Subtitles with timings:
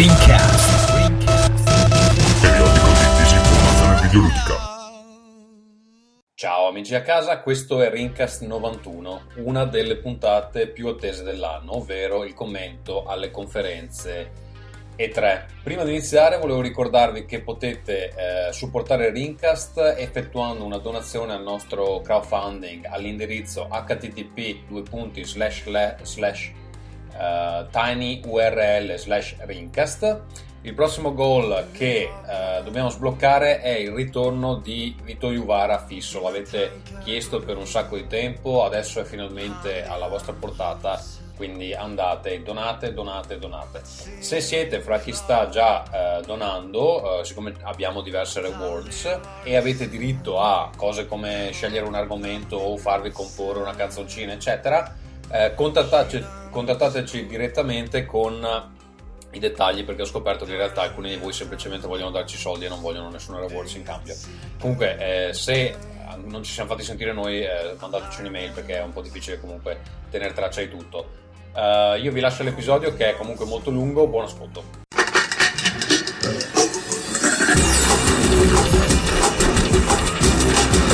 [0.00, 0.96] Rincast.
[2.40, 4.54] Periodico di disinformazione videoludica.
[6.34, 12.24] Ciao amici a casa, questo è Rincast 91, una delle puntate più attese dell'anno, ovvero
[12.24, 14.30] il commento alle conferenze
[14.96, 15.44] E3.
[15.62, 22.00] Prima di iniziare volevo ricordarvi che potete eh, supportare Rincast effettuando una donazione al nostro
[22.00, 24.70] crowdfunding all'indirizzo http
[27.20, 30.20] uh, tinyurl slash rincast.
[30.62, 36.20] Il prossimo goal che uh, dobbiamo sbloccare è il ritorno di Vito Juvara fisso.
[36.20, 41.02] L'avete chiesto per un sacco di tempo, adesso è finalmente alla vostra portata.
[41.34, 43.80] Quindi andate, donate, donate, donate.
[43.82, 50.38] Se siete fra chi sta già uh, donando, siccome abbiamo diverse rewards e avete diritto
[50.38, 54.94] a cose come scegliere un argomento o farvi comporre una canzoncina, eccetera,
[55.30, 58.78] eh, contattateci, contattateci direttamente con
[59.32, 62.64] i dettagli perché ho scoperto che in realtà alcuni di voi semplicemente vogliono darci soldi
[62.64, 64.14] e non vogliono nessun rewards in cambio.
[64.58, 65.76] Comunque, eh, se
[66.24, 69.80] non ci siamo fatti sentire noi, eh, mandateci un'email perché è un po' difficile comunque
[70.10, 71.18] tenere traccia di tutto.
[71.52, 74.62] Uh, io vi lascio l'episodio che è comunque molto lungo, buon ascolto.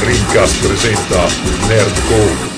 [0.00, 1.26] Rincast presenta
[1.66, 2.55] Nerdcore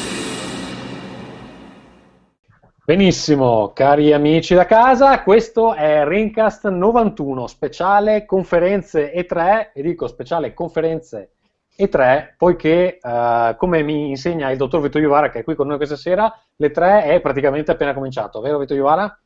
[2.88, 10.54] Benissimo, cari amici da casa, questo è Rincast 91, speciale conferenze E3, e dico speciale
[10.54, 11.32] conferenze
[11.76, 15.76] E3, poiché, uh, come mi insegna il dottor Vito Iuvara, che è qui con noi
[15.76, 19.20] questa sera, l'E3 è praticamente appena cominciato, vero Vito Iuvara?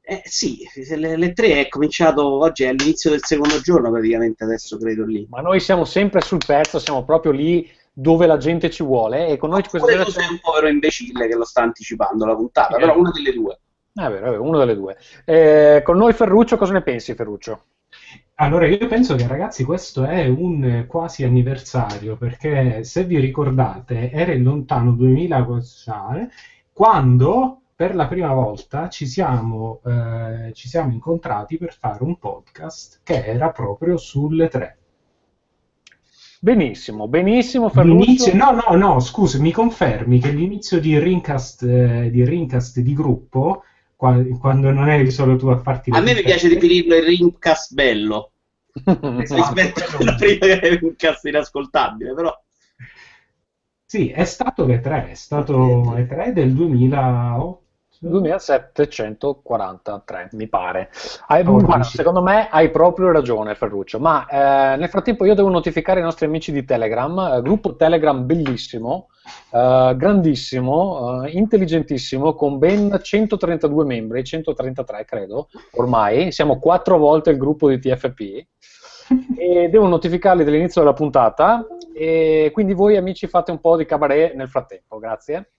[0.00, 0.58] Eh, sì,
[0.94, 5.26] le, 3 è cominciato oggi, è all'inizio del secondo giorno praticamente, adesso credo lì.
[5.28, 7.68] Ma noi siamo sempre sul pezzo, siamo proprio lì
[8.00, 11.34] dove la gente ci vuole e con noi questa sera c'è un povero imbecille che
[11.34, 12.78] lo sta anticipando la puntata, eh.
[12.78, 13.58] però una delle due.
[13.92, 14.96] È vero, è vero, una delle due.
[15.24, 17.64] Eh, con noi Ferruccio, cosa ne pensi Ferruccio?
[18.36, 24.30] Allora, io penso che ragazzi questo è un quasi anniversario, perché se vi ricordate era
[24.30, 25.44] il lontano 2000
[26.72, 33.00] quando per la prima volta ci siamo, eh, ci siamo incontrati per fare un podcast
[33.02, 34.78] che era proprio sulle tre.
[36.40, 38.34] Benissimo, benissimo Ferruccio.
[38.34, 43.64] No, no, no, scusa, mi confermi che l'inizio di Rincast, eh, di, Rincast di gruppo,
[43.96, 45.90] quando, quando non eri solo tu a farti...
[45.90, 48.30] A me mi piace definirlo il Rincast bello,
[48.72, 52.32] rispetto a prima che era il Rincast inascoltabile, però...
[53.84, 57.66] Sì, è stato l'E3, è stato l'E3 del 2008.
[58.00, 60.90] 2743, mi pare.
[61.26, 63.98] Hai, oh, guarda, secondo me hai proprio ragione, Ferruccio.
[63.98, 68.24] Ma eh, nel frattempo io devo notificare i nostri amici di Telegram, eh, gruppo Telegram
[68.24, 69.08] bellissimo,
[69.52, 76.32] eh, grandissimo, eh, intelligentissimo, con ben 132 membri, 133 credo, ormai.
[76.32, 78.46] Siamo quattro volte il gruppo di TFP.
[79.38, 84.34] e devo notificarli dall'inizio della puntata e quindi voi amici fate un po' di cabaret
[84.34, 85.52] nel frattempo, grazie.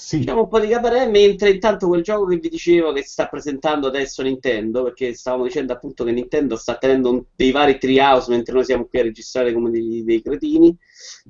[0.00, 0.20] Sì.
[0.20, 3.86] Diciamo un po' di cabaret mentre intanto quel gioco che vi dicevo che sta presentando
[3.86, 8.54] adesso Nintendo, perché stavamo dicendo appunto che Nintendo sta tenendo un, dei vari treehouse mentre
[8.54, 10.74] noi siamo qui a registrare come dei, dei cretini,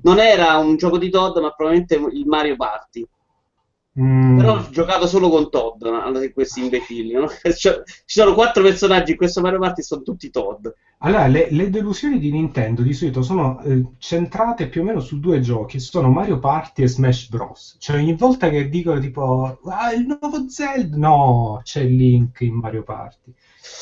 [0.03, 3.05] non era un gioco di Todd ma probabilmente il Mario Party.
[3.99, 4.37] Mm.
[4.37, 6.11] Però ho giocato solo con Todd, no?
[6.33, 7.13] questi imbecilli.
[7.13, 7.27] No?
[7.43, 10.67] Cioè, ci sono quattro personaggi in questo Mario Party, sono tutti Todd.
[10.99, 15.19] Allora, le, le delusioni di Nintendo di solito sono eh, centrate più o meno su
[15.19, 17.75] due giochi: sono Mario Party e Smash Bros.
[17.79, 22.83] Cioè, ogni volta che dicono tipo ah, il nuovo Zelda, no, c'è Link in Mario
[22.83, 23.33] Party.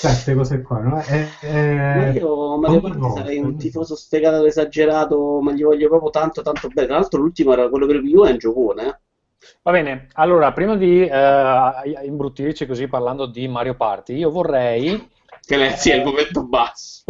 [0.01, 1.01] Queste cose qua, no?
[1.01, 5.87] Eh, eh, ma io Mario Party volta, sarei un tifoso sfegato esagerato, ma gli voglio
[5.87, 6.87] proprio tanto, tanto bene.
[6.87, 8.99] Tra l'altro, l'ultimo era quello per Wii U, è un giocone, eh.
[9.61, 15.09] Va bene, allora prima di eh, imbruttirci così parlando di Mario Party, io vorrei...
[15.41, 17.03] Che lei sia il momento basso.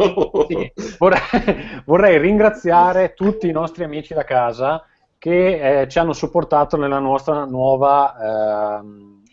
[0.48, 4.84] sì, vorrei, vorrei, ringraziare tutti i nostri amici da casa
[5.18, 8.80] che eh, ci hanno supportato nella nostra nuova eh,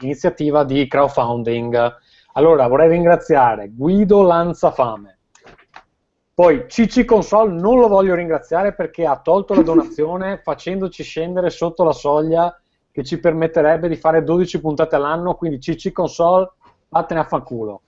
[0.02, 1.96] iniziativa di crowdfunding.
[2.34, 5.20] Allora, vorrei ringraziare Guido Lanzafame.
[6.34, 11.84] Poi Cici Console non lo voglio ringraziare perché ha tolto la donazione facendoci scendere sotto
[11.84, 12.56] la soglia
[12.98, 16.50] che ci permetterebbe di fare 12 puntate all'anno, quindi CC Console,
[16.90, 17.82] vattene a fanculo.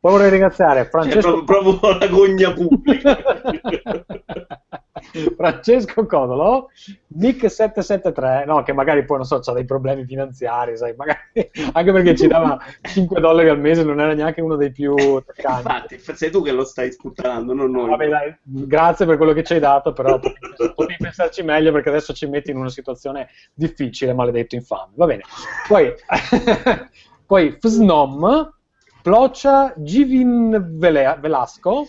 [0.00, 1.20] Poi vorrei ringraziare Francesco...
[1.20, 3.16] Cioè, proprio, proprio la gogna pubblica.
[5.36, 6.70] Francesco Codolo,
[7.18, 11.18] Nick773, no, che magari poi non so, ha dei problemi finanziari, sai, magari,
[11.72, 15.98] anche perché ci dava 5 dollari al mese, non era neanche uno dei più Infatti,
[15.98, 17.90] sei tu che lo stai sputtanando, non noi.
[17.90, 20.18] Vabbè, dai, grazie per quello che ci hai dato, però
[20.74, 24.92] potevi pensarci meglio perché adesso ci metti in una situazione difficile, maledetto infame.
[24.94, 25.22] Va bene.
[25.66, 25.92] Poi,
[27.26, 28.52] poi Fsnom,
[29.02, 31.86] Ploccia Givin Velasco,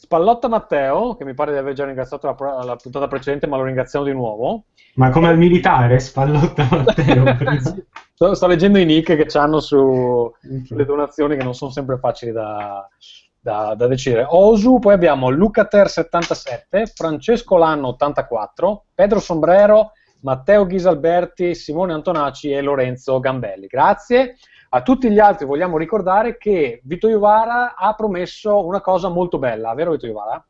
[0.00, 3.64] Spallotta Matteo, che mi pare di aver già ringraziato la, la puntata precedente, ma lo
[3.64, 4.64] ringraziamo di nuovo.
[4.94, 7.24] Ma come al militare, spallotta Matteo.
[8.14, 12.86] Sto, sto leggendo i nick che hanno sulle donazioni che non sono sempre facili da,
[13.38, 14.26] da, da decidere.
[14.28, 23.20] Osu, poi abbiamo Lucater77, Francesco Lanno 84, Pedro Sombrero, Matteo Ghisalberti, Simone Antonacci e Lorenzo
[23.20, 23.66] Gambelli.
[23.66, 24.36] Grazie.
[24.72, 29.74] A tutti gli altri vogliamo ricordare che Vito Iuvara ha promesso una cosa molto bella,
[29.74, 30.44] vero Vito Iuvara?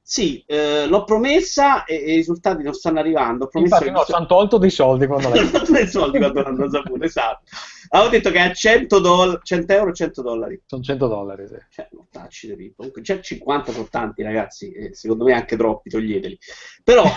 [0.00, 3.50] Sì, eh, l'ho promessa e, e i risultati non stanno arrivando.
[3.52, 5.68] Infatti no, ci hanno tolto dei soldi quando l'hai detto.
[5.72, 7.42] dei soldi quando l'hanno saputo, esatto.
[7.90, 10.62] Avevo detto che a 100, doll- 100 euro 100 dollari.
[10.64, 11.56] Sono 100 dollari, sì.
[11.68, 12.74] Cioè, non tacci Pippo.
[12.76, 14.70] Comunque, già 50 sono tanti, ragazzi.
[14.70, 16.38] e secondo me anche troppi, toglieteli.
[16.84, 17.04] Però,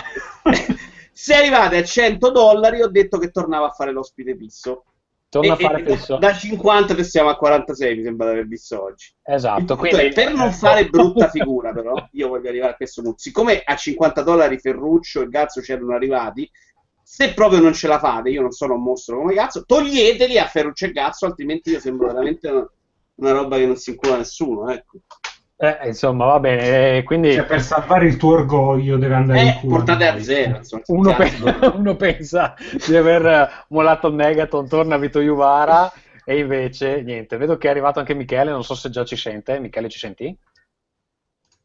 [1.14, 4.84] se arrivate a 100 dollari, ho detto che tornavo a fare l'ospite fisso.
[5.32, 6.18] Torna a fare e fisso.
[6.18, 9.16] Da 50 passiamo a 46, mi sembra di aver visto oggi.
[9.24, 10.10] Esatto, punto quindi...
[10.14, 13.20] per non fare brutta figura, però, io voglio arrivare a questo punto.
[13.20, 16.52] Siccome a 50 dollari Ferruccio e Gazzo c'erano arrivati,
[17.02, 20.48] se proprio non ce la fate, io non sono un mostro come Gazzo, toglieteli a
[20.48, 22.70] Ferruccio e Gazzo, altrimenti io sembro veramente una,
[23.16, 24.70] una roba che non si incula nessuno.
[24.70, 25.00] Ecco.
[25.64, 29.48] Eh, insomma, va bene, eh, quindi Cioè, per salvare il tuo orgoglio deve andare in
[29.50, 29.76] Eh, culo.
[29.76, 30.58] portate a zero.
[30.58, 31.32] Insomma, uno, pe-
[31.78, 32.56] uno pensa
[32.88, 35.92] di aver mollato il Megaton, torna Vito Iuvara
[36.26, 37.38] e invece niente.
[37.38, 39.60] Vedo che è arrivato anche Michele, non so se già ci sente.
[39.60, 40.36] Michele, ci senti?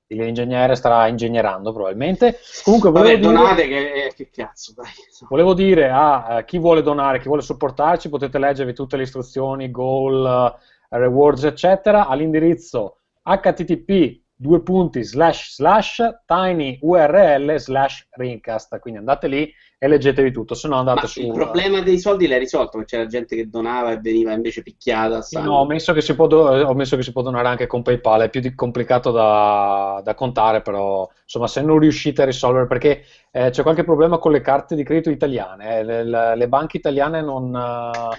[0.09, 2.37] L'ingegnere starà ingegnerando probabilmente.
[2.65, 3.33] Comunque, volevo Vabbè, dire...
[3.33, 4.91] donate che, eh, che cazzo, dai.
[5.27, 9.71] Volevo dire a eh, chi vuole donare, chi vuole supportarci, potete leggervi tutte le istruzioni,
[9.71, 10.55] goal,
[10.91, 18.79] eh, rewards, eccetera, all'indirizzo http due punti slash slash tinyurl slash ringcast.
[18.79, 21.21] Quindi andate lì e leggetevi tutto, se no andate Ma su.
[21.21, 25.23] il problema dei soldi l'hai risolto, c'era gente che donava e veniva invece picchiata.
[25.23, 27.67] Sì, no, ho messo, che si può do- ho messo che si può donare anche
[27.67, 32.67] con PayPal, è più complicato da, da contare, però insomma, se non riuscite a risolvere,
[32.67, 36.49] perché eh, c'è qualche problema con le carte di credito italiane, eh, le, le- le
[36.49, 38.17] banche italiane non, eh,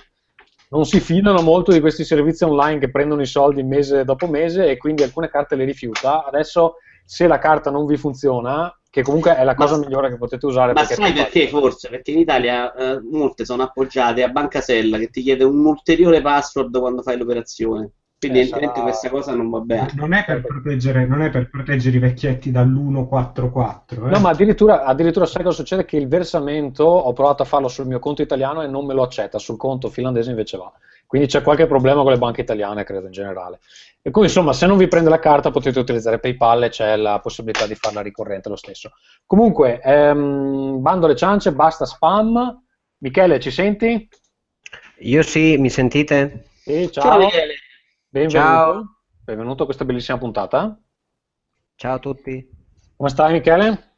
[0.69, 4.69] non si fidano molto di questi servizi online che prendono i soldi mese dopo mese
[4.69, 6.25] e quindi alcune carte le rifiuta.
[6.25, 6.75] Adesso,
[7.05, 10.45] se la carta non vi funziona, che comunque è la Ma- cosa migliore che potete
[10.45, 11.89] usare, Ma perché sai perché forse?
[11.89, 16.77] Perché in Italia eh, molte sono appoggiate a Bancasella che ti chiede un ulteriore password
[16.79, 17.91] quando fai l'operazione.
[18.19, 19.91] Quindi Eh, evidentemente sarà- questa cosa non va bene.
[19.95, 24.07] Non è, per proteggere, non è per proteggere i vecchietti dall'144.
[24.07, 24.09] Eh?
[24.09, 25.85] No, ma addirittura, addirittura sai cosa succede?
[25.85, 29.03] Che il versamento ho provato a farlo sul mio conto italiano e non me lo
[29.03, 30.71] accetta, sul conto finlandese invece va.
[31.05, 33.59] Quindi c'è qualche problema con le banche italiane, credo in generale.
[34.01, 37.19] E quindi, insomma, se non vi prende la carta potete utilizzare PayPal e c'è la
[37.19, 38.91] possibilità di farla ricorrente lo stesso.
[39.25, 42.63] Comunque, ehm, bando alle ciance, basta spam.
[42.99, 44.09] Michele, ci senti?
[45.01, 46.45] Io sì, mi sentite?
[46.63, 47.11] Sì, ciao.
[47.11, 47.53] Ciao Michele.
[48.17, 48.47] Benvenuto.
[48.47, 48.97] Ciao.
[49.23, 50.75] Benvenuto a questa bellissima puntata.
[51.75, 52.49] Ciao a tutti.
[52.95, 53.95] Come stai, Michele?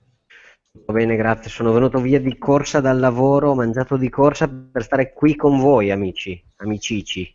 [0.69, 1.49] Tutto bene, grazie.
[1.49, 5.57] Sono venuto via di corsa dal lavoro, ho mangiato di corsa per stare qui con
[5.57, 7.33] voi, amici, amicici.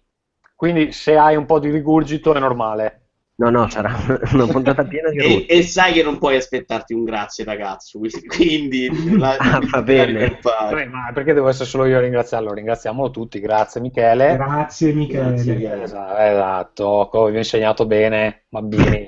[0.55, 3.04] Quindi, se hai un po' di rigurgito è normale.
[3.37, 3.91] No, no, sarà
[4.33, 7.99] una puntata piena di E, e sai che non puoi aspettarti un grazie ragazzo,
[8.29, 8.89] quindi
[9.19, 10.39] la- Ah, va bene.
[10.41, 12.53] Vabbè, ma perché devo essere solo io a ringraziarlo?
[12.53, 14.37] Ringraziamolo tutti, grazie Michele.
[14.37, 15.31] Grazie Michele.
[15.33, 15.83] Grazie, Michele.
[15.83, 19.07] Esatto, esatto, come vi ho insegnato bene, bambini.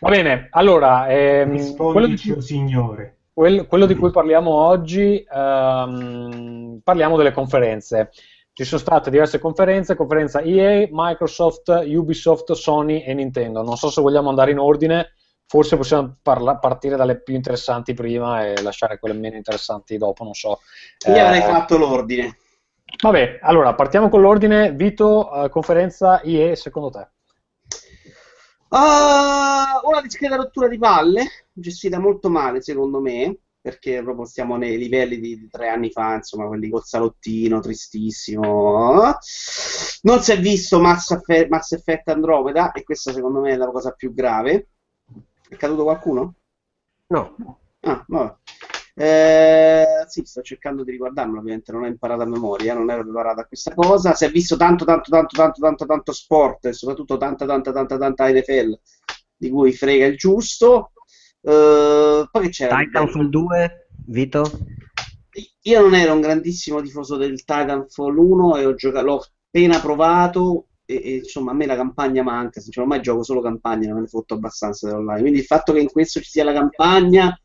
[0.00, 3.16] Va bene, allora, ehm, quello, di cui, signore.
[3.32, 8.10] quel- quello di cui parliamo oggi, ehm, parliamo delle conferenze.
[8.60, 13.62] Ci sono state diverse conferenze, conferenza EA, Microsoft, Ubisoft, Sony e Nintendo.
[13.62, 15.14] Non so se vogliamo andare in ordine,
[15.46, 20.34] forse possiamo parla- partire dalle più interessanti prima e lasciare quelle meno interessanti dopo, non
[20.34, 20.60] so.
[21.06, 22.36] Io avrei Eh, fatto l'ordine.
[23.02, 24.72] Vabbè, allora partiamo con l'ordine.
[24.72, 27.08] Vito, eh, conferenza IE, secondo te?
[28.68, 34.78] Ah, una discreta rottura di palle, gestita molto male secondo me, perché proprio stiamo nei
[34.78, 39.14] livelli di, di tre anni fa, insomma, quelli col salottino, tristissimo.
[40.02, 43.70] Non si è visto Mass Effect, Mass Effect Andromeda, e questa secondo me è la
[43.70, 44.68] cosa più grave.
[45.48, 46.34] È caduto qualcuno?
[47.08, 47.34] No,
[47.82, 48.34] Ah, vabbè.
[48.94, 53.40] Eh, sì, sto cercando di riguardarmelo, ovviamente non ho imparato a memoria, non ero preparato
[53.40, 54.14] a questa cosa.
[54.14, 57.96] Si è visto tanto, tanto, tanto, tanto, tanto, tanto sport, e soprattutto tanta, tanta, tanta,
[57.98, 58.78] tanta NFL,
[59.36, 60.92] di cui frega il giusto.
[61.42, 62.76] Eh, poi c'era?
[62.76, 64.50] Titanfall 2, Vito?
[65.62, 70.66] Io non ero un grandissimo tifoso del Titanfall 1 e ho giocato, l'ho appena provato
[70.84, 74.00] e, e, insomma a me la campagna manca, sinceramente ormai gioco solo campagna, non me
[74.02, 77.38] ne fotto abbastanza dell'online, quindi il fatto che in questo ci sia la campagna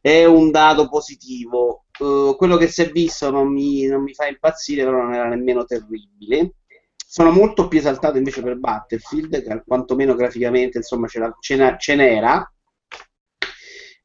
[0.00, 1.84] è un dato positivo.
[2.00, 5.28] Eh, quello che si è visto non mi, non mi fa impazzire, però non era
[5.28, 6.54] nemmeno terribile.
[6.96, 11.76] sono molto più esaltato invece per Battlefield, che quantomeno graficamente insomma ce, la, ce, n'era,
[11.76, 12.52] ce n'era.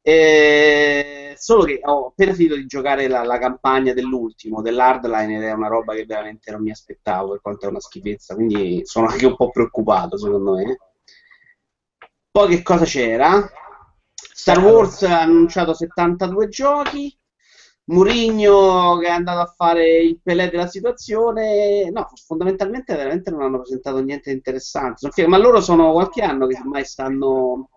[0.07, 5.51] Eh, solo che ho appena finito di giocare la, la campagna dell'ultimo, dell'Hardline, ed è
[5.51, 9.25] una roba che veramente non mi aspettavo, per quanto è una schifezza, quindi sono anche
[9.25, 10.77] un po' preoccupato, secondo me.
[12.31, 13.51] Poi che cosa c'era?
[14.13, 17.13] Star Wars ha annunciato 72 giochi,
[17.87, 23.59] Murigno che è andato a fare il pelé della situazione, no, fondamentalmente veramente non hanno
[23.59, 25.09] presentato niente di interessante.
[25.27, 27.71] Ma loro sono qualche anno che ormai stanno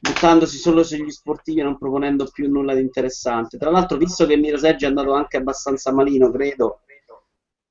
[0.00, 3.58] buttandosi solo sugli sportivi e non proponendo più nulla di interessante.
[3.58, 6.80] Tra l'altro, visto che Miro Sergio è andato anche abbastanza malino, credo,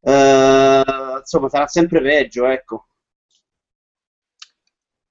[0.08, 0.84] eh,
[1.20, 2.88] insomma, sarà sempre peggio, ecco.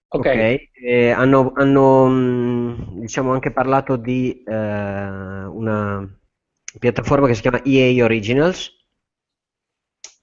[0.06, 0.70] Ok, okay.
[0.73, 6.08] Eh, hanno, hanno mm, diciamo anche parlato di eh, una
[6.78, 8.70] piattaforma che si chiama EA Originals.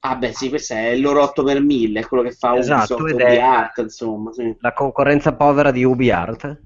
[0.03, 2.95] Ah beh sì, questo è il loro 8 per 1000, è quello che fa esatto,
[2.95, 4.31] Ubisoft, UbiArt, insomma.
[4.31, 4.55] Sì.
[4.59, 6.61] La concorrenza povera di UbiArt.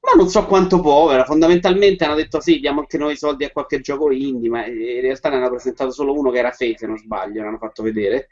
[0.00, 3.80] Ma non so quanto povera, fondamentalmente hanno detto sì, diamo anche noi soldi a qualche
[3.80, 6.96] gioco indie, ma in realtà ne hanno presentato solo uno che era Fe, se non
[6.96, 8.28] sbaglio, l'hanno fatto vedere,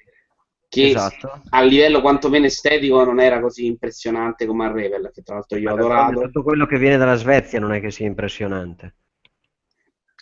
[0.68, 1.42] che esatto.
[1.50, 5.70] a livello quantomeno estetico non era così impressionante come a Revel, che tra l'altro io
[5.70, 6.20] ho adorato.
[6.20, 8.94] Tutto quello che viene dalla Svezia non è che sia impressionante.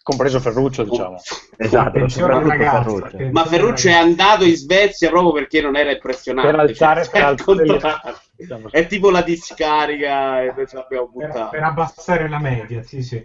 [0.02, 1.20] Compreso Ferruccio, diciamo.
[1.56, 3.30] Esatto, Ferruccio.
[3.30, 6.50] Ma Ferruccio è andato in Svezia proprio perché non era impressionante.
[6.50, 8.70] Per alzare, cioè, per alzare diciamo.
[8.70, 11.44] È tipo la discarica e noi ce l'abbiamo buttata.
[11.44, 13.24] Per, per abbassare la media, sì, sì.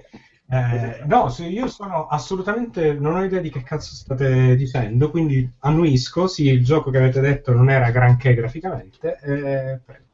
[0.49, 6.27] Eh, no, io sono assolutamente non ho idea di che cazzo state dicendo, quindi annuisco,
[6.27, 10.05] sì, il gioco che avete detto non era granché graficamente, eh, prego.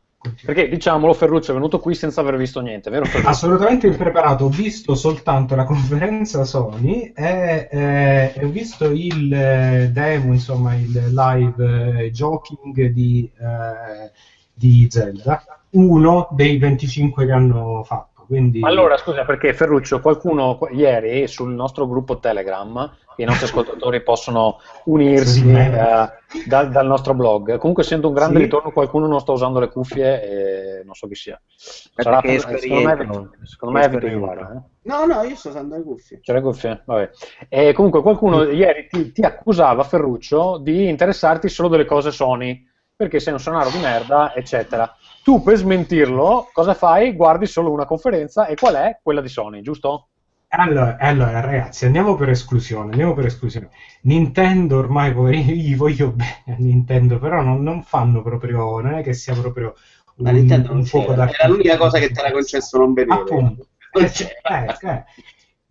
[0.46, 3.30] Perché diciamolo, Ferruccio è venuto qui senza aver visto niente, vero Ferruccio?
[3.30, 10.32] Assolutamente impreparato, ho visto soltanto la conferenza Sony e, eh, ho visto il eh, demo,
[10.32, 14.12] insomma il live eh, joking di, eh,
[14.53, 18.12] di Zelda, uno dei 25 che hanno fatto.
[18.25, 18.62] Quindi...
[18.63, 25.42] Allora, scusa, perché Ferruccio, qualcuno ieri sul nostro gruppo Telegram, i nostri ascoltatori possono unirsi
[25.42, 26.10] sì, eh,
[26.48, 27.58] da, dal nostro blog.
[27.58, 28.44] Comunque sento un grande sì.
[28.44, 31.39] ritorno, qualcuno non sta usando le cuffie e non so chi sia.
[31.56, 34.51] Sarà, secondo me, secondo me è Vito Iuvara.
[34.51, 34.72] Eh?
[34.84, 36.20] No, no, io sto usando le cuffie.
[36.22, 36.82] C'è le cuffie?
[36.86, 37.10] Vabbè.
[37.50, 38.56] E comunque qualcuno sì.
[38.56, 42.65] ieri ti, ti accusava, Ferruccio, di interessarti solo delle cose Sony,
[42.96, 44.92] perché sei un sonaro di merda, eccetera.
[45.24, 47.13] Tu per smentirlo, cosa fai?
[47.13, 49.00] Guardi solo una conferenza e qual è?
[49.01, 50.08] Quella di Sony, giusto?
[50.50, 53.70] Allora, allora, ragazzi, andiamo per esclusione, andiamo per esclusione.
[54.01, 55.13] Nintendo ormai,
[55.44, 59.74] gli voglio bene a Nintendo, però non, non, fanno proprio, non è che sia proprio
[60.18, 61.30] un, un fuoco da...
[61.30, 63.22] Era l'unica cosa che te l'ha concesso non vedere.
[63.22, 63.68] Appunto.
[63.94, 64.27] C'è.
[64.42, 65.03] Eh, eh.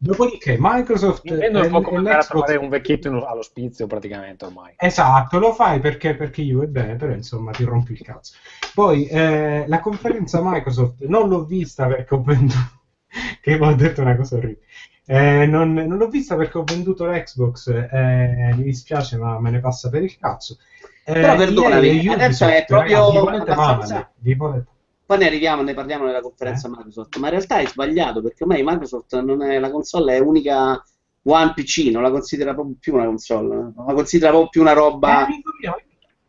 [0.04, 4.74] Dopodiché Microsoft Nintendo è un po' come andare a trovare un vecchietto all'ospizio praticamente ormai.
[4.76, 8.34] Esatto, lo fai perché, perché io è bene, però insomma ti rompi il cazzo.
[8.74, 12.80] Poi eh, la conferenza Microsoft non l'ho vista perché ho venduto,
[13.40, 14.66] che ho detto una cosa orribile.
[15.06, 19.60] Eh, non, non, l'ho vista perché ho venduto l'Xbox, eh, mi dispiace ma me ne
[19.60, 20.56] passa per il cazzo.
[21.04, 22.96] Eh, però perdonami, adesso è proprio...
[22.96, 24.66] Ragazzi, vi volete male, vi volete...
[25.12, 26.70] Poi ne arriviamo, ne parliamo nella conferenza eh?
[26.70, 30.82] Microsoft, ma in realtà è sbagliato perché ormai Microsoft non è la console, è unica
[31.24, 35.26] One PC, non la considera proprio più una console, la considera proprio più una roba...
[35.26, 35.42] Eh,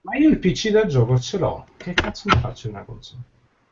[0.02, 3.22] ma io il PC da gioco ce l'ho, che cazzo mi faccio una console?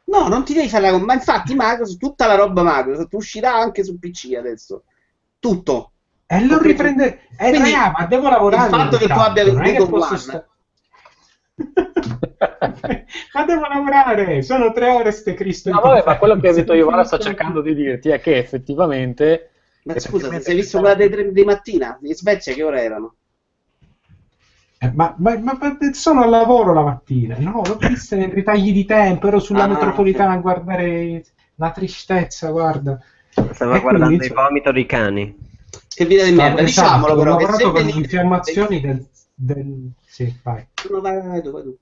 [0.06, 3.54] No, non ti devi fare la console, ma infatti Microsoft, tutta la roba Microsoft uscirà
[3.54, 4.84] anche su PC adesso,
[5.40, 5.92] tutto.
[6.26, 8.70] E lo riprende, eh, Quindi, raga, ma devo lavorare.
[8.70, 10.18] Il fatto che tu abbia venduto One...
[10.18, 10.48] Sta...
[13.34, 15.72] ma devo lavorare, sono tre ore ste Cristo.
[15.72, 19.50] No, vabbè, ma quello che ha detto Ivara sta cercando di dirti è che effettivamente.
[19.84, 20.46] Ma scusa, effettivamente...
[20.46, 21.98] sei visto quella dei tre di mattina?
[22.04, 23.16] In Svezia che ore erano?
[24.78, 25.58] Eh, ma, ma, ma,
[25.92, 29.68] sono al lavoro la mattina, no, l'ho vista nei ritagli di tempo, ero sulla ah,
[29.68, 30.38] metropolitana okay.
[30.38, 31.26] a guardare
[31.56, 33.00] la tristezza, guarda.
[33.30, 35.38] Stava e guardando quindi, il vomito dei cani.
[35.88, 37.36] Che vita di merda, diciamolo però.
[37.36, 39.92] Ho lavorato con le infiammazioni del, del...
[40.06, 40.68] Sì, vai.
[40.90, 41.78] No, vai, vai, vai, vai.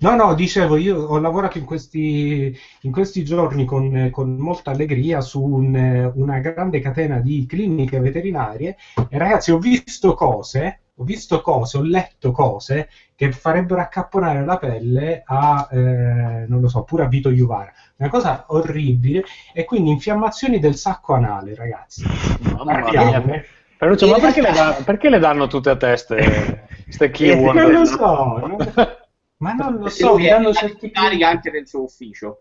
[0.00, 5.20] No, no, dicevo, io ho lavorato in questi, in questi giorni con, con, molta allegria
[5.20, 8.76] su un, una grande catena di cliniche veterinarie
[9.10, 14.56] e ragazzi ho visto cose, ho visto cose, ho letto cose che farebbero accapponare la
[14.56, 17.70] pelle a, eh, non lo so, pure a Vito Iuvara.
[17.96, 22.04] Una cosa orribile e quindi infiammazioni del sacco anale, ragazzi.
[22.54, 23.22] Mamma mia.
[23.76, 27.58] Ferruccio, ma perché le, danno, perché le danno tutte a teste queste keyword?
[27.58, 28.38] Non lo so.
[28.38, 28.56] Non...
[29.40, 32.40] Ma non lo so, mi hanno certificato carica anche del suo ufficio.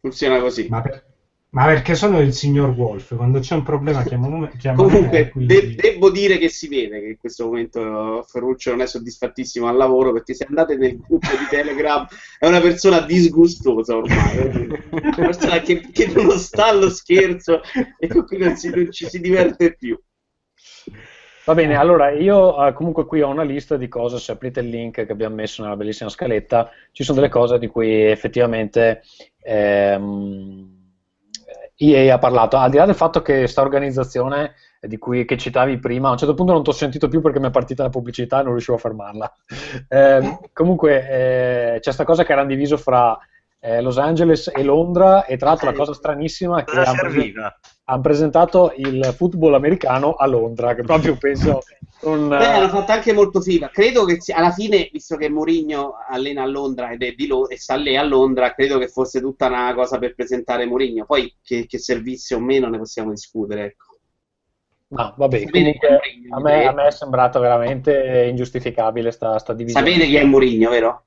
[0.00, 0.66] Funziona così.
[0.68, 1.04] Ma, per...
[1.50, 5.54] Ma perché sono il signor Wolf, quando c'è un problema chiamo, chiamo Comunque, me, quindi-
[5.54, 9.76] de- devo dire che si vede che in questo momento Ferruccio non è soddisfattissimo al
[9.76, 12.06] lavoro perché se andate nel gruppo di Telegram
[12.38, 17.62] è una persona disgustosa ormai, è una persona che, che non sta allo scherzo
[17.98, 19.98] e con cui non, si- non ci si diverte più.
[21.48, 24.68] Va bene, allora io eh, comunque qui ho una lista di cose, se aprite il
[24.68, 29.00] link che abbiamo messo nella bellissima scaletta, ci sono delle cose di cui effettivamente
[29.40, 30.68] ehm,
[31.74, 35.78] EA ha parlato, al di là del fatto che sta organizzazione di cui che citavi
[35.78, 37.88] prima, a un certo punto non ti ho sentito più perché mi è partita la
[37.88, 39.32] pubblicità e non riuscivo a fermarla.
[39.88, 43.18] Ehm, comunque eh, c'è questa cosa che era diviso fra
[43.58, 47.58] eh, Los Angeles e Londra e tra l'altro la cosa stranissima è che Cosa serviva?
[47.90, 51.60] Hanno presentato il football americano a Londra, che proprio penso
[52.02, 53.70] un, Beh, hanno fatto anche molto figa.
[53.70, 57.56] Credo che alla fine, visto che Mourinho allena a Londra ed è di Lo- e
[57.56, 61.06] sta lì a Londra, credo che fosse tutta una cosa per presentare Mourinho.
[61.06, 63.64] Poi che, che servisse o meno ne possiamo discutere.
[63.64, 63.86] Ecco.
[64.88, 66.36] No, vabbè, comunque Mourinho?
[66.36, 69.90] a me, a me è sembrata veramente ingiustificabile sta, sta divisione.
[69.90, 71.04] Sapete chi è Mourinho, vero?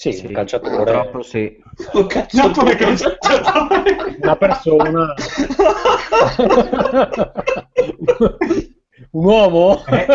[0.00, 1.60] Sì, Sì, un calciatore, Purtroppo sì.
[1.94, 2.76] Un calciatore.
[2.76, 4.16] calciatore.
[4.22, 5.14] una persona,
[9.10, 10.06] un uomo, Eh.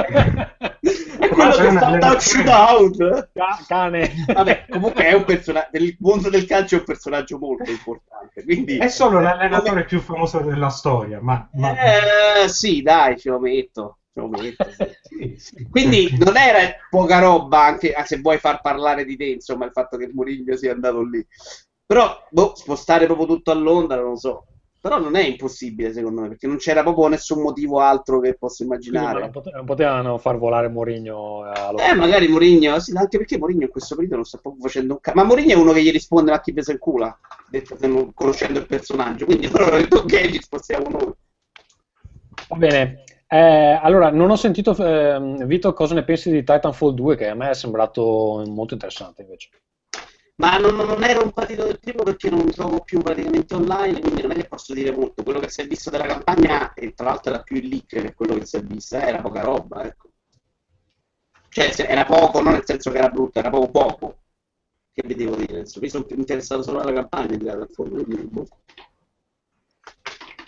[1.23, 1.99] È quello C'è che un fa allenatore.
[1.99, 3.29] touch shootout.
[3.33, 4.11] Ca- cane.
[4.33, 8.43] Vabbè, comunque è un personaggio del mondo del calcio è un personaggio molto importante.
[8.43, 11.47] Quindi È solo l'allenatore più famoso della storia, ma...
[11.53, 11.73] ma-
[12.43, 13.97] Eh, sì, dai, ce lo metto.
[15.70, 19.72] Quindi non era poca roba anche ah, se vuoi far parlare di te, insomma, il
[19.72, 21.25] fatto che Mourinho sia andato lì.
[21.86, 24.46] Però, boh, spostare proprio tutto a Londra, non lo so.
[24.79, 28.63] Però non è impossibile, secondo me, perché non c'era proprio nessun motivo altro che posso
[28.63, 29.20] Scusa, ma immaginare.
[29.22, 31.89] non pote- non potevano far volare Mourinho a Londra.
[31.89, 35.00] Eh, magari Mourinho, sì, anche perché Mourinho in questo periodo non sta proprio facendo un
[35.00, 35.17] cazzo.
[35.17, 37.17] Ma Mourinho è uno che gli risponde a chi pesa il culo,
[37.48, 37.77] detto
[38.13, 39.25] conoscendo il personaggio.
[39.25, 41.13] Quindi allora ho detto ok, ci spostiamo noi.
[42.50, 43.03] Va bene.
[43.33, 47.33] Eh, allora, non ho sentito, ehm, Vito, cosa ne pensi di Titanfall 2, che a
[47.33, 49.50] me è sembrato molto interessante invece.
[50.35, 54.22] Ma non, non ero un patito del primo perché non gioco più praticamente online, quindi
[54.22, 55.24] non è che posso dire molto.
[55.24, 58.13] Quello che si è visto della campagna, e tra l'altro era più il leak che
[58.13, 60.09] quello che si è visto, era poca roba, ecco.
[61.50, 64.17] Cioè, era poco, non nel senso che era brutto, era proprio poco.
[64.91, 65.61] Che vi devo dire?
[65.61, 68.48] Insomma, Io sono più interessato solo alla campagna di Titanfall, quindi, boh.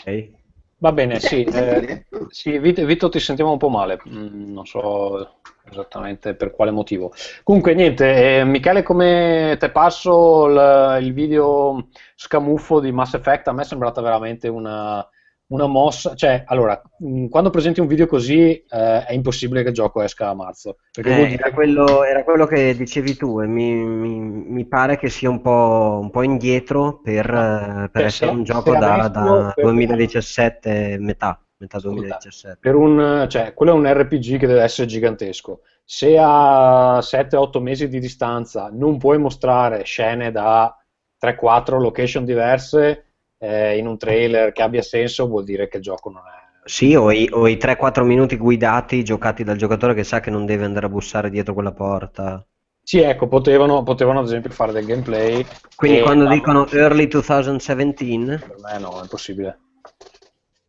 [0.06, 0.45] Ok.
[0.78, 1.44] Va bene, sì.
[1.44, 5.38] Eh, sì, Vito, Vito, ti sentiamo un po' male, Mm, non so
[5.70, 7.12] esattamente per quale motivo.
[7.44, 13.48] Comunque, niente, eh, Michele, come te passo il, il video scamuffo di Mass Effect?
[13.48, 15.08] A me è sembrata veramente una,
[15.48, 16.16] una mossa.
[16.16, 20.30] Cioè, allora, mm, quando presenti un video così eh, è impossibile che il gioco esca
[20.30, 20.78] a marzo.
[20.92, 25.10] Perché Eh, era, quello, era quello che dicevi tu e mi, mi- mi pare che
[25.10, 29.08] sia un po', un po' indietro per, eh, per Eh, essere se- un gioco da,
[29.08, 32.58] da per- 2017, metà, metà 2017.
[32.62, 35.62] Per un, cioè, quello è un RPG che deve essere gigantesco.
[35.84, 40.76] Se a 7-8 mesi di distanza non puoi mostrare scene da
[41.18, 43.05] 3-4 location diverse
[43.46, 46.44] eh, in un trailer che abbia senso, vuol dire che il gioco non è.
[46.68, 50.46] Sì, o i, o i 3-4 minuti guidati giocati dal giocatore che sa che non
[50.46, 52.44] deve andare a bussare dietro quella porta.
[52.82, 55.46] Sì, ecco, potevano, potevano ad esempio fare del gameplay.
[55.76, 59.60] Quindi quando dicono early 2017, Per me no, è impossibile.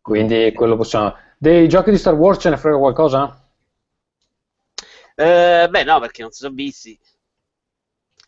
[0.01, 1.15] Quindi quello possiamo.
[1.37, 3.39] Dei giochi di Star Wars ce ne frega qualcosa?
[5.15, 6.97] Eh, beh, no, perché non si sono visti.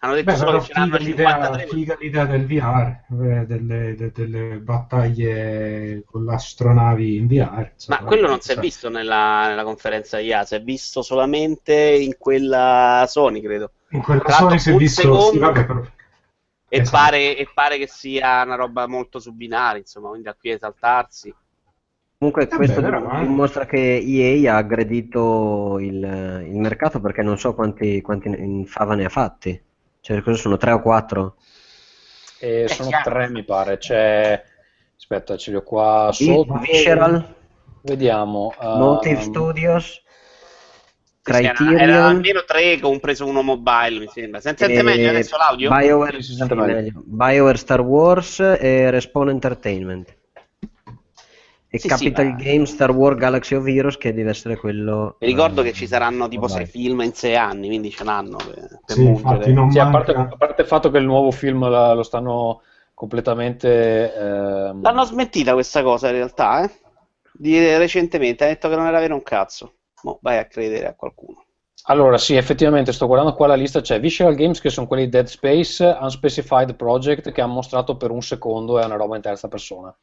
[0.02, 1.68] Hanno detto Beh, solo però che figa l'idea, 53.
[1.68, 7.72] figa l'idea del VR, eh, delle, de- delle battaglie con le astronavi in VR.
[7.74, 11.02] insomma, Ma quello non si è sa- visto nella, nella conferenza IA, si è visto
[11.02, 13.72] solamente in quella Sony, credo.
[13.90, 15.82] In quella Tra Sony si è visto, secondo- sì, vabbè, però-
[16.72, 16.98] E, Esatto.
[16.98, 21.36] pare, e pare che sia una roba molto su binari, insomma, quindi a qui esaltarsi.
[22.18, 23.26] comunque Vabbè, questo però, eh.
[23.26, 25.96] dimostra che EA ha aggredito il,
[26.48, 29.60] il mercato perché non so quanti, quanti in fava ne ha fatti.
[30.02, 31.36] Cioè, cosa sono 3 o 4?
[32.40, 33.10] E Eh, sono chiaro.
[33.10, 33.78] tre, mi pare.
[33.78, 34.44] C'è.
[34.96, 36.58] Aspetta, ce li ho qua sotto.
[36.60, 37.36] Visceral,
[37.82, 38.54] Vediamo.
[38.60, 40.02] Motive ehm, Studios,
[41.24, 44.40] era, Criterion era almeno tre, compreso uno mobile, mi sembra.
[44.40, 45.70] Si sente e meglio adesso l'audio?
[45.70, 47.04] BioWare, si sente meglio.
[47.06, 50.18] BioWare Star Wars e Respawn Entertainment.
[51.71, 55.15] E Sì, sì, Capital ma- Games Star Wars Galaxy of Heroes che deve essere quello...
[55.19, 58.38] Vi ricordo eh, che ci saranno tipo sei film in sei anni, quindi ce l'hanno
[58.38, 61.05] per, per Sì, infatti non Sì, a parte, manca- a parte il fatto che il
[61.05, 62.62] nuovo film la- lo stanno
[62.95, 64.13] completamente.
[64.15, 66.71] ehm, L'hanno smentita questa cosa in realtà, eh?
[67.32, 69.73] Di, recentemente, ha detto che non era vero un cazzo.
[70.03, 71.45] Mo vai a credere a qualcuno.
[71.84, 75.10] Allora, sì, effettivamente sto guardando qua la lista, c'è Visceral Games che sono quelli di
[75.10, 79.47] Dead Space, Unspecified Project che hanno mostrato per un secondo è una roba in terza
[79.47, 79.95] persona.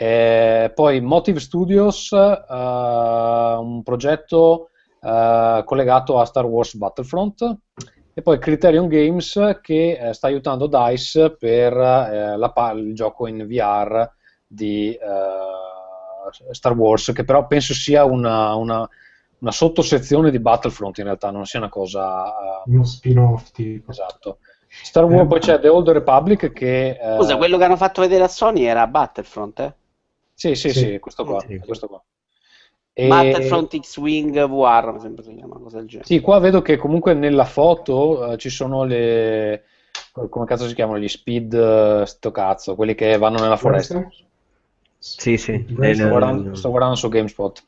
[0.00, 4.68] Eh, poi Motive Studios, eh, un progetto
[5.00, 7.56] eh, collegato a Star Wars Battlefront
[8.14, 13.44] e poi Criterion Games che eh, sta aiutando DICE per eh, la il gioco in
[13.46, 14.08] VR
[14.46, 18.88] di eh, Star Wars che però penso sia una, una,
[19.38, 22.24] una sottosezione di Battlefront in realtà, non sia una cosa...
[22.26, 23.90] eh, Uno spin-off tipo.
[23.90, 24.38] esatto.
[24.68, 26.90] Star Wars, Eh, poi c'è The Old Republic che...
[26.90, 29.74] eh, Scusa, quello che hanno fatto vedere a Sony era Battlefront, eh?
[30.38, 30.78] Sì, sì, Sì.
[30.78, 31.40] sì, questo qua.
[31.40, 31.58] Sì.
[31.58, 32.00] questo qua.
[32.92, 36.06] E- Battlefront X-Wing VR, mi sembra si chiama, una cosa del genere.
[36.06, 39.64] Sì, qua vedo che comunque nella foto eh, ci sono le...
[40.12, 41.00] come cazzo si chiamano?
[41.00, 44.08] Gli speed, eh, sto cazzo, quelli che vanno nella foresta.
[45.00, 45.64] Sì, sì.
[45.92, 47.64] Sto guardando, sto guardando su GameSpot.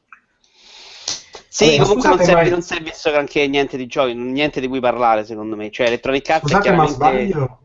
[1.49, 4.61] Sì, ma comunque non è, ma- non si è visto granché niente di giochi, niente
[4.61, 5.71] di cui parlare secondo me.
[5.71, 6.95] Cioè, Electronic Arts è Scusate, ma chiaramente...
[6.95, 7.59] sbaglio?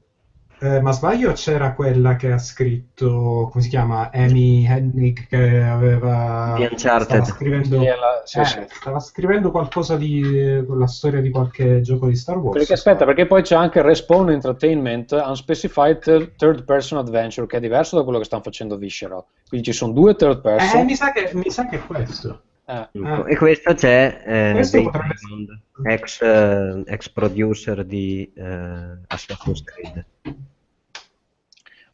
[0.57, 6.53] Eh, ma sbaglio c'era quella che ha scritto, come si chiama, Amy Hennig che aveva...
[6.55, 7.21] Di Uncharted.
[7.21, 8.59] Stava scrivendo, Sì, la- sì, eh, sì.
[8.69, 10.63] stava scrivendo qualcosa di...
[10.67, 12.57] la storia di qualche gioco di Star Wars.
[12.57, 17.59] Perché aspetta, perché poi c'è anche Respawn Entertainment Unspecified Thir- Third Person Adventure, che è
[17.59, 19.23] diverso da quello che stanno facendo Visceral.
[19.47, 20.79] Quindi ci sono due third person.
[20.79, 22.41] Eh, mi sa che, mi sa che è questo.
[22.67, 28.97] Eh, Ecco, E questo c'è eh, Questo potrebbe Diamond, ex, eh, ex producer di eh,
[29.07, 30.05] Assassin's Creed.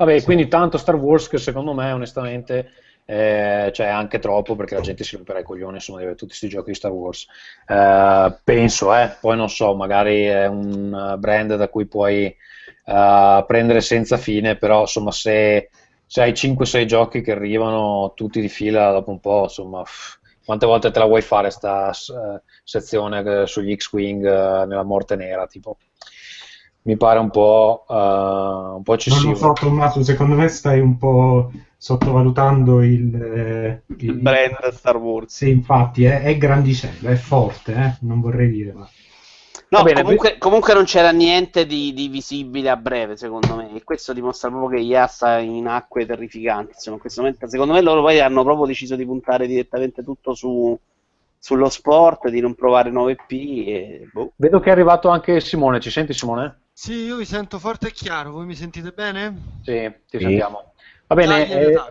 [0.01, 2.71] Vabbè, quindi tanto Star Wars che secondo me, onestamente,
[3.05, 6.29] eh, cioè anche troppo perché la gente si romperà i coglioni insomma, di avere tutti
[6.31, 7.27] questi giochi di Star Wars.
[7.67, 13.81] Eh, penso, eh, poi non so, magari è un brand da cui puoi eh, prendere
[13.81, 15.69] senza fine, però insomma se,
[16.07, 20.65] se hai 5-6 giochi che arrivano tutti di fila dopo un po', insomma, pff, quante
[20.65, 25.45] volte te la vuoi fare sta eh, sezione eh, sugli X-Wing eh, nella morte nera,
[25.45, 25.77] tipo?
[26.83, 29.31] Mi pare un po', eh, un po' Non eccessivo.
[29.31, 33.15] lo so, Tommaso, secondo me stai un po' sottovalutando il...
[33.15, 35.33] eh, Il brand Star Wars.
[35.35, 37.97] Sì, infatti, è, è grandicello, è forte, eh?
[38.01, 38.89] non vorrei dire, ma...
[39.69, 43.83] No, bene, comunque, comunque non c'era niente di, di visibile a breve, secondo me, e
[43.85, 46.71] questo dimostra proprio che IA sta in acque terrificanti.
[46.73, 50.33] Insomma, in questo momento, secondo me loro poi hanno proprio deciso di puntare direttamente tutto
[50.33, 50.77] su,
[51.37, 54.33] sullo sport, di non provare nuove P e boh.
[54.35, 56.59] Vedo che è arrivato anche Simone, ci senti Simone?
[56.81, 59.59] Sì, io vi sento forte e chiaro, voi mi sentite bene?
[59.61, 60.23] Sì, ti Sì.
[60.23, 60.73] sentiamo.
[61.05, 61.81] Va bene, Dai, eh,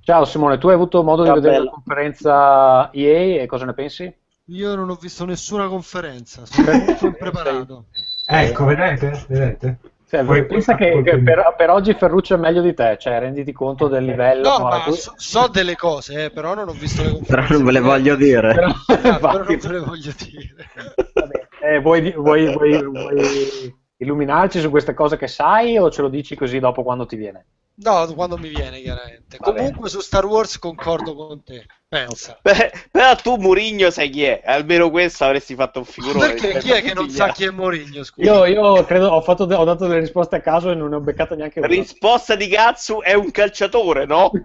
[0.00, 1.64] ciao Simone, tu hai avuto modo di Ciao, vedere bello.
[1.66, 4.12] la conferenza EA e cosa ne pensi?
[4.46, 7.84] Io non ho visto nessuna conferenza, sono tutto impreparato.
[8.26, 9.24] Ecco, vedete?
[9.28, 9.78] Vedete?
[10.08, 13.52] Cioè, Poi- pensa che, che per, per oggi Ferruccio è meglio di te, cioè renditi
[13.52, 14.58] conto del livello.
[14.58, 17.52] No, ma cui- so, so delle cose, eh, però non ho visto le Però conferenze.
[17.52, 18.52] non ve le voglio dire.
[18.54, 18.72] Però-
[19.14, 20.66] Ah, però non ve le voglio dire.
[21.14, 26.02] Vabbè, eh, vuoi, di- vuoi- vuoi- vuoi illuminarci su queste cose che sai o ce
[26.02, 27.44] lo dici così dopo quando ti viene?
[27.82, 29.38] No, quando mi viene, chiaramente.
[29.38, 29.68] Va bene.
[29.68, 31.66] Comunque su Star Wars concordo con te.
[31.88, 32.38] Pensa.
[32.42, 36.34] Beh, però tu Murigno sai chi è, almeno questo avresti fatto un figurone.
[36.34, 38.30] Perché chi è che non sa chi è Mourinho, scusa?
[38.30, 41.00] Io, io credo ho, fatto ho dato delle risposte a caso e non ne ho
[41.00, 41.68] beccato neanche una.
[41.68, 44.30] Risposta di Gatsu è un calciatore, no?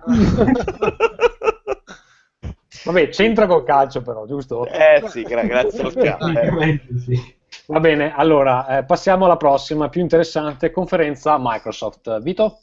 [2.86, 4.66] Vabbè, c'entra col calcio però, giusto?
[4.68, 6.60] eh sì, gra- grazie al cazzo.
[6.62, 6.82] eh.
[7.04, 7.35] Sì.
[7.68, 12.20] Va bene, allora eh, passiamo alla prossima, più interessante, conferenza Microsoft.
[12.22, 12.62] Vito?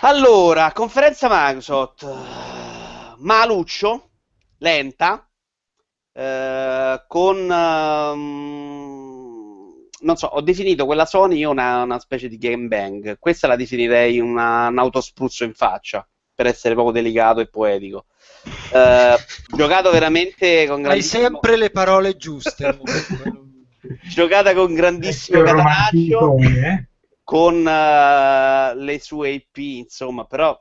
[0.00, 2.06] Allora, conferenza Microsoft.
[3.18, 4.10] Maluccio,
[4.58, 5.26] lenta,
[6.12, 7.50] eh, con...
[7.50, 8.72] ehm,
[10.00, 13.18] non so, ho definito quella Sony una, una specie di game bang.
[13.18, 18.06] Questa la definirei una- un autospruzzo in faccia, per essere proprio delicato e poetico.
[18.72, 19.16] Eh,
[19.56, 21.22] giocato veramente con Hai grandissimo...
[21.22, 22.78] sempre le parole giuste.
[24.08, 26.36] Giocata con grandissimo catenaccio.
[26.38, 26.88] eh?
[27.22, 30.58] con eh, le sue IP, insomma, però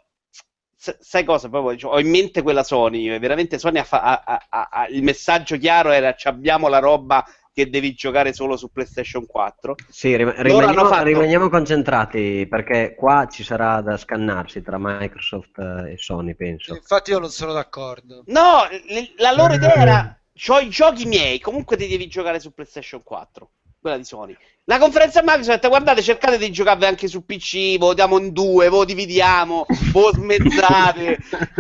[0.76, 1.50] sai cosa?
[1.50, 4.88] Proprio, cioè, ho in mente quella Sony, veramente Sony ha fa- ha- ha- ha- ha-
[4.88, 9.76] il messaggio chiaro era "Ci abbiamo la roba che devi giocare solo su PlayStation 4.
[9.88, 15.96] Sì, rim- rimaniamo, fatto- rimaniamo concentrati perché qua ci sarà da scannarsi tra Microsoft e
[15.98, 16.74] Sony, penso.
[16.74, 18.24] Infatti io non sono d'accordo.
[18.26, 22.52] No, l- la loro idea era c'ho i giochi miei, comunque ti devi giocare su
[22.52, 23.52] PlayStation 4.
[23.84, 24.34] Quella di Sony.
[24.64, 29.66] La conferenza Microsoft, guardate, cercate di giocarvi anche su PC, votiamo in due, voi dividiamo,
[29.92, 31.18] voi smezzate.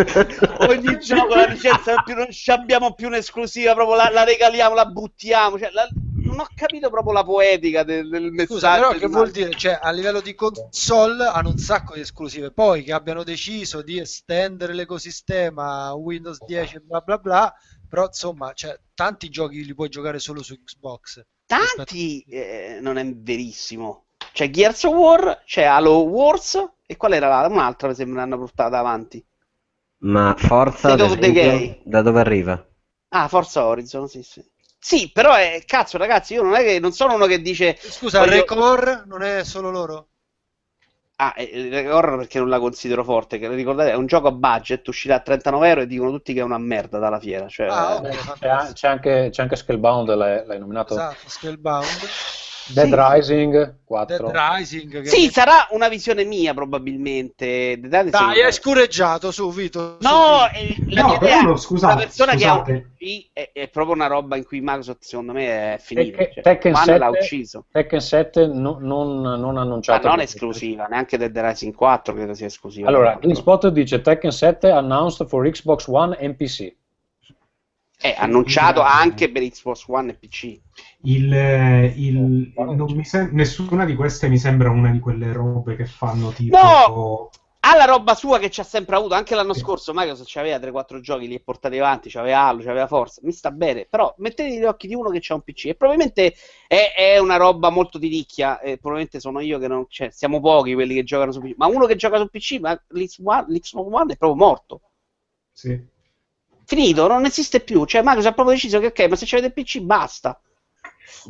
[0.69, 4.85] Ogni gioco la licenza più, non ci abbiamo più un'esclusiva, proprio la, la regaliamo, la
[4.85, 5.59] buttiamo.
[5.59, 5.89] Cioè, la-
[6.23, 8.53] non ho capito proprio la poetica del, del messaggio.
[8.53, 9.49] Scusa, però che vuol dire?
[9.53, 12.51] Cioè, a livello di console hanno un sacco di esclusive.
[12.51, 17.53] Poi che abbiano deciso di estendere l'ecosistema Windows 10 e bla bla bla,
[17.89, 21.21] però insomma, cioè, tanti giochi li puoi giocare solo su Xbox.
[21.45, 24.05] Tanti eh, non è verissimo.
[24.33, 28.37] C'è Gears of War, c'è Halo Wars e qual era la- un'altra mi sembra hanno
[28.37, 29.23] portata avanti.
[30.03, 32.63] Ma Forza, esempio, da dove arriva?
[33.11, 34.43] Ah, Forza Horizon, sì, sì.
[34.77, 38.19] Sì, però è cazzo, ragazzi, io non è che non sono uno che dice Scusa,
[38.19, 40.07] Voglio- Record non è solo loro?
[41.25, 44.85] Ah, eh, horror perché non la considero forte, che ricordate, è un gioco a budget,
[44.89, 47.47] uscirà a 39 euro e dicono tutti che è una merda dalla fiera.
[47.47, 50.93] Cioè, Ah, eh, ok, C'è, c'è anche, c'è anche Scalebound, l'hai, l'hai nominato.
[50.95, 51.85] Esatto, Scalebound,
[52.67, 52.95] Dead Sì.
[52.95, 54.31] Rising 4.
[54.31, 55.01] Dead Rising.
[55.01, 57.79] Che Sì, sarà una visione mia probabilmente.
[57.79, 59.97] Dai, hai scureggiato su Vito.
[59.99, 60.85] su, No, Vito.
[60.89, 62.89] eh, la No, mia però idea no, è scusate, persona che ha un scusate.
[62.97, 66.17] PC è, è proprio una roba in cui Microsoft secondo me è finita.
[66.17, 67.65] Tekken- Cioè, Tekken One 7 l'ha ucciso.
[67.71, 70.07] Tekken 7 no- non, non Ma annunciato.
[70.07, 72.87] non è esclusiva, neanche Dead Rising 4 credo sia esclusiva.
[72.87, 76.73] Allora, GameSpot dice Tekken 7 announced for Xbox One and PC.
[78.03, 80.59] È annunciato anche per Xbox One e PC.
[81.03, 85.77] Il, eh, il- non mi sem- nessuna di queste mi sembra una di quelle robe
[85.77, 86.57] che fanno tipo.
[86.57, 87.29] No!
[87.65, 89.61] Ha la roba sua che ci ha sempre avuto, anche l'anno Sì.
[89.61, 93.51] scorso Microsoft c'aveva 3-4 giochi, li è portati avanti, c'aveva Halo, c'aveva Forza, mi sta
[93.51, 96.33] bene, però mettete negli occhi di uno che c'ha un PC e probabilmente
[96.67, 100.41] è, è una roba molto di nicchia, e probabilmente sono io che non, cioè, siamo
[100.41, 103.87] pochi quelli che giocano su PC, ma uno che gioca su PC, ma l'Xbox l'Xbox
[103.93, 104.81] One è proprio morto.
[105.53, 105.91] Sì.
[106.73, 109.53] Finito, non esiste più, cioè Microsoft ha proprio deciso che ok, ma se c'avete il
[109.53, 110.39] PC basta.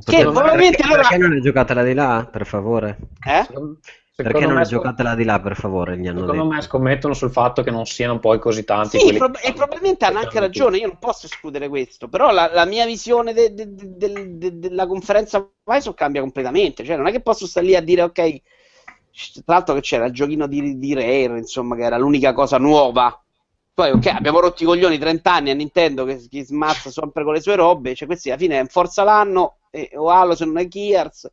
[0.07, 1.01] Me- probabilmente perché, allora...
[1.01, 2.97] perché non è giocatela di là, per favore?
[3.25, 3.43] Eh?
[3.43, 3.79] Secondo,
[4.15, 5.97] Perché non è giocatela di là, per favore?
[5.97, 6.55] Gli hanno secondo detto.
[6.55, 8.99] me scommettono sul fatto che non siano poi così tanti.
[8.99, 12.65] Sì, prob- e probabilmente hanno anche ragione, io non posso escludere questo, però la, la
[12.65, 17.11] mia visione de- de- de- del- de- della conferenza Microsoft cambia completamente, cioè non è
[17.11, 18.41] che posso stare lì a dire ok,
[19.45, 23.17] tra l'altro che c'era il giochino di, di Rare, insomma, che era l'unica cosa nuova.
[23.75, 27.33] Poi, ok, abbiamo rotto i coglioni 30 anni a Nintendo che, che smazza sempre con
[27.33, 27.95] le sue robe.
[27.95, 31.31] Cioè, questi alla fine è un Forza l'anno, e, o Halo se non è Gears.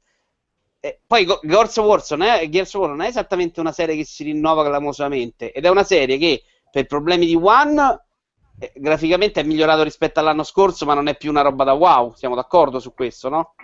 [0.81, 3.73] E poi Go- Gears of War non è, Gears of War non è esattamente una
[3.73, 8.05] serie che si rinnova clamorosamente, ed è una serie che per problemi di One
[8.59, 12.15] eh, graficamente è migliorato rispetto all'anno scorso, ma non è più una roba da wow.
[12.15, 13.55] Siamo d'accordo su questo, no?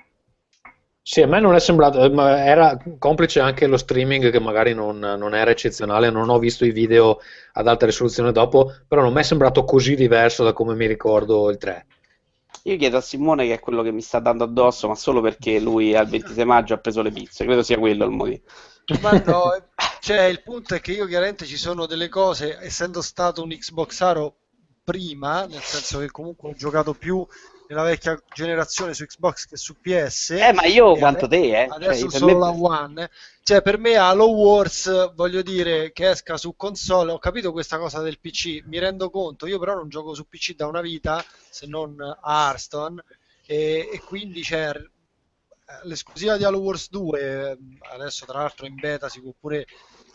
[1.08, 4.74] Sì, a me non è sembrato, eh, ma era complice anche lo streaming che magari
[4.74, 7.20] non, non era eccezionale, non ho visto i video
[7.52, 11.48] ad alta risoluzione dopo, però non mi è sembrato così diverso da come mi ricordo
[11.48, 11.86] il 3.
[12.64, 15.60] Io chiedo a Simone che è quello che mi sta dando addosso, ma solo perché
[15.60, 17.44] lui al 26 maggio ha preso le pizze.
[17.44, 18.42] Credo sia quello il motivo.
[19.00, 19.62] Ma no, eh,
[20.00, 24.38] cioè il punto è che io chiaramente ci sono delle cose, essendo stato un Xboxaro
[24.82, 27.24] prima, nel senso che comunque ho giocato più
[27.68, 30.30] nella vecchia generazione su Xbox che su PS.
[30.30, 31.66] Eh, ma io quanto te, eh?
[31.68, 33.10] Adesso Cioè, solo me- la One.
[33.42, 38.00] Cioè, per me Halo Wars, voglio dire, che esca su console, ho capito questa cosa
[38.00, 41.66] del PC, mi rendo conto, io però non gioco su PC da una vita, se
[41.66, 43.02] non a Hearthstone,
[43.46, 44.84] e, e quindi c'è eh,
[45.84, 47.58] l'esclusiva di Halo Wars 2, eh,
[47.92, 49.60] adesso tra l'altro in beta si può pure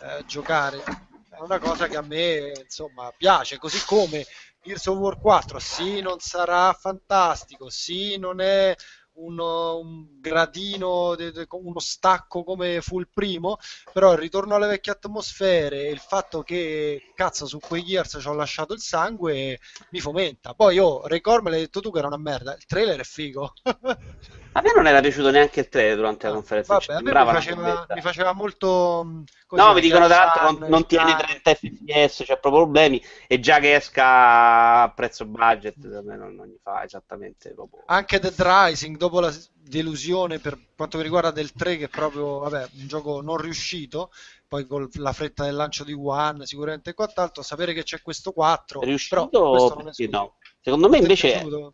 [0.01, 0.83] eh, giocare,
[1.29, 4.25] è una cosa che a me insomma piace, così come
[4.63, 8.75] Gears of War 4, sì, non sarà fantastico, sì, non è
[9.13, 13.57] uno- un gradino, de- de- uno stacco come fu il primo,
[13.91, 18.27] però il ritorno alle vecchie atmosfere e il fatto che cazzo su quei Gears ci
[18.27, 20.53] ho lasciato il sangue mi fomenta.
[20.53, 23.53] Poi io, Record me l'hai detto tu che era una merda, il trailer è figo.
[24.53, 26.73] A me non era piaciuto neanche il 3 durante la conferenza.
[26.73, 29.03] Vabbè, cioè, mi faceva, mi faceva molto...
[29.05, 31.19] mh, così, No, mi dicono tra l'altro non, non tiene Sun.
[31.41, 36.35] 30 fps, c'è proprio problemi e già che esca a prezzo budget a me non,
[36.35, 37.83] non gli fa esattamente proprio.
[37.85, 42.39] Anche Dead Rising, dopo la delusione per quanto mi riguarda del 3, che è proprio
[42.39, 44.11] vabbè, un gioco non riuscito,
[44.49, 48.33] poi con la fretta del lancio di One, sicuramente e quant'altro, sapere che c'è questo
[48.33, 50.35] 4, È riuscito però questo non è no?
[50.59, 51.71] Secondo me è invece piaciuto?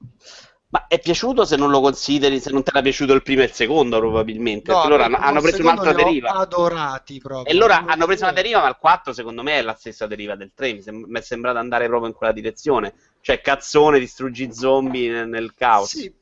[0.69, 3.45] Ma è piaciuto se non lo consideri, se non ti era piaciuto il primo e
[3.45, 6.29] il secondo probabilmente, No, perché loro a me hanno, hanno preso un'altra deriva.
[6.31, 7.53] adorati proprio.
[7.53, 10.35] E loro hanno preso una deriva, ma il 4 secondo me è la stessa deriva
[10.35, 12.93] del 3, mi, sem- mi è sembrato andare proprio in quella direzione.
[13.21, 15.89] Cioè cazzone, distruggi zombie nel, nel caos.
[15.89, 16.13] Sì,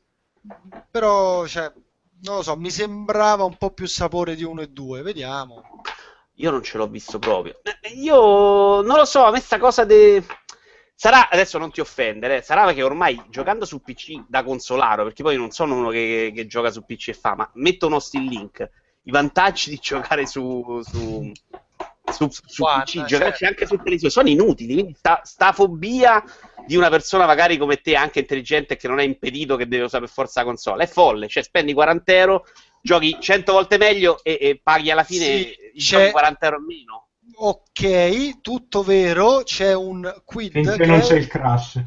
[0.92, 1.72] però, cioè,
[2.24, 5.64] non lo so, mi sembrava un po' più sapore di 1 e 2, vediamo.
[6.36, 7.60] Io non ce l'ho visto proprio.
[7.64, 10.24] Eh, Io non lo so, a me sta cosa de...
[10.98, 15.36] Sarà, adesso non ti offendere, sarà che ormai giocando su PC da consolaro, perché poi
[15.36, 18.70] non sono uno che, che gioca su PC e fa, ma metto uno still link,
[19.04, 21.32] i vantaggi di giocare su, su,
[22.12, 23.46] su, su One, PC, eh, giocarci certo.
[23.46, 26.24] anche su televisione, sono inutili, quindi sta, sta fobia
[26.66, 30.06] di una persona magari come te, anche intelligente, che non è impedito che deve usare
[30.06, 32.46] per forza la console, è folle, cioè spendi 40 euro,
[32.82, 36.58] giochi 100 volte meglio e, e paghi alla fine Sì, i c'è- giochi 40 euro
[36.60, 37.08] in meno.
[37.38, 41.84] Ok, tutto vero, c'è un quid Finché che non c'è il crash.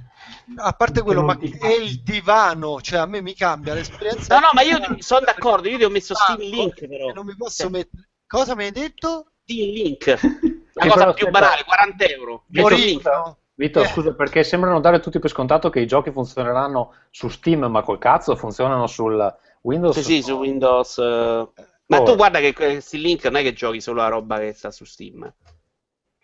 [0.56, 4.34] A parte quello, ma è il divano, cioè a me mi cambia l'esperienza.
[4.34, 7.12] No, no, ma io sono d'accordo, io ti ho messo Steam Link però.
[7.12, 8.08] Non mi posso Cioè, mettere.
[8.26, 9.32] Cosa mi hai detto?
[9.44, 10.06] Steam Link.
[10.74, 11.30] La Sì, cosa più aspetta.
[11.30, 12.44] banale, 40 euro.
[12.48, 13.38] Morino.
[13.54, 13.86] Vito, Eh.
[13.86, 17.98] scusa, perché sembrano dare tutti per scontato che i giochi funzioneranno su Steam, ma col
[17.98, 19.96] cazzo funzionano sul Windows.
[19.98, 20.98] Sì, sì, su Windows.
[20.98, 21.48] eh.
[21.88, 22.04] Ma Oh.
[22.04, 24.70] tu guarda che que- Steam Link non è che giochi solo la roba che sta
[24.70, 25.32] su Steam.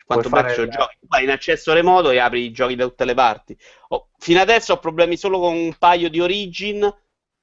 [0.05, 0.29] Quanto
[0.62, 0.96] il- giochi.
[1.09, 3.57] Vai in accesso remoto e apri i giochi da tutte le parti.
[3.88, 6.94] Oh, fino adesso ho problemi solo con un paio di Origin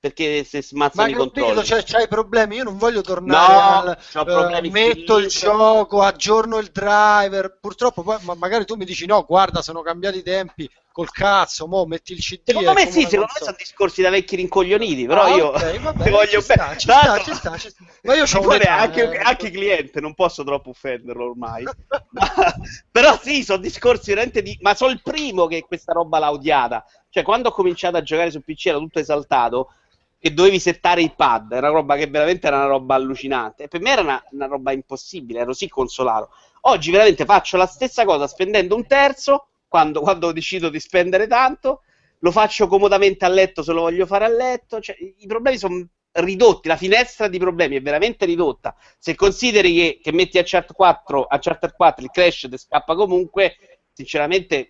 [0.02, 1.64] perché Ma smazzano i capito, controlli.
[1.64, 6.72] cioè, c'hai problemi, io non voglio tornare No, al eh, metto il gioco, aggiorno il
[6.72, 11.12] driver, purtroppo poi ma magari tu mi dici no, guarda, sono cambiati i tempi, col
[11.12, 15.06] cazzo, mo metti il CD Secondo me sì, secondo me sono discorsi da vecchi rincoglioniti,
[15.06, 16.42] però Ah, io ok, vabbè, voglio bene.
[16.42, 17.86] ci sta, ci sta, ci sta.
[18.02, 19.18] Ma io vuole un'età, anche, eh.
[19.22, 21.64] anche cliente, non posso troppo offenderlo ormai.
[22.10, 22.54] Ma-
[22.92, 24.58] però sì, sono discorsi veramente di...
[24.62, 26.84] Ma sono il primo che questa roba l'ha odiata.
[27.10, 29.74] Cioè, quando ho cominciato a giocare su PC ero tutto esaltato
[30.22, 33.64] che dovevi settare il pad, era una roba che veramente era una roba allucinante.
[33.64, 36.30] E per me era una, una roba impossibile, ero sì consolato.
[36.62, 41.82] Oggi veramente faccio la stessa cosa spendendo un terzo, quando, quando decido di spendere tanto,
[42.20, 44.80] lo faccio comodamente a letto se lo voglio fare a letto.
[44.80, 48.76] Cioè, i problemi sono ridotti, la finestra di problemi è veramente ridotta.
[49.00, 52.94] Se consideri che, che metti a Chart 4, a Charter 4 il crash ti scappa
[52.94, 53.56] comunque,
[53.92, 54.70] sinceramente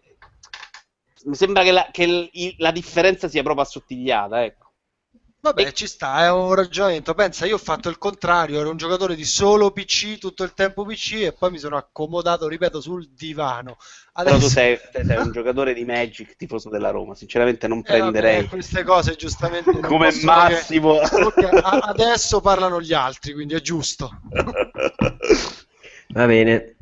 [1.26, 4.61] mi sembra che la, che la differenza sia proprio assottigliata, ecco.
[5.44, 7.16] Vabbè, E- ci sta, è un ragionamento.
[7.16, 10.86] Pensa, io ho fatto il contrario, ero un giocatore di solo PC tutto il tempo
[10.86, 13.78] PC e poi mi sono accomodato, ripeto, sul divano.
[14.14, 17.98] Però tu Adesso- sei, sei un giocatore di Magic, tifoso della Roma, sinceramente non Eh,
[17.98, 21.00] vabbè, prenderei queste cose giustamente come massimo.
[21.00, 24.12] che- adesso parlano gli altri, quindi è giusto.
[26.14, 26.76] Va bene.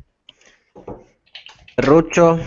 [1.76, 2.38] Ruccio,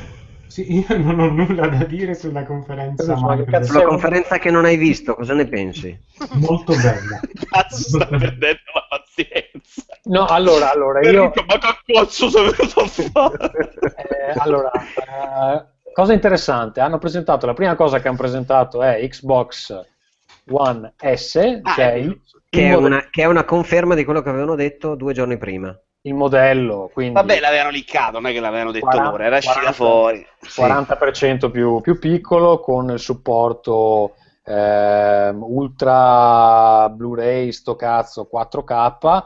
[0.52, 4.66] Sì, io non ho nulla da dire sulla conferenza Ma che sulla conferenza che non
[4.66, 5.98] hai visto, cosa ne pensi?
[6.32, 7.20] molto bella.
[7.50, 9.82] Cazzo, sta perdendo la pazienza.
[10.04, 11.32] No, allora, allora io...
[11.46, 13.72] Ma che cazzo sei venuto a fare?
[13.96, 19.80] Eh, allora, eh, cosa interessante, hanno presentato, la prima cosa che hanno presentato è Xbox
[20.50, 22.20] One S, Ah, cioè è il.
[22.50, 25.74] Che è, una, che è una conferma di quello che avevano detto due giorni prima.
[26.02, 29.54] Il modello, quindi Vabbè, l'avevano liccato, non è che l'avevano detto 40, loro, era uscita
[29.54, 29.72] 40.
[29.72, 30.26] fuori.
[30.42, 39.22] 40% più, più piccolo con il supporto ehm, ultra Blu-ray sto cazzo 4K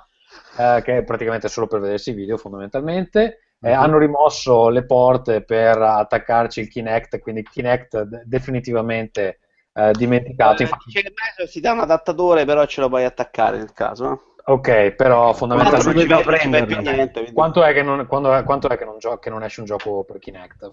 [0.59, 3.79] eh, che è praticamente solo per vedersi i video fondamentalmente Eh, Mhm.
[3.83, 9.39] hanno rimosso le porte per attaccarci il Kinect quindi il Kinect de- definitivamente
[9.73, 13.05] eh, dimenticato Eh, Infatti- dice che Microsoft si dà un adattatore, però ce lo puoi
[13.05, 14.35] attaccare nel caso.
[14.49, 18.85] Ok però fondamentalmente non ci niente, quanto è che non, quando è- quanto è che
[18.85, 20.71] non, gio- che non esce un gioco per Kinect?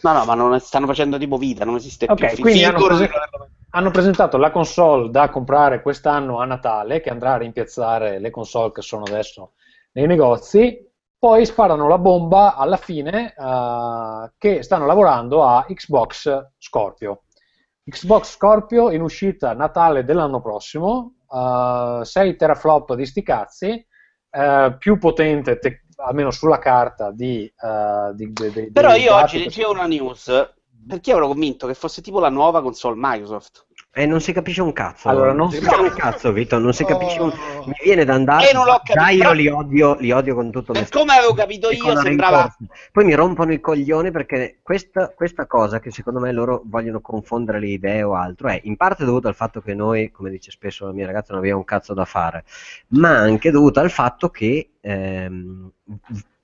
[0.00, 2.42] No, no, ma non stanno facendo tipo vita, non esiste Ok, più.
[2.42, 3.10] quindi hanno, prese-
[3.70, 8.72] hanno presentato la console da comprare quest'anno a Natale, che andrà a rimpiazzare le console
[8.72, 9.52] che sono adesso
[9.92, 10.86] nei negozi.
[11.18, 17.24] Poi sparano la bomba alla fine eh, che stanno lavorando a Xbox Scorpio.
[17.88, 23.86] Xbox Scorpio in uscita Natale dell'anno prossimo, eh, 6 teraflop di sti cazzi,
[24.30, 29.38] eh, più potente, te- almeno sulla carta, di, eh, di- di- di- Però io oggi
[29.38, 30.28] leggevo una news
[30.88, 33.66] perché ero convinto che fosse tipo la nuova console Microsoft.
[33.92, 35.08] E non si capisce un cazzo.
[35.08, 37.30] Allora, non si capisce un cazzo, Vito, non si capisce un...
[37.30, 37.66] Oh.
[37.66, 38.48] Mi viene da andare...
[38.48, 41.34] E non l'ho capito, Già io li odio, li odio con tutto Per come avevo
[41.34, 42.54] capito io, sembrava.
[42.92, 47.58] Poi mi rompono i coglioni perché questa, questa cosa che secondo me loro vogliono confondere
[47.58, 50.86] le idee o altro è in parte dovuto al fatto che noi, come dice spesso
[50.86, 52.44] la mia ragazza, non abbiamo un cazzo da fare,
[52.88, 55.72] ma anche dovuto al fatto che ehm,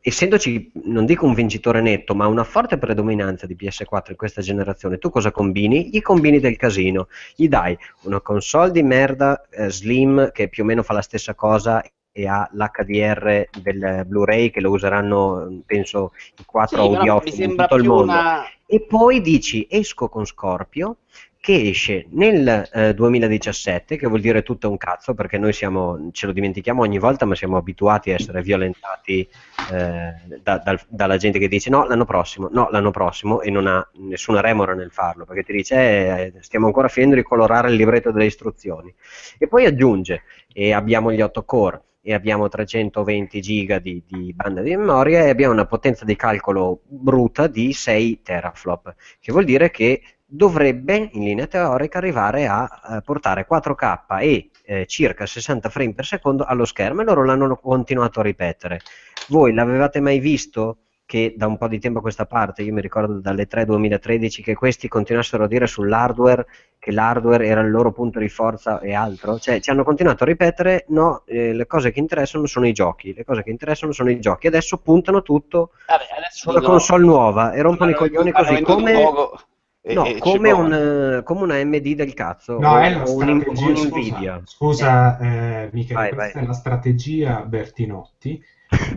[0.07, 4.99] essendoci, non dico un vincitore netto, ma una forte predominanza di PS4 in questa generazione,
[4.99, 5.88] tu cosa combini?
[5.88, 10.67] Gli combini del casino, gli dai una console di merda eh, slim che più o
[10.67, 16.45] meno fa la stessa cosa e ha l'HDR del Blu-ray che lo useranno penso i
[16.45, 18.45] Sì, quattro però mi audiofili in tutto il mondo una.
[18.67, 20.99] e poi dici esco con Scorpio
[21.44, 26.24] che esce nel eh, 2017 che vuol dire tutto un cazzo perché noi siamo, ce
[26.24, 29.28] lo dimentichiamo ogni volta ma siamo abituati a essere violentati
[29.70, 33.66] eh, da- dal- dalla gente che dice no l'anno prossimo, no l'anno prossimo e non
[33.66, 37.76] ha nessuna remora nel farlo perché ti dice eh, stiamo ancora finendo di colorare il
[37.76, 38.95] libretto delle istruzioni
[39.36, 44.62] e poi aggiunge e abbiamo gli 8 core e abbiamo 320 giga di, di banda
[44.62, 49.70] di memoria e abbiamo una potenza di calcolo bruta di 6 teraflop, che vuol dire
[49.70, 50.03] che
[50.35, 56.07] dovrebbe in linea teorica arrivare a eh, portare 4K e eh, circa 60 frame per
[56.07, 58.80] secondo allo schermo e loro l'hanno continuato a ripetere.
[59.28, 62.80] Voi l'avevate mai visto che da un po' di tempo a questa parte, io mi
[62.80, 66.47] ricordo dalle 3 2013, che questi continuassero a dire sull'hardware
[66.78, 70.26] che l'hardware era il loro punto di forza e altro, cioè ci hanno continuato a
[70.26, 74.11] ripetere no, eh, le cose che interessano sono i giochi, le cose che interessano sono
[74.11, 77.53] i giochi, adesso puntano tutto Vabbè, adesso sulla dico- console nuova.
[77.53, 78.62] E rompono i coglioni così.
[78.62, 78.93] come...
[78.95, 79.41] poco
[79.87, 83.61] e- No, e come, un, come una MD del cazzo No, o, è la strategia,
[83.61, 84.43] o un scusa, Nvidia.
[84.45, 86.45] scusa eh, Michele, Vai, questa vai.
[86.45, 88.43] è la strategia Bertinotti.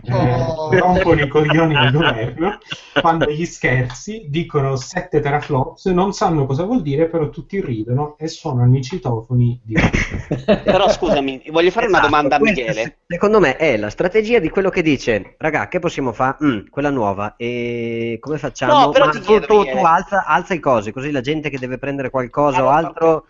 [0.04, 0.70] Eh, Oh.
[0.70, 2.58] rompono i coglioni al governo
[3.00, 8.28] quando gli scherzi dicono 7 teraflops non sanno cosa vuol dire però tutti ridono e
[8.28, 9.74] suonano i citofoni di
[10.64, 12.72] Però scusami, voglio fare una Esatto, domanda a Michele.
[12.72, 16.36] se- Secondo me è la strategia di quello che dice, raga, che possiamo fare?
[16.44, 17.34] Mm, quella nuova.
[17.36, 18.86] E come facciamo?
[18.86, 21.48] No, però Ma ti tu, chiedo, tu- tu alza, alza i cosi, così la gente
[21.50, 23.24] che deve prendere qualcosa o Allora, altro,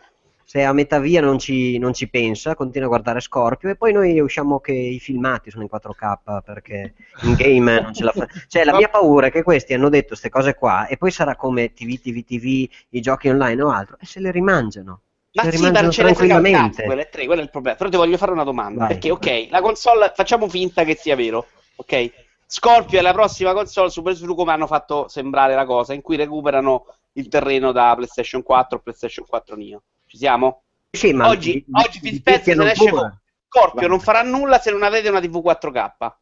[0.48, 3.92] se a metà via non ci, non ci pensa, continua a guardare Scorpio e poi
[3.92, 6.94] noi usciamo che i filmati sono in 4K perché
[7.24, 8.26] in game non ce la fa.
[8.48, 11.36] Cioè, la mia paura è che questi hanno detto queste cose qua e poi sarà
[11.36, 15.02] come TV, TV, TV, i giochi online o altro, e se le rimangiano.
[15.34, 16.84] Ma se sì, ma rimangiano tranquillamente.
[16.84, 17.76] quello è tre, quello è il problema.
[17.76, 18.78] Però ti voglio fare una domanda.
[18.78, 18.88] Vai.
[18.88, 21.46] Perché, ok, la console, facciamo finta che sia vero,
[21.76, 22.10] ok?
[22.46, 26.16] Scorpio è la prossima console, Super Slu come hanno fatto sembrare la cosa, in cui
[26.16, 29.82] recuperano il terreno da PlayStation 4 PlayStation 4 Neo.
[30.08, 30.62] Ci siamo?
[30.90, 34.58] Sì, ma oggi, di- oggi di- Spencer se ne esce con Scorpio non farà nulla
[34.58, 36.16] se non avete una TV 4K.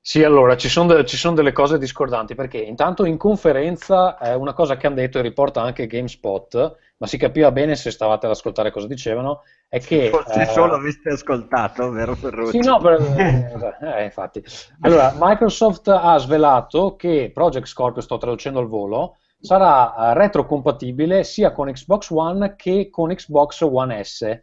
[0.00, 4.34] Sì, allora ci sono, de- ci sono delle cose discordanti perché intanto in conferenza eh,
[4.34, 8.24] una cosa che hanno detto e riporta anche GameSpot, ma si capiva bene se stavate
[8.24, 10.08] ad ascoltare cosa dicevano, è che...
[10.08, 12.50] Forse eh, solo aveste ascoltato, vero Ferruccio?
[12.52, 14.42] Sì, no, per- eh, infatti.
[14.80, 21.52] Allora, Microsoft ha svelato che Project Scorpio, sto traducendo al volo, sarà eh, retrocompatibile sia
[21.52, 24.42] con Xbox One che con Xbox One S e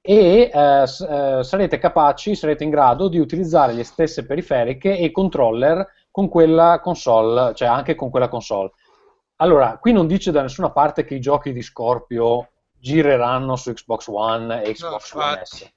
[0.00, 0.86] eh, eh,
[1.42, 7.54] sarete capaci, sarete in grado di utilizzare le stesse periferiche e controller con quella console,
[7.54, 8.70] cioè anche con quella console.
[9.36, 14.06] Allora, qui non dice da nessuna parte che i giochi di Scorpio gireranno su Xbox
[14.08, 15.40] One e Xbox No, One.
[15.44, 15.73] S.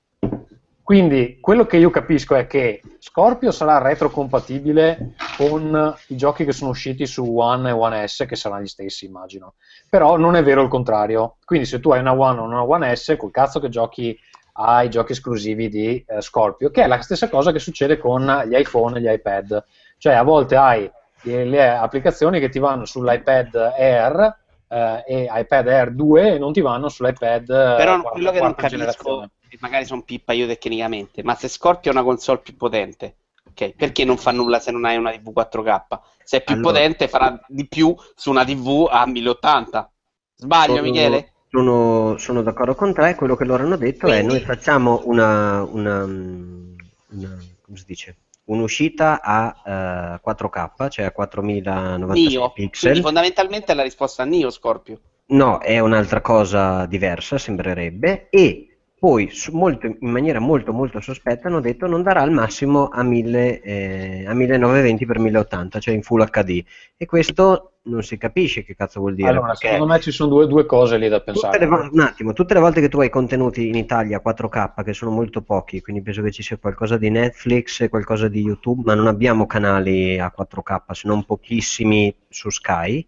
[0.87, 6.69] Quindi quello che io capisco è che Scorpio sarà retrocompatibile con i giochi che sono
[6.69, 9.55] usciti su One e One S, che saranno gli stessi, immagino.
[9.89, 11.39] Però non è vero il contrario.
[11.43, 14.17] Quindi se tu hai una One o una One S, col cazzo che giochi
[14.53, 18.55] ai giochi esclusivi di eh, Scorpio, che è la stessa cosa che succede con gli
[18.55, 19.61] iPhone e gli iPad.
[19.97, 20.89] Cioè a volte hai
[21.23, 24.37] le, applicazioni che ti vanno sull'iPad Air
[24.69, 28.39] eh, e iPad Air 2 e non ti vanno sull'iPad eh, Però quarta- quello che
[28.39, 29.29] non capisco,
[29.59, 33.15] magari sono pippa io tecnicamente, ma se Scorpio è una console più potente,
[33.49, 35.99] ok, perché non fa nulla se non hai una TV 4K?
[36.23, 39.89] Se è più Allora- potente farà di più su una TV a 1080.
[40.35, 41.31] Sbaglio, Sono- Michele?
[41.49, 45.63] Sono, sono d'accordo con te, quello che loro hanno detto è Quindi- noi facciamo una,
[45.63, 48.17] una, una- come si dice?
[48.47, 52.51] un'uscita a eh, 4K, cioè a 4096 Nio.
[52.51, 52.89] pixel.
[52.91, 54.99] Quindi fondamentalmente è la risposta a Nio Scorpio.
[55.27, 61.59] No, è un'altra cosa diversa, sembrerebbe, e poi molto- in maniera molto molto sospetta hanno
[61.59, 66.63] detto non darà al massimo a, 1000, eh, a 1920x1080, cioè in Full HD,
[66.97, 69.29] e questo non si capisce che cazzo vuol dire.
[69.29, 71.65] Allora, secondo me ci sono due, due cose lì da pensare.
[71.67, 75.11] vo- un attimo, tutte le volte che tu hai contenuti in Italia 4K, che sono
[75.11, 79.07] molto pochi, quindi penso che ci sia qualcosa di Netflix qualcosa di YouTube, ma non
[79.07, 83.07] abbiamo canali a 4K, se non pochissimi su Sky.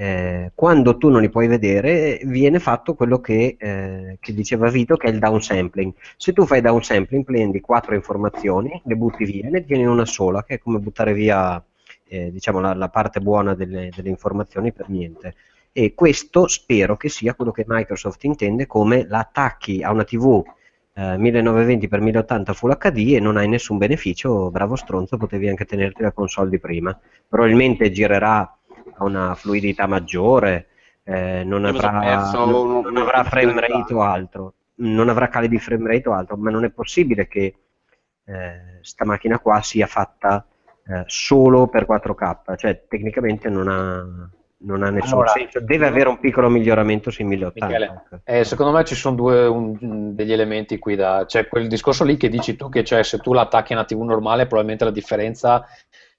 [0.00, 4.96] Eh, quando tu non li puoi vedere, viene fatto quello che, eh, che diceva Vito,
[4.96, 5.92] che è il downsampling.
[6.16, 10.44] Se tu fai downsampling, prendi quattro informazioni, le butti via e ne tieni una sola,
[10.44, 11.60] che è come buttare via
[12.04, 15.34] eh, diciamo, la, la parte buona delle, delle informazioni per niente.
[15.72, 20.44] E questo spero che sia quello che Microsoft intende come l'attacchi a una TV
[20.98, 26.12] eh, 1920x1080 Full HD e non hai nessun beneficio, bravo stronzo, potevi anche tenerti la
[26.12, 26.98] console di prima.
[27.28, 28.57] Probabilmente girerà
[29.04, 30.66] una fluidità maggiore,
[31.04, 35.88] eh, non, avrà, non- non avrà frame rate o altro, non avrà cali di frame
[35.88, 37.54] rate o altro, ma non è possibile che
[38.24, 40.46] eh, sta macchina qua sia fatta
[40.86, 44.30] eh, solo per 4K, cioè tecnicamente non ha,
[44.60, 47.66] non ha nessun Allora, senso, deve avere un piccolo miglioramento sui 1080.
[47.66, 48.20] Michele, ecco.
[48.24, 51.24] eh, secondo me ci sono due, un- degli elementi qui da...
[51.26, 54.00] C'è quel discorso lì che dici tu che cioè, se tu l'attacchi a una TV
[54.02, 55.64] normale probabilmente la differenza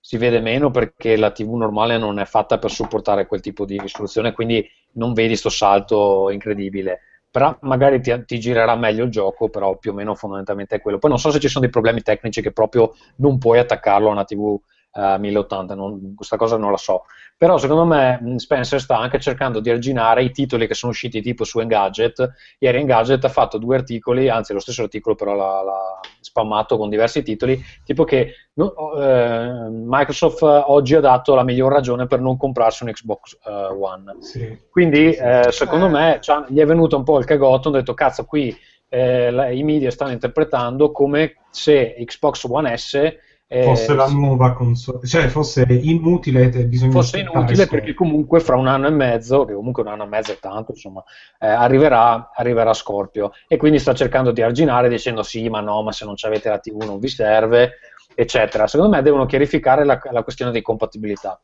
[0.09, 3.79] si vede meno perché la TV normale non è fatta per supportare quel tipo di
[3.79, 7.01] risoluzione, quindi non vedi sto salto incredibile.
[7.29, 10.97] Però magari ti, ti girerà meglio il gioco, però più o meno fondamentalmente è quello.
[10.97, 14.13] Poi non so se ci sono dei problemi tecnici che proprio non puoi attaccarlo a
[14.13, 14.59] una TV
[14.91, 17.03] a 1080, non- questa cosa non la so.
[17.37, 21.21] Però secondo me mh, Spencer sta anche cercando di arginare i titoli che sono usciti
[21.21, 22.33] tipo su Engadget.
[22.59, 26.89] Ieri Engadget ha fatto due articoli, anzi lo stesso articolo però l'ha, l'ha spammato con
[26.89, 32.19] diversi titoli, tipo che no- eh, Microsoft eh, oggi ha dato la miglior ragione per
[32.19, 34.15] non comprarsi un Xbox eh, One.
[34.19, 34.57] Sì.
[34.69, 38.25] Quindi eh, secondo me c'ha- gli è venuto un po' il cagotto, hanno detto cazzo
[38.25, 38.55] qui
[38.89, 43.15] eh, la- i media stanno interpretando come se Xbox One S
[43.51, 46.51] eh, Fosse la nuova console, cioè fosse inutile,
[46.89, 50.31] fosse inutile perché comunque fra un anno e mezzo, che comunque un anno e mezzo
[50.31, 51.03] è tanto, insomma,
[51.39, 55.91] eh, arriverà, arriverà Scorpio e quindi sta cercando di arginare dicendo sì, ma no, ma
[55.91, 57.73] se non avete la TV non vi serve,
[58.13, 58.67] eccetera.
[58.67, 61.41] Secondo me devono chiarificare la, la questione di compatibilità,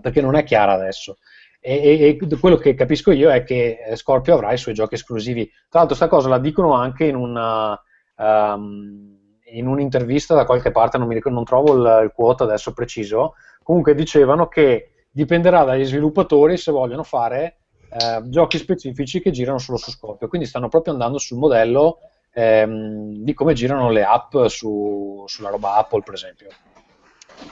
[0.00, 1.18] perché non è chiara adesso.
[1.62, 4.94] E, e- e quello che capisco io è che eh, Scorpio avrà i suoi giochi
[4.94, 5.46] esclusivi.
[5.68, 7.80] Tra l'altro, sta cosa la dicono anche in una.
[8.16, 9.09] ehm,
[9.52, 13.34] in un'intervista da qualche parte, non, mi ricordo, non trovo il, il quote adesso preciso,
[13.62, 17.56] comunque dicevano che dipenderà dagli sviluppatori se vogliono fare
[17.90, 21.98] eh, giochi specifici che girano solo su Scorpio, quindi stanno proprio andando sul modello
[22.32, 26.48] ehm, di come girano le app su- sulla roba Apple, per esempio.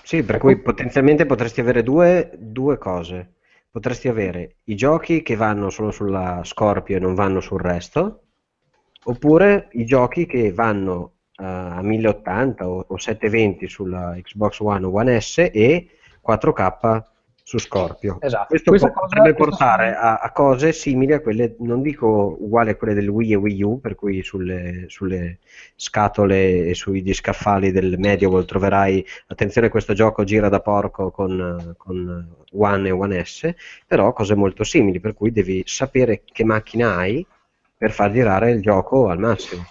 [0.03, 3.33] Sì, per cui potenzialmente potresti avere due, due cose.
[3.71, 8.23] Potresti avere i giochi che vanno solo sulla Scorpio e non vanno sul resto,
[9.05, 15.21] oppure i giochi che vanno a 1080 o, o 720 sulla Xbox One o One
[15.21, 15.89] S e
[16.27, 17.03] 4K
[17.49, 18.19] su Scorpio.
[18.21, 18.49] Esatto.
[18.49, 21.81] Questo Questa po- cosa- potrebbe questa portare sono- a, a cose simili a quelle, non
[21.81, 25.39] dico uguali a quelle del Wii e Wii U, per cui sulle, sulle
[25.75, 32.29] scatole e sugli scaffali del Medieval troverai, attenzione questo gioco gira da porco con, con
[32.53, 33.51] One e One S,
[33.87, 37.25] però cose molto simili, per cui devi sapere che macchina hai
[37.79, 39.65] per far girare il gioco al massimo.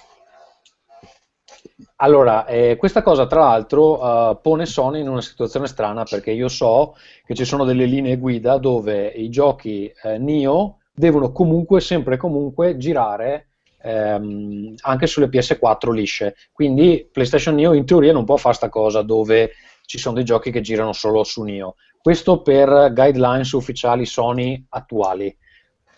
[1.97, 6.47] Allora, eh, questa cosa tra l'altro eh, pone Sony in una situazione strana perché io
[6.47, 12.15] so che ci sono delle linee guida dove i giochi eh, Nio devono comunque, sempre
[12.15, 13.49] e comunque, girare
[13.83, 16.35] ehm, anche sulle PS4 lisce.
[16.51, 19.51] Quindi PlayStation Neo in teoria non può fare sta cosa dove
[19.85, 21.75] ci sono dei giochi che girano solo su Nio.
[22.01, 25.35] Questo per guidelines ufficiali Sony attuali.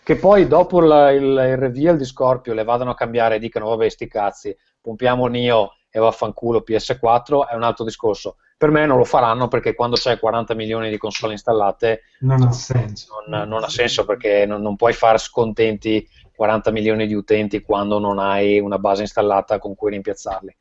[0.02, 3.68] Che poi dopo il, il- il reveal di Scorpio le vadano a cambiare e dicano
[3.68, 8.36] vabbè sti cazzi, pompiamo Nio e vaffanculo PS4 è un altro discorso.
[8.56, 12.52] Per me non lo faranno perché quando c'è 40 milioni di console installate Non ha
[12.52, 13.24] senso.
[13.26, 17.98] non, non ha senso perché non, non puoi far scontenti 40 milioni di utenti quando
[17.98, 20.56] non hai una base installata con cui rimpiazzarli.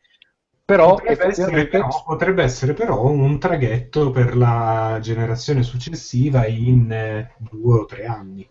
[0.65, 7.33] Però Potrebbe essere, però, potrebbe essere però un traghetto per la generazione successiva in eh,
[7.37, 8.47] due o tre anni.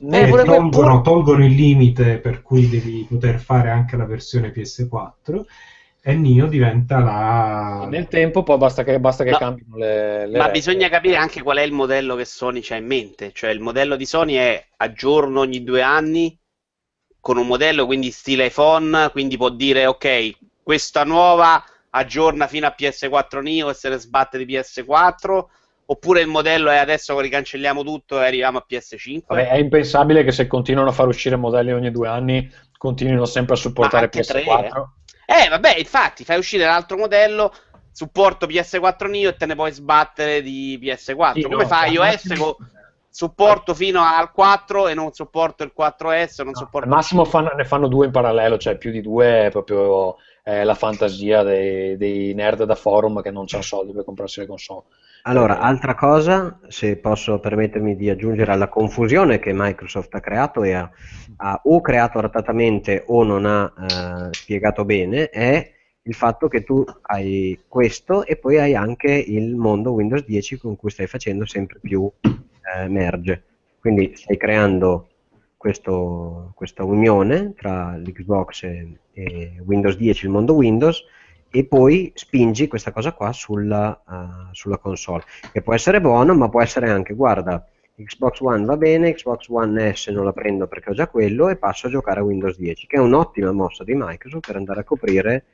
[0.00, 4.50] Ne- E volevo- tolgono, tolgono il limite per cui devi poter fare anche la versione
[4.50, 5.44] PS4
[6.00, 7.86] e Nio diventa la...
[7.90, 9.38] nel tempo poi basta che, basta che No.
[9.38, 12.86] cambino le, le Ma bisogna capire anche qual è il modello che Sony ha in
[12.86, 13.32] mente.
[13.32, 16.38] Cioè, il modello di Sony è aggiorno ogni due anni
[17.20, 22.74] con un modello quindi stile iPhone, quindi può dire ok, questa nuova aggiorna fino a
[22.76, 25.50] PS4 Neo e se ne sbatte di PS4,
[25.90, 29.22] oppure il modello è adesso ricancelliamo tutto e arriviamo a PS5.
[29.26, 33.54] Vabbè, è impensabile che se continuano a far uscire modelli ogni due anni continuino sempre
[33.54, 34.84] a supportare anche tre, PS4.
[35.26, 37.52] Eh, vabbè, infatti, fai uscire l'altro modello,
[37.90, 41.32] supporto PS4 Neo e te ne puoi sbattere di PS4.
[41.34, 42.54] Sì, Come no, fa iOS con
[43.10, 47.52] supporto fino al 4 e non supporto il 4S, non No, supporto al massimo fanno-
[47.56, 51.96] ne fanno due in parallelo, cioè più di due è proprio eh, la fantasia dei,
[51.96, 54.84] dei nerd da forum che non hanno soldi per comprarsi le console.
[55.28, 60.62] Allora, Eh, altra cosa, se posso permettermi di aggiungere alla confusione che Microsoft ha creato
[60.62, 60.90] e ha,
[61.36, 63.72] ha o creato artatamente o non ha
[64.30, 65.70] eh, spiegato bene, è
[66.02, 70.76] il fatto che tu hai questo e poi hai anche il mondo Windows 10 con
[70.76, 73.44] cui stai facendo sempre più eh, merge.
[73.80, 75.08] Quindi stai creando
[75.56, 81.04] questo- questa unione tra l'Xbox e, e Windows 10, il mondo Windows,
[81.50, 86.48] e poi spingi questa cosa qua sulla, eh, sulla console, che può essere buono, ma
[86.48, 90.90] può essere anche, guarda, Xbox One va bene, Xbox One S non la prendo perché
[90.90, 93.94] ho già quello e passo a giocare a Windows 10, che è un'ottima mossa di
[93.94, 95.44] Microsoft per andare a coprire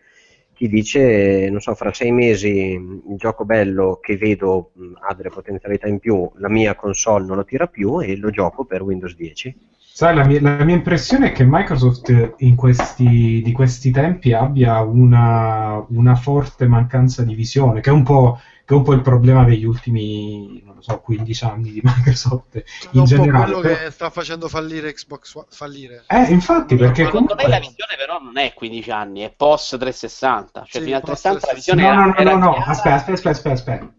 [0.54, 5.14] chi dice, non so, fra sei mesi mh, il gioco bello che vedo mh, ha
[5.14, 8.82] delle potenzialità in più, la mia console non lo tira più e lo gioco per
[8.82, 9.72] Windows 10.
[9.96, 14.80] Sai, la mia, la mia impressione è che Microsoft in questi, di questi tempi abbia
[14.80, 19.02] una, una forte mancanza di visione, che è un po' che è un po' il
[19.02, 23.44] problema degli ultimi, non lo so, 15 anni di Microsoft È in un po' generale.
[23.44, 26.04] quello però- che sta facendo fallire Xbox fallire.
[26.08, 27.44] Eh, infatti, perché Secondo comunque...
[27.44, 30.64] me la visione però non è 15 anni, è post 360.
[30.66, 31.54] Cioè Sì, fino al post 360 la 360.
[31.54, 33.92] visione No, era, no, no, era no, no, aspetta, aspetta, aspetta, aspetta.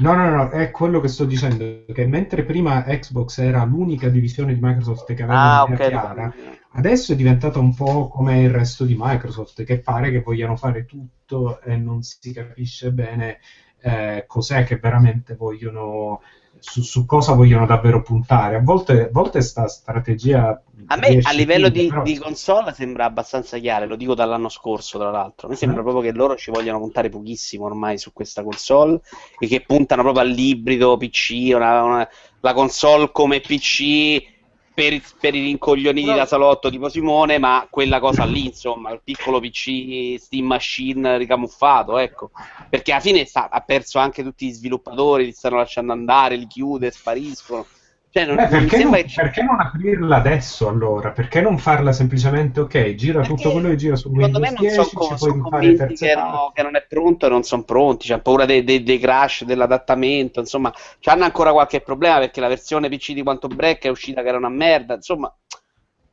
[0.00, 4.54] No, no, no, è quello che sto dicendo, che mentre prima Xbox era l'unica divisione
[4.54, 5.78] di Microsoft che aveva Ah, un'idea ok.
[5.78, 6.32] chiara,
[6.70, 10.86] adesso è diventata un po' come il resto di Microsoft, che pare che vogliano fare
[10.86, 13.38] tutto e non si capisce bene
[13.82, 16.22] eh, cos'è che veramente vogliono,
[16.62, 18.56] su, su cosa vogliono davvero puntare.
[18.56, 20.62] A volte, a volte sta strategia...
[20.86, 24.98] A me a livello di, però- di console sembra abbastanza chiaro, lo dico dall'anno scorso
[24.98, 25.48] tra l'altro.
[25.48, 25.82] Mi sembra Eh.
[25.82, 29.00] proprio che loro ci vogliono puntare pochissimo ormai su questa console
[29.38, 32.08] e che puntano proprio all'ibrido PC, una- una-
[32.40, 34.31] la console come PC
[34.74, 38.90] per, i- per i rincoglioniti Però- da salotto tipo Simone, ma quella cosa lì, insomma,
[38.92, 42.30] il piccolo PC Steam Machine ricamuffato, ecco.
[42.68, 46.46] Perché alla fine sta- ha perso anche tutti gli sviluppatori, li stanno lasciando andare, li
[46.46, 47.66] chiude, spariscono.
[48.12, 51.12] Cioè, non, Eh, mi perché, non, ci- perché non aprirla adesso allora?
[51.12, 54.50] Perché non farla semplicemente ok, gira Perché tutto quello che gira su secondo Windows me
[54.50, 58.06] non 10, sono sono convinti che, no- che non è pronto e non sono pronti,
[58.08, 60.72] c'hanno paura dei, dei- dei crash, dell'adattamento, insomma,
[61.04, 64.36] hanno ancora qualche problema perché la versione PC di Quantum Break è uscita che era
[64.38, 65.34] una merda, insomma,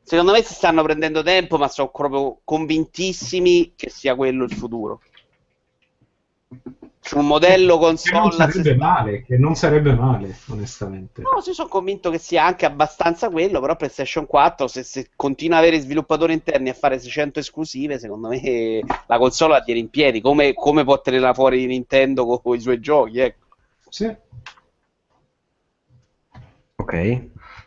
[0.02, 5.00] secondo me si stanno prendendo tempo, ma sono proprio convintissimi che sia quello il futuro.
[7.10, 11.22] Sul modello Che non console sarebbe 60 male, che non sarebbe male, onestamente.
[11.22, 15.56] No, sì, sono convinto che sia anche abbastanza quello, però PlayStation 4, se, se continua
[15.58, 19.90] ad avere sviluppatori interni a fare 600 esclusive, secondo me la console la tiene in
[19.90, 23.46] piedi, come, come può tenerla fuori Nintendo con, con i suoi giochi, ecco.
[23.88, 24.16] Sì.
[26.76, 26.92] Ok.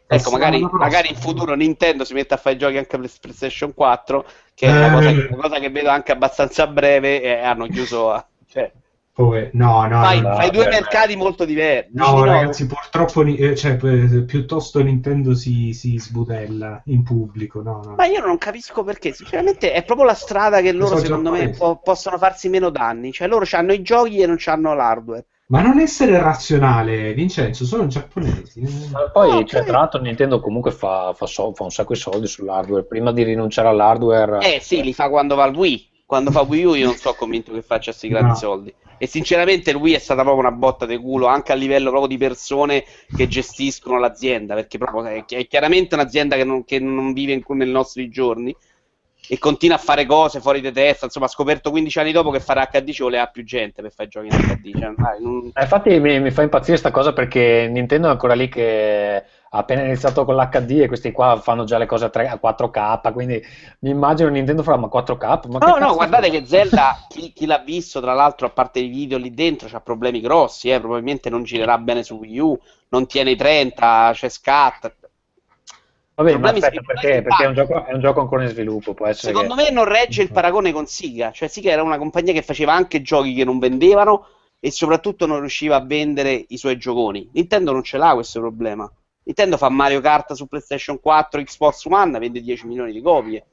[0.08, 3.74] Ecco, magari, magari in futuro Nintendo si mette a fare i giochi anche per PlayStation
[3.74, 5.28] 4, che è una cosa, Eh.
[5.32, 8.26] una cosa che vedo anche abbastanza breve e hanno chiuso a...
[8.48, 8.72] Cioè,
[9.14, 11.91] Poi, no, no, fai, no, fai due mercati molto diversi.
[11.93, 17.61] No, ragazzi, purtroppo eh, cioè, eh, piuttosto Nintendo si, si sbudella in pubblico.
[17.61, 17.95] No, no.
[17.95, 21.49] Ma io non capisco perché, sinceramente è proprio la strada che loro sono secondo me
[21.49, 25.26] po- possono farsi meno danni, cioè loro hanno i giochi e non hanno l'hardware.
[25.47, 28.61] Ma non essere razionale, Vincenzo, sono giapponesi.
[28.61, 28.89] eh.
[28.91, 29.45] Ma poi, Ah, ok.
[29.49, 32.86] cioè, tra l'altro, Nintendo comunque fa, fa so- fa un sacco di soldi sull'hardware.
[32.86, 36.64] Prima di rinunciare all'hardware, Eh sì, li fa quando va al Wii, quando fa Wii
[36.66, 38.36] U io non sono convinto che faccia questi grandi No.
[38.36, 38.74] soldi.
[38.99, 42.18] E sinceramente Wii è stata proprio una botta di culo anche a livello proprio di
[42.18, 42.86] persone
[43.16, 47.41] che gestiscono l'azienda, perché proprio è, è chiaramente un'azienda che non, che non vive in,
[47.47, 48.55] nei nostri giorni
[49.28, 52.39] e continua a fare cose fuori di testa, insomma ha scoperto 15 anni dopo che
[52.39, 54.78] fare HD ci voleva più gente per fare giochi in HD.
[54.78, 58.47] Cioè, non- Eh, Infatti mi, mi fa impazzire sta cosa perché Nintendo è ancora lì
[58.49, 59.24] che
[59.56, 63.14] appena iniziato con l'HD e questi qua fanno già le cose a, 3 a 4K,
[63.14, 63.41] quindi
[63.80, 65.49] mi immagino Nintendo farà ma 4K?
[65.49, 68.88] Ma No, no, guardate che Zelda, chi, chi l'ha visto, tra l'altro, a parte i
[68.88, 73.06] video lì dentro, c'ha problemi grossi, eh, probabilmente non girerà bene su Wii U, non
[73.06, 74.95] tiene i 30, c'è scat.
[76.16, 79.06] Vabbè, ma aspetta, perché, perché è, un gioco, è un gioco ancora in sviluppo, può
[79.08, 79.64] essere Secondo che...
[79.64, 83.01] me non regge il paragone con Sega, cioè Sega era una compagnia che faceva anche
[83.04, 84.28] giochi che non vendevano
[84.60, 87.30] e soprattutto non riusciva a vendere i suoi gioconi.
[87.34, 88.91] Nintendo non ce l'ha questo problema.
[89.24, 93.45] Nintendo fa Mario Kart su PlayStation 4, Xbox One, vende 10 milioni di copie.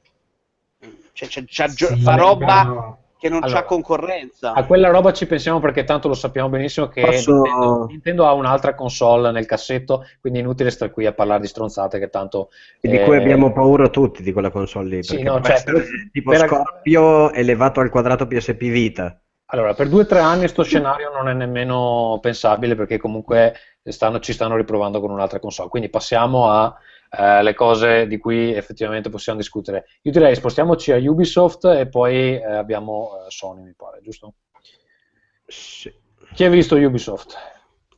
[1.13, 2.97] Cioè, c'ha gio- Sì, fa roba no.
[3.19, 4.53] che non Allora, c'ha concorrenza.
[4.53, 8.33] A quella roba ci pensiamo perché tanto lo sappiamo benissimo che Posso- Nintendo, Nintendo ha
[8.33, 12.49] un'altra console nel cassetto, quindi è inutile stare qui a parlare di stronzate che tanto...
[12.79, 15.03] E di eh, cui abbiamo paura tutti di quella console lì.
[15.03, 15.61] Sì, no, cioè,
[16.11, 19.19] tipo per- Scorpio elevato al quadrato PSP Vita.
[19.53, 24.19] Allora, per due o tre anni sto scenario non è nemmeno pensabile perché comunque stanno-
[24.19, 25.69] ci stanno riprovando con un'altra console.
[25.69, 26.73] Quindi passiamo
[27.09, 29.85] alle cose di cui effettivamente possiamo discutere.
[30.03, 34.35] Io direi spostiamoci a Ubisoft e poi eh, abbiamo eh, Sony, mi pare, giusto?
[35.47, 35.93] Sì.
[36.33, 37.35] Chi ha visto Ubisoft?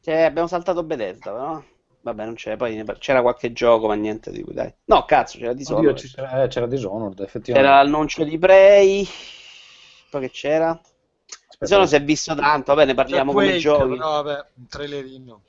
[0.01, 1.65] Cioè, abbiamo saltato Bethesda, no?
[2.01, 4.73] Vabbè, non c'è, poi c'era qualche gioco, ma niente di cui, dai.
[4.85, 5.97] No, cazzo, c'era Oddio, Dishonored.
[5.97, 7.69] ci- eh, c'era Dishonored, effettivamente.
[7.69, 9.07] C'era l'annuncio di Prey,
[10.09, 10.81] poi che c'era?
[11.63, 13.97] Aspetta, Dishonored si è visto tanto, vabbè, ne C'è parliamo come Quake, giochi.
[13.97, 15.41] però vabbè, un trailerino.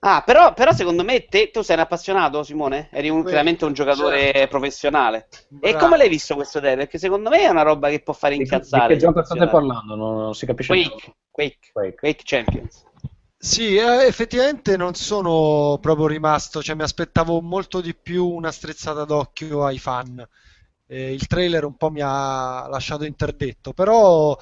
[0.00, 2.88] Ah, però, però secondo me te, tu sei un appassionato, Simone?
[2.92, 4.48] Eri un- Quake, chiaramente un giocatore certo.
[4.48, 5.28] professionale.
[5.60, 5.78] E Bravo.
[5.78, 6.78] come l'hai visto questo trailer?
[6.84, 8.94] Perché secondo me è una roba che può fare di, che- incazzare.
[8.94, 9.94] di che gioco state parlando?
[9.96, 11.14] Non, non si capisce Quake.
[11.30, 11.94] Quake, Quake.
[11.96, 12.84] Quake Champions.
[13.40, 19.04] Sì, eh, effettivamente non sono proprio rimasto, cioè mi aspettavo molto di più una strizzata
[19.04, 20.26] d'occhio ai fan.
[20.86, 24.36] Eh, il trailer un po' mi ha lasciato interdetto, però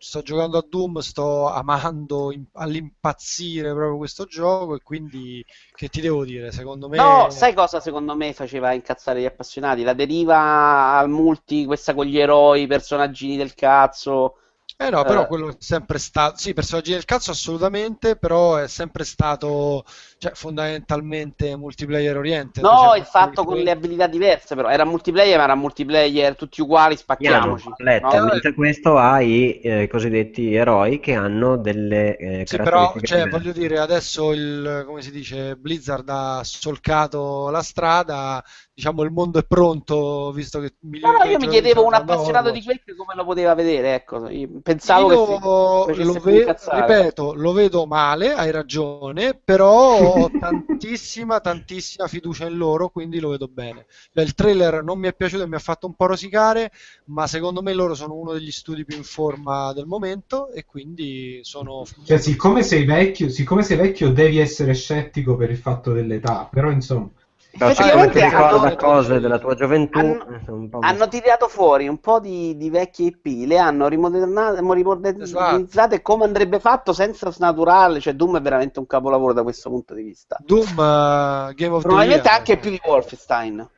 [0.00, 5.44] sto giocando a Doom, sto amando im- all'impazzire proprio questo gioco e quindi
[5.74, 9.82] che ti devo dire, secondo me No, sai cosa secondo me faceva incazzare gli appassionati?
[9.84, 14.36] La deriva al multi, questa con gli eroi, i personaggini del cazzo.
[14.82, 15.26] Eh no, però Eh.
[15.26, 16.38] quello è sempre stato.
[16.38, 19.84] Sì, personaggi del cazzo assolutamente, però è sempre stato
[20.16, 22.64] cioè, fondamentalmente multiplayer oriented.
[22.64, 26.62] No, cioè, il fatto con le abilità diverse, però era multiplayer, ma era multiplayer tutti
[26.62, 27.64] uguali, spacchiamoci.
[27.64, 28.24] complete, no?
[28.24, 33.52] mentre questo ha i eh, cosiddetti eroi che hanno delle eh, Sì, però, cioè, voglio
[33.52, 38.42] dire, adesso il, come si dice, Blizzard ha solcato la strada,
[38.80, 42.62] diciamo il mondo è pronto, visto che No, no, io mi chiedevo un appassionato di
[42.62, 44.26] questo come lo poteva vedere, ecco.
[44.30, 50.30] Io pensavo Io che si lo ve- ripeto, lo vedo male, hai ragione, però ho
[50.38, 53.84] tantissima, tantissima fiducia in loro, quindi lo vedo bene.
[54.14, 56.72] Cioè, il trailer non mi è piaciuto e mi ha fatto un po' rosicare,
[57.06, 61.40] ma secondo me loro sono uno degli studi più in forma del momento e quindi
[61.42, 61.84] sono...
[62.04, 66.70] Cioè, siccome sei vecchio, siccome sei vecchio devi essere scettico per il fatto dell'età, però
[66.70, 67.10] insomma...
[67.58, 70.78] Però siccome ti Effettivamente ricorda hanno- cose della tua gioventù, hanno- eh, sono un po'
[70.82, 76.00] Hanno tirato fuori un po' di, di vecchie IP, le hanno rimodernizzate Esatto.
[76.02, 80.02] come andrebbe fatto senza snaturarle, cioè Doom è veramente un capolavoro da questo punto di
[80.02, 80.36] vista.
[80.44, 82.38] Doom, eh, Game of Probabilmente Year.
[82.38, 83.68] anche più di Wolfenstein.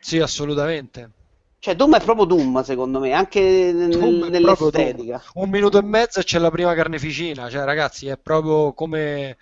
[0.00, 1.10] Sì, assolutamente.
[1.60, 5.22] Cioè Doom è proprio Doom secondo me, anche Doom nell'estetica.
[5.34, 9.36] Un minuto e mezzo e c'è la prima carneficina, cioè ragazzi, è proprio come,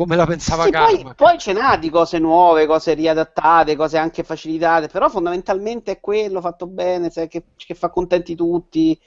[0.00, 4.22] come la pensava Sì, poi, poi ce n'ha di cose nuove, cose riadattate, cose anche
[4.22, 8.98] facilitate, però fondamentalmente è quello fatto bene, sai, che, che fa contenti tutti.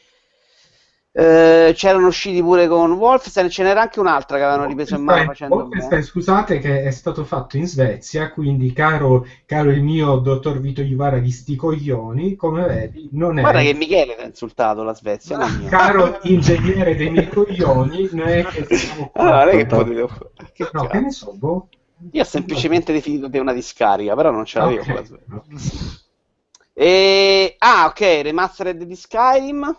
[1.15, 5.25] Eh, c'erano usciti pure con Wolfenstein, ce n'era anche un'altra che avevano ripreso in mano
[5.25, 10.59] facendo Wolfenstein, scusate, che è stato fatto in Svezia, quindi caro, caro il mio dottor
[10.59, 13.41] Vito Iuvara di sti coglioni, come vedi, non è...
[13.41, 15.69] Guarda che Michele ti ha insultato la Svezia, non io.
[15.69, 19.23] Caro ingegnere dei miei coglioni, non è che siamo qua...
[19.23, 20.09] Allora, che potevo...
[20.51, 21.67] che No, che ne so, boh.
[22.11, 25.35] Io ho semplicemente definito te una discarica, però non ce l'avevo Ok, con la Svezia.
[25.35, 26.01] ok.
[26.73, 27.55] E...
[27.59, 29.77] Ah, ok, Remastered di Skyrim.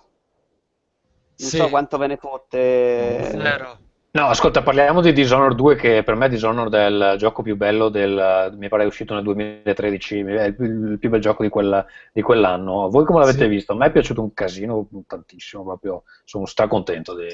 [1.37, 1.57] Non Sì.
[1.57, 3.30] so quanto ve ne fotte.
[3.30, 3.78] Zero.
[4.14, 7.89] No, ascolta, parliamo di Dishonored 2 che per me Dishonored è il gioco più bello
[7.89, 11.49] del, mi pare è uscito nel 2013, è il, più- il più bel gioco di,
[11.49, 12.89] quel- di quell'anno.
[12.91, 13.47] Voi come l'avete Sì.
[13.49, 13.72] visto?
[13.72, 17.26] A me è piaciuto un casino, tantissimo, proprio sono stracontento di,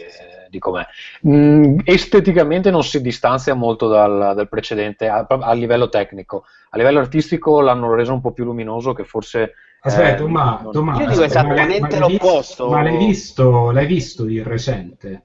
[0.48, 0.86] di com'è.
[1.28, 7.00] Mm, esteticamente non si distanzia molto dal, dal precedente a, a livello tecnico, a livello
[7.00, 9.52] artistico l'hanno reso un po' più luminoso che forse...
[9.82, 12.64] Aspetta, eh, non- Tommaso, Io dico ma esattamente ma l'hai l'opposto.
[12.64, 15.24] visto- Ma l'hai visto, l'hai visto di recente?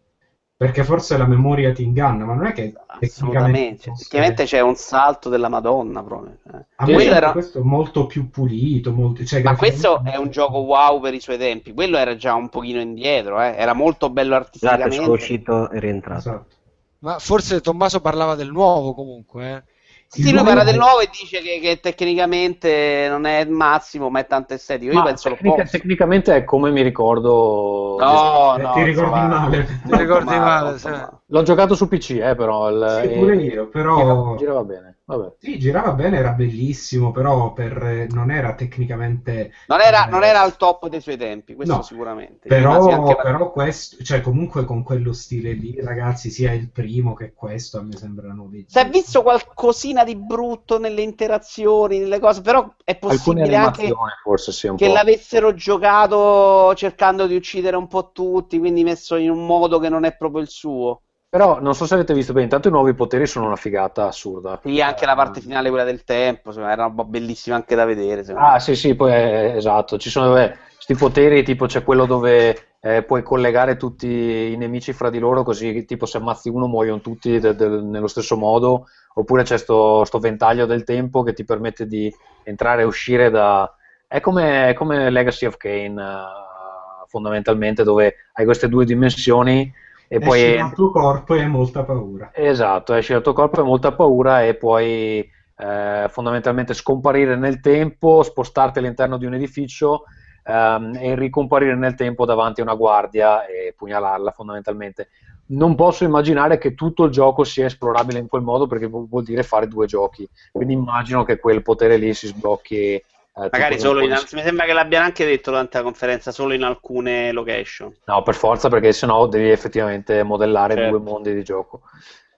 [0.58, 3.90] Perché forse la memoria ti inganna, ma non è che Assolutamente.
[3.90, 6.38] Effettivamente c'è un salto della Madonna proprio.
[6.54, 6.66] eh.
[6.76, 10.30] A Sì, me Quello era- questo molto più pulito, molto, cioè, Ma questo è un
[10.30, 11.74] gioco wow per i suoi tempi.
[11.74, 13.54] Quello era già un pochino indietro, eh.
[13.58, 15.12] era molto bello Scusate, sono artisticamente.
[15.12, 16.20] uscito e rientrato.
[16.20, 16.56] Esatto.
[17.00, 19.64] Ma forse Tommaso parlava del nuovo comunque, eh.
[20.08, 24.20] Sì, lui parla del nuovo e dice che, che tecnicamente non è il massimo, ma
[24.20, 24.92] è tanto estetico.
[24.94, 25.78] Io Ma penso tecnica- l'opposto.
[25.78, 27.98] tecnicamente è come mi ricordo...
[28.00, 29.66] No, Eh, no, ti ricordi male.
[29.86, 30.90] Ti ricordi male, sì.
[30.90, 31.10] male.
[31.30, 32.70] L'ho giocato su PC, eh, però...
[32.70, 35.34] il- Sì, e- pure io, però- Girava, girava bene, vabbè.
[35.40, 39.52] Sì, girava bene, era bellissimo, però per- non era tecnicamente...
[39.68, 42.48] Non era, eh, non era al top dei suoi tempi, questo No, sicuramente.
[42.48, 47.34] Però, anche- però questo, cioè comunque con quello stile lì, ragazzi, sia il primo che
[47.34, 48.66] questo, a me sembrano dei...
[48.68, 53.92] Si è visto qualcosina di brutto nelle interazioni, nelle cose, però è possibile anche
[54.24, 54.94] forse sì, un che po'.
[54.94, 60.04] l'avessero giocato cercando di uccidere un po' tutti, quindi messo in un modo che non
[60.06, 61.02] è proprio il suo.
[61.36, 64.62] Però non so se avete visto bene, intanto i nuovi poteri sono una figata assurda.
[64.64, 68.24] Sì, anche la parte finale, quella del tempo, era una bellissima anche da vedere.
[68.34, 68.60] Ah, me.
[68.62, 73.22] sì, sì, poi è, esatto, ci sono questi poteri, tipo c'è quello dove eh, puoi
[73.22, 77.54] collegare tutti i nemici fra di loro, così tipo se ammazzi uno muoiono tutti de-
[77.54, 82.10] del- nello stesso modo, oppure c'è sto, sto ventaglio del tempo che ti permette di
[82.46, 83.70] entrare e uscire da...
[84.08, 90.20] È come, è come Legacy of Kane, eh, fondamentalmente, dove hai queste due dimensioni e
[90.20, 90.42] poi...
[90.42, 92.32] Esci dal tuo corpo e molta paura.
[92.34, 98.24] Esatto, esci dal tuo corpo, hai molta paura e puoi eh, fondamentalmente scomparire nel tempo,
[98.24, 100.04] spostarti all'interno di un edificio
[100.44, 105.10] ehm, e ricomparire nel tempo davanti a una guardia e pugnalarla fondamentalmente.
[105.48, 109.24] Non posso immaginare che tutto il gioco sia esplorabile in quel modo perché vu- vuol
[109.24, 113.04] dire fare due giochi, quindi immagino che quel potere lì si sblocchi.
[113.38, 116.64] Eh, Magari solo in, mi sembra che l'abbiano anche detto durante la conferenza, solo in
[116.64, 117.94] alcune location.
[118.06, 120.98] No, per forza, perché sennò devi effettivamente modellare Certo.
[120.98, 121.82] due mondi di gioco.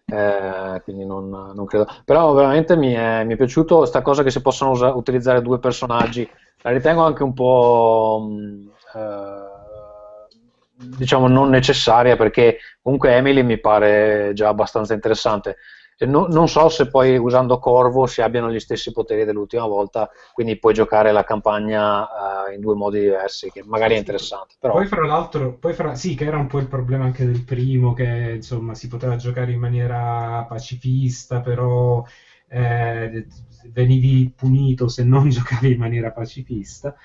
[0.09, 1.85] Eh, quindi non, non credo.
[2.03, 5.59] Però veramente mi è, mi è piaciuto sta cosa che si possono usa- utilizzare due
[5.59, 6.27] personaggi.
[6.63, 14.31] La ritengo anche un po', mh, eh, diciamo, non necessaria perché comunque Emily mi pare
[14.33, 15.57] già abbastanza interessante.
[15.99, 20.09] E no- non so se poi usando Corvo si abbiano gli stessi poteri dell'ultima volta,
[20.31, 22.07] quindi puoi giocare la campagna
[22.53, 24.55] in due modi diversi, che magari è interessante.
[24.59, 24.73] Però...
[24.73, 25.95] Poi fra l'altro, poi fra...
[25.95, 29.51] sì, che era un po' il problema anche del primo, che insomma si poteva giocare
[29.51, 32.03] in maniera pacifista, però
[32.49, 33.25] eh,
[33.71, 36.95] venivi punito se non giocavi in maniera pacifista.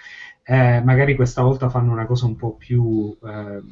[0.44, 3.62] Eh, magari questa volta fanno una cosa un po' più, eh,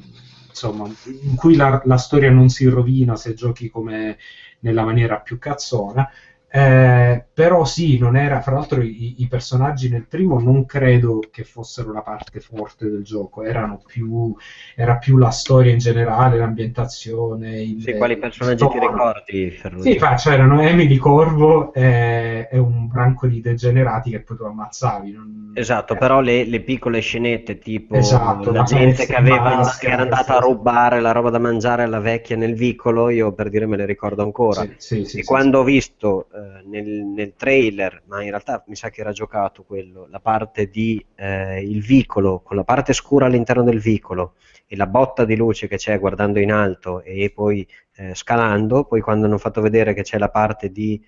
[0.47, 0.87] insomma,
[1.23, 4.17] in cui la, la storia non si rovina se giochi come
[4.61, 6.09] nella maniera più cazzona.
[6.53, 11.45] Eh, però sì, non era, fra l'altro i, i, personaggi nel primo non credo che
[11.45, 14.35] fossero la parte forte del gioco, erano più,
[14.75, 17.61] era più la storia in generale, l'ambientazione.
[17.61, 19.49] Il, sì, quali personaggi ti ricordi?
[19.49, 19.83] Ferruccio?
[19.83, 25.11] Sì, fa, c'erano Emily Corvo e, e, un branco di degenerati che poi tu ammazzavi.
[25.13, 25.53] Non...
[25.55, 25.97] Esatto, eh.
[25.97, 30.39] però le, le, piccole scenette tipo esatto, la gente che, aveva, che era andata a
[30.39, 34.21] rubare la roba da mangiare alla vecchia nel vicolo, io per dire me le ricordo
[34.21, 34.63] ancora.
[34.63, 38.75] Sì, sì, sì, e quando ho visto eh, nel, nel, trailer, ma in realtà mi
[38.75, 43.25] sa che era giocato quello, la parte di eh, il vicolo, con la parte scura
[43.27, 44.35] all'interno del vicolo
[44.65, 49.01] e la botta di luce che c'è guardando in alto e poi eh, scalando, poi
[49.01, 51.01] quando hanno fatto vedere che c'è la parte di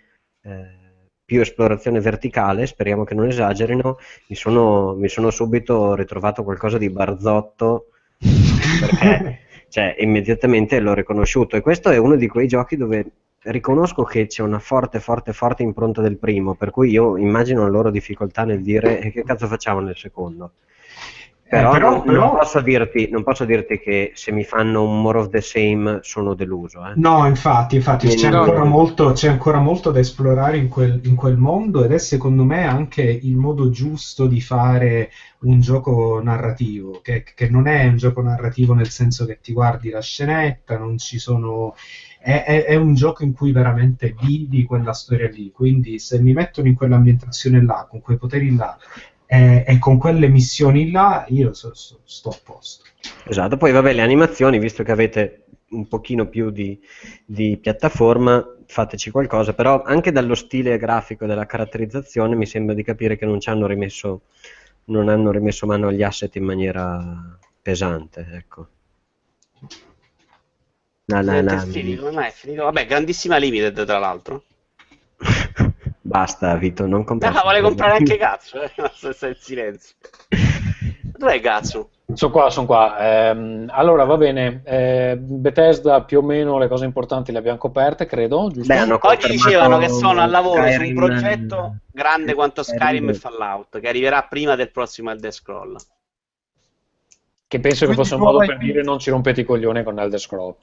[0.43, 0.81] eh,
[1.25, 6.89] più esplorazione verticale, speriamo che non esagerino, mi sono, mi sono subito ritrovato qualcosa di
[6.89, 7.87] barzotto
[8.79, 9.39] perché
[9.73, 11.55] cioè, immediatamente l'ho riconosciuto.
[11.55, 13.05] E questo è uno di quei giochi dove
[13.43, 17.69] riconosco che c'è una forte, forte, forte impronta del primo, per cui io immagino la
[17.69, 20.51] loro difficoltà nel dire e che cazzo facciamo nel secondo.
[21.53, 22.19] Però, eh, però, non, però...
[22.19, 25.99] Non, posso dirti, non, posso dirti, che se mi fanno un more of the same
[26.01, 26.79] sono deluso.
[26.87, 26.93] Eh.
[26.95, 31.37] No, infatti, infatti c'è, ancora molto, c'è, ancora molto, da esplorare in quel, in quel,
[31.37, 37.23] mondo ed è secondo me anche il modo giusto di fare un gioco narrativo, che,
[37.35, 41.19] che non è un gioco narrativo nel senso che ti guardi la scenetta, non ci
[41.19, 41.75] sono
[42.23, 45.51] è, è, è, un gioco in cui veramente vivi quella storia lì.
[45.51, 48.77] Quindi, se mi mettono in quell'ambientazione là, con quei poteri là
[49.25, 52.85] e, e con quelle missioni là, io so, so, sto a posto.
[53.25, 56.79] Esatto, poi vabbè, le animazioni, visto che avete un pochino più di,
[57.25, 63.17] di piattaforma, fateci qualcosa, però anche dallo stile grafico dalla caratterizzazione mi sembra di capire
[63.17, 64.21] che non ci hanno rimesso,
[64.85, 68.67] non hanno rimesso mano agli asset in maniera pesante, ecco.
[71.05, 72.63] No, no, no, come mai è finito?
[72.63, 74.43] Vabbè, grandissima limited tra l'altro.
[75.99, 77.33] Basta, Vito, non comprare.
[77.33, 78.71] No, vuole comprare anche cazzo, eh?
[79.13, 79.95] sta in silenzio.
[81.17, 81.89] Dov'è cazzo?
[82.13, 82.97] Sono qua, sono qua.
[82.99, 84.61] Eh, allora, va bene.
[84.65, 88.49] Eh, Bethesda più o meno le cose importanti le abbiamo coperte, credo.
[88.53, 90.83] Beh, Oggi dicevano che sono al lavoro Skyrim...
[90.83, 95.75] su un progetto grande quanto Skyrim e Fallout, che arriverà prima del prossimo Elder Scroll.
[97.47, 99.99] Che penso Quindi che fosse un modo per dire non ci rompete i coglioni con
[99.99, 100.55] Elder Scroll.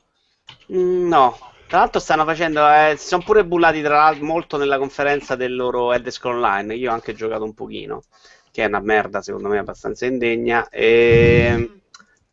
[0.73, 4.79] Mm, no, tra l'altro stanno facendo, eh, si sono pure bullati tra l'altro molto nella
[4.79, 8.03] conferenza del loro Elder Scrolls Online, io ho anche giocato un pochino,
[8.51, 11.81] che è una merda secondo me abbastanza indegna, e...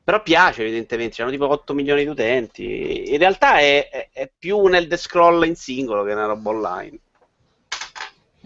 [0.04, 4.58] però piace evidentemente, hanno tipo 8 milioni di utenti, in realtà è, è, è più
[4.58, 7.00] un Elder Scroll in singolo che una roba online.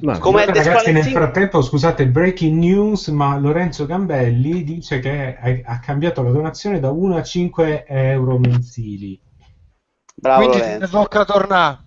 [0.02, 6.24] Ma, Come ragazzi, nel frattempo, scusate, breaking news, ma Lorenzo Gambelli dice che ha cambiato
[6.24, 9.20] la donazione da 1 a 5 euro mensili.
[10.22, 10.86] Bravo Quindi Lorenzo.
[10.86, 11.78] ti tocca tornare.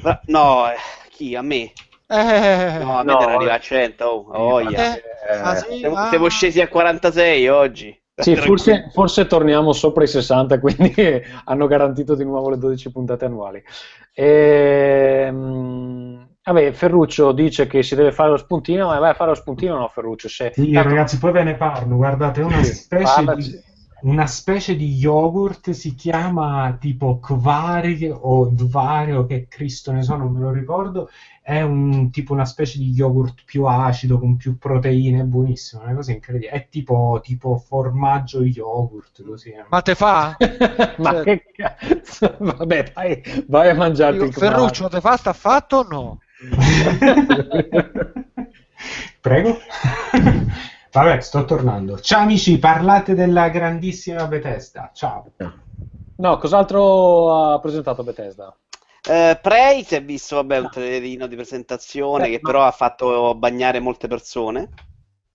[0.00, 0.76] Bra- no, eh,
[1.10, 1.34] chi?
[1.34, 1.72] A me?
[2.06, 4.04] Eh, no, a me no, te ne arriva a 100.
[4.04, 4.94] Oh, oh yeah.
[4.94, 5.02] eh,
[5.42, 5.78] ah, sì?
[5.78, 6.08] siamo, ah.
[6.08, 8.00] siamo, scesi a 46 oggi.
[8.14, 10.94] Sì, forse, forse, torniamo sopra i 60, quindi
[11.44, 13.60] hanno garantito di nuovo le 12 puntate annuali.
[14.12, 19.30] E, ehm, vabbè, Ferruccio dice che si deve fare lo spuntino, ma vai a fare
[19.30, 20.28] lo spuntino no, Ferruccio?
[20.28, 20.88] Se, sì, tanto...
[20.90, 25.94] ragazzi, poi ve ne parlo, guardate, è una specie di una specie di yogurt si
[25.94, 31.08] chiama tipo Kvari o Dvario, che Cristo ne so, non me lo ricordo.
[31.40, 36.12] È un tipo una specie di yogurt più acido con più proteine, buonissimo, una cosa
[36.12, 36.50] incredibile.
[36.50, 39.24] È tipo, tipo formaggio yogurt.
[39.24, 39.54] Così.
[39.68, 40.36] Ma te fa?
[40.98, 41.22] Ma cioè...
[41.22, 42.36] che cazzo?
[42.38, 46.18] Vabbè, dai, vai a mangiarti Io, il Ferruccio, te fa sta fatto o no?
[49.20, 49.58] Prego.
[50.96, 52.00] Vabbè, sto tornando.
[52.00, 54.92] Ciao amici, parlate della grandissima Bethesda.
[54.94, 55.30] Ciao.
[56.16, 58.56] No, cos'altro ha presentato Bethesda?
[59.06, 63.78] Eh, Prey si è visto, vabbè, un trailerino di presentazione che però ha fatto bagnare
[63.78, 64.70] molte persone.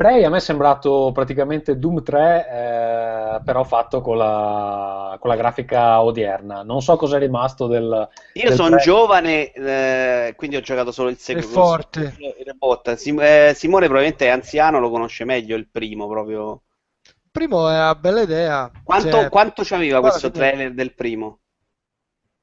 [0.01, 5.35] Prey a me è sembrato praticamente Doom 3, eh, però fatto con la, con la,
[5.35, 6.63] grafica odierna.
[6.63, 8.09] Non so cosa è rimasto del.
[8.33, 11.47] Io del sono giovane, eh, quindi ho giocato solo il secondo.
[11.47, 12.95] È forte.
[12.97, 16.63] Sim- eh, Simone probabilmente è anziano, lo conosce meglio il primo proprio.
[17.03, 18.71] Il primo è una bella idea.
[18.83, 19.29] Quanto, cioè...
[19.29, 21.41] quanto ci aveva questo trailer del primo?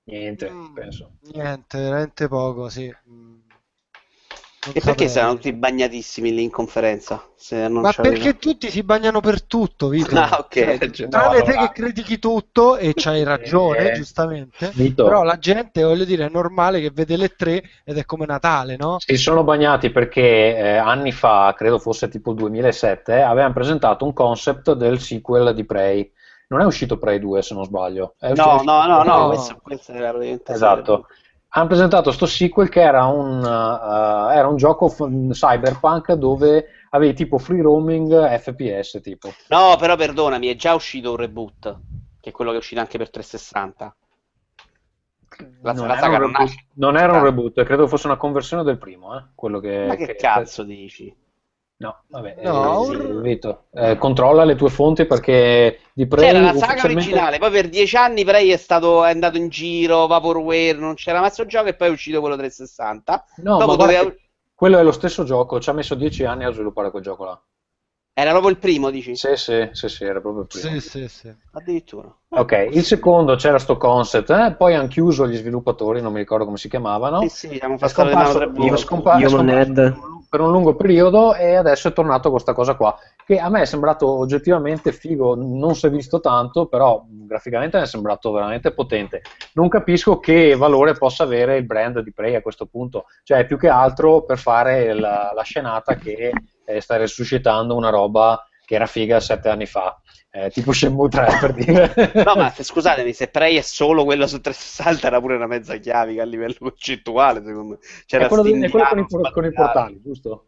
[0.05, 1.11] Niente, mm, penso.
[1.33, 2.95] Niente, veramente poco, sì.
[4.67, 7.25] Non E perché saranno tutti bagnatissimi lì in conferenza?
[7.37, 10.19] Se non Ma perché tutti si bagnano per tutto, Vito?
[10.19, 14.73] Ah, ok, Cioè, tranne No, te allora- che critichi tutto e c'hai ragione, Eh, giustamente.
[14.75, 15.05] Vito.
[15.05, 18.77] Però la gente, voglio dire, è normale che vede le tre ed è come Natale,
[18.77, 18.97] no?
[18.99, 24.13] Si sono bagnati perché eh, anni fa, credo fosse tipo il 2007, avevano presentato un
[24.13, 26.11] concept del sequel di Prey.
[26.49, 28.15] Non è uscito Prey 2 se non sbaglio.
[28.19, 29.27] È No, no, no, no, No.
[29.29, 30.13] questo, questo era
[30.47, 31.07] Esatto.
[31.51, 37.15] Hanno presentato sto sequel che era un, eh, era un gioco f- cyberpunk dove avevi
[37.15, 39.31] tipo free roaming FPS tipo.
[39.49, 41.81] No, però perdonami, è già uscito un reboot,
[42.21, 43.97] che è quello che è uscito anche per 360.
[45.63, 46.67] La, non, la era non reboot, nasce.
[46.75, 49.17] non era un reboot, credo fosse una conversione del primo.
[49.17, 51.15] eh, quello che, Ma che cazzo dici?
[51.81, 56.41] No, vabbè, No, eh, un- Vito, eh, controlla le tue fonti perché di Prey C'era
[56.41, 60.09] la saga ufficialmente- originale, poi per dieci anni Prey è stato è andato in giro,
[60.09, 63.25] Vaporware, non c'era mazzo gioco e poi è uscito quello 360.
[63.37, 64.13] No, Dopo ma doveva-
[64.55, 67.41] quello è lo stesso gioco, ci ha messo dieci anni a sviluppare quel gioco là.
[68.13, 69.15] Era proprio il primo, dici?
[69.15, 70.81] Sì, sì, sì, sì, era proprio il primo.
[70.81, 71.33] Sì, sì, sì.
[71.53, 72.13] Addirittura.
[72.31, 76.45] Ok, il secondo c'era sto concept, eh, poi hanno chiuso gli sviluppatori, non mi ricordo
[76.45, 77.21] come si chiamavano.
[77.21, 78.77] Sì, sì, abbiamo fatto scomparso, volte.
[78.79, 80.18] scompa- Human scomparso.
[80.29, 83.65] Per un- lungo periodo e adesso è tornato questa cosa qua, che a me è
[83.65, 89.23] sembrato oggettivamente figo, non si è visto tanto, però graficamente mi è sembrato veramente potente.
[89.55, 93.59] Non capisco che valore possa avere il brand di Prey a questo punto, cioè più
[93.59, 96.31] che altro per fare la, la scenata che
[96.65, 99.99] eh, sta resuscitando una roba che era figa sette anni fa,
[100.31, 102.13] eh, tipo Shenmue 3 per dire.
[102.25, 105.77] No, ma se- scusatemi, se Prey è solo quello su 360 era pure una mezza
[105.77, 107.79] chiavica a livello concettuale, secondo me.
[108.07, 110.45] C'era è quello, di- è quello con, i, con i portali, giusto?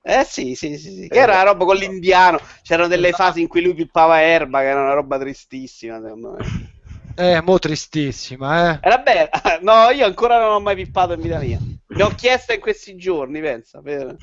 [0.00, 1.08] Eh sì, sì, sì, sì.
[1.08, 2.40] Che era una roba con l'indiano.
[2.62, 3.24] C'erano delle Esatto.
[3.24, 6.44] fasi in cui lui pippava erba, che era una roba tristissima, secondo me.
[7.16, 8.78] Eh, mo tristissima, eh.
[8.80, 9.28] Era bella.
[9.60, 11.58] No, io ancora non ho mai pippato in vita mia.
[11.88, 14.16] Ne ho chiesto in questi giorni, pensa, per,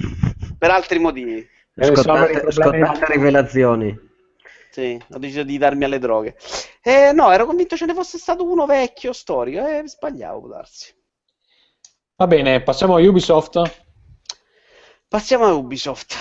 [0.58, 1.46] per altri motivi.
[1.78, 4.00] Scottate, problemi- scottate rivelazioni.
[4.76, 6.36] Sì, ho deciso di darmi alle droghe.
[6.82, 9.66] Eh, no, ero convinto ce ne fosse stato uno vecchio, storico.
[9.66, 10.94] Eh, sbagliavo, può darsi.
[12.18, 13.62] Va bene, passiamo a Ubisoft.
[15.08, 16.18] Passiamo a Ubisoft.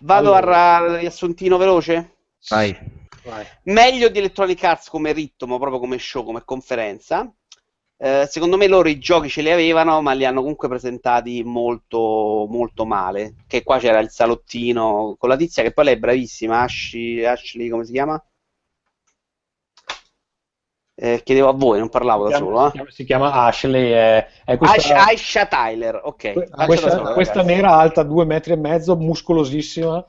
[0.00, 0.74] Vado Allora.
[0.74, 2.16] al riassuntino veloce?
[2.48, 2.76] Vai.
[3.22, 3.46] Vai.
[3.66, 7.32] Meglio di Electronic Arts come ritmo, proprio come show, come conferenza.
[7.96, 12.46] Eh, secondo me loro i giochi ce li avevano, ma li hanno comunque presentati molto,
[12.50, 13.34] molto male.
[13.46, 17.68] Che qua c'era il salottino con la tizia, che poi lei è bravissima, Ashley, Ashley
[17.68, 18.22] come si chiama?
[20.96, 22.60] Eh, chiedevo a voi, non parlavo da Si chiama- solo.
[22.60, 22.72] si eh.
[22.72, 26.32] chiama, si chiama Ashley, è, è Aisha, questa, Aisha Tyler, ok.
[26.32, 30.04] que- da questa- solo, questa nera alta due metri e mezzo, muscolosissima.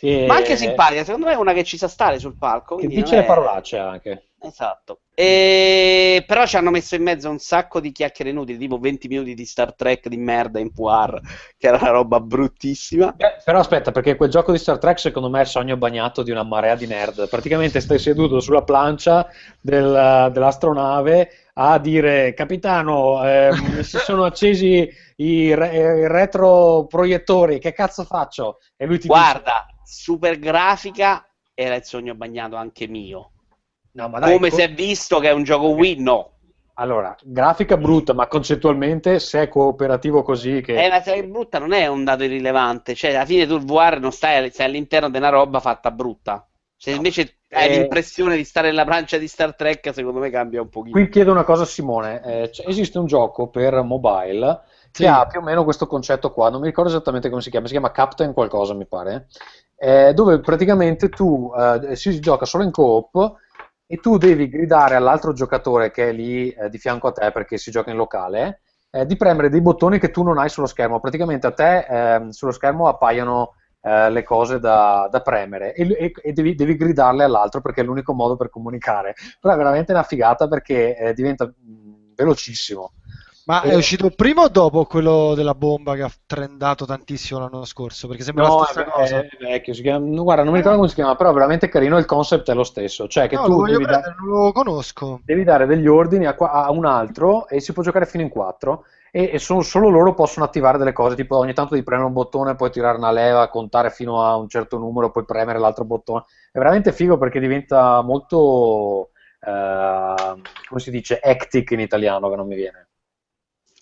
[0.00, 2.76] e- Ma anche simpatica, secondo me è una che ci sa stare sul palco.
[2.76, 4.28] Che dice non le è- parolacce anche.
[4.44, 5.00] Esatto.
[5.14, 6.22] E...
[6.26, 9.44] Però ci hanno messo in mezzo un sacco di chiacchiere inutili, tipo 20 minuti di
[9.46, 11.20] Star Trek di merda in VR,
[11.56, 13.12] che era una roba bruttissima.
[13.16, 16.22] Beh, però aspetta, perché quel gioco di Star Trek secondo me è il sogno bagnato
[16.22, 17.28] di una marea di nerd.
[17.28, 19.26] Praticamente stai seduto sulla plancia
[19.60, 28.04] del- dell'astronave a dire capitano, ehm, si sono accesi i, re- i retroproiettori, che cazzo
[28.04, 28.58] faccio?
[28.76, 31.24] E lui ti Guarda, super grafica
[31.54, 33.33] era il sogno bagnato anche mio.
[33.94, 36.00] No, ma dai, Come co- si è visto che è un gioco Wii?
[36.00, 36.30] No.
[36.76, 40.74] Allora, grafica brutta, ma concettualmente se è cooperativo così che...
[40.74, 44.00] È una serie brutta non è un dato irrilevante, cioè alla fine tu il VR
[44.00, 46.44] non stai, stai all'interno di una roba fatta brutta.
[46.76, 47.78] Se invece hai Eh.
[47.78, 50.92] l'impressione di stare nella plancia di Star Trek, secondo me cambia un pochino.
[50.92, 55.02] Qui chiedo una cosa a Simone, eh, c- esiste un gioco per mobile Sì.
[55.02, 57.66] che ha più o meno questo concetto qua, non mi ricordo esattamente come si chiama,
[57.66, 59.28] si chiama Captain qualcosa mi pare,
[59.76, 63.34] eh, dove praticamente tu eh, si gioca solo in coop
[63.86, 67.58] e tu devi gridare all'altro giocatore che è lì eh, di fianco a te perché
[67.58, 68.60] si gioca in locale,
[68.90, 72.28] eh, di premere dei bottoni che tu non hai sullo schermo, praticamente a te ehm,
[72.30, 77.24] sullo schermo appaiono eh, le cose da, da premere e, e- e devi, devi gridarle
[77.24, 79.14] all'altro perché è l'unico modo per comunicare.
[79.40, 82.92] Però è veramente una figata perché eh, diventa mh, velocissimo.
[83.46, 83.70] Ma Eh.
[83.70, 88.08] è uscito prima o dopo quello della bomba che ha trendato tantissimo l'anno scorso?
[88.08, 89.18] Perché sembra No, la è, stessa cosa.
[89.20, 91.68] è vecchio, si chiama- no, guarda, non mi ricordo come si chiama, però è veramente
[91.68, 94.52] carino, il concept è lo stesso, cioè che No, tu lo devi, prendere, non lo
[94.52, 95.20] conosco.
[95.22, 98.84] devi dare degli ordini a, a un altro e si può giocare fino in quattro
[99.10, 102.14] e, e solo, solo loro possono attivare delle cose, tipo ogni tanto devi premere un
[102.14, 106.24] bottone, poi tirare una leva, contare fino a un certo numero, poi premere l'altro bottone.
[106.50, 110.14] È veramente figo perché diventa molto, eh,
[110.68, 112.88] come si dice, hectic in italiano, che non mi viene.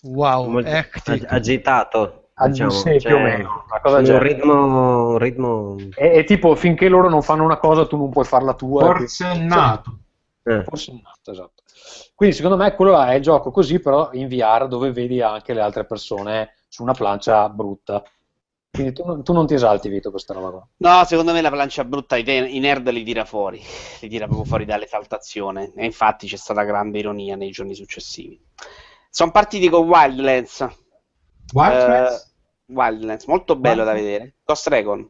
[0.03, 2.29] Wow, Molto ag- agitato.
[2.35, 2.71] Ag- diciamo.
[2.71, 6.89] sì, più Cioè, o meno, una cosa un ritmo, un ritmo E, e tipo, finché
[6.89, 8.95] loro non fanno una cosa, tu non puoi farla tua.
[8.95, 9.97] Forse è nato.
[10.43, 10.63] eh.
[10.63, 11.63] Forse è nato, esatto.
[12.15, 15.53] Quindi secondo me quello là è il gioco così, però in VR dove vedi anche
[15.53, 18.03] le altre persone su una plancia brutta.
[18.71, 20.67] Quindi tu, non- tu non ti esalti, Vito, questa roba qua.
[20.77, 23.61] No, secondo me la plancia brutta i, i nerd li tira fuori,
[24.01, 25.71] li tira proprio fuori dall'esaltazione.
[25.75, 28.39] E infatti c'è stata grande ironia nei giorni successivi.
[29.15, 30.67] Sono partiti con Wildlands.
[31.53, 32.15] Wildlands?
[32.15, 34.37] Eh, Wildlands, molto bello da vedere.
[34.43, 35.07] Ghost Recon.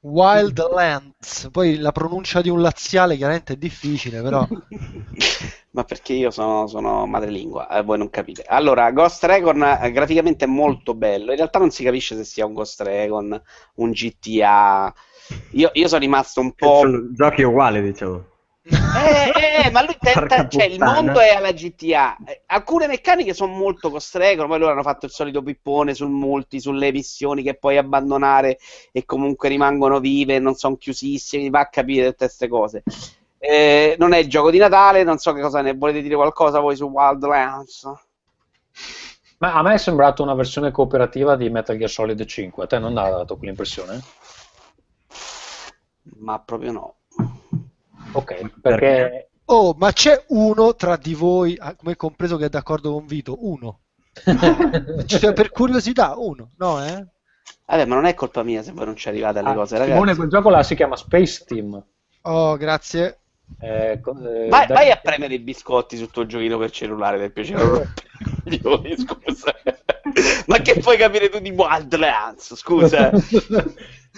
[0.00, 4.48] Wildlands, poi la pronuncia di un laziale chiaramente è difficile, però
[5.72, 8.42] Ma perché io sono, sono madrelingua, eh, voi non capite.
[8.46, 11.32] Allora, Ghost Recon eh, graficamente è molto bello.
[11.32, 13.38] In realtà non si capisce se sia un Ghost Recon,
[13.74, 14.94] un GTA.
[15.50, 16.78] Io, io sono rimasto un po'.
[16.80, 18.30] Sono giochi uguali, diciamo.
[18.64, 22.16] Eh, eh, ma lui tenta, cioè il mondo è alla GTA.
[22.24, 26.10] Eh, Alcune meccaniche sono molto Ghost Recon, poi loro hanno fatto il solito pippone sul
[26.10, 28.58] multi, sulle missioni che puoi abbandonare
[28.92, 32.82] e comunque rimangono vive, non sono chiusissime, va a capire tutte queste cose.
[33.38, 36.60] Eh, non è il gioco di Natale, non so che cosa ne volete dire qualcosa
[36.60, 37.90] voi su Wildlands.
[39.38, 42.62] Ma a me è sembrato una versione cooperativa di Metal Gear Solid 5.
[42.62, 44.00] A te non ha dato quell'impressione?
[46.18, 46.94] Ma proprio no.
[48.12, 52.92] Ok, perché Oh, ma c'è uno tra di voi, ah, come compreso che è d'accordo
[52.92, 53.36] con Vito?
[53.46, 53.80] Uno.
[55.06, 57.06] Cioè, per curiosità, uno, no, eh?
[57.66, 59.94] Vabbè, ma non è colpa mia se voi non ci arrivate alle Ah, cose, Simone,
[59.98, 60.16] ragazzi.
[60.16, 61.84] quel gioco là si chiama Space Team.
[62.22, 63.18] Oh, grazie.
[63.58, 67.18] Eh, co- eh, Vai, da- vai a premere i biscotti sul tuo giochino per cellulare
[67.18, 67.88] per piacere.
[68.96, 69.54] Scusa.
[70.46, 72.54] Ma che puoi capire tu di Wildlands?
[72.54, 73.10] Scusa.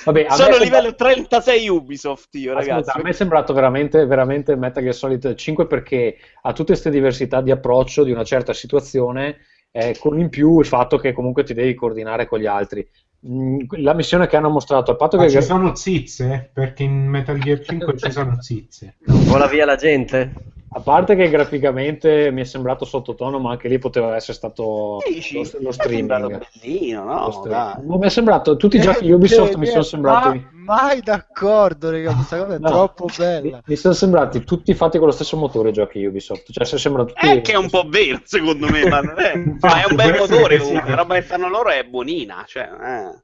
[0.05, 2.99] Vabbè, a Sono sembra- livello 36 Ubisoft io, Ascolta, ragazzi.
[2.99, 7.41] a me è sembrato veramente, veramente Metal Gear Solid 5 perché ha tutte queste diversità
[7.41, 9.37] di approccio di una certa situazione,
[9.71, 12.87] eh, con in più il fatto che comunque ti devi coordinare con gli altri.
[13.27, 16.51] Mm, La missione che hanno mostrato, a patto Ma che ci sono zizze?
[16.53, 18.97] Perché in Metal Gear 5 ci sono zizze.
[19.07, 20.33] Vola via la gente?
[20.77, 25.37] A parte che graficamente mi è sembrato sottotono, ma anche lì poteva essere stato Dici?
[25.37, 26.47] lo, lo Mi streaming.
[26.61, 27.25] bellino, no?
[27.27, 27.85] Lo streaming.
[27.87, 30.45] No, mi è sembrato, tutti i giochi Ubisoft mi sono sembrati...
[30.53, 33.63] Ma- mai d'accordo, raga, questa cosa è No, troppo Mi, bella.
[33.65, 37.07] mi sono sembrati tutti fatti con lo stesso motore i giochi Ubisoft, cioè se sembrano
[37.07, 37.25] tutti...
[37.29, 40.59] È che è un po' vero, secondo me, ma, è, ma è un bel motore.
[40.75, 43.23] La roba che fanno loro è buonina, cioè, eh.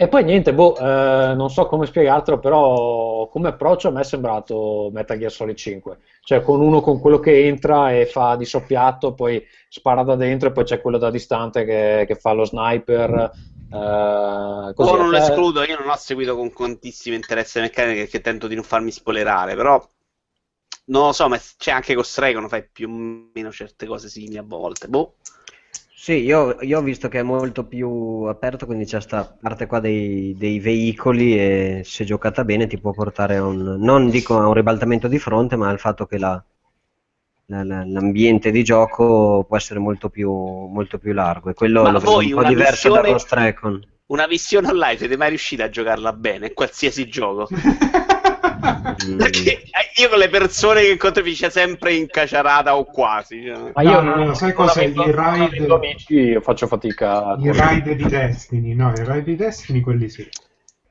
[0.00, 4.04] E poi niente, boh, eh, non so come spiegartelo, però come approccio a me è
[4.04, 8.44] sembrato Metal Gear Solid 5, cioè con uno con quello che entra e fa di
[8.44, 12.44] soppiatto, poi spara da dentro e poi c'è quello da distante che, che fa lo
[12.44, 13.10] sniper,
[13.70, 14.90] eh, così.
[14.92, 18.20] Oh, non lo Eh, escludo, io non ho seguito con tantissimo interesse le meccaniche perché
[18.20, 19.84] tento di non farmi spoilerare, però
[20.86, 24.38] non lo so, ma c'è anche con Recon, fai più o meno certe cose simili
[24.38, 24.88] a volte.
[24.88, 25.16] Boh.
[26.08, 29.78] Sì, io, io ho visto che è molto più aperto, quindi c'è sta parte qua
[29.78, 34.46] dei, dei veicoli e se giocata bene ti può portare a un, non dico a
[34.46, 36.42] un ribaltamento di fronte, ma al fatto che la-
[37.48, 41.90] la- la- l'ambiente di gioco può essere molto più, molto più largo e quello Ma
[41.90, 43.86] lo vedo un po' diverso da missione- Ghost Recon.
[44.06, 46.54] Una missione online, siete mai riusciti a giocarla bene?
[46.54, 47.48] Qualsiasi gioco.
[49.16, 49.62] Perché
[49.96, 53.44] io con le persone che incontro mi c'è sempre incaciarata o quasi.
[53.44, 53.70] cioè.
[53.74, 54.80] Ma io No, no, no, sai cos'è?
[54.84, 57.36] avendo- I non raid- avendo amici io faccio fatica.
[57.40, 60.28] I raid di Destiny, no, i raid di Destiny quelli sì.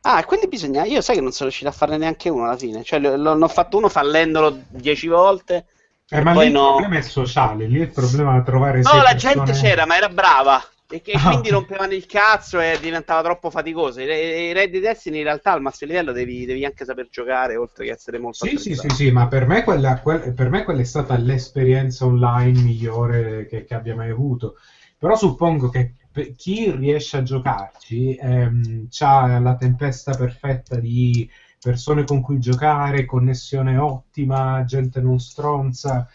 [0.02, 0.86] Ah, quelli bisogna.
[0.86, 2.84] Io sai che non sono riuscito a farne neanche uno alla fine.
[2.84, 5.66] Cioè, lo- lo- ne ho fatto uno fallendolo dieci volte.
[6.10, 6.76] Eh, ma Poi lì il no.
[6.76, 10.08] problema è sociale, lì il problema è trovare No, la persone- gente c'era, ma era
[10.08, 10.64] brava.
[10.90, 14.00] E che Ah, quindi rompevano il cazzo e diventava troppo faticoso.
[14.00, 17.86] I, Red Dead Destiny in realtà al massimo livello devi, devi anche saper giocare, oltre
[17.86, 20.82] che essere molto Sì, sì, sì, sì, ma per me quella, quel- per me quella
[20.82, 24.56] è stata l'esperienza online migliore che, che abbia mai avuto.
[24.98, 25.96] Però suppongo che
[26.36, 31.30] chi riesce a giocarci ehm, ha la tempesta perfetta di
[31.60, 36.08] persone con cui giocare, connessione ottima, gente non stronza.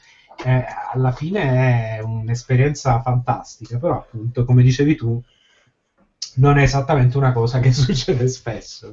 [0.45, 5.23] Eh, alla fine è un'esperienza fantastica, però appunto, come dicevi tu,
[6.37, 8.93] non è esattamente una cosa che succede spesso.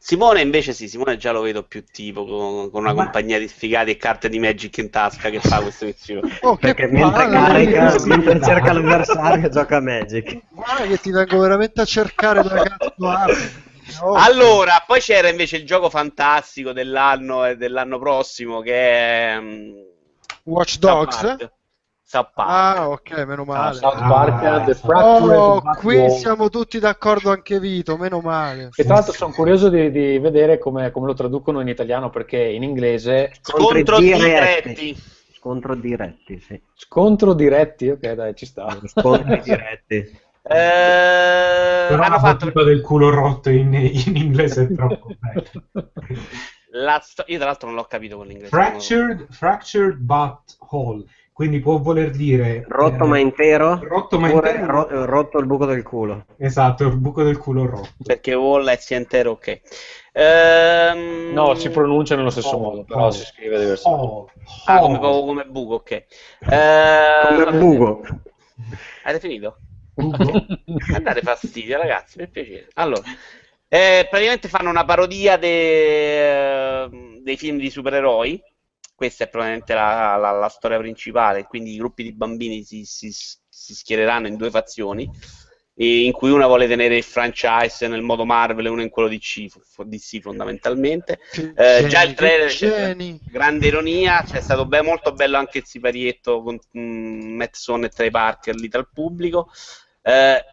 [0.00, 3.48] Simone invece sì, Simone già lo vedo più tipo con, con una Ma- compagnia di
[3.48, 6.30] sfigati e carte di Magic in tasca che fa queste missioni.
[6.40, 10.38] Oh, che Perché mentre palle, carica, mentre cerca l'avversario, gioca a Magic.
[10.48, 13.66] Guarda che ti vengo veramente a cercare dove cazzo apri.
[14.00, 14.12] Oh.
[14.16, 19.72] Allora, poi c'era invece il gioco fantastico dell'anno e dell'anno prossimo che è mm,
[20.48, 21.36] Watch Dogs?
[22.02, 22.48] South Park.
[22.48, 23.74] Ah, ok, meno male.
[23.74, 28.70] South Park, Ah, The Fractured Oh, qui siamo tutti d'accordo anche Vito, meno male.
[28.74, 32.38] E tra l'altro sono curioso di, di vedere come, come lo traducono in italiano perché
[32.38, 34.96] in inglese Scontro diretti.
[35.38, 36.60] Scontro diretti, sì.
[36.74, 38.76] scontro diretti, ok dai ci sta.
[38.86, 40.20] Scontri diretti.
[40.50, 45.90] Eh, Però hanno la fatto battuta del culo rotto in, in inglese è troppo bella.
[46.72, 48.50] La sto- io tra l'altro non l'ho capito con l'inglese.
[48.50, 50.40] Fractured, fractured but
[50.70, 51.04] whole.
[51.32, 52.64] quindi può voler dire...
[52.68, 53.78] Rotto eh, ma intero?
[53.82, 54.66] Rotto ma intero?
[54.66, 56.24] ro- rotto il buco del culo.
[56.36, 57.88] Esatto, il buco del culo rotto.
[58.02, 59.60] Perché Wall è sia intero, ok.
[60.12, 63.10] Ehm, No, si pronuncia nello stesso Oh, modo, però oh.
[63.12, 64.04] si scrive diversamente.
[64.06, 64.30] Oh,
[64.66, 64.86] Ah, oh.
[64.86, 65.90] come, come, come buco, ok.
[65.92, 66.06] Eh,
[67.28, 68.00] Come buco.
[69.04, 69.58] Avete finito?
[69.94, 70.32] Buco?
[70.94, 72.68] Andate fastidio, ragazzi, per piacere.
[72.74, 73.02] Allora,
[73.68, 76.88] eh, praticamente fanno una parodia de-
[77.22, 78.40] dei film di supereroi.
[78.94, 81.44] Questa è probabilmente la, la- la storia principale.
[81.44, 85.08] Quindi i gruppi di bambini si, si- si schiereranno in due fazioni,
[85.80, 89.46] in cui una vuole tenere il franchise nel modo Marvel e una in quello DC,
[89.48, 91.20] fo- DC fondamentalmente.
[91.54, 96.58] Eh, già il trailer, grande ironia, c'è stato be- molto bello anche il siparietto con
[96.78, 99.50] mm, Matt Stone e Trey Parker lì dal pubblico.
[100.02, 100.44] Eh,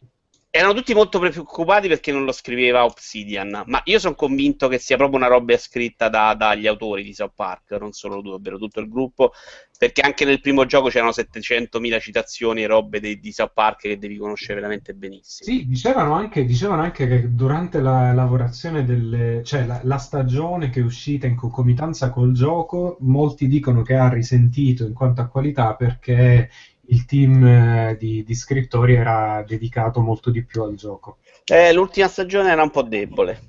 [0.56, 4.96] erano tutti molto preoccupati perché non lo scriveva Obsidian, ma io sono convinto che sia
[4.96, 8.80] proprio una roba scritta da- dagli autori di South Park, non solo lui, ovvero tutto
[8.80, 9.34] il gruppo,
[9.78, 13.98] perché anche nel primo gioco c'erano 700.000 citazioni e robe di, di South Park che
[13.98, 15.52] devi conoscere veramente benissimo.
[15.52, 20.80] Sì, dicevano anche, dicevano anche che durante la lavorazione delle, cioè la, la stagione che
[20.80, 25.76] è uscita in concomitanza col gioco, molti dicono che ha risentito in quanto a qualità
[25.76, 26.50] perché
[26.88, 31.18] il team eh, di, di scrittori era dedicato molto di più al gioco.
[31.46, 33.40] Eh, l'ultima stagione era un po' debole.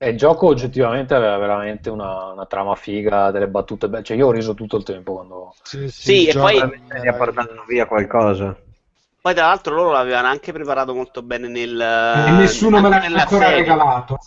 [0.00, 4.04] E il gioco oggettivamente aveva veramente una, una trama figa, delle battute belle.
[4.04, 5.54] Cioè, io ho riso tutto il tempo quando.
[5.64, 6.54] Sì, Sì, il e poi-
[7.02, 8.56] Gli ha portato via qualcosa.
[9.20, 11.76] Poi tra l'altro loro l'avevano anche preparato molto bene nel...
[11.78, 13.56] e nessuno me l'ha ancora serie.
[13.56, 14.18] regalato.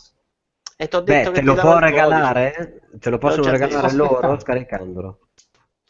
[0.78, 1.80] E t'ho Beh, detto che te ti lo può codice.
[1.80, 2.82] regalare?
[3.00, 5.20] Te lo possono regalare loro scaricandolo.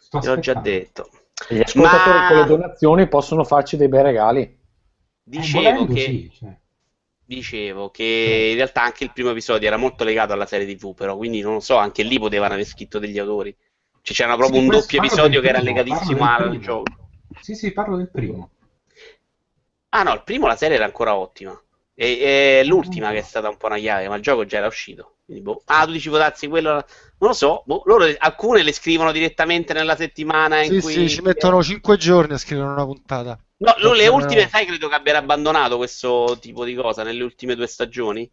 [0.10, 1.10] Te l'ho già detto.
[1.50, 4.42] E gli ascoltatori Ma- con le donazioni possono farci dei bei regali.
[4.42, 4.58] Eh,
[5.24, 6.58] Dicevo volendo, che, sì, cioè.
[7.26, 11.16] dicevo che in realtà anche il primo episodio era molto legato alla serie TV, però
[11.18, 13.56] quindi non lo so, anche lì potevano aver scritto degli autori.
[14.02, 16.60] Cioè, c'era proprio Sì, un doppio episodio del che era primo, legatissimo al primo.
[16.60, 17.10] gioco.
[17.42, 18.50] Sì, sì, parlo del primo.
[19.90, 21.58] Ah no, il primo la serie era ancora ottima.
[21.94, 24.68] E, e l'ultima che è stata un po' una chiave, ma il gioco già era
[24.68, 25.18] uscito.
[25.26, 25.62] Quindi, boh.
[25.66, 26.72] Ah, tu dici votarsi quello.
[26.74, 26.86] Non
[27.30, 31.22] lo so, boh, loro alcune le scrivono direttamente nella settimana in Sì, cui sì, ci
[31.22, 33.38] mettono 5 giorni a scrivere una puntata.
[33.58, 37.56] No, lui le ultime, sai, credo che abbiano abbandonato questo tipo di cosa nelle ultime
[37.56, 38.30] due stagioni.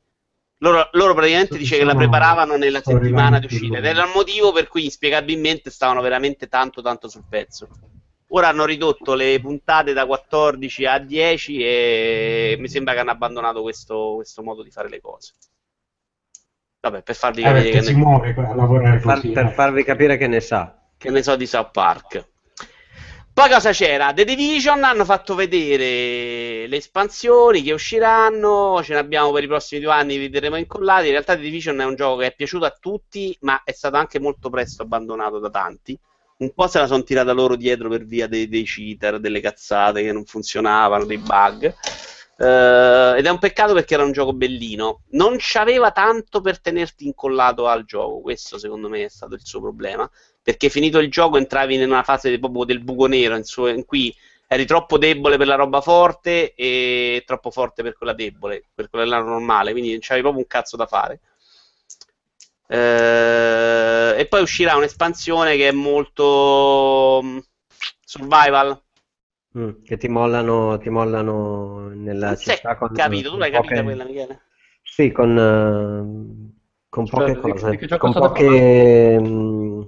[0.61, 4.11] Loro, loro praticamente Sono- dice che la preparavano nella settimana di uscita ed era il
[4.15, 7.69] motivo per cui inspiegabilmente stavano veramente tanto tanto sul pezzo.
[8.29, 13.63] Ora hanno ridotto le puntate da 14 a 10 e mi sembra che hanno abbandonato
[13.63, 15.35] questo, questo modo di fare le cose.
[16.81, 19.31] Vabbè, per farvi Eh, capire perché che si ne, muore a lavorare Per, far- così.
[19.31, 19.51] per eh.
[19.51, 20.77] farvi capire che ne sa.
[20.97, 22.29] che ne so di South Park.
[23.33, 24.13] Poi cosa c'era?
[24.13, 29.81] The Division hanno fatto vedere le espansioni che usciranno, ce ne abbiamo per i prossimi
[29.81, 31.05] due anni, vi vedremo incollati.
[31.07, 33.97] In realtà The Division è un gioco che è piaciuto a tutti, ma è stato
[33.97, 35.97] anche molto presto abbandonato da tanti.
[36.39, 40.03] Un po' se la sono tirata loro dietro per via dei, dei cheater, delle cazzate
[40.03, 41.75] che non funzionavano, dei bug.
[42.37, 45.03] Eh, ed è un peccato perché era un gioco bellino.
[45.11, 48.21] Non c'aveva tanto per tenerti incollato al gioco.
[48.21, 50.09] Questo, secondo me, è stato il suo problema
[50.41, 53.67] perché finito il gioco entravi in una fase di- proprio del buco nero in, su-
[53.67, 54.15] in cui
[54.47, 59.21] eri troppo debole per la roba forte e troppo forte per quella debole, per quella
[59.21, 61.21] normale, quindi non c'avevi proprio un cazzo da fare.
[62.71, 67.39] Eh, e poi uscirà un'espansione che è molto mm,
[68.05, 68.83] survival.
[69.57, 73.85] Mm, che ti mollano, ti mollano nella Non città con capito, tu l'hai capita poche-
[73.85, 74.41] quella, Michele?
[74.83, 79.83] Sì, con, eh, con Cioè, poche di cose, con poche, mm,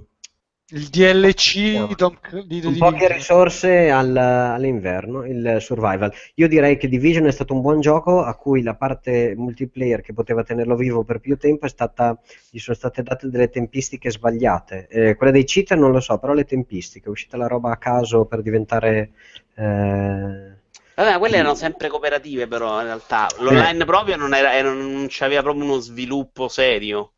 [0.73, 2.17] Il DLC di Tom
[2.61, 6.11] di poche risorse al- all'inverno, il survival.
[6.35, 10.13] Io direi che Division è stato un buon gioco a cui la parte multiplayer che
[10.13, 12.17] poteva tenerlo vivo per più tempo è stata,
[12.49, 14.87] gli sono state date delle tempistiche sbagliate.
[14.89, 17.77] Eh, quelle dei cheater non lo so, però le tempistiche, è uscita la roba a
[17.77, 19.11] caso per diventare...
[19.55, 20.55] eh,
[20.95, 25.07] Vabbè, ma quelle erano sempre cooperative, però in realtà l'online proprio non, era, era- non
[25.09, 27.15] c'aveva proprio uno sviluppo serio.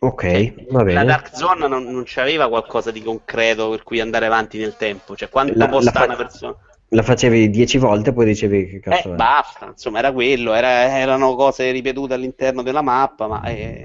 [0.00, 1.04] Ok, va La bene.
[1.04, 5.16] Dark Zone non, non c'aveva qualcosa di concreto per cui andare avanti nel tempo.
[5.16, 6.56] Cioè, quanto La- può la stare fa- una persona?
[6.90, 11.34] La facevi dieci volte, poi dicevi che cazzo Eh, basta, insomma, era quello, era- erano
[11.34, 13.82] cose ripetute all'interno della mappa, ma è,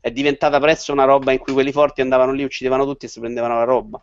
[0.00, 3.20] è diventata presto una roba in cui quelli forti andavano lì, uccidevano tutti e si
[3.20, 4.02] prendevano la roba.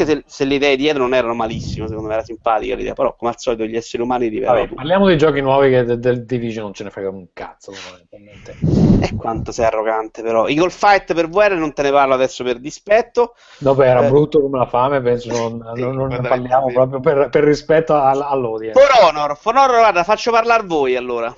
[0.00, 3.16] Anche se, se le idee dietro non erano malissime, secondo me era simpatica l'idea, però
[3.16, 6.24] come al solito gli esseri umani rivelano Vabbè, parliamo dei giochi nuovi che del, del
[6.24, 8.56] Division non ce ne frega un cazzo, fondamentalmente.
[9.00, 10.46] E quanto sei arrogante, però.
[10.46, 13.34] Eagle Fight per VR non te ne parlo adesso per dispetto.
[13.58, 14.08] Dopo era Eh.
[14.08, 16.72] brutto come la fame, penso non, Sì, non- non ne parliamo veramente.
[16.74, 18.78] proprio per, per rispetto all- all'audience.
[18.80, 21.34] For Honor, For Honor, guarda, faccio parlare voi allora.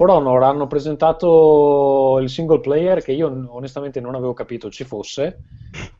[0.00, 5.40] For Honor hanno presentato il single player che io onestamente non avevo capito ci fosse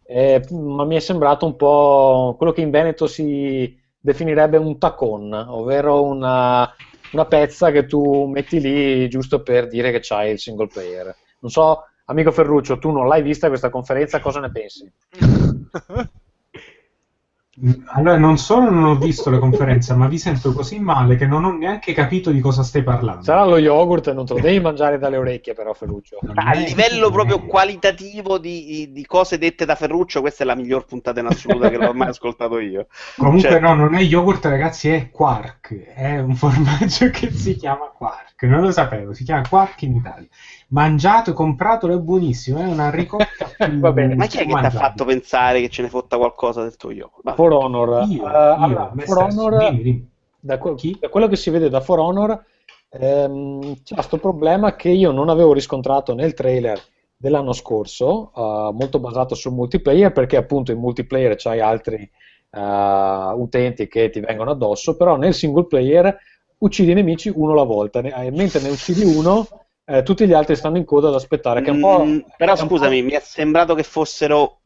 [0.04, 5.34] eh, ma mi è sembrato un po' quello che in Veneto si definirebbe un tacon,
[5.34, 6.74] ovvero una,
[7.12, 11.14] una pezza che tu metti lì giusto per dire che c'hai il single player.
[11.40, 14.90] Non so, amico Ferruccio, tu non l'hai vista questa conferenza, cosa ne pensi?
[17.94, 21.44] Allora, non solo non ho visto la conferenza, ma vi sento così male che non
[21.44, 23.22] ho neanche capito di cosa stai parlando.
[23.24, 26.20] Sarà lo yogurt e non te lo devi mangiare dalle orecchie, però, Ferruccio.
[26.32, 31.18] A livello proprio qualitativo di, di cose dette da Ferruccio, questa è la miglior puntata
[31.18, 32.86] in assoluto che l'ho mai ascoltato io.
[33.16, 35.74] Comunque, Cioè- no, non è yogurt, ragazzi, è quark.
[35.74, 38.42] È un formaggio che si chiama quark.
[38.44, 40.28] Non lo sapevo, si chiama quark in Italia.
[40.72, 42.60] Mangiato, comprato, è buonissimo.
[42.60, 43.26] È una ricotta.
[43.78, 44.14] Va bene.
[44.14, 46.90] Ma chi è che ti ha fatto pensare che ce ne fotta qualcosa del tuo
[46.92, 47.22] yogurt?
[47.24, 47.36] Vabbè.
[47.36, 48.06] For Honor.
[48.08, 49.18] Io, Eh, io, allora, For.
[49.18, 50.10] Honor, Dimmi, dimmi.
[50.38, 50.96] da, que- Chi?
[51.00, 52.44] da quello che si vede da For Honor,
[52.90, 56.80] ehm, c'è questo problema che io non avevo riscontrato nel trailer
[57.16, 62.08] dell'anno scorso, eh, molto basato sul multiplayer, perché appunto in multiplayer c'hai altri
[62.52, 66.16] eh, utenti che ti vengono addosso, però nel single player
[66.58, 69.46] uccidi i nemici uno alla volta, ne- mentre ne uccidi uno,
[69.90, 71.62] eh, tutti gli altri stanno in coda ad aspettare.
[71.62, 74.60] Che un po', Mm, però un po'- scusami, mi è sembrato che fossero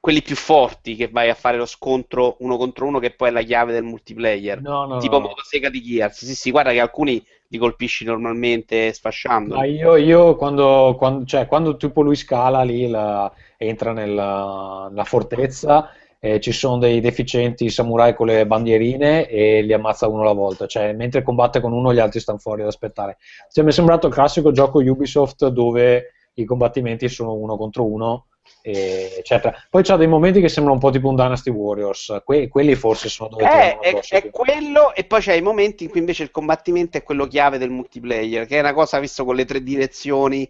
[0.00, 3.32] quelli più forti che vai a fare lo scontro uno contro uno, che poi è
[3.32, 4.60] la chiave del multiplayer.
[4.60, 5.28] No, no, tipo no.
[5.28, 6.24] motosega di Gears.
[6.24, 9.56] Sì, sì, guarda che alcuni li colpisci normalmente sfasciando.
[9.56, 15.04] Ma io, io quando, quando, cioè, quando tipo lui scala lì, la- entra nella, nella
[15.04, 20.32] fortezza, e ci sono dei deficienti samurai con le bandierine e li ammazza uno alla
[20.32, 20.66] volta.
[20.66, 23.18] Cioè, mentre combatte con uno, gli altri stanno fuori ad aspettare.
[23.50, 28.26] Cioè, mi è sembrato il classico gioco Ubisoft dove i combattimenti sono uno contro uno,
[28.62, 29.54] eccetera.
[29.70, 32.20] Poi c'ha dei momenti che sembra un po' tipo un Dynasty Warriors.
[32.24, 35.90] Que- quelli forse sono dove Eh, è, è quello, e poi c'è i momenti in
[35.90, 39.34] cui invece il combattimento è quello chiave del multiplayer, che è una cosa visto con
[39.34, 40.48] le tre direzioni,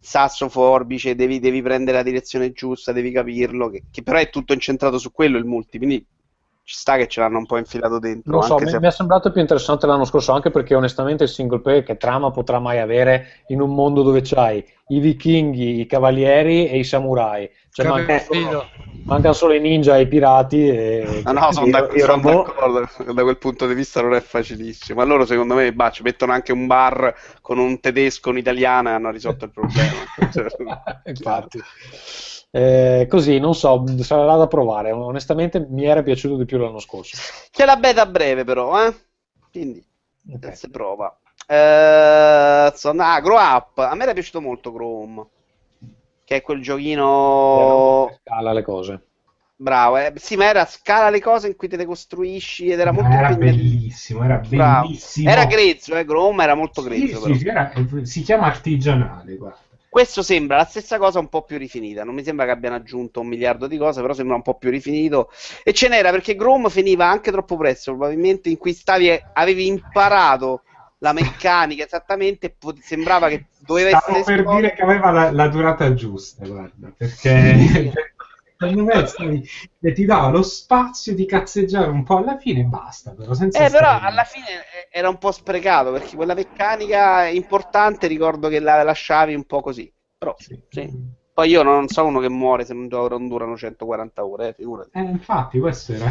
[0.00, 4.52] sasso, forbice, devi, devi prendere la direzione giusta, devi capirlo, che, che però è tutto
[4.52, 6.04] incentrato su quello il multi, quindi
[6.68, 8.30] ci sta che ce l'hanno un po' infilato dentro.
[8.30, 11.22] Non so, anche mi, se- mi è sembrato più interessante l'anno scorso, anche perché onestamente
[11.22, 15.80] il single player che trama potrà mai avere in un mondo dove c'hai i vichinghi,
[15.80, 17.50] i cavalieri e i samurai.
[17.72, 18.66] Cioè, mancano, solo,
[19.06, 20.68] mancano solo i ninja e i pirati.
[20.68, 21.22] E...
[21.24, 25.00] Ah, no, sono i sono d'accordo, da quel punto di vista non è facilissimo.
[25.00, 28.92] Allora, secondo me, bah, ci mettono anche un bar con un tedesco, un italiano e
[28.92, 29.96] hanno risolto il problema.
[30.30, 30.48] Cioè,
[31.04, 31.60] Infatti.
[32.50, 34.92] Eh, così, non so, sarà da provare.
[34.92, 37.16] Onestamente mi era piaciuto di più l'anno scorso.
[37.50, 38.94] C'è la beta a breve, però, eh?
[39.50, 39.84] Quindi
[40.28, 40.48] Ok.
[40.52, 41.18] si prova.
[41.46, 43.78] Eh, ah, Grow Up.
[43.78, 45.26] A me era piaciuto molto Chrome,
[46.24, 49.00] che è quel giochino Scala le cose.
[49.56, 49.96] bravo.
[49.98, 50.12] eh.
[50.16, 53.32] Sì, ma era scala le cose in cui te le costruisci ed era molto era
[53.32, 54.92] bellissimo, era Bravo.
[54.92, 55.18] bellissimo.
[55.22, 56.04] Era grezzo, eh?
[56.04, 57.38] Chrome era molto Sì, grezzo, sì, però.
[57.38, 57.72] sì, era-
[58.04, 59.67] si chiama artigianale, guarda.
[59.88, 62.04] Questo sembra la stessa cosa un po' più rifinita.
[62.04, 64.70] Non mi sembra che abbiano aggiunto un miliardo di cose, però sembra un po' più
[64.70, 65.30] rifinito.
[65.64, 70.62] E ce n'era perché Chrome finiva anche troppo presto, probabilmente in cui stavi, avevi imparato
[70.98, 74.60] la meccanica esattamente e sembrava che doveva Stavo essere per esploso.
[74.60, 77.92] dire che aveva la, la durata giusta, guarda, perché
[78.58, 79.48] secondo me stavi-
[79.80, 83.64] e ti dava lo spazio di cazzeggiare un po' alla fine e basta, però senza
[83.64, 88.58] Eh, però alla fine eh, era un po' sprecato perché quella meccanica importante ricordo che
[88.58, 89.90] la lasciavi un po' così.
[90.18, 90.60] Però, Sì.
[90.68, 91.16] sì.
[91.32, 94.90] Poi io non so uno che muore se non non durano 140 ore, eh, figurati.
[94.92, 96.10] Eh, infatti, questo era...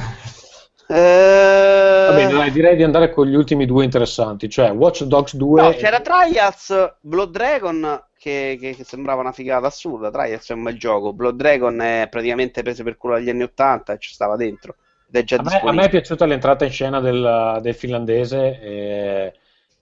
[0.90, 5.36] Eh, Va bene, dai, direi di andare con gli ultimi due interessanti, cioè Watch Dogs
[5.36, 5.62] 2.
[5.62, 10.10] No, c'era Trials Blood Dragon che, che- che sembrava una figata assurda.
[10.10, 11.14] Trials è un bel gioco.
[11.14, 14.76] Blood Dragon è praticamente preso per culo dagli anni 80 e ci stava dentro.
[15.10, 18.60] Ed è già A me, a me è piaciuta l'entrata in scena del, del finlandese
[18.62, 19.34] eh,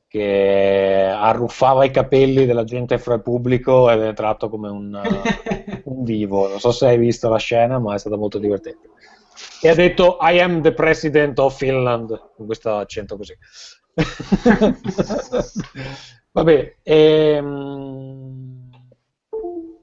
[0.07, 4.99] che arruffava i capelli della gente fra il pubblico ed è entrato come un,
[5.86, 6.48] un vivo.
[6.48, 8.90] Non so se hai visto la scena, ma è stata molto divertente.
[9.61, 13.35] E ha detto I am the president of Finland con questo accento così.
[16.31, 18.69] Vabbè, ehm,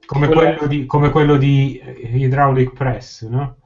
[0.05, 3.57] come, quello è- quello di, come quello di eh, Hydraulic Press, no?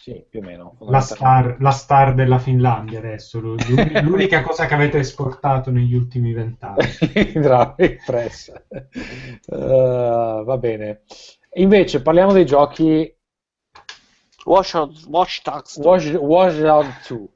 [0.00, 0.76] sì, più o meno.
[0.80, 3.56] La star, la star della Finlandia adesso, l'u-
[4.02, 6.84] l'unica cosa che avete esportato negli ultimi vent'anni.
[7.14, 8.52] Hydraulic Press.
[8.70, 11.02] Eh, va bene.
[11.54, 13.14] Invece parliamo dei giochi
[14.44, 14.74] Watch,
[15.08, 15.76] Watch Dogs.
[15.76, 17.28] Watch, Watch Dogs 2.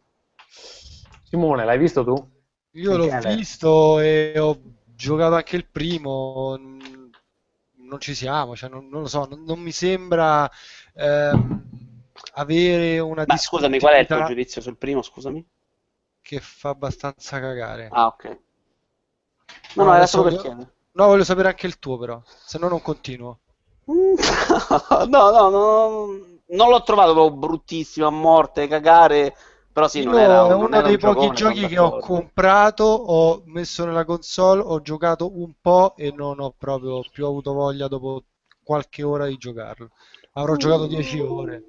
[1.29, 2.31] Simone, l'hai visto tu?
[2.73, 6.57] Io l'ho visto e ho giocato anche il primo.
[6.59, 7.11] n-
[7.77, 10.51] Non ci siamo, cioè non, non lo so, non, non mi sembra
[10.95, 11.65] ehm,
[12.35, 15.03] avere una Ma scusami, qual è il tuo giudizio sul primo?
[15.03, 15.45] Scusami.
[16.23, 17.89] che fa abbastanza cagare.
[17.91, 18.25] Ah, ok.
[19.75, 20.73] No, No, era adesso solo per voglio- chiedere.
[20.93, 23.39] No, voglio sapere anche il tuo però, se no non continuo.
[23.87, 26.19] no, no, no,
[26.53, 29.35] non l'ho trovato proprio bruttissimo a morte, cagare.
[29.73, 32.85] Però sì, non era non uno era dei un pochi giocone, giochi che ho comprato,
[32.85, 37.89] ho messo nella console, ho giocato un po' e non ho proprio più avuto voglia
[37.89, 38.25] dopo
[38.63, 39.91] qualche ora di giocarlo.
[40.33, 41.65] Avrò giocato 10 ore.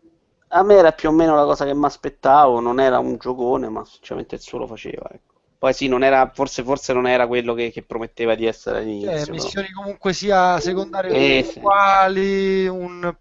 [0.49, 3.69] A me era più o meno la cosa che mi aspettavo, non era un giocone,
[3.69, 5.09] ma sinceramente il suo lo faceva.
[5.11, 5.33] Ecco.
[5.57, 9.11] Poi sì, non era, forse, forse non era quello che, che prometteva di essere all'inizio.
[9.11, 11.59] Eh, missioni comunque sia secondarie Eh, sì.
[11.59, 13.15] uguali, un,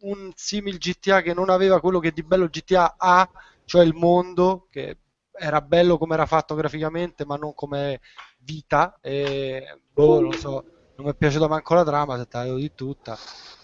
[0.00, 3.28] un simil GTA che non aveva quello che di bello GTA ha,
[3.64, 4.98] cioè il mondo, che
[5.32, 8.00] era bello come era fatto graficamente, ma non come
[8.38, 8.98] vita.
[9.00, 10.64] E boh, non so,
[10.96, 13.16] non mi è piaciuta manco la trama, se te la devo di tutta.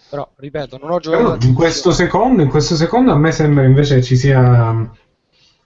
[0.09, 4.03] Però, ripeto, non ho giocato in questo secondo, in questo secondo a me sembra invece
[4.03, 4.89] ci sia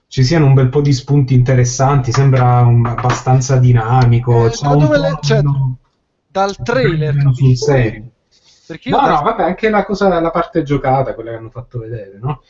[0.07, 4.45] ci siano un bel po' di spunti interessanti, sembra un- abbastanza dinamico.
[4.45, 5.41] Eh, po' le- cioè,
[6.27, 8.11] Dal trailer, sul serio.
[8.71, 11.79] Perché io No, no, vabbè, anche la, cosa, la parte giocata, quella che hanno fatto
[11.79, 12.41] vedere, no?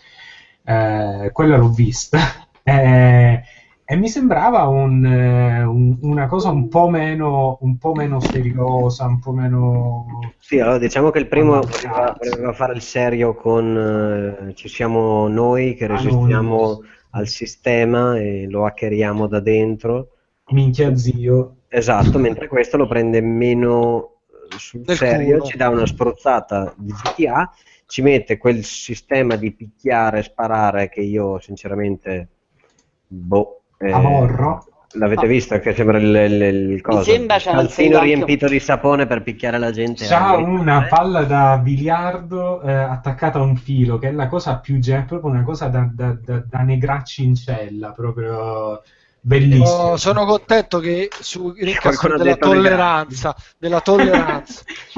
[0.64, 2.19] Eh, quella l'ho vista.
[2.64, 3.41] Eh,
[3.84, 9.06] e mi sembrava un, eh, un- una cosa un po' meno, un po' meno seriosa,
[9.07, 10.06] un po' meno...
[10.38, 15.27] Sì, allora diciamo che il primo voleva, voleva fare il serio con eh, ci siamo
[15.27, 16.80] noi che resistiamo Anonymous.
[17.10, 20.10] al sistema e lo hackeriamo da dentro.
[20.52, 21.56] Minchia zio.
[21.68, 24.11] Esatto, mentre questo lo prende meno
[24.57, 25.45] sul Nel serio, culo.
[25.45, 27.52] ci dà una spruzzata di GTA,
[27.86, 32.28] ci mette quel sistema di picchiare e sparare che io sinceramente
[33.07, 34.65] boh, eh, Amorro.
[34.94, 35.28] l'avete Ah.
[35.28, 36.41] visto che sembra il, il,
[36.72, 40.06] il sembra un calzino fondo anche- riempito di sapone per picchiare la gente.
[40.06, 44.60] C'ha Eh, una palla da biliardo eh, attaccata a un filo, che è la cosa
[44.60, 48.82] più gen- proprio una cosa da, da, da, da negracci in cella, proprio
[49.22, 49.91] bellissima.
[49.91, 54.64] Oh, sono contento che su ha della tolleranza, della tolleranza,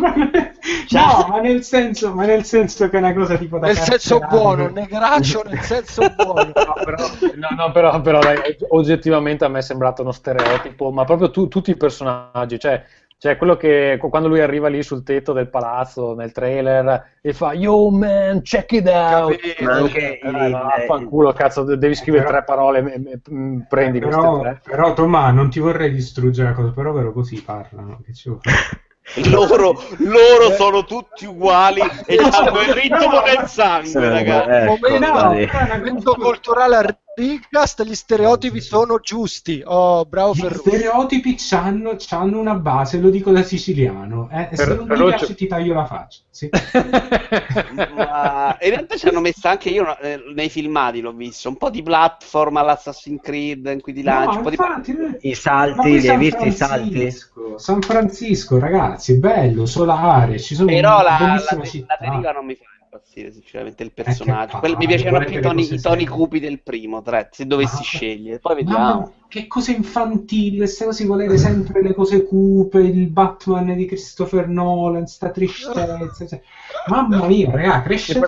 [0.89, 4.19] no, ma nel senso, ma nel senso che è una cosa tipo da nel senso
[4.19, 6.51] buono, negraccio nel senso buono.
[6.53, 7.05] No, però,
[7.35, 8.37] no, no, però, però, dai,
[8.69, 12.83] oggettivamente a me è sembrato uno stereotipo, ma proprio tu- tutti i personaggi, cioè,
[13.23, 17.53] cioè quello che quando lui arriva lì sul tetto del palazzo nel trailer e fa
[17.53, 19.31] Yo man, check it out.
[19.37, 19.63] Capito?
[19.63, 22.97] Ma anche Eh, il- dai, ma vaffanculo, cazzo, de- devi scrivere Però- tre parole, me-
[22.99, 24.59] me- mm, prendi queste Però, tre.
[24.61, 28.01] però Tomà, non ti vorrei distruggere la cosa, però vero così parlano.
[28.05, 28.41] Che ci vuole?
[29.31, 34.49] Loro, loro sono tutti uguali e hanno il ritmo del sangue, ragazzi.
[34.49, 35.49] Ecco, Momento- vedi.
[35.77, 36.81] Momento culturale a
[37.15, 39.61] Rincast, gli stereotipi sono giusti.
[39.65, 40.69] Oh, bravo Gli Ferruccio.
[40.69, 44.29] stereotipi c'hanno, c'hanno una base, lo dico da siciliano.
[44.31, 46.21] eh, se Per- non per mi piace ti taglio la faccia.
[46.29, 46.49] Sì.
[47.95, 51.69] Ma in realtà ci hanno messo anche io eh, nei filmati l'ho visto un po'
[51.69, 55.99] di platform all'Assassin's Creed in cui ti lanci No, un po' di infatti, I salti,
[55.99, 56.91] li hai San visti i salti?
[56.91, 61.97] Francisco, San Francisco, ragazzi, bello, solare, ci sono però la, la, la città.
[61.99, 65.73] deriva non mi fa impazzire sinceramente il che personaggio Quello- mi palle, piacevano più toni,
[65.73, 70.57] i toni cupi del primo tre, se dovessi Ma- scegliere poi vediamo che cose infantili,
[70.57, 76.27] queste cose volere sempre le cose cupe, il Batman di Christopher Nolan, sta tristezza.
[76.27, 76.41] cioè.
[76.87, 78.19] Mamma mia, raga, crescete.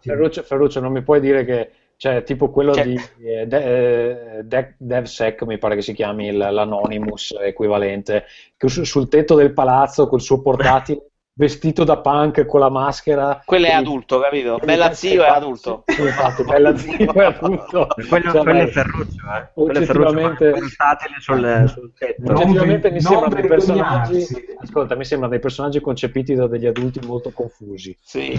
[0.00, 4.44] Ferruccio, Ferruccio, non mi puoi dire che cioè, tipo quello Cioè- di eh, De- eh,
[4.44, 8.24] De- DevSec, mi pare che si chiami il- l'Anonymous equivalente,
[8.56, 11.09] che su- sul tetto del palazzo col suo portatile
[11.40, 13.40] vestito da punk con la maschera.
[13.46, 17.86] quello è adulto capito bella che- zio è adulto Sì, infatti, bella zio è adulto.
[18.08, 19.48] Quello, Cioè, quello è Ferruccio, eh.
[19.54, 22.22] Quello è Ferruccio con oggettivamente- il portatile sul, sul tetto.
[22.22, 24.26] Non Oggettivamente mi non sembrano dei personaggi,
[24.62, 27.96] ascolta, mi sembrano dei personaggi concepiti da degli adulti molto confusi.
[28.02, 28.38] sì.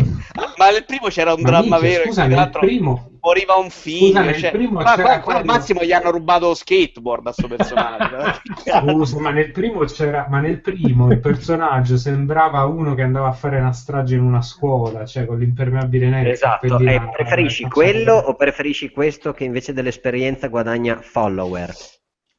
[0.58, 4.20] ma nel primo c'era un Ma dramma minchia, vero scusa, nel primo- moriva un figlio
[4.22, 7.48] Scusa, cioè- primo ma qua, qua al massimo gli hanno rubato lo skateboard a sto
[7.48, 13.28] personaggio Scusa, ma nel primo c'era, ma nel primo il personaggio sembrava uno che andava
[13.28, 16.30] a fare una strage in una scuola, cioè con l'impermeabile nero.
[16.30, 21.70] Esatto, e la- preferisci quello o preferisci questo che invece dell'esperienza guadagna follower?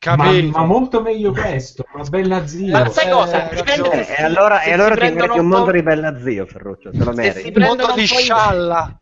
[0.04, 0.58] Ma, Capito?
[0.58, 2.80] ma molto meglio questo, ma bella zia.
[2.80, 3.48] Ma sai cosa?
[3.50, 4.04] Eh, Dipende ragione.
[4.04, 6.90] se E allora, e allora si ti prendono meriti un mondo di bella zio, Ferruccio,
[6.90, 7.40] te lo se meriti.
[7.42, 8.96] si prendono un po' in-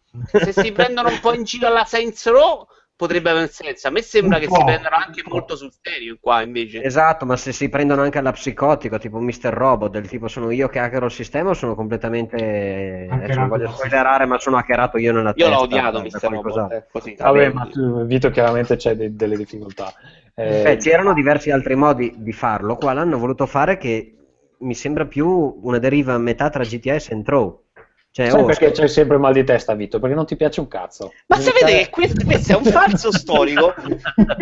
[0.44, 2.66] se si prendono un po' in giro alla Saints Row
[3.00, 5.72] potrebbe avere senso a me sembra Un che po', si prendono un anche molto sul
[5.80, 9.52] serio qua invece Esatto, ma se si prendono anche alla psicotico, tipo Mr.
[9.52, 13.06] Robot, del tipo sono io che hackero il sistema o sono completamente...
[13.10, 15.50] Adesso non voglio spoilerare, ma sono hackerato io nella io testa.
[15.50, 16.28] l'ho odiato Mr.
[16.30, 19.92] Robot eh, così Vabbè, ma tu- Vito chiaramente c'è de- delle difficoltà.
[20.34, 24.14] Eh, Cioè, c'erano diversi altri modi di farlo, qua l'hanno voluto fare che
[24.60, 27.64] mi sembra più una deriva a metà tra GTA e Saint Row.
[28.12, 30.00] Cioè, Sai oh, perché c'hai sempre mal di testa, Vito?
[30.00, 31.12] Perché non ti piace un cazzo.
[31.26, 33.74] Ma Devi sapete stare- che questo, questo è un falso storico?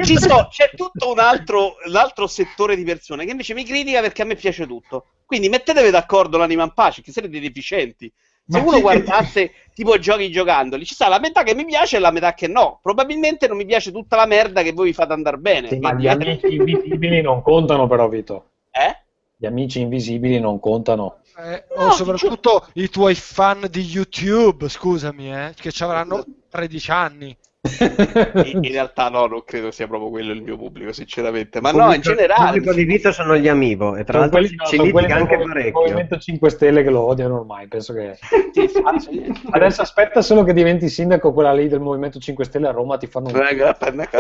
[0.03, 4.01] Ci so- c'è tutto un altro, un altro settore di persone che invece mi critica
[4.01, 5.07] perché a me piace tutto.
[5.27, 8.11] Quindi mettetevi d'accordo l'anima in pace, che siete dei deficienti.
[8.51, 12.11] Se uno guardasse tipo giochi giocandoli, ci sta la metà che mi piace e la
[12.11, 12.81] metà che no.
[12.83, 15.69] Probabilmente non mi piace tutta la merda che voi vi fate andare bene.
[15.69, 18.53] Sì, Ma- gli amici invisibili non contano però, Vito.
[18.71, 18.97] Eh?
[19.37, 21.19] Gli amici invisibili non contano.
[21.39, 26.91] Eh, No, o soprattutto i tuoi fan di YouTube, scusami, eh, che ci avranno 13
[26.91, 27.37] anni.
[27.61, 31.61] In, realtà no, non credo sia proprio quello il mio pubblico, sinceramente.
[31.61, 32.59] Ma no, in Il generale...
[32.59, 35.39] pubblico di Vito sono gli amiibo e tra l'altro quelli, no, ci quelli litiga anche
[35.39, 35.81] parecchio.
[35.81, 38.19] Movimento 5 Stelle che lo odiano ormai, penso che...
[39.51, 43.07] Adesso aspetta solo che diventi sindaco quella lì del Movimento 5 Stelle a Roma ti
[43.07, 43.31] fanno.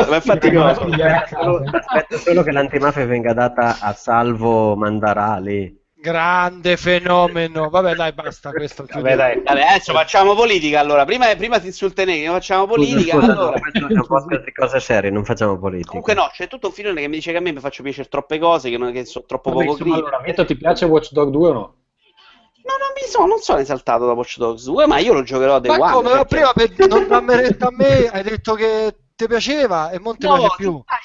[0.09, 0.67] Ma infatti no.
[0.67, 5.78] Aspetta solo che l'antimafia venga data a Salvo Mandarali.
[6.11, 7.69] Grande fenomeno.
[7.69, 8.87] Vabbè, dai, basta questo.
[8.89, 9.43] Vabbè, dai.
[9.43, 11.05] Vabbè, adesso facciamo politica allora.
[11.05, 13.19] Prima, prima ti insultenevi, facciamo politica.
[13.19, 13.61] Scusa, allora.
[13.61, 15.89] questo è un podcast cose serie, non facciamo politica.
[15.89, 18.09] Comunque no, c'è tutto un filone che mi dice che a me mi faccio piacere
[18.09, 20.15] troppe cose, che, non, che sono troppo Vabbè, poco insomma, critiche.
[20.15, 21.61] allora, Vito, ti piace Watch Dog 2 o no?
[21.61, 25.59] No, non mi sono, non sono esaltato da Watch Dogs 2, ma io lo giocherò
[25.59, 25.93] dei Ma One.
[25.93, 26.09] come?
[26.15, 29.99] Ma perché- prima per non darmi retta a me hai detto che ti piaceva e
[29.99, 30.83] non ti No, piace più.
[30.85, 30.97] ah,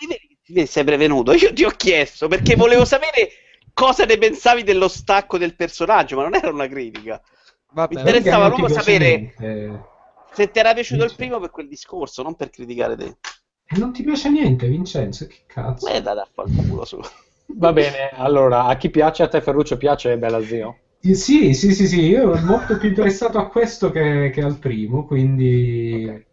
[0.43, 1.31] ti sei prevenuto.
[1.33, 3.29] Io ti ho chiesto perché volevo sapere
[3.73, 7.21] cosa ne pensavi dello stacco del personaggio, ma non era una critica.
[7.73, 9.83] Vabbè, Mi interessava proprio sapere niente?
[10.31, 11.15] se ti era piaciuto il Vincenzo.
[11.15, 13.17] primo per quel discorso, non per criticare te.
[13.65, 15.27] E non ti piace niente, Vincenzo?
[15.27, 15.87] Che cazzo?
[15.89, 16.99] Eh, dai, a fare il culo su.
[17.55, 20.81] Va bene, allora, a chi piace, a te Ferruccio piace Bella Zio?
[21.01, 24.57] Eh, Sì, sì, sì, sì, io ero molto più interessato a questo che, che al
[24.57, 26.25] primo, quindi...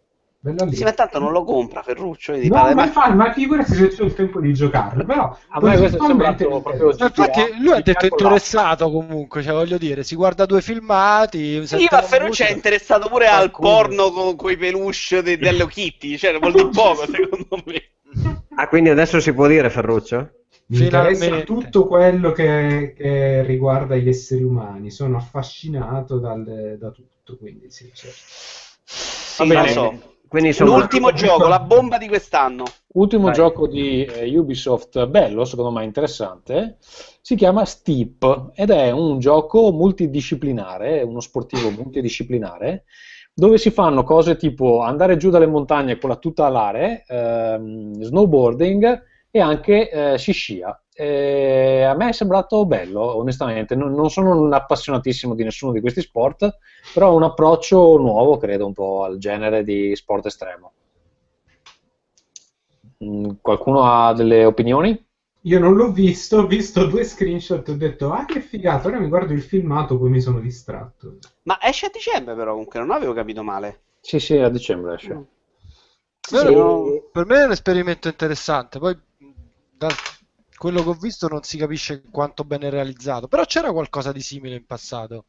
[0.43, 0.75] Bella lì.
[0.75, 2.35] Sì, ma tanto non lo compra Ferruccio.
[2.35, 5.37] No, parla- ma, ma- fa- ma figurati se c'è il tempo di giocarlo, però...
[5.49, 7.05] A me questo è sembrato proprio interessa.
[7.05, 12.01] Infatti lui ha detto interessato comunque, cioè voglio dire, si guarda due filmati, Sì, ma
[12.01, 16.69] Ferruccio è interessato pure al porno con quei peluche de- delle Kitty, cioè vuol dire
[16.69, 17.83] poco secondo me.
[18.55, 20.31] Ah, quindi adesso si può dire Ferruccio?
[20.67, 21.45] Mi interessa Finalmente.
[21.45, 27.91] tutto quello che, che riguarda gli esseri umani, sono affascinato dal- da tutto, quindi sì,
[27.93, 28.17] certo.
[28.85, 29.93] Sì, lo so.
[30.31, 32.63] Quindi insomma, L'ultimo gioco, la bomba di quest'anno.
[32.93, 33.33] Ultimo Vai.
[33.33, 39.73] gioco di eh, Ubisoft bello, secondo me interessante, si chiama Steep ed è un gioco
[39.73, 42.85] multidisciplinare, uno sportivo multidisciplinare,
[43.33, 49.03] dove si fanno cose tipo andare giù dalle montagne con la tuta alare, ehm, snowboarding
[49.29, 50.81] e anche eh, si scia.
[51.01, 53.73] E a me è sembrato bello, onestamente.
[53.75, 56.57] Non, non sono un appassionatissimo di nessuno di questi sport,
[56.93, 60.73] però è un approccio nuovo, credo, un po' al genere di sport estremo.
[63.03, 65.03] Mm, Qualcuno ha delle opinioni?
[65.45, 68.99] Io non l'ho visto, ho visto due screenshot e ho detto, ah che figata, ora
[68.99, 71.17] mi guardo il filmato, poi mi sono distratto.
[71.43, 73.81] Ma esce a dicembre però comunque, non avevo capito male.
[74.01, 75.25] Sì, sì, a dicembre esce.
[76.29, 77.01] Però Sì, no.
[77.11, 78.95] Per me è un esperimento interessante, poi
[79.71, 79.87] da
[80.61, 84.57] quello che ho visto non si capisce quanto bene realizzato, però c'era qualcosa di simile
[84.57, 85.25] in passato.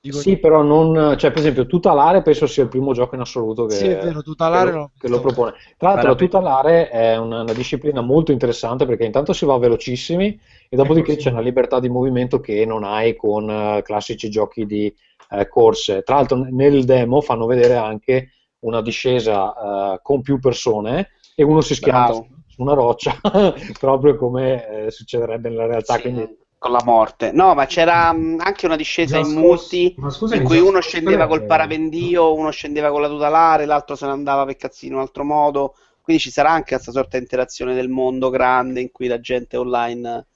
[0.00, 3.66] Dico- Sì, però non, cioè, per esempio, Tutalare penso sia il primo gioco in assoluto
[3.66, 5.52] che, Sì, è vero, che lo, che lo propone.
[5.76, 6.14] Tra l'altro, la.
[6.16, 10.36] Tutelare è una, una disciplina molto interessante perché intanto si va velocissimi
[10.68, 11.28] e dopodiché così.
[11.28, 14.92] c'è una libertà di movimento che non hai con eh, classici giochi di
[15.30, 16.02] eh, corse.
[16.02, 18.30] Tra l'altro, nel demo fanno vedere anche
[18.60, 22.28] una discesa eh, con più persone e uno si schianta Bravo.
[22.56, 23.14] Su una roccia,
[23.78, 25.94] proprio come eh, succederebbe nella realtà.
[25.94, 27.30] Sì, Quindi con la morte.
[27.32, 29.94] No, ma c'era mh, anche una discesa Già in multi
[30.32, 34.12] in cui uno scendeva col eh, parapendio, uno scendeva con la tutelare, l'altro se ne
[34.12, 35.74] andava per cazzino in un altro modo.
[36.00, 39.56] Quindi ci sarà anche questa sorta di interazione del mondo grande in cui la gente
[39.56, 40.26] online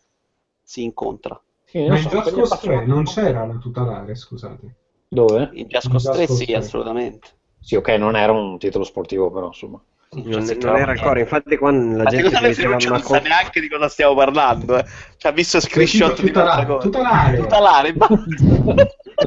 [0.63, 1.41] si incontra.
[1.65, 4.75] sì, non Ma in so, Just quelli Cause 3 appassionati- non c'era la tutelare, scusate.
[5.09, 5.51] Dove?
[5.55, 6.57] In Just In Cause Just 3 Cause sì, 3.
[6.57, 7.29] assolutamente.
[7.61, 9.81] Sì, ok, non era un titolo sportivo, però insomma.
[10.13, 13.21] Non, Cioè, non era ancora, infatti quando la Ma gente secondo me non sa co-
[13.21, 14.79] neanche di cosa stiamo parlando.
[14.79, 14.85] Eh.
[15.17, 16.85] Cioè, ha visto screenshot di un'altra cosa.
[16.89, 18.17] tutelare, Tutelare, basta.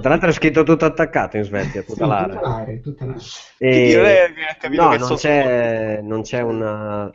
[0.01, 2.34] tra l'altro è scritto tutto attaccato in Svezia, Sì, tutelare.
[2.34, 3.19] tutelare, tutelare.
[3.60, 7.11] Non è che capito no, che non c'è, non c'è un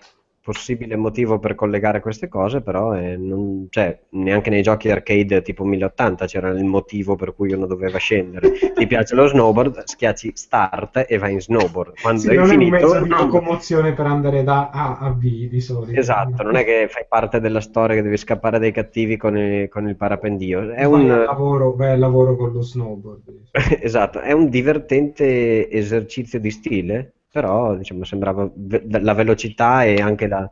[0.49, 5.65] possibile motivo per collegare queste cose, però eh, non, cioè, neanche nei giochi arcade tipo
[5.65, 8.51] 1080 c'era il motivo per cui uno doveva scendere.
[8.75, 11.99] Ti piace lo snowboard, schiacci start e vai in snowboard.
[12.01, 15.11] Quando Sì, hai non è un finito, mezzo di locomozione per andare da A a
[15.13, 15.99] B di solito.
[15.99, 19.69] Esatto, non è che fai parte della storia che devi scappare dai cattivi con il,
[19.69, 20.71] con il parapendio.
[20.73, 23.23] È Vai, un, al lavoro, vai al lavoro con lo snowboard.
[23.81, 30.27] esatto, è un divertente esercizio di stile, però diciamo, sembrava ve- la velocità e anche
[30.29, 30.49] la-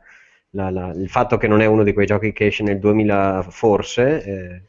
[0.50, 3.44] la- la- il fatto che non è uno di quei giochi che esce nel 2000
[3.48, 4.62] forse, eh,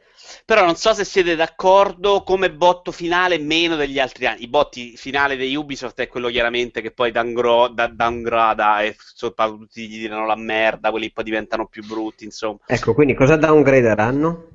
[0.46, 4.44] Però non so se siete d'accordo come botto finale meno degli altri anni.
[4.44, 9.48] I botti finale di Ubisoft è quello chiaramente che poi downgro- da- downgrada e sopra
[9.48, 12.60] tutti gli tirano la merda, quelli poi diventano più brutti, insomma.
[12.66, 14.46] Ecco, quindi cosa downgraderanno?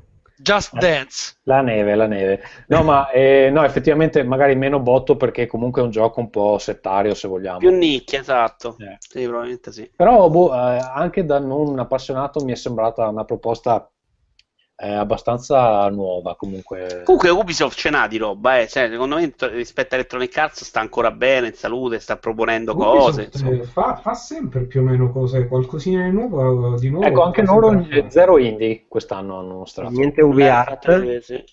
[0.42, 1.36] Just Dance.
[1.44, 2.42] La neve, la neve.
[2.66, 6.58] No, ma eh, no, effettivamente magari meno botto perché comunque è un gioco un po'
[6.58, 7.58] settario se vogliamo.
[7.58, 8.76] Più nicchia, esatto.
[8.78, 8.96] Eh.
[8.98, 9.90] Sì, probabilmente sì.
[9.94, 13.88] Però boh, eh, anche da non appassionato mi è sembrata una proposta
[14.82, 17.02] eh, abbastanza nuova comunque.
[17.04, 18.66] Comunque Ubisoft ce n'ha di roba, eh.
[18.66, 23.22] Cioè, secondo me rispetto a Electronic Arts sta ancora bene, in salute, sta proponendo cose.
[23.22, 23.62] Ubisoft, insomma.
[23.62, 26.76] eh, fa, fa sempre più o meno cose, qualcosina di nuovo.
[26.78, 29.92] Di nuovo Ecco, anche loro zero indie quest'anno hanno mostrato.
[29.92, 30.88] Niente UV Eh, Art?
[30.88, 31.44] eh, sì.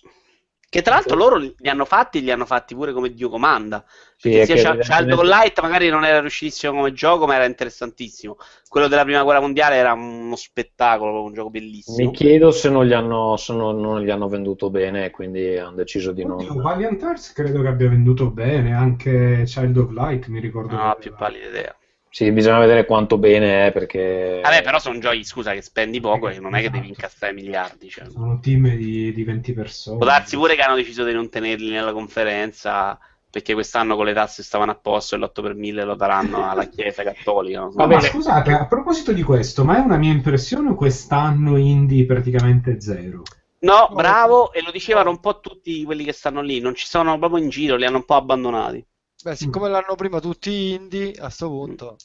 [0.70, 3.84] Che tra l'altro loro li hanno fatti, li hanno fatti pure come Dio comanda.
[4.16, 7.26] Sì, Perché è sia che Child evidentemente- of Light magari non era riuscitissimo come gioco,
[7.26, 8.36] ma era interessantissimo.
[8.68, 11.96] Quello della prima guerra mondiale era uno spettacolo, un gioco bellissimo.
[11.96, 15.56] Mi chiedo se non gli hanno, se non, non gli hanno venduto bene e quindi
[15.56, 16.38] hanno deciso di non...
[16.38, 20.76] Oddio, Valiant Arts credo che abbia venduto bene, anche Child of Light mi ricordo.
[20.76, 21.74] Non che più pallida idea.
[22.12, 24.40] Sì, bisogna vedere quanto bene è perché...
[24.42, 27.88] Vabbè, però sono giochi, scusa, che spendi poco e non è che devi incastrare miliardi.
[27.88, 28.06] Cioè.
[28.10, 29.96] Sono team di, di 20 persone.
[29.96, 32.98] Può darsi pure che hanno deciso di non tenerli nella conferenza
[33.30, 36.64] perché quest'anno con le tasse stavano a posto e l'8 per 1000 lo daranno alla
[36.64, 37.60] Chiesa Cattolica.
[37.60, 37.86] non so.
[37.86, 42.80] Ma scusate, a proposito di questo, ma è una mia impressione o quest'anno indie praticamente
[42.80, 43.22] zero?
[43.60, 47.18] No, bravo, e lo dicevano un po' tutti quelli che stanno lì, non ci sono
[47.18, 48.84] proprio in giro, li hanno un po' abbandonati.
[49.22, 51.96] Beh, siccome l'hanno prima tutti indie, a sto punto.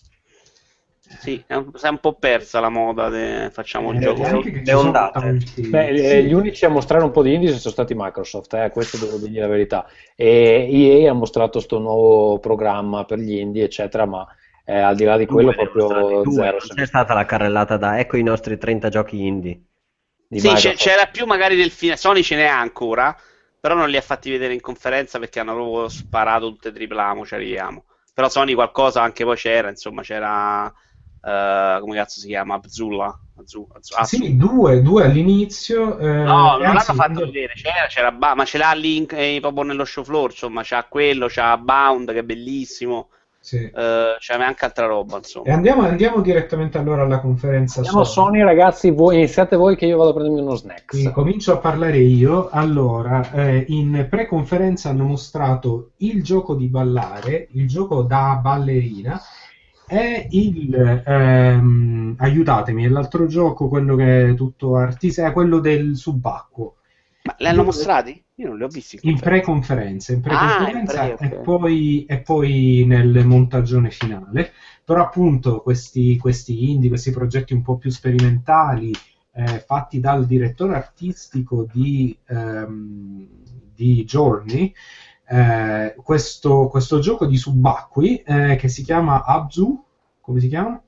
[1.21, 4.23] Sì, è un, si è un po' persa la moda, de- facciamo il Eh, gioco.
[4.23, 5.37] anche che le ondate.
[5.69, 6.23] Beh, eh, sì.
[6.23, 9.39] gli unici a mostrare un po' di indie sono stati Microsoft, eh, questo devo dirgli
[9.39, 9.85] la verità.
[10.15, 14.25] E EA ha mostrato questo nuovo programma per gli indie, eccetera, ma
[14.65, 16.31] eh, al di là di quello Due, proprio due.
[16.31, 16.57] zero.
[16.57, 19.61] Non C'è stata la carrellata da ecco i nostri 30 giochi indie.
[20.27, 21.95] di Sì, c'era più magari del fine.
[21.97, 23.15] Sony ce n'è ancora,
[23.65, 27.13] però non li ha fatti vedere in conferenza perché hanno proprio sparato tutte tripla A,
[27.15, 27.85] mo ci arriviamo.
[28.13, 32.53] Però Sony qualcosa anche poi c'era, insomma, c'era eh, come cazzo si chiama?
[32.53, 33.19] Abzullah.
[33.37, 35.97] Azu- Azu- Azu- Sì, due, due all'inizio.
[35.97, 39.39] eh, No, non l'hanno anzi, fatto vedere, c'era, c'era Ba- ma ce l'ha lì eh,
[39.41, 43.09] proprio nello show floor, insomma, c'ha quello, c'ha Bound che è bellissimo,
[43.45, 43.57] sì.
[43.57, 45.53] eh, c'è anche altra roba, E insomma.
[45.53, 49.97] andiamo, andiamo direttamente allora alla conferenza Andiamo a Sony, ragazzi, voi, iniziate voi che io
[49.97, 50.59] vado a prendermi uno.
[50.87, 52.49] Quindi comincio a parlare io.
[52.49, 59.21] Allora, eh, in pre-conferenza hanno mostrato il gioco di ballare, il gioco da ballerina
[59.87, 65.95] e il ehm, aiutatemi, è l'altro gioco, quello che è tutto artistico, è quello del
[65.95, 66.77] subacqueo.
[67.25, 68.23] Ma li hanno mostrati?
[68.35, 68.99] Io non li ho visti.
[69.01, 69.29] In conferenza.
[69.29, 71.21] pre-conferenza, in Ah, pre-conferenza in pre, ok.
[71.21, 74.51] e, poi, e poi nel montagione finale.
[74.83, 78.91] Però appunto questi, questi indie, questi progetti un po' più sperimentali,
[79.33, 83.27] eh, fatti dal direttore artistico di, ehm,
[83.73, 84.71] di Journey,
[85.27, 89.83] eh, questo, questo gioco di subacquei eh, che si chiama Abzu,
[90.21, 90.79] come si chiama?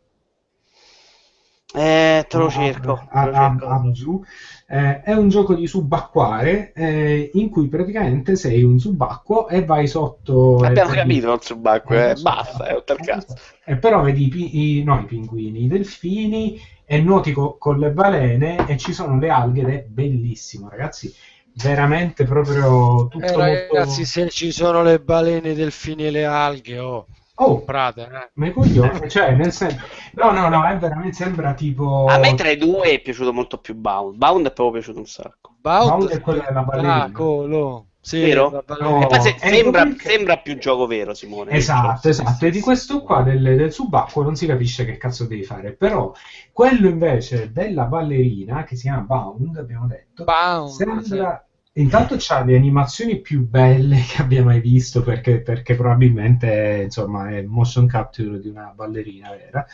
[1.73, 2.93] Eh, te lo cerco.
[3.11, 3.65] Ab- cerco.
[3.67, 4.23] Abzu.
[4.69, 9.87] Eh, è un gioco di subacquare eh, in cui praticamente sei un subacqueo e vai
[9.87, 10.63] sotto.
[10.65, 13.35] Abbiamo capito il subacqueo, eh, so, basta, è un tal cazzo.
[13.65, 17.79] E però vedi i, pi- i- no, i pinguini, i delfini e nuoti co- con
[17.79, 21.13] le balene e ci sono le alghe ed è bellissimo, ragazzi.
[21.53, 23.75] Veramente proprio tutto Eh, molto...
[23.75, 27.07] ragazzi, se ci sono le balene, i delfini e le alghe, oh,
[27.39, 28.29] Oh, comprate, eh.
[28.33, 29.77] ma i coglioni, cioè nel senso...
[30.13, 32.05] No, no, no, è veramente sembra tipo...
[32.07, 34.17] A me tra i due è piaciuto molto più Bound.
[34.17, 35.53] Bound è proprio piaciuto un sacco.
[35.61, 37.03] Bound, Bound è quella della ballerina.
[37.03, 37.85] spettacolo.
[37.99, 38.63] Sì, Vero?
[38.79, 39.01] No.
[39.03, 41.51] E poi se- sembra, perché- sembra più gioco vero, Simone.
[41.51, 42.45] Esatto, esatto.
[42.45, 45.73] E di questo qua del, del subacqueo non si capisce che cazzo devi fare.
[45.73, 46.13] Però
[46.53, 51.46] quello invece della ballerina, che si chiama Bound, abbiamo detto, Bound, sembra...
[51.77, 57.41] Intanto c'ha le animazioni più belle che abbia mai visto perché, perché probabilmente insomma è
[57.43, 59.65] motion capture di una ballerina vera.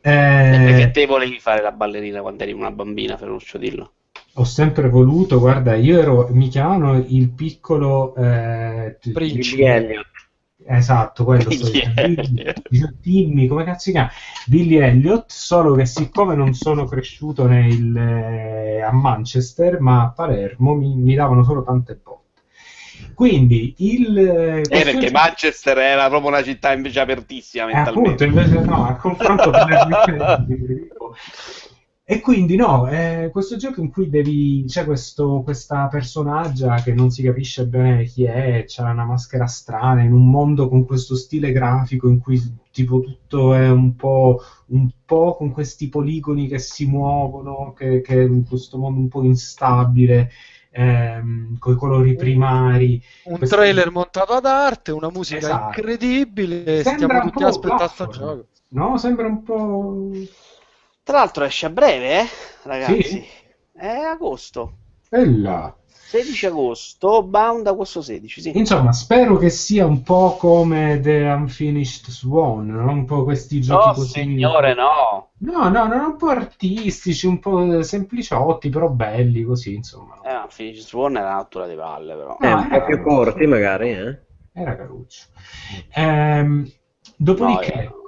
[0.00, 3.94] Eh, Perché te volevi fare la ballerina quando eri una bambina, Ferruccio, dillo.
[4.34, 9.64] ho sempre voluto, guarda, io ero, mi chiamavano il piccolo eh, Principe.
[9.64, 10.06] Elliot.
[10.66, 12.20] Esatto, quello sto Billy dicendo.
[12.22, 12.62] Elliot.
[12.68, 14.10] Billy- Dimmi, come cazzo si chiama?
[14.46, 20.74] Billy Elliot, solo che siccome non sono cresciuto nel, eh, a Manchester, ma a Palermo,
[20.74, 22.22] mi, mi davano solo tante botte.
[23.14, 24.18] Quindi il...
[24.18, 28.24] Eh, questo perché gioco- Manchester era proprio una città invece apertissima eh, appunto, mentalmente.
[28.24, 29.60] invece no, a confronto con
[32.06, 37.08] E quindi no, è questo gioco in cui devi, c'è questo, questa personaggia che non
[37.10, 41.50] si capisce bene chi è, c'ha una maschera strana, in un mondo con questo stile
[41.50, 42.38] grafico in cui
[42.70, 48.14] tipo tutto è un po', un po' con questi poligoni che si muovono, che, che
[48.20, 50.30] è in questo mondo un po' instabile.
[50.76, 53.00] ehm, con i colori primari.
[53.24, 55.78] Un Questo- trailer montato ad arte, una musica Esatto.
[55.80, 56.82] incredibile.
[56.82, 58.10] Sembra Stiamo tutti aspettando sto platform.
[58.10, 58.46] gioco.
[58.70, 60.10] No, sembra un po'...
[61.04, 62.26] Tra l'altro esce a breve, eh,
[62.62, 63.02] ragazzi.
[63.02, 63.24] Sì?
[63.72, 64.72] È agosto.
[65.10, 65.76] Bella.
[65.86, 68.56] 16 agosto, bound agosto 16, sì.
[68.56, 72.90] Insomma, spero che sia un po' come The Unfinished Swan, no?
[72.90, 74.20] un po' questi giochi No, così.
[74.20, 75.30] signore, no.
[75.38, 80.20] No, no, no, un po' artistici, un po' sempliciotti, però belli così, insomma.
[80.24, 82.36] Eh, no, Finish Sworn è la natura di palle, però.
[82.40, 84.18] Eh, No, un po' era- più corti magari, eh?
[84.52, 85.24] Era caruccio.
[85.94, 86.70] Ehm,
[87.16, 87.82] dopodiché...
[87.90, 88.02] No,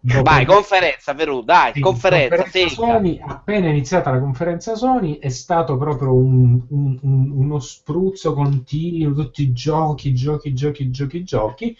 [0.00, 2.68] dopo- Vai, conferenza, Perù, dai, Sì, conferenza, secca.
[2.70, 9.12] Sony, appena iniziata la conferenza Sony è stato proprio un- un- un- uno spruzzo continuo,
[9.14, 11.76] tutti i giochi, giochi, giochi, giochi, giochi.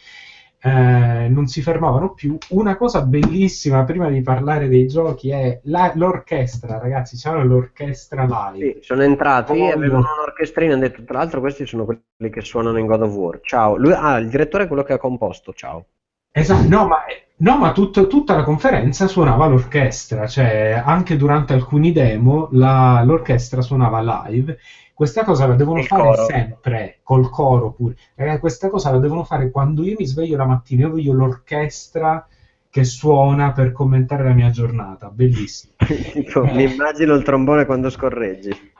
[0.64, 2.38] Eh, non si fermavano più.
[2.50, 7.16] Una cosa bellissima prima di parlare dei giochi è la- l'orchestra, ragazzi.
[7.16, 8.22] C'era l'orchestra
[8.52, 8.74] live.
[8.74, 10.08] Sì, sono entrati, Oh, avevano no.
[10.18, 13.40] un'orchestrina e hanno detto, tra l'altro questi sono quelli che suonano in God of War.
[13.42, 13.76] Ciao.
[13.76, 15.84] Lui, ah, il direttore è quello che ha composto, ciao.
[16.30, 16.98] Esatto, no, ma,
[17.42, 23.60] no, ma tut- tutta la conferenza suonava l'orchestra, cioè anche durante alcuni demo la- l'orchestra
[23.62, 24.58] suonava live.
[24.94, 26.24] Questa cosa la devono Il fare coro.
[26.26, 27.96] sempre, col coro pure.
[28.14, 32.26] Eh, questa cosa la devono fare quando io mi sveglio la mattina, io voglio l'orchestra
[32.70, 35.72] che suona per commentare la mia giornata, bellissimo.
[36.52, 38.71] Mi immagino il trombone quando scorreggi.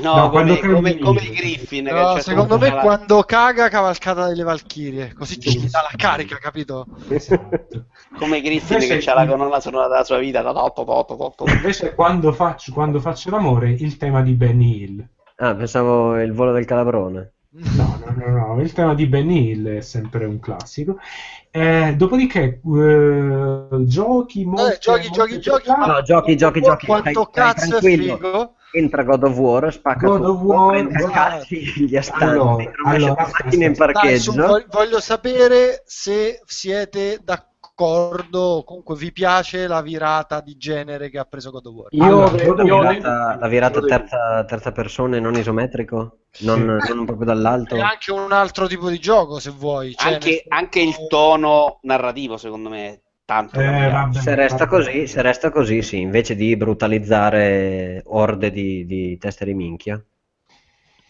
[0.00, 1.84] No, No, come, come, come i Griffin.
[1.84, 5.68] No, certo secondo me la- quando caga cavalcata delle Valchirie, così ci Giusto.
[5.70, 6.86] dà la carica, capito?
[7.08, 7.86] Esatto.
[8.18, 10.42] Come i Griffin Invece- che c'ha la colonna sonora della sua vita.
[10.42, 14.82] to- to- to- to- to- Invece quando faccio, quando faccio l'amore, il tema di Benny
[14.82, 15.08] Hill.
[15.36, 17.32] Ah, pensavo il volo del calabrone.
[17.50, 20.98] No, no, no, no, il tema di Benny Hill è sempre un classico.
[21.50, 25.90] Eh, dopodiché, eh, giochi, molte, giochi, molte giochi, giochi, giocate.
[25.90, 26.86] No, giochi, giochi, giochi.
[26.86, 28.52] Quanto cazzo è figo?
[28.70, 32.72] Entra God of War, spacca God tutto, of War, prende God- scatti gli astanti, Allora,
[32.84, 33.92] allora, le aspetta, macchine in aspetta.
[33.92, 34.52] Dai, su, parcheggio.
[34.52, 41.18] vog- voglio sapere se siete d'accordo, o comunque vi piace la virata di genere che
[41.18, 41.86] ha preso God of War.
[41.92, 46.18] Io, Allora, vedo- La io- virata, la virata terza, terza persona e non isometrico?
[46.40, 47.74] Non, non proprio dall'alto?
[47.74, 49.94] È anche un altro tipo di gioco, se vuoi.
[49.94, 53.60] cioè, Anche, nel- anche il tono narrativo, secondo me, tanto.
[53.60, 54.70] Eh, vabbè, Se resta vabbè.
[54.70, 60.02] così, se resta così, sì, invece di brutalizzare orde di, di teste di minchia.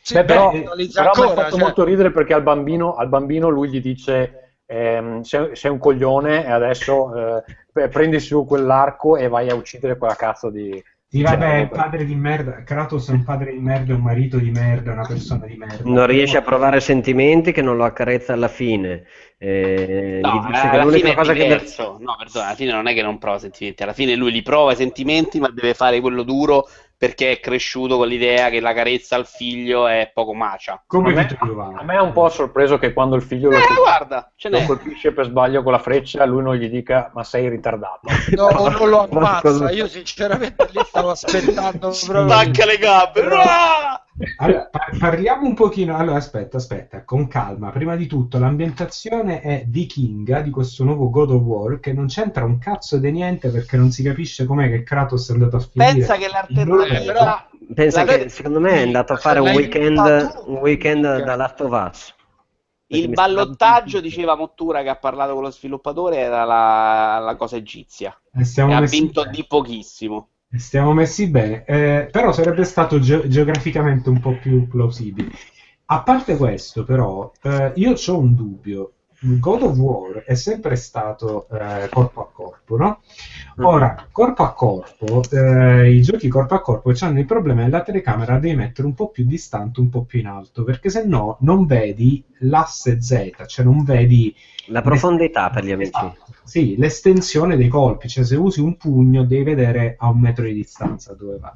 [0.02, 1.60] Sì, Beh, però, però mi ha fatto cioè.
[1.60, 6.44] molto ridere perché al bambino, al bambino lui gli dice ehm, sei, sei un coglione
[6.44, 10.82] e adesso eh, pre- prendi su quell'arco e vai a uccidere quella cazzo di...
[11.10, 12.62] Sì, vabbè, padre di merda.
[12.64, 15.56] Kratos è un padre di merda, è un marito di merda, è una persona di
[15.56, 15.88] merda.
[15.88, 19.04] Non riesce a provare sentimenti che non lo accarezza alla fine.
[19.38, 21.48] Eh, No, gli dice che alla l'unica fine è cosa che.
[22.00, 24.72] No, perdona, alla fine non è che non prova sentimenti, alla fine lui li prova
[24.72, 26.68] i sentimenti, ma deve fare quello duro
[26.98, 30.82] perché è cresciuto con l'idea che la carezza al figlio è poco macia.
[30.84, 31.38] Come a, me,
[31.78, 34.48] a me è un po' sorpreso che quando il figlio lo, Eh, colpisce, guarda, ce
[34.48, 38.00] lo colpisce per sbaglio con la freccia, lui non gli dica ma sei ritardato.
[38.34, 39.70] No, o non lo Ma ammazza.
[39.72, 42.28] Io sinceramente lì stavo aspettando proprio.
[42.28, 43.20] Stacca le gambe.
[43.32, 44.02] Ah!
[44.38, 45.96] Allora, par- parliamo un pochino.
[45.96, 47.70] Allora, aspetta, aspetta, con calma.
[47.70, 52.44] Prima di tutto, l'ambientazione è vichinga di questo nuovo God of War che non c'entra
[52.44, 55.92] un cazzo di niente perché non si capisce com'è che Kratos è andato a finire.
[55.92, 59.96] Pensa che l'alternativa pensa La- che secondo me è andato a fare un weekend,
[60.46, 62.14] un weekend da Last of Us.
[62.90, 68.18] Il ballottaggio, diceva Mottura che ha parlato con lo sviluppatore, era la, la cosa egizia.
[68.32, 69.34] E E ha vinto bene.
[69.34, 70.30] di pochissimo.
[70.56, 75.30] Stiamo messi bene, Eh, però sarebbe stato ge- geograficamente un po' più plausibile.
[75.86, 78.92] A parte questo, però, eh, io ho un dubbio.
[79.20, 83.00] God of War è sempre stato eh, corpo a corpo, no?
[83.56, 87.82] Ora, corpo a corpo, eh, i giochi corpo a corpo hanno il problema che la
[87.82, 91.38] telecamera devi mettere un po' più distante, un po' più in alto, perché se no
[91.40, 94.32] non vedi l'asse Z, cioè non vedi
[94.66, 95.90] La profondità per gli amici.
[95.90, 96.26] Esatto.
[96.44, 100.54] Sì, l'estensione dei colpi, cioè se usi un pugno devi vedere a un metro di
[100.54, 101.52] distanza dove va.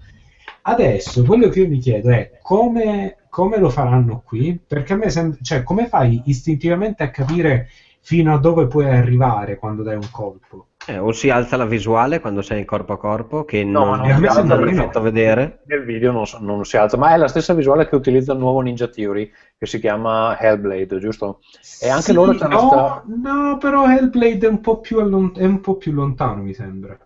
[0.62, 4.58] Adesso quello che io mi chiedo è come, come lo faranno qui?
[4.66, 7.68] Perché a me sembra, cioè come fai istintivamente a capire
[8.00, 10.68] fino a dove puoi arrivare quando dai un colpo?
[10.84, 13.96] Eh, o si alza la visuale quando sei in corpo a corpo, che No, non
[13.96, 14.84] no, è a me abbastanza sembra di no.
[14.84, 15.60] perfetto a vedere.
[15.66, 18.38] Nel video non, so- non si alza, ma è la stessa visuale che utilizza il
[18.38, 21.40] nuovo Ninja Theory che si chiama Hellblade, giusto?
[21.78, 25.44] E anche Sì, loro no, sta- no, però Hellblade è un po' più, allon- è
[25.44, 26.98] un po' più lontano, mi sembra.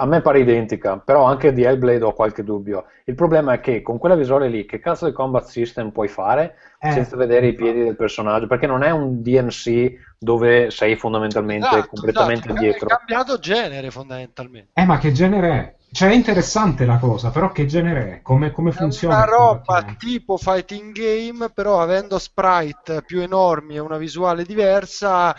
[0.00, 2.84] A me pare identica, però anche di Hellblade ho qualche dubbio.
[3.04, 6.54] Il problema è che con quella visuale lì, che cazzo di combat system puoi fare
[6.80, 8.46] Eh, senza vedere i piedi del personaggio?
[8.46, 12.86] Perché non è un DMC dove sei fondamentalmente Esatto, completamente esatto, dietro.
[12.88, 14.72] È cambiato genere fondamentalmente.
[14.72, 15.76] Eh, ma che genere è?
[15.90, 18.22] Cioè è interessante la cosa, però che genere è?
[18.22, 19.14] Come, come È funziona?
[19.14, 25.34] una il roba tipo fighting game, però avendo sprite più enormi e una visuale diversa,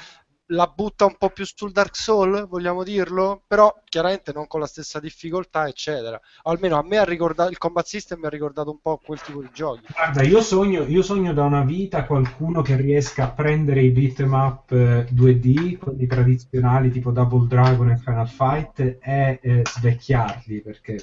[0.51, 3.43] la butta un po' più sul Dark Soul, vogliamo dirlo?
[3.45, 6.19] Però chiaramente non con la stessa difficoltà, eccetera.
[6.43, 9.41] Almeno a me ha ricordato, il combat system mi ha ricordato un po' quel tipo
[9.41, 9.85] di giochi.
[9.93, 14.33] Guarda, io sogno, io sogno da una vita qualcuno che riesca a prendere i beat'em
[14.33, 20.97] up eh, 2D, quelli tradizionali tipo Double Dragon e Final Fight, e eh, svecchiarli, perché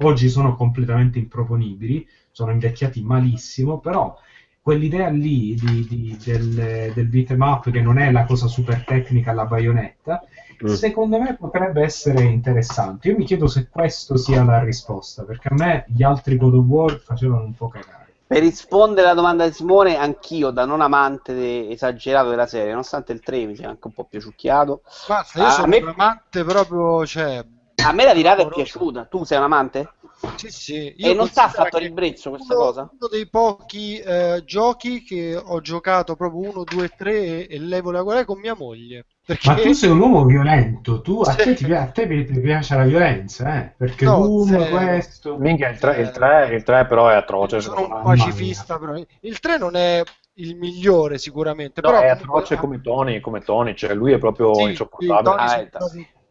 [0.00, 4.16] oggi sono completamente improponibili, sono invecchiati malissimo, però
[4.66, 9.30] quell'idea lì di- di- del, del beat'em up che non è la cosa super tecnica
[9.30, 10.20] alla baionetta,
[10.64, 10.72] Mm.
[10.72, 13.08] secondo me potrebbe essere interessante.
[13.10, 16.64] Io mi chiedo se questo sia la risposta, perché a me gli altri God of
[16.64, 18.14] War facevano un po' cagare.
[18.26, 23.12] Per rispondere alla domanda di Simone, anch'io da non amante de- esagerato della serie, nonostante
[23.12, 25.88] il 3 mi sia anche un po' piaciucchiato, Basta, io Ah, sono a me- un
[25.88, 27.44] amante proprio, cioè...
[27.84, 29.04] a me la tirata è piaciuta.
[29.04, 29.88] Tu sei un amante?
[30.36, 30.94] Sì, sì.
[30.94, 32.80] E non ti ha fatto ribrezzo questa uno, cosa?
[32.92, 37.90] uno dei pochi eh, giochi che ho giocato proprio 1, 2, 3 e, e levo
[37.90, 39.04] la guerra con mia moglie.
[39.26, 41.36] Perché Ma tu sei un uomo violento, tu, a, Sì.
[41.38, 43.74] te, ti, a te piace la violenza, eh?
[43.76, 44.76] Perché No, l'uno, zero.
[44.76, 45.36] questo...
[45.38, 47.60] Minchia, il 3, il 3 il 3 però è atroce.
[47.60, 48.94] sono un pacifista, però.
[49.20, 50.02] Il 3 non è
[50.34, 54.18] il migliore sicuramente, No, però è comunque- atroce come Tony, come Tony, cioè lui è
[54.18, 55.22] proprio Sì, sì, insopportabile.
[55.24, 55.70] Tony Ah, eh,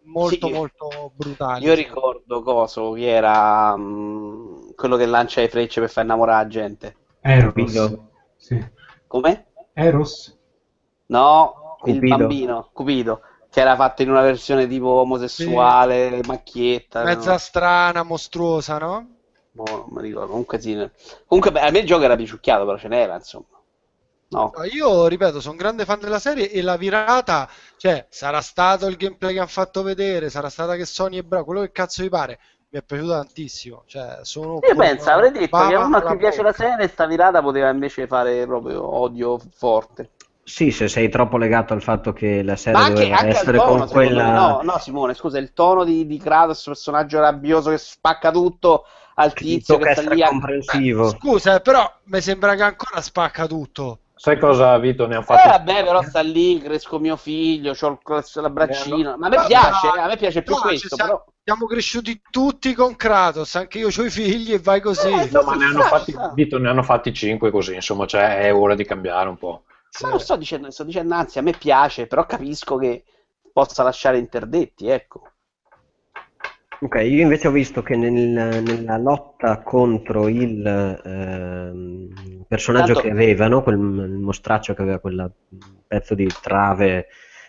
[0.06, 0.54] molto sì.
[0.54, 1.66] molto brutali.
[1.66, 6.50] Io ricordo coso che era mm, quello che lancia le frecce per far innamorare la
[6.50, 6.96] gente.
[7.22, 7.54] Eros.
[7.54, 8.10] Cupido.
[8.36, 8.72] Sì.
[9.08, 9.46] Come?
[9.74, 10.38] Eros?
[11.08, 12.18] No, il Cupido.
[12.18, 17.04] bambino, Cupido, che era fatto in una versione tipo omosessuale, macchietta.
[17.04, 17.38] Mezza no?
[17.38, 19.08] strana, mostruosa, no?
[19.52, 20.28] Boh, non mi ricordo.
[20.28, 20.90] Comunque sì.
[21.26, 23.46] Comunque beh, a me il gioco era picciucchiato, però ce n'era, insomma.
[24.36, 24.52] No.
[24.54, 27.48] No, Io ripeto, sono un grande fan della serie e la virata,
[27.78, 31.46] cioè, sarà stato il gameplay che hanno fatto vedere, sarà stata che Sony è bravo,
[31.46, 32.40] quello che cazzo vi pare,
[32.70, 33.84] mi è piaciuto tantissimo.
[33.88, 37.42] Cioè, sono Io penso, avrei detto che a uno cui piace la serie, sta virata
[37.42, 40.10] poteva invece fare proprio odio forte.
[40.44, 43.78] Sì, se sei troppo legato al fatto che la serie anche, doveva anche essere tono,
[43.78, 48.32] con quella No, no, Simone, scusa, il tono di, di Kratos, personaggio rabbioso che spacca
[48.32, 48.86] tutto
[49.16, 50.28] al che tizio che sta essere lì a...
[50.28, 51.10] comprensivo.
[51.10, 54.00] Scusa, però mi sembra che ancora spacca tutto.
[54.18, 55.08] Sai cosa, Vito?
[55.08, 58.00] Ne Eh fatto vabbè, però sta lì, cresco mio figlio, c'ho il
[58.42, 59.18] l'abbraccino.
[59.18, 61.26] Ma a me piace, dai, a me piace più no, questo, siamo, però...
[61.44, 65.10] siamo cresciuti tutti con Kratos, anche io ho i figli e vai così.
[65.10, 66.16] Eh, No, ma ne hanno fatti.
[66.34, 69.64] Vito, ne hanno fatti 5 così, insomma, cioè è ora di cambiare un po'.
[70.02, 73.04] Ma non sto dicendo, sto dicendo, anzi, a me piace, però capisco che
[73.52, 75.32] possa lasciare interdetti, ecco.
[76.82, 80.66] Ok, io invece ho visto che nel- nella lotta contro il
[81.04, 85.32] ehm, personaggio Tanto- che avevano, quel mostraccio che aveva quel
[85.88, 87.08] pezzo di trave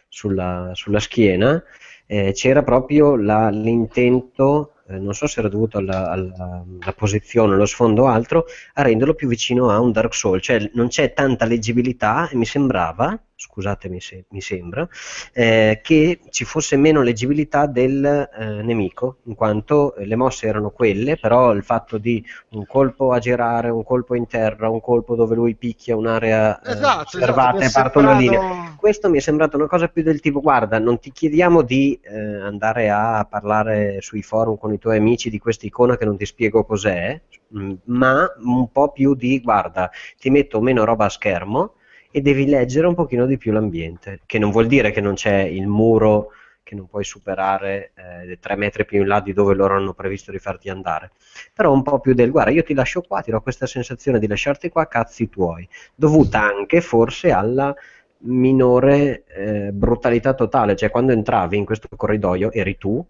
[0.09, 1.63] sulla, sulla schiena,
[2.07, 7.57] eh, c'era proprio la- l'intento, eh, non so se era dovuto alla, alla- alla posizione,
[7.57, 8.45] lo sfondo o altro,
[8.75, 12.45] a renderlo più vicino a un Dark Souls, cioè non c'è tanta leggibilità e mi
[12.47, 14.89] sembrava, scusatemi se mi sembra,
[15.33, 21.19] eh, che ci fosse meno leggibilità del eh, nemico, in quanto le mosse erano quelle,
[21.19, 25.35] però il fatto di un colpo a girare, un colpo in terra, un colpo dove
[25.35, 28.75] lui picchia un'area eh, Esatto, esatto, e parte una linea.
[28.77, 32.19] Questo mi è sembrato una cosa più del tipo, guarda, non ti chiediamo di eh,
[32.19, 36.25] andare a parlare sui forum con i tuoi amici di questa icona che non ti
[36.25, 37.21] spiego cos'è,
[37.57, 41.75] mm, ma un po' più di, guarda, ti metto meno roba a schermo
[42.17, 45.41] e devi leggere un pochino di più l'ambiente, che non vuol dire che non c'è
[45.41, 46.31] il muro
[46.63, 50.31] che non puoi superare eh, tre metri più in là di dove loro hanno previsto
[50.31, 51.11] di farti andare,
[51.53, 54.27] però un po' più del, guarda, io ti lascio qua, ti do questa sensazione di
[54.27, 57.75] lasciarti qua, cazzi tuoi, dovuta anche forse alla
[58.21, 63.07] minore eh, brutalità totale, cioè quando entravi in questo corridoio eri tu,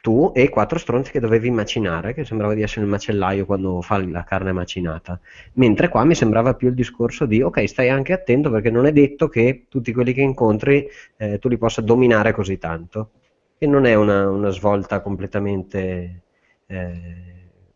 [0.00, 3.98] tu e quattro stronzi che dovevi macinare, che sembrava di essere il macellaio quando fa
[4.04, 5.20] la carne macinata,
[5.54, 8.92] mentre qua mi sembrava più il discorso di ok, stai anche attento perché non è
[8.92, 13.10] detto che tutti quelli che incontri eh, tu li possa dominare così tanto,
[13.58, 16.20] e non è una, una svolta completamente...
[16.66, 17.28] eh,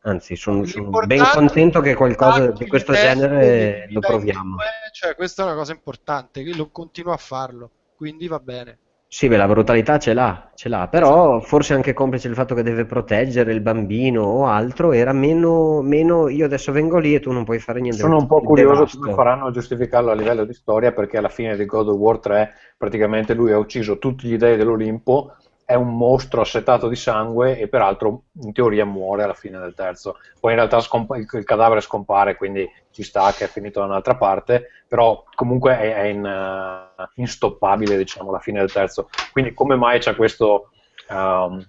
[0.06, 4.56] Anzi, sono, sono ben contento che qualcosa di questo genere lo proviamo.
[4.92, 8.76] Cioè, questa è una cosa importante, che lo continuo a farlo, quindi va bene.
[9.15, 12.65] Sì, beh, la brutalità ce l'ha, ce l'ha, però forse anche complice il fatto che
[12.65, 17.31] deve proteggere il bambino o altro, era meno, meno io adesso vengo lì e tu
[17.31, 18.01] non puoi fare niente.
[18.01, 21.57] Sono un po' curioso come faranno a giustificarlo a livello di storia perché alla fine
[21.57, 25.97] di God of War 3 praticamente lui ha ucciso tutti gli dei dell'Olimpo, è un
[25.97, 30.19] mostro assetato di sangue e peraltro in teoria muore alla fine del terzo.
[30.39, 33.86] Poi in realtà scompa- il il cadavere scompare, quindi ci sta che è finito da
[33.86, 39.09] un'altra parte, però comunque è, è in, eh, instoppabile diciamo alla fine del terzo.
[39.32, 40.70] Quindi come mai c'è questo...
[41.09, 41.66] ehm,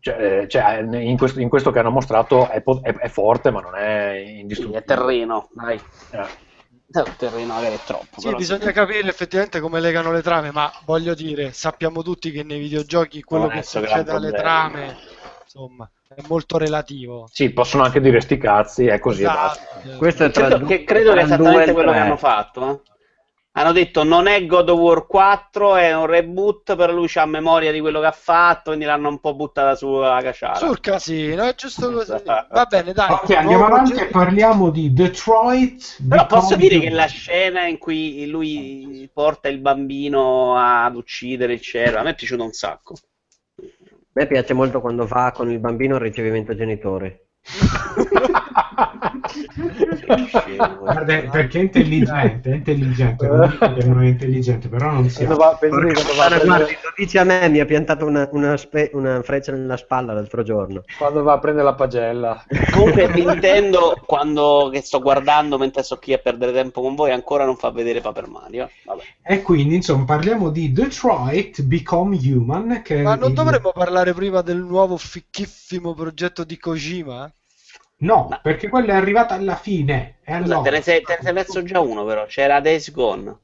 [0.00, 3.50] Cioè, eh, cioè, in, questo, in questo che hanno mostrato è, po- è- è forte,
[3.50, 4.82] ma non è indistruttibile.
[4.82, 5.80] è terreno, dai.
[6.12, 6.46] Eh.
[6.90, 8.18] Il terreno magari è troppo.
[8.18, 12.58] Sì, bisogna capire effettivamente come legano le trame, ma voglio dire, sappiamo tutti che nei
[12.58, 14.96] videogiochi quello Non che succede alle trame,
[15.44, 17.28] insomma, è molto relativo.
[17.30, 19.80] Sì, possono anche dire sti cazzi, è così e basta.
[19.80, 19.98] Esatto.
[19.98, 22.70] Questo è tra Credo, il che, credo che due esattamente quello che hanno fatto.
[22.70, 22.96] eh.
[23.58, 27.72] Hanno detto non è God of War 4, è un reboot, però lui ha memoria
[27.72, 30.54] di quello che ha fatto, quindi l'hanno un po' buttata sulla caciara.
[30.54, 32.14] Sul casino, è giusto così.
[32.24, 33.10] Va bene, dai.
[33.10, 35.96] Ok, andiamo nuovo avanti e parliamo di Detroit.
[36.08, 41.54] Però posso Become dire che la scena in cui lui porta il bambino ad uccidere,
[41.54, 42.94] eccetera, a me è piaciuto un sacco.
[43.60, 43.64] A
[44.12, 47.30] me piace molto quando va con il bambino al ricevimento genitore.
[50.78, 55.24] Guarda, perché è intelligente, è intelligente, non dico che non è intelligente, però non si
[55.24, 59.76] va, prendere, lo dice a me, mi ha piantato una, una spe- una freccia nella
[59.76, 60.82] spalla l'altro giorno.
[60.96, 62.44] quando va a prendere la pagella.
[62.72, 67.44] Comunque Nintendo, quando che sto guardando mentre sto qui a perdere tempo con voi, ancora
[67.44, 68.70] non fa vedere Paper Mario.
[68.84, 69.02] Vabbè.
[69.22, 72.82] E quindi, insomma, parliamo di Detroit Become Human.
[72.82, 77.30] Che Ma non il- dovremmo parlare prima del nuovo fichissimo progetto di Kojima?
[78.00, 78.38] No, No.
[78.42, 80.16] perché quello è arrivato alla fine.
[80.22, 80.60] E Scusa, allora...
[80.62, 82.26] te ne sei, te ne sei perso già uno, però.
[82.26, 83.36] C'era Days Gone.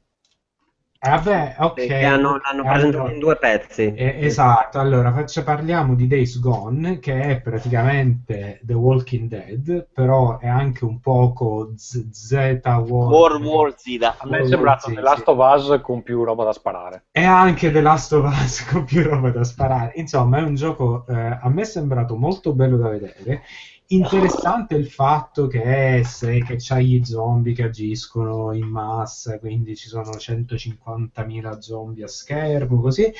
[0.97, 1.73] Eh, vabbè, ok.
[1.73, 3.93] Perché hanno, l'hanno E presentato allora- in due pezzi.
[3.93, 10.39] Eh, esatto, allora faccia- parliamo di Days Gone, che è praticamente The Walking Dead, però
[10.39, 12.31] è anche un poco Z, Z
[12.63, 12.85] War.
[12.87, 13.85] World War Z.
[14.01, 17.03] A me è sembrato The Last of Us con più roba da sparare.
[17.11, 19.91] E anche The Last of Us con più roba da sparare.
[19.97, 23.43] Insomma, è un gioco, eh, a me è sembrato molto bello da vedere.
[23.87, 29.87] Interessante il fatto che, se, che c'hai gli zombie che agiscono in massa, quindi ci
[29.87, 33.11] sono 150.000 zombie a schermo, così.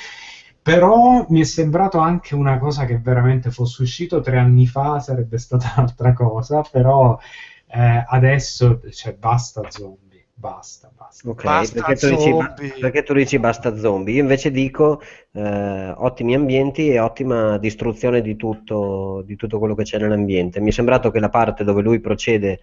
[0.60, 5.38] Però mi è sembrato anche una cosa che veramente fosse uscito tre anni fa, sarebbe
[5.38, 7.16] stata un'altra cosa, però
[7.68, 11.30] eh, adesso cioè, basta zombie, basta, basta.
[11.30, 12.34] Ok, Basta perché tu, dici,
[12.78, 15.00] perché tu dici basta zombie, io invece dico
[15.32, 20.60] eh, ottimi ambienti e ottima distruzione di tutto, di tutto quello che c'è nell'ambiente.
[20.60, 22.60] Mi è sembrato che la parte dove lui procede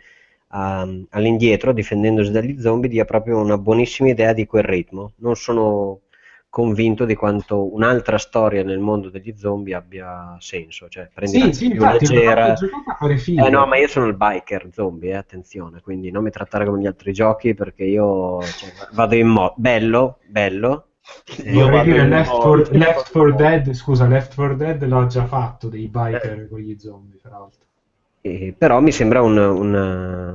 [0.50, 5.14] a- all'indietro, difendendosi dagli zombie, dia proprio una buonissima idea di quel ritmo.
[5.18, 6.00] Non sono
[6.54, 11.72] convinto di quanto un'altra storia nel mondo degli zombie abbia senso, cioè prendi Sì, sì,
[11.72, 12.54] più infatti, leggera.
[13.36, 16.80] Eh no, ma io sono il biker zombie, eh, attenzione, quindi non mi trattare come
[16.80, 20.90] gli altri giochi perché io cioè, vado in modo bello, bello.
[21.44, 25.08] eh, Io Vorrei dire Left modo- 4, Left 4 Dead, scusa, Left 4 Dead l'ho
[25.08, 27.62] già fatto dei biker con gli zombie, peraltro.
[28.22, 29.74] eh, però mi sembra un, un-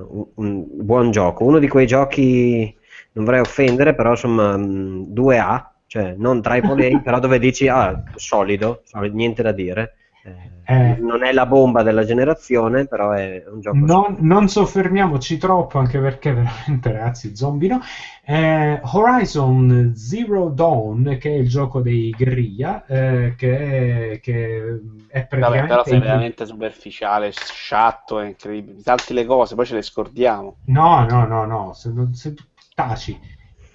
[0.08, 2.74] un- un buon gioco, uno di quei giochi,
[3.12, 8.82] non vorrei offendere, però insomma mh, 2A, cioè non AAA, però dove dici, ah, solido,
[8.84, 9.94] solido, niente da dire.
[10.22, 10.96] Eh, Eh.
[11.00, 15.98] Non è la bomba della generazione, però è un gioco Non, non soffermiamoci troppo, anche
[16.00, 17.80] perché veramente, ragazzi, zombie no.
[18.24, 25.64] Eh, Horizon Zero Dawn, che è il gioco dei guerriglia, eh, che, che è Vabbè,
[25.66, 25.84] però praticamente...
[25.84, 28.80] sei veramente superficiale, sciatto, è incredibile.
[28.80, 30.56] Salti le cose, poi ce le scordiamo.
[30.66, 32.34] No, no, no, no, se, non- se
[32.74, 33.18] taci.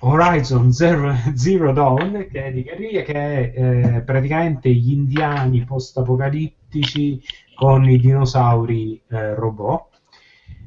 [0.06, 7.22] Horizon Zero, Zero Dawn, che è di guerriglia, che è eh, praticamente gli indiani post-apocalittici
[7.56, 9.92] con i dinosauri eh, robot.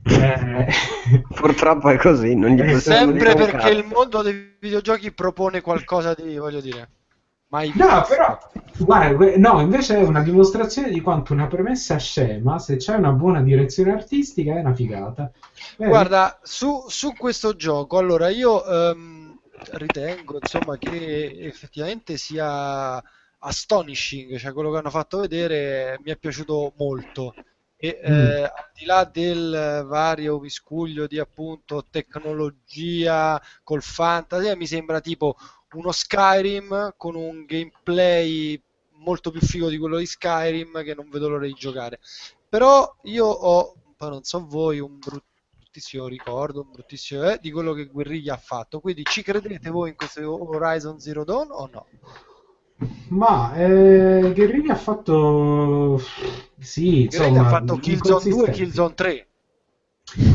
[0.05, 0.69] Eh,
[1.35, 3.95] Purtroppo è così, non gli Eh, possiamo Sempre perché il cazzo.
[3.95, 6.89] mondo dei videogiochi propone qualcosa di, voglio dire,
[7.49, 8.39] mai No, però,
[8.79, 13.43] guarda, no, invece è una dimostrazione di quanto una premessa scema, se c'è una buona
[13.43, 15.31] direzione artistica, è una figata.
[15.77, 15.91] Vedi?
[15.91, 19.26] Guarda, su, su questo gioco, allora io ehm,
[19.75, 23.03] ritengo insomma che effettivamente sia
[23.39, 27.37] astonishing, cioè quello che hanno fatto vedere mi è piaciuto molto.
[27.79, 28.37] E eh, Mm.
[28.45, 35.37] al di là del vario viscuglio di appunto tecnologia col fantasy, mi sembra tipo
[35.73, 38.61] uno Skyrim con un gameplay
[38.99, 42.01] molto più figo di quello di Skyrim che non vedo l'ora di giocare.
[42.49, 44.99] Però io ho, poi non so voi, un
[45.77, 48.81] bruttissimo ricordo, un bruttissimo eh, di quello che Guerriglia ha fatto.
[48.81, 51.87] Quindi ci credete voi in questo Horizon Zero Dawn o no?
[53.09, 56.01] Ma eh, Guerriglia ha fatto...
[56.59, 57.43] Sì, insomma...
[57.43, 58.51] ha fatto Killzone 2 e.
[58.53, 59.27] Killzone 3.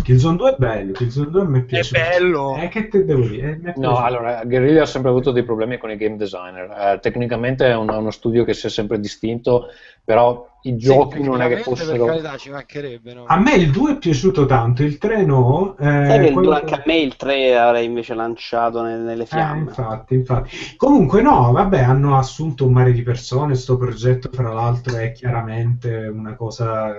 [0.03, 1.99] Killzone 2 è bello, Killzone 2 mi è piaciuto.
[1.99, 2.55] bello!
[2.57, 3.61] Eh, che te devo dire?
[3.63, 6.69] Eh, è No, allora, Guerrilla ha sempre avuto dei problemi con i game designer.
[6.69, 9.67] Eh, tecnicamente è un- uno studio che si è sempre distinto,
[10.03, 12.05] però i giochi Sì, non è che fossero...
[12.05, 13.25] Per carità, ci mancherebbe, no?
[13.25, 15.75] A me il 2 è piaciuto tanto, il 3 no.
[15.77, 19.59] eh, Sai quello- anche a me il 3 avrei invece lanciato ne- nelle Eh, fiamme.
[19.61, 20.49] infatti, infatti.
[20.77, 26.07] Comunque no, vabbè, hanno assunto un mare di persone, sto progetto fra l'altro è chiaramente
[26.13, 26.93] una cosa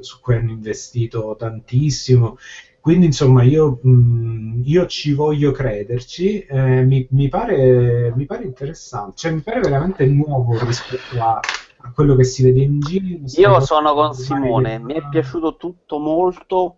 [0.00, 2.36] su cui hanno investito tantissimo,
[2.80, 9.12] quindi insomma io, mh, io ci voglio crederci, eh, mi, mi pare, mi pare interessante,
[9.16, 11.40] cioè mi pare veramente nuovo rispetto a,
[11.88, 13.18] a quello che si vede in giro.
[13.36, 16.76] Io sono con Simone, mi è piaciuto tutto molto,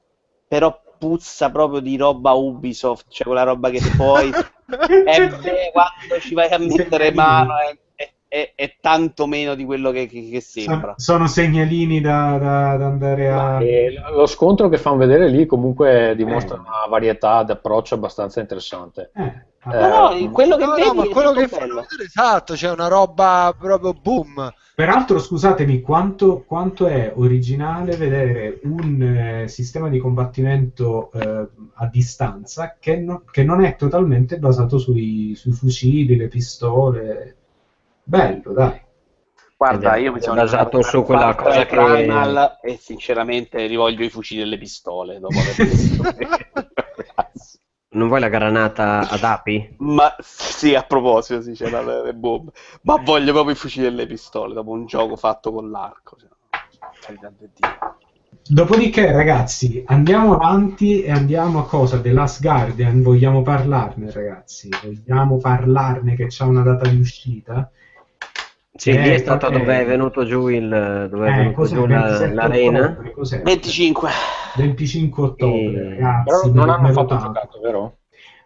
[0.48, 6.34] però puzza proprio di roba Ubisoft, cioè quella roba che poi è beh, quando ci
[6.34, 10.40] vai a mettere mano è, è- è- è tanto meno di quello che, che- che
[10.40, 10.94] sembra.
[10.96, 13.62] Sono, sono segnalini da, da- da andare a...
[13.62, 16.60] E lo scontro che fanno vedere lì comunque dimostra Eh.
[16.60, 19.10] una varietà d'approccio abbastanza interessante.
[19.14, 21.74] Eh, Eh, No, no, quello che No, vedi no, ma è quello che bello.
[21.74, 24.52] vedere esatto, c'è una roba proprio boom.
[24.74, 32.76] Peraltro, scusatemi, quanto, quanto è originale vedere un eh, sistema di combattimento eh, a distanza
[32.80, 37.36] che, no- che non è totalmente basato sui, sui fucili, le pistole.
[38.02, 38.80] Bello, dai.
[39.58, 44.40] Guarda, io mi sono basato su quella cosa che- Primal e sinceramente rivoglio i fucili
[44.40, 46.02] e le pistole dopo aver visto.
[47.92, 49.74] Non vuoi la granata ad api?
[49.78, 52.52] Ma sì, a proposito, sì, c'è la le bombe.
[52.82, 56.16] Ma voglio proprio i fucili e le pistole dopo un gioco fatto con l'arco.
[57.00, 57.98] cioè, Dio.
[58.46, 62.00] Dopodiché, ragazzi, andiamo avanti e andiamo a cosa?
[62.00, 64.68] The Last Guardian, vogliamo parlarne, ragazzi?
[64.82, 67.70] Vogliamo parlarne che c'ha una data di uscita?
[68.80, 70.66] Sì, Eh, lì è stato eh, dove è venuto giù, il,
[71.10, 72.84] dove è Eh, venuto giù la- 27 l'arena.
[72.86, 73.42] ottobre, cos'è?
[73.42, 74.08] 25.
[74.56, 76.50] 25 ottobre, E- ragazzi.
[76.50, 77.26] Però non hanno fatto tanto.
[77.26, 77.96] giocato, vero?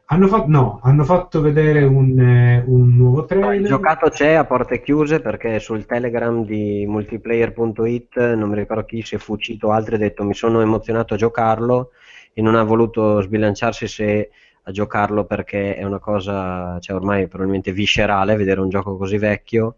[0.06, 3.61] Hanno fatto, no, hanno fatto vedere un, eh, un nuovo No, trailer.
[3.61, 9.02] il giocato c'è a porte chiuse perché sul telegram di multiplayer.it non mi ricordo chi
[9.02, 11.90] si è fucito altri ha detto mi sono emozionato a giocarlo
[12.32, 14.31] e non ha voluto sbilanciarsi se
[14.65, 19.77] a giocarlo perché è una cosa cioè ormai probabilmente viscerale vedere un gioco così vecchio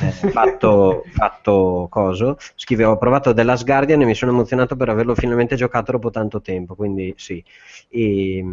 [0.00, 4.88] eh, fatto, fatto coso scrive ho provato The Last Guardian e mi sono emozionato per
[4.88, 7.42] averlo finalmente giocato dopo tanto tempo quindi sì
[7.88, 8.44] e,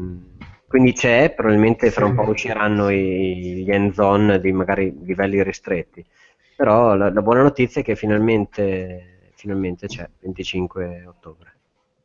[0.68, 6.04] quindi c'è, probabilmente fra un po' usciranno i- gli end-zone di magari livelli ristretti.
[6.56, 11.54] Però la, la buona notizia è che finalmente, finalmente c'è, 25 ottobre.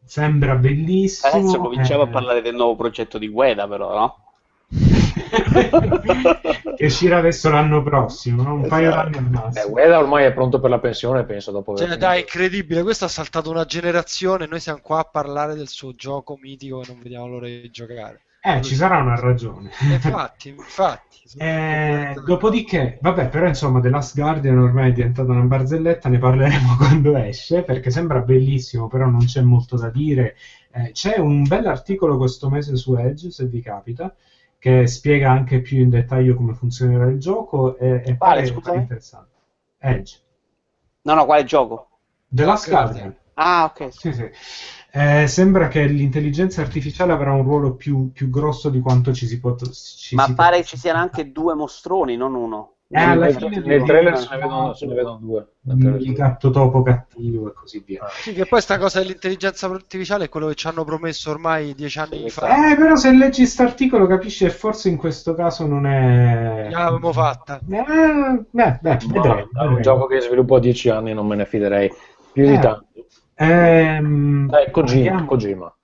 [0.05, 1.33] Sembra bellissimo.
[1.33, 4.30] Adesso cominciamo eh, a parlare del nuovo progetto di Gueda, però, no?
[6.77, 8.55] che uscirà verso l'anno prossimo, no?
[8.55, 9.11] un paio Esatto.
[9.11, 9.75] d'anni al Beh, massimo.
[9.75, 12.07] Ueda ormai è pronto per la pensione, penso, dopo aver Cioè, finito.
[12.07, 16.37] dai, incredibile, questo ha saltato una generazione, noi siamo qua a parlare del suo gioco
[16.41, 18.23] mitico e non vediamo l'ora di giocare.
[18.43, 19.71] Eh, ci sarà una ragione.
[19.81, 21.09] E Infatti, infatti.
[21.39, 26.75] Eh, dopodiché, vabbè, però insomma, The Last Guardian ormai è diventata una barzelletta, ne parleremo
[26.77, 30.35] quando esce, perché sembra bellissimo, però non c'è molto da dire.
[30.73, 34.13] Eh, c'è un bell'articolo questo mese su Edge, se vi capita,
[34.61, 38.17] che spiega anche più in dettaglio come funzionerà il gioco e, e
[38.47, 38.61] scusami?
[38.61, 39.29] pare interessante.
[39.79, 40.21] Edge.
[41.03, 41.89] No, no, quale gioco?
[42.29, 43.17] The Last Guardian.
[43.35, 43.91] Ah, ok.
[43.91, 44.31] Sì, sì.
[44.93, 49.41] Eh, sembra che l'intelligenza artificiale avrà un ruolo più, più grosso di quanto ci si
[49.41, 49.57] può...
[49.57, 52.75] ci Ma si pare che ci siano anche due mostroni, non uno.
[52.93, 55.47] Eh, alla nel, fine nel di- trailer se ne vedono, se ne vedono due.
[56.01, 58.05] Il gatto topo cattivo e così via.
[58.11, 62.01] Sì, che poi sta cosa dell'intelligenza artificiale è quello che ci hanno promesso ormai dieci
[62.01, 62.73] anni Sì, fa.
[62.73, 66.67] Eh, però se leggi quest'articolo capisci che forse in questo caso non è...
[66.69, 67.61] Già l'avevamo fatta.
[67.61, 71.47] Eh, beh, beh, vedremo, è un gioco che sviluppo a 10 anni non me ne
[71.47, 71.89] fiderei
[72.33, 72.87] più di Eh, tanto.
[73.37, 75.75] Ehm, Dai, Kojima, abbiamo- Kojima.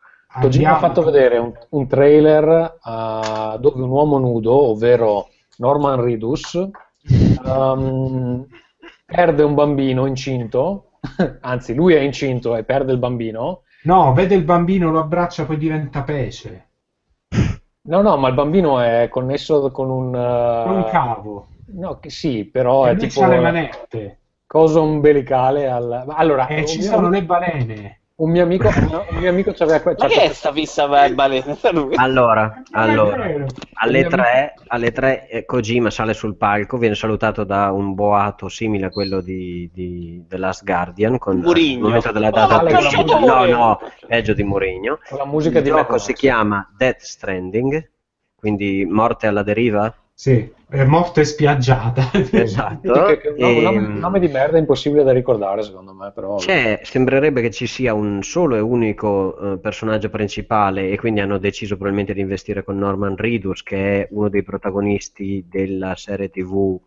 [0.40, 5.28] Kojima ha fatto vedere un, un trailer ah, dove un uomo nudo, ovvero
[5.58, 6.68] Norman Reedus,
[7.44, 8.46] ehm,
[9.04, 10.98] perde un bambino incinto,
[11.40, 13.62] anzi lui è incinto e perde il bambino.
[13.84, 16.68] No, vede il bambino, lo abbraccia, poi diventa pece.
[17.88, 20.14] No, no, ma il bambino è connesso con un...
[20.14, 21.46] eh, Con un cavo.
[21.68, 24.20] No, che sì, però e è tipo c'ha le manette.
[24.46, 26.04] cosa umbilicale al...
[26.08, 28.00] Allora, E un ci sono le balene.
[28.18, 28.68] Un mio amico,
[29.10, 30.86] un mio amico c'aveva que- Ma che è questa- sta fissa?
[31.72, 31.94] Lui?
[31.96, 33.28] Allora, allora,
[33.74, 38.86] alle 3, alle 3 eh, Kojima sale sul palco, viene salutato da un boato simile
[38.86, 41.76] a quello di, di The Last Guardian con Mourinho.
[41.76, 42.80] il momento della Oh, data uscita.
[42.80, 43.26] calciatore!
[43.26, 44.98] No, no, peggio di Mourinho.
[45.10, 47.90] la musica Il di gioco si chiama Death Stranding,
[48.34, 49.94] quindi morte alla deriva.
[50.14, 52.10] Sì, è morte spiaggiata.
[52.32, 52.92] Esatto.
[52.92, 56.36] No, un, nome, Ehm, nome di merda impossibile da ricordare, secondo me, però.
[56.36, 61.38] C'è, sembrerebbe che ci sia un solo e unico eh, personaggio principale e quindi hanno
[61.38, 66.78] deciso probabilmente di investire con Norman Reedus che è uno dei protagonisti della serie TV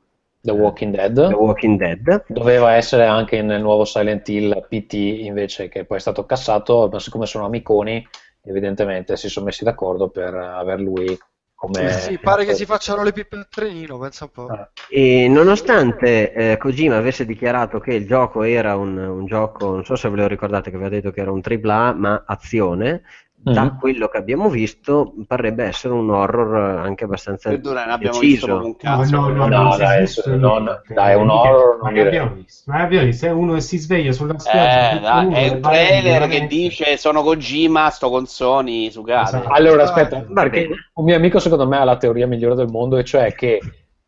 [0.42, 1.28] The Walking Dead.
[1.30, 2.26] The Walking Dead.
[2.28, 7.00] Doveva essere anche nel nuovo Silent Hill PT invece che poi è stato cassato, ma
[7.00, 8.06] siccome sono amiconi
[8.44, 11.18] evidentemente si sono messi d'accordo per aver lui
[11.60, 11.92] come...
[11.92, 14.48] Sì, pare che si facciano le pippe al trenino, pensa un po'.
[14.48, 14.72] Ah.
[14.88, 19.98] E nonostante eh, Kojima avesse dichiarato che il gioco era un, un gioco, non so
[19.98, 23.04] se ve lo ricordate che aveva detto che era un AAA, ma azione,
[23.42, 23.78] da Mhm.
[23.80, 28.46] quello che abbiamo visto parrebbe essere un horror anche abbastanza Perdona, ne abbiamo visto deciso.
[28.48, 29.16] proprio un cazzo.
[29.16, 33.06] no, no, No, è dai, visto non- dai, un horror non l'abbiamo visto, ma l'abbiamo
[33.06, 33.26] visto.
[33.26, 34.92] È uno che si sveglia sulla spiaggia.
[34.98, 39.28] Eh, dai, è un trailer che dice sono Kojima, sto con Sony su Gade.
[39.38, 39.50] Esatto.
[39.50, 43.04] Allora, aspetta, perché un mio amico secondo me ha la teoria migliore del mondo, e
[43.06, 43.60] cioè che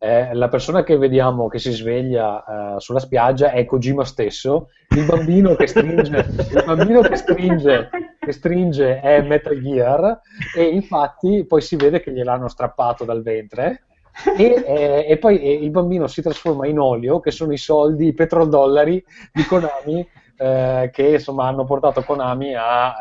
[0.04, 5.04] eh, la persona che vediamo che si sveglia eh, sulla spiaggia è Kojima stesso, il
[5.04, 7.88] bambino che stringe, il bambino che stringe,
[8.18, 10.20] che stringe è Metal Gear
[10.56, 13.84] e infatti poi si vede che gliel'hanno strappato dal ventre.
[14.36, 18.08] E, eh, e poi eh, il bambino si trasforma in olio, che sono i soldi,
[18.08, 19.02] i petrodollari
[19.32, 20.04] di Konami
[20.36, 22.92] eh, che insomma hanno portato Konami a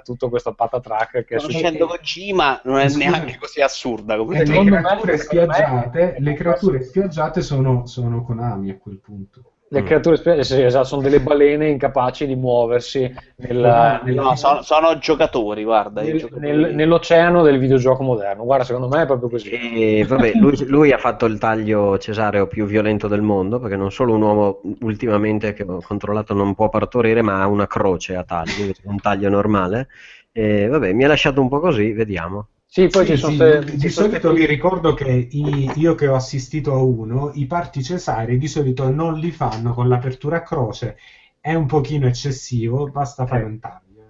[0.00, 2.98] tutto questo patatrack che è Conoscendo Kojima non è Scusa.
[3.10, 8.70] neanche così assurda come le Secondo me- creature spiaggiate, le creature spiaggiate sono, sono Konami
[8.70, 9.52] a quel punto.
[9.70, 14.62] Le creature spe- sì, esatto, sono delle balene incapaci di muoversi nella- nella- No, sono,
[14.62, 16.00] sono giocatori, guarda.
[16.00, 16.46] nel- giocatori.
[16.46, 18.44] nel- nell'oceano del videogioco moderno.
[18.44, 19.50] Guarda, secondo me è proprio così.
[19.50, 23.92] E vabbè, lui, lui ha fatto il taglio cesareo più violento del mondo, perché non
[23.92, 28.24] solo un uomo ultimamente che ho controllato non può partorire, ma ha una croce a
[28.24, 29.88] taglio, un taglio normale.
[30.32, 32.48] E vabbè, mi ha lasciato un po' così, vediamo.
[32.68, 36.06] Sì, poi Sì, ci sono sì, ste- di solito vi ricordo che i- io che
[36.08, 40.42] ho assistito a uno, i parti cesari di solito non li fanno con l'apertura a
[40.42, 40.96] croce,
[41.40, 44.06] è un pochino eccessivo, basta fare un taglio.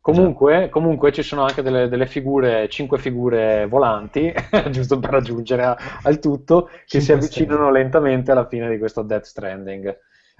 [0.00, 4.32] Comunque, comunque ci sono anche delle, delle figure, cinque figure volanti,
[4.70, 9.24] giusto per raggiungere a- al tutto, che si avvicinano lentamente alla fine di questo Death
[9.24, 9.96] Stranding.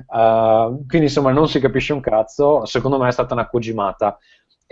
[0.07, 4.19] Uh, quindi insomma non si capisce un cazzo, secondo me è stata una cogimata.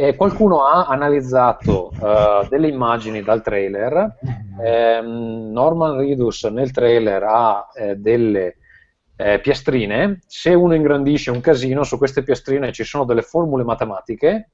[0.03, 4.17] E qualcuno ha analizzato uh, delle immagini dal trailer.
[4.65, 8.57] Ehm, Norman Reedus nel trailer ha eh, delle
[9.15, 10.21] eh, piastrine.
[10.27, 14.53] Se uno ingrandisce un casino, su queste piastrine ci sono delle formule matematiche.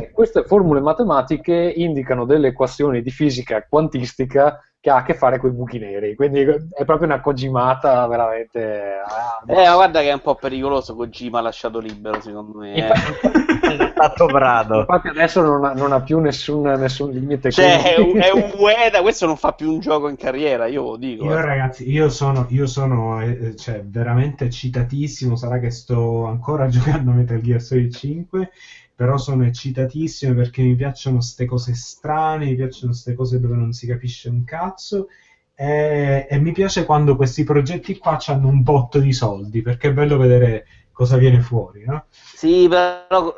[0.00, 5.38] E queste formule matematiche indicano delle equazioni di fisica quantistica che ha a che fare
[5.38, 6.14] con i buchi neri.
[6.14, 9.00] Quindi è proprio una cogimata veramente.
[9.04, 12.74] ah, Eh, ma guarda che è un po' pericoloso Kojima lasciato libero, secondo me.
[12.76, 12.92] eh.
[12.92, 14.78] Infatti, Stato brado.
[14.78, 17.50] infatti adesso non ha, non ha più nessun, nessun limite.
[17.50, 20.66] Cioè, è un, quindi- è un Ueda, questo non fa più un gioco in carriera,
[20.66, 21.24] io lo dico.
[21.24, 21.42] Io eh.
[21.42, 27.14] ragazzi, io sono, io sono eh, cioè, veramente eccitatissimo, sarà che sto ancora giocando a
[27.14, 28.50] Metal Gear Solid 5,
[28.96, 33.72] però sono eccitatissimo perché mi piacciono ste cose strane, mi piacciono ste cose dove non
[33.72, 35.08] si capisce un cazzo
[35.54, 39.92] e, e mi piace quando questi progetti qua hanno un botto di soldi, perché è
[39.92, 42.06] bello vedere cosa viene fuori, no?
[42.10, 43.34] Sì, però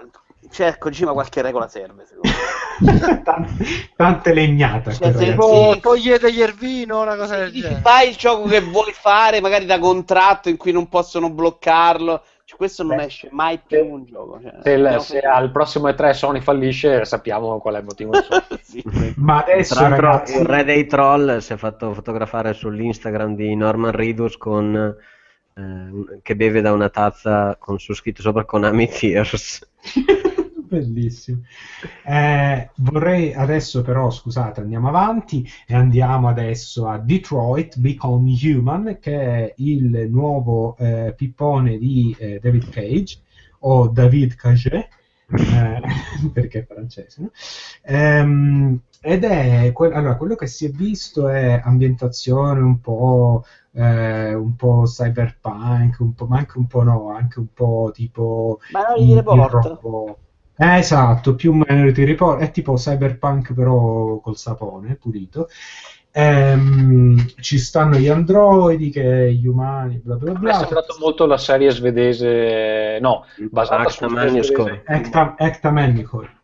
[0.50, 3.22] cioè, Kojima qualche regola serve, secondo me.
[3.22, 3.64] tante,
[3.96, 5.24] tante legnate a Cioè, se-.
[5.30, 5.80] Tipo, sì.
[5.80, 7.80] togliete gli Ervino, una cosa del genere.
[7.80, 12.22] fai il gioco che vuoi fare, magari da contratto in cui non possono bloccarlo.
[12.48, 14.40] Cioè, questo non Beh, esce mai più un gioco.
[14.40, 18.12] Cioè, Se, il- se al prossimo E3 Sony fallisce, sappiamo qual è il motivo.
[18.62, 18.82] Sì.
[19.16, 23.54] Ma adesso Tra l'altro ragazzi, il re dei troll si è fatto fotografare sull'Instagram di
[23.54, 24.96] Norman Reedus con,
[25.54, 29.68] eh, che beve da una tazza con su scritto sopra Konami Tears.
[30.68, 31.40] Bellissimo.
[32.04, 39.20] Eh, vorrei adesso però, scusate, andiamo avanti e andiamo adesso a Detroit Become Human, che
[39.20, 43.20] è il nuovo eh, pippone di eh, David Cage
[43.60, 44.88] o David Cage.
[45.30, 45.80] eh,
[46.32, 47.30] perché è francese, no?
[47.82, 54.56] Ehm, ed è allora, quello che si è visto è ambientazione un po', eh, un
[54.56, 58.98] po' cyberpunk, un po', ma anche un po' no, anche un po' tipo Ma non
[58.98, 59.66] gli il report.
[59.66, 60.18] robo-
[60.60, 65.48] Eh, esatto, più Minority Report, è tipo cyberpunk però col sapone pulito.
[66.10, 70.54] Ehm, ci stanno gli androidi, che gli umani, bla bla Mi è bla.
[70.54, 76.36] sembrato molto la serie svedese, no, basata Acta su Acta Manicore.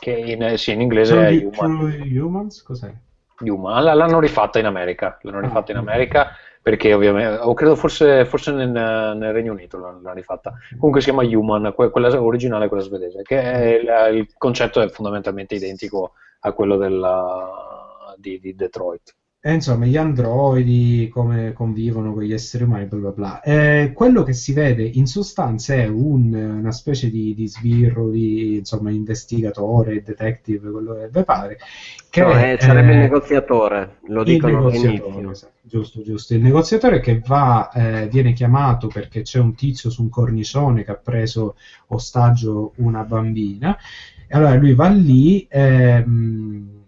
[0.00, 2.18] che in, sì, in inglese Sono è di Human.
[2.18, 2.62] Humans?
[2.64, 2.92] Cos'è?
[3.40, 3.84] Human.
[3.84, 5.78] L'hanno rifatta in America, l'hanno Ah, rifatta in.
[5.78, 6.28] America
[6.62, 10.52] perché ovviamente, o credo forse, forse nel, nel Regno Unito l'hanno, rifatta.
[10.76, 14.88] Comunque si chiama Human, que- quella originale è quella svedese, che è il concetto è
[14.88, 19.14] fondamentalmente identico a quello della- di, di Detroit.
[19.42, 23.40] E insomma, gli androidi come convivono con gli esseri umani, bla bla bla.
[23.40, 28.56] Eh, quello che si vede in sostanza è un- una specie di, di sbirro, di
[28.56, 31.58] insomma, investigatore, detective, quello che vi pare,
[32.10, 35.30] che No, eh, sarebbe il eh, negoziatore, lo il dicono all'inizio.
[35.30, 36.34] esatto, giusto, giusto.
[36.34, 40.90] Il negoziatore che va, eh, viene chiamato perché c'è un tizio su un cornicione che
[40.92, 41.56] ha preso
[41.88, 43.76] ostaggio una bambina.
[44.26, 46.79] E allora lui va lì, ehm,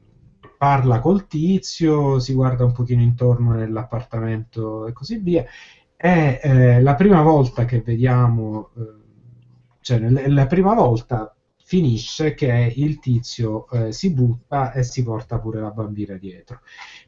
[0.62, 5.44] parla col tizio, si guarda un pochino intorno nell'appartamento e così via.
[5.96, 8.82] E eh, la prima volta che vediamo, eh,
[9.80, 11.34] cioè la prima volta
[11.64, 16.60] finisce che il tizio eh, si butta e si porta pure la bambina dietro.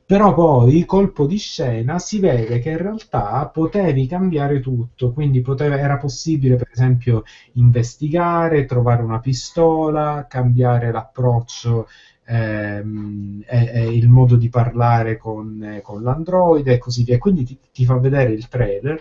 [0.04, 5.78] Però poi, colpo di scena, si vede che in realtà potevi cambiare tutto, quindi poteva-
[5.78, 7.22] era possibile, per esempio,
[7.52, 11.86] investigare, trovare una pistola, cambiare l'approccio
[12.26, 17.18] ehm, e, e il modo di parlare con, con l'androide e così via.
[17.18, 19.00] Quindi ti, ti fa vedere il trailer,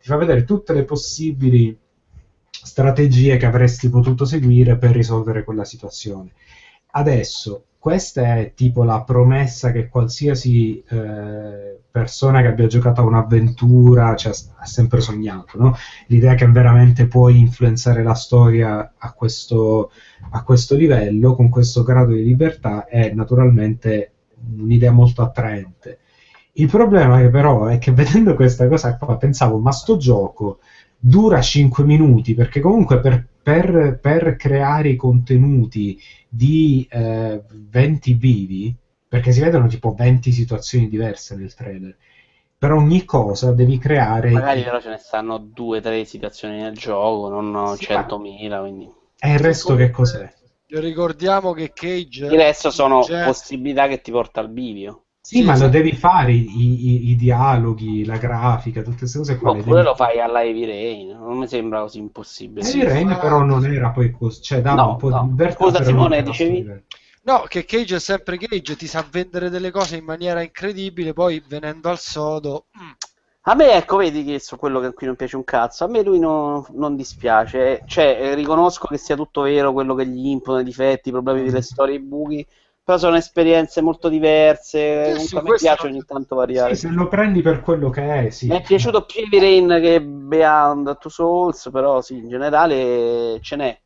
[0.00, 1.76] ti fa vedere tutte le possibili
[2.50, 6.32] strategie che avresti potuto seguire per risolvere quella situazione.
[6.92, 14.16] Adesso, questa è tipo la promessa che qualsiasi eh, persona che abbia giocato a un'avventura
[14.16, 15.76] cioè, ha sempre sognato, no?
[16.06, 19.90] L'idea che veramente puoi influenzare la storia a questo,
[20.30, 24.12] a questo livello, con questo grado di libertà, è naturalmente
[24.56, 25.98] un'idea molto attraente.
[26.52, 30.60] Il problema che però è che vedendo questa cosa qua pensavo, ma sto gioco
[31.06, 38.74] dura 5 minuti perché comunque per, per- per creare i contenuti di eh, 20 vivi,
[39.06, 41.94] perché si vedono tipo 20 situazioni diverse nel trailer,
[42.56, 44.30] per ogni cosa devi creare...
[44.30, 48.90] Magari però ce ne stanno due o tre situazioni nel gioco, non Sì, 100.000, quindi...
[49.18, 50.32] E il resto che cos'è?
[50.68, 55.03] Ricordiamo che Cage Il resto sono Cioè- possibilità che ti porta al bivio.
[55.26, 55.62] Sì, Sì, ma sì.
[55.62, 59.52] lo devi fare, i, i- i dialoghi, la grafica, tutte queste cose qua.
[59.52, 62.66] Oppure devi lo fai alla Heavy Rain, non mi sembra così impossibile.
[62.66, 65.20] Heavy Rain fa- però non era poi così, cioè dava No, un po' no.
[65.20, 66.68] di libertà, Scusa, Simone, dicevi?
[67.22, 71.42] No, che Cage è sempre Cage, ti sa vendere delle cose in maniera incredibile, poi
[71.46, 72.66] venendo al sodo...
[72.78, 72.90] mm,
[73.46, 76.02] A me, ecco, vedi che su quello che qui non piace un cazzo, a me
[76.02, 77.82] lui non, non dispiace.
[77.86, 81.62] Cioè, riconosco che sia tutto vero quello che gli impone, i difetti, i problemi delle
[81.62, 82.46] storie, i buchi,
[82.84, 86.74] però sono esperienze molto diverse, Sì, comunque sì, questo piace ogni tanto variare.
[86.74, 88.46] Sì, se lo prendi per quello che è, sì.
[88.46, 93.80] Mi è piaciuto più Rain che Beyond Two Souls, però sì, in generale ce n'è.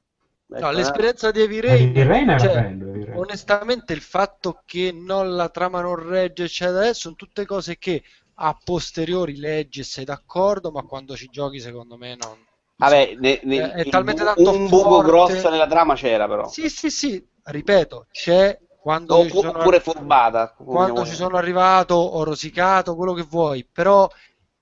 [0.51, 0.73] Ecco, No, eh.
[0.73, 3.23] l'esperienza di Heavy Heavy Rain, Rain cioè, bello, Heavy Rain.
[3.23, 8.03] onestamente il fatto che non, la trama non regge, eccetera, sono tutte cose che
[8.41, 12.45] a posteriori leggi e sei d'accordo, ma quando ci giochi secondo me non...
[12.77, 15.03] Vabbè, ne- ne- È- è il talmente bu- tanto un buco forte.
[15.03, 16.49] grosso nella trama c'era però.
[16.53, 18.59] Sì, sì, sì, ripeto, c'è
[18.89, 20.55] quando sono Oppure furbata.
[20.65, 24.09] come quando ci sono arrivato ho rosicato, quello che vuoi, però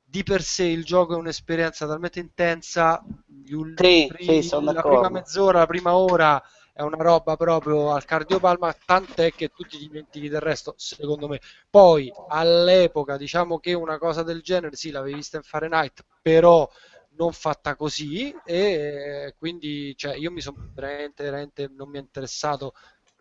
[0.04, 4.84] di per sé il gioco è un'esperienza talmente intensa, gli ul- Sì, sì, sono la
[4.84, 6.42] prima mezz'ora, la prima ora
[6.72, 11.40] è una roba proprio al cardiopalma, tant'è che tu ti dimentichi del resto, secondo me.
[11.70, 16.68] Poi all'epoca diciamo che una cosa del genere sì, l'avevi vista in Fahrenheit, però
[17.16, 22.74] non fatta così e quindi cioè, io mi sono veramente, veramente non mi è interessato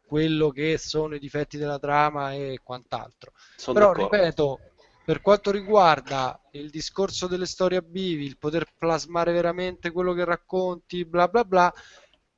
[0.05, 3.31] quello che sono i difetti della trama e quant'altro.
[3.55, 4.17] Sono Però d'accordo.
[4.17, 4.59] ripeto,
[5.03, 10.25] per quanto riguarda il discorso delle storie a bivi, il poter plasmare veramente quello che
[10.25, 11.73] racconti, bla bla bla,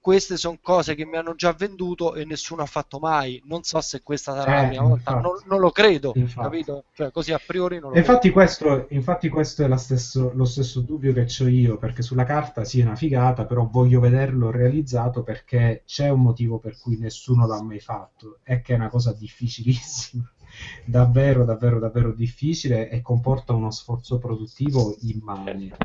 [0.07, 3.41] queste sono cose che mi hanno già venduto e nessuno ha fatto mai.
[3.45, 6.39] Non so se questa sarà la Eh, prima volta, non, non lo credo, Infatti.
[6.39, 6.85] capito?
[6.93, 10.81] Cioè, così a priori non lo infatti questo, infatti questo è la stesso- lo stesso
[10.81, 15.23] dubbio che ho io, perché sulla carta sì è una figata, però voglio vederlo realizzato
[15.23, 19.13] perché c'è un motivo per cui nessuno l'ha mai fatto, è che è una cosa
[19.13, 20.29] difficilissima,
[20.85, 25.75] davvero, davvero, davvero difficile e comporta uno sforzo produttivo immane.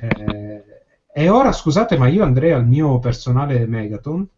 [0.00, 0.79] Eh,
[1.12, 4.28] e ora scusate, ma io andrei al mio personale Megaton,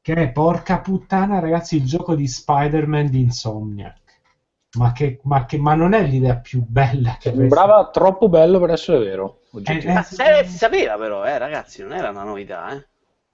[0.00, 4.00] che è porca puttana, ragazzi, il gioco di Spider-Man di Insomniac.
[4.78, 8.70] Ma, che, ma, che, ma non è l'idea più bella che Sembrava troppo bello per
[8.70, 9.40] essere vero.
[9.44, 9.92] Eh, oggettivamente.
[9.92, 12.86] Ma se- si sapeva però, eh, ragazzi, non era una novità, eh.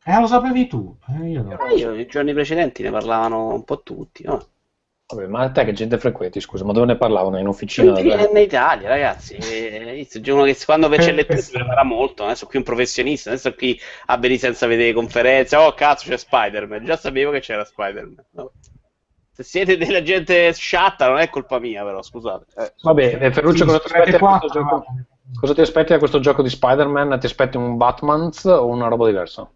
[0.07, 0.97] Eh, lo sapevi tu?
[1.09, 1.59] Eh, io no.
[1.67, 4.47] Eh, io, i giorni precedenti ne parlavano un po' tutti, no?
[5.15, 7.39] Vabbè, ma te che gente frequenti, scusa, ma dove ne parlavano?
[7.39, 7.99] In officina?
[7.99, 8.29] In, Vabbè.
[8.31, 12.47] in Italia, ragazzi, eh, uno che quando c'è Eh, le tue si prepara molto, adesso
[12.47, 16.97] qui un professionista, adesso qui a venire senza vedere conferenze, oh cazzo c'è Spider-Man, già
[16.97, 18.25] sapevo che c'era Spider-Man.
[18.33, 18.53] no?
[19.33, 22.45] Se siete della gente sciatta non è colpa mia però, scusate.
[22.57, 22.73] Eh.
[22.83, 24.85] Vabbè, eh, Ferruccio, Sì, cosa, ti aspetti da qua, questo ma- gioco?
[25.41, 27.19] cosa ti aspetti da questo gioco di Spider-Man?
[27.19, 29.51] Ti aspetti un Batman o una roba diversa?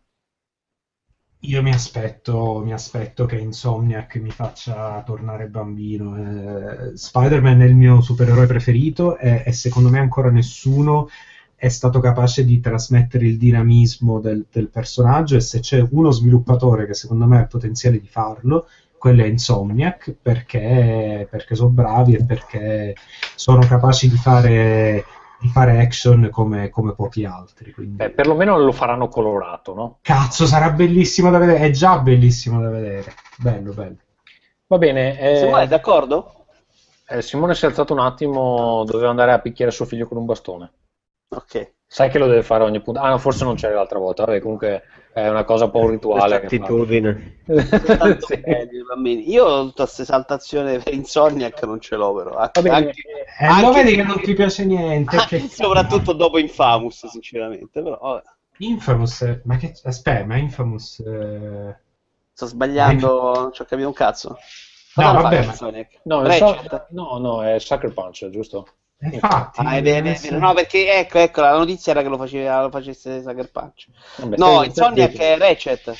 [1.42, 6.16] Io mi aspetto, mi aspetto che Insomniac mi faccia tornare bambino.
[6.16, 11.08] Eh, Spider-Man è il mio supereroe preferito e, e secondo me ancora nessuno
[11.54, 16.86] è stato capace di trasmettere il dinamismo del, del personaggio e se c'è uno sviluppatore
[16.86, 18.66] che secondo me ha il potenziale di farlo,
[18.96, 22.94] quello è Insomniac perché, perché sono bravi e perché
[23.36, 25.04] sono capaci di fare
[25.40, 27.72] di fare action come, come pochi altri.
[27.72, 27.96] Quindi...
[27.96, 29.98] Beh, perlomeno lo faranno colorato, no?
[30.02, 31.60] Cazzo, sarà bellissimo da vedere.
[31.60, 33.14] È già bellissimo da vedere.
[33.36, 33.96] Bello, bello.
[34.66, 35.18] Va bene.
[35.18, 36.32] Eh, Simone, è d'accordo?
[37.08, 40.26] eh, Simone si è alzato un attimo, doveva andare a picchiare suo figlio con un
[40.26, 40.72] bastone.
[41.28, 41.72] Ok.
[41.86, 43.00] Sai che lo deve fare ogni punto.
[43.00, 44.24] Ah, no, forse non c'era l'altra volta.
[44.24, 44.82] Vabbè, comunque
[45.12, 46.38] è una cosa un po' un rituale.
[46.40, 46.64] Questa che fa.
[46.64, 47.36] attitudine.
[48.18, 49.30] Sì.
[49.30, 52.34] Io tutta questa esaltazione per Insomniac non ce l'ho però.
[52.34, 52.70] Va bene.
[52.70, 53.02] Anche-
[53.38, 55.16] Eh, lo anche- vedi che non ti piace niente.
[55.16, 57.82] anche che- soprattutto dopo Infamous, sinceramente.
[57.82, 58.22] Però vabbè,
[58.58, 61.76] Infamous, eh, ma che aspetta, ma Infamous eh,
[62.32, 64.36] sto sbagliando, non ci ho capito un cazzo.
[64.96, 65.54] No, vabbè, ma-?
[66.04, 66.56] No, so-
[66.90, 68.66] no, no, è Sucker Punch, giusto?
[69.00, 70.38] Infatti Ah, è vero, è vero, è vero.
[70.38, 73.86] No, perché ecco, ecco, la notizia era che lo, faceva, lo facesse Sucker Punch.
[74.16, 75.94] Vabbè, No, Insomniac stai- è Ratchet.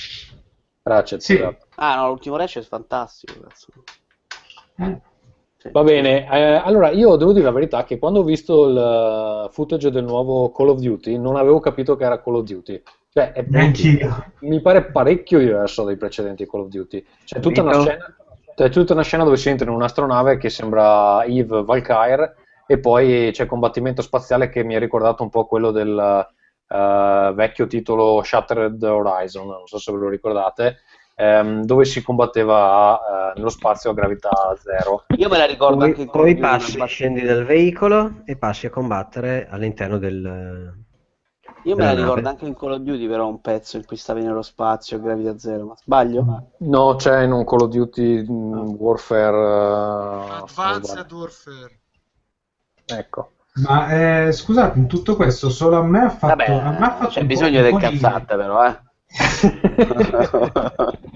[0.85, 1.39] Ratchet, Sì.
[1.77, 3.41] Ah, no, l'ultimo Ratchet è fantastico.
[3.41, 3.67] Cazzo.
[4.79, 5.01] Eh,
[5.59, 5.69] Sì.
[5.73, 8.77] Va bene, eh, allora io devo dire la verità che quando ho visto il
[9.49, 12.81] eh, footage del nuovo Call of Duty non avevo capito che era Call of Duty.
[13.13, 13.45] Cioè, è
[14.41, 17.05] mi pare parecchio diverso dai precedenti Call of Duty.
[17.25, 17.91] C'è tutta una Capito?
[17.91, 18.17] scena,
[18.55, 22.35] c'è tutta una scena dove si entra in un'astronave che sembra Eve Valkyrie
[22.71, 26.27] e poi c'è combattimento spaziale che mi ha ricordato un po' quello del
[26.69, 30.77] eh, vecchio titolo Shattered Horizon, non so se ve lo ricordate,
[31.17, 34.31] ehm, dove si combatteva eh, nello spazio a gravità
[34.63, 35.05] zero.
[35.17, 37.45] Io me la ricordo Poi, anche in Call poi of Duty, passi, una scendi dal
[37.47, 40.77] veicolo e passi a combattere all'interno del...
[41.65, 42.29] Io me la ricordo nave.
[42.29, 45.67] anche in Call of Duty, però un pezzo in cui stavi nello spazio, gravità zero,
[45.67, 46.25] ma sbaglio?
[46.59, 49.37] No, c'è in un Call of Duty mh, Warfare.
[50.27, 51.78] eh, Advanced Warfare.
[52.97, 53.33] Ecco.
[53.55, 56.97] Ma eh, scusate, in tutto questo solo a me ha fatto, Vabbè, a me ha
[56.97, 58.79] fatto c'è bisogno del cazzate però, eh.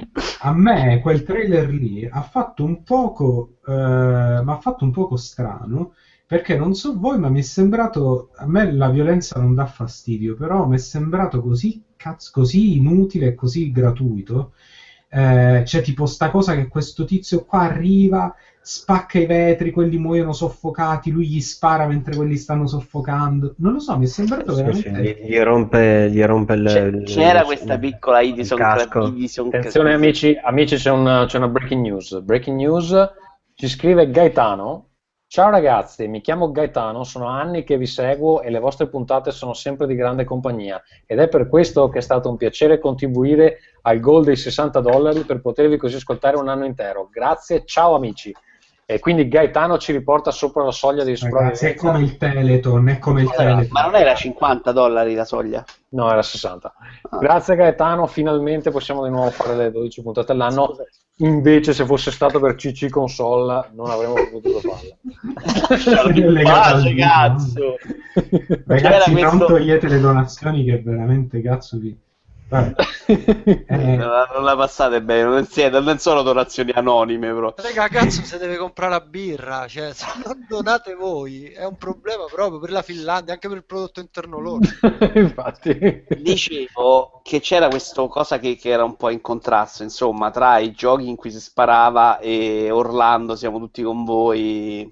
[0.45, 5.95] A me quel trailer lì ha fatto un poco, eh, ha fatto un poco strano
[6.27, 10.35] perché non so voi, ma mi è sembrato, a me la violenza non dà fastidio,
[10.35, 14.55] però mi è sembrato così, cazzo, così inutile e così gratuito.
[15.09, 18.35] Eh, c'è tipo sta cosa che questo tizio qua arriva,
[18.65, 23.55] spacca i vetri, quelli muoiono soffocati, lui gli spara mentre quelli stanno soffocando.
[23.59, 25.03] Non lo so, mi è sembrato Sì, sì, veramente...
[25.25, 28.61] gli, gli rompe, gli rompe il, C'è- il- c'era il- questa piccola Edison.
[28.61, 32.21] Edison Attenzione amici, amici c'è, un- c'è una breaking news.
[32.21, 32.95] Breaking news,
[33.55, 34.87] ci scrive Gaetano.
[35.27, 39.55] Ciao ragazzi, mi chiamo Gaetano, sono anni che vi seguo e le vostre puntate sono
[39.55, 43.99] sempre di grande compagnia ed è per questo che è stato un piacere contribuire al
[43.99, 47.09] goal dei 60 dollari per potervi così ascoltare un anno intero.
[47.11, 48.31] Grazie, ciao amici.
[48.85, 52.99] E quindi Gaetano ci riporta sopra la soglia di Ragazzi, è come il Teleton, è
[52.99, 53.69] come il Teleton.
[53.71, 55.65] Ma non era 50 dollari la soglia?
[55.91, 56.75] No, era 60.
[57.11, 57.19] Ah.
[57.19, 60.77] Grazie Gaetano, finalmente possiamo di nuovo fare le 12 puntate all'anno.
[61.19, 66.11] Invece se fosse stato per CC console non avremmo potuto farla.
[66.13, 67.07] Legato al Pace, video.
[67.07, 67.77] cazzo!
[68.67, 71.97] Ragazzi, non questo- togliete le donazioni che veramente cazzo vi...
[72.53, 72.75] Vabbè.
[73.07, 77.55] Eh, Non la, passate bene, non, siete, non sono donazioni anonime, però.
[77.57, 82.25] Raga, cazzo, se deve comprare la birra, cioè, se non donate voi, è un problema
[82.25, 84.61] proprio per la Finlandia, anche per il prodotto interno loro.
[85.15, 86.05] Infatti.
[86.15, 90.73] Dicevo che c'era questa cosa che, che era un po' in contrasto, insomma, tra i
[90.73, 94.91] giochi in cui si sparava e Orlando, siamo tutti con voi.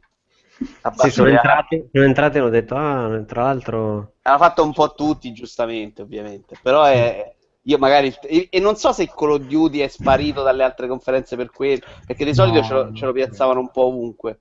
[0.92, 4.14] Sì, sono entrati, sono entrati e hanno detto, ah, tra l'altro...
[4.22, 6.56] Hanno fatto un po' tutti, giustamente, ovviamente.
[6.62, 7.34] Però è.
[7.64, 8.14] Io magari.
[8.22, 11.80] E, non so se Call of Duty è sparito dalle altre conferenze per quello.
[12.06, 14.40] Perché di solito No, ce, lo, ce lo piazzavano un po' ovunque.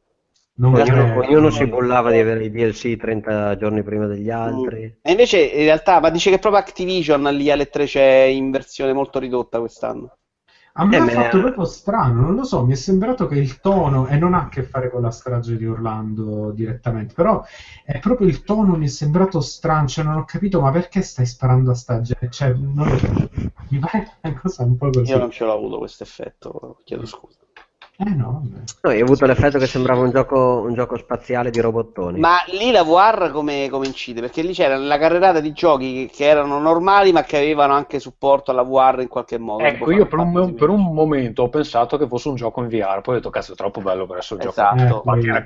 [0.55, 4.99] non Ognuno, si bollava di avere i DLC 30 giorni prima degli altri.
[5.01, 8.93] E invece, in realtà, ma dice che proprio Activision lì alle 3 c'è in versione
[8.93, 10.18] molto ridotta quest'anno.
[10.73, 13.59] A me Eh, ha fatto proprio strano, non lo so, mi è sembrato che il
[13.59, 17.43] tono, e non ha a che fare con la strage di Orlando direttamente, però
[17.83, 21.25] è proprio il tono mi è sembrato strano, cioè non ho capito ma perché stai
[21.25, 22.87] sparando a sta gente, cioè non
[23.69, 25.11] mi pare una cosa un po' così.
[25.11, 27.39] Io non ce l'ho avuto questo effetto, chiedo scusa.
[28.01, 28.63] Eh no, vabbè.
[28.83, 32.17] No, io ho avuto l'effetto che sembrava un gioco, un gioco spaziale di robottoni.
[32.17, 34.21] Ma lì la VR come, come incide?
[34.21, 37.99] Perché lì c'era la carrellata di giochi che, che erano normali ma che avevano anche
[37.99, 39.63] supporto alla VR in qualche modo.
[39.63, 43.01] Ecco, io per un, per un momento ho pensato che fosse un gioco in VR,
[43.01, 45.03] poi ho detto cazzo è troppo bello per essere un gioco Esatto.
[45.17, 45.43] in Eh, VR.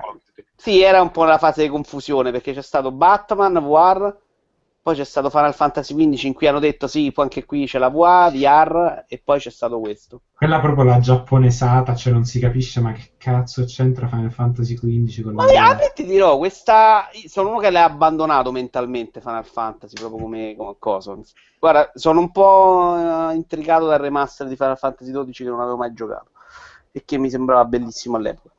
[0.55, 4.15] Sì, era un po' una fase di confusione perché c'è stato Batman VR
[4.83, 7.79] Poi c'è stato Final Fantasy XV in cui hanno detto sì, poi anche qui c'è
[7.79, 10.23] la VA, VR e poi c'è stato questo.
[10.35, 15.21] Quella proprio la giapponesata, cioè non si capisce ma che cazzo c'entra Final Fantasy XV
[15.23, 19.45] con la Ma a me ti dirò, questa sono uno che l'ha abbandonato mentalmente Final
[19.45, 21.17] Fantasy proprio come, come cosa.
[21.57, 25.77] Guarda, sono un po' eh, intrigato dal remaster di Final Fantasy XII che non avevo
[25.77, 26.31] mai giocato
[26.91, 28.53] e che mi sembrava bellissimo all'epoca.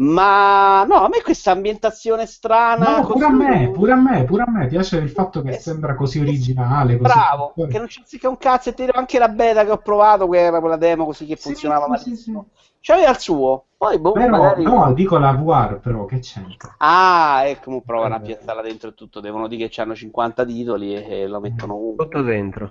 [0.00, 3.00] Ma no, a me questa ambientazione strana.
[3.00, 5.58] No, pure a me, pure a me, pure a me piace il fatto che Eh,
[5.58, 6.96] sembra così originale.
[6.96, 9.76] Così Bravo, che non c'è un cazzo e ti dirò anche la beta che ho
[9.78, 12.38] provato, che era quella demo così che Sì, funzionava sì, sì,
[12.80, 14.64] C'aveva il suo, poi boh, Però, magari...
[14.64, 16.74] no, dico la VR però, che c'entra?
[16.78, 18.22] Ah, ecco, mo provano a Eh.
[18.24, 22.06] piazzarla dentro e tutto, devono dire che hanno 50 titoli e, e lo mettono ovunque.
[22.06, 22.70] Tutto dentro.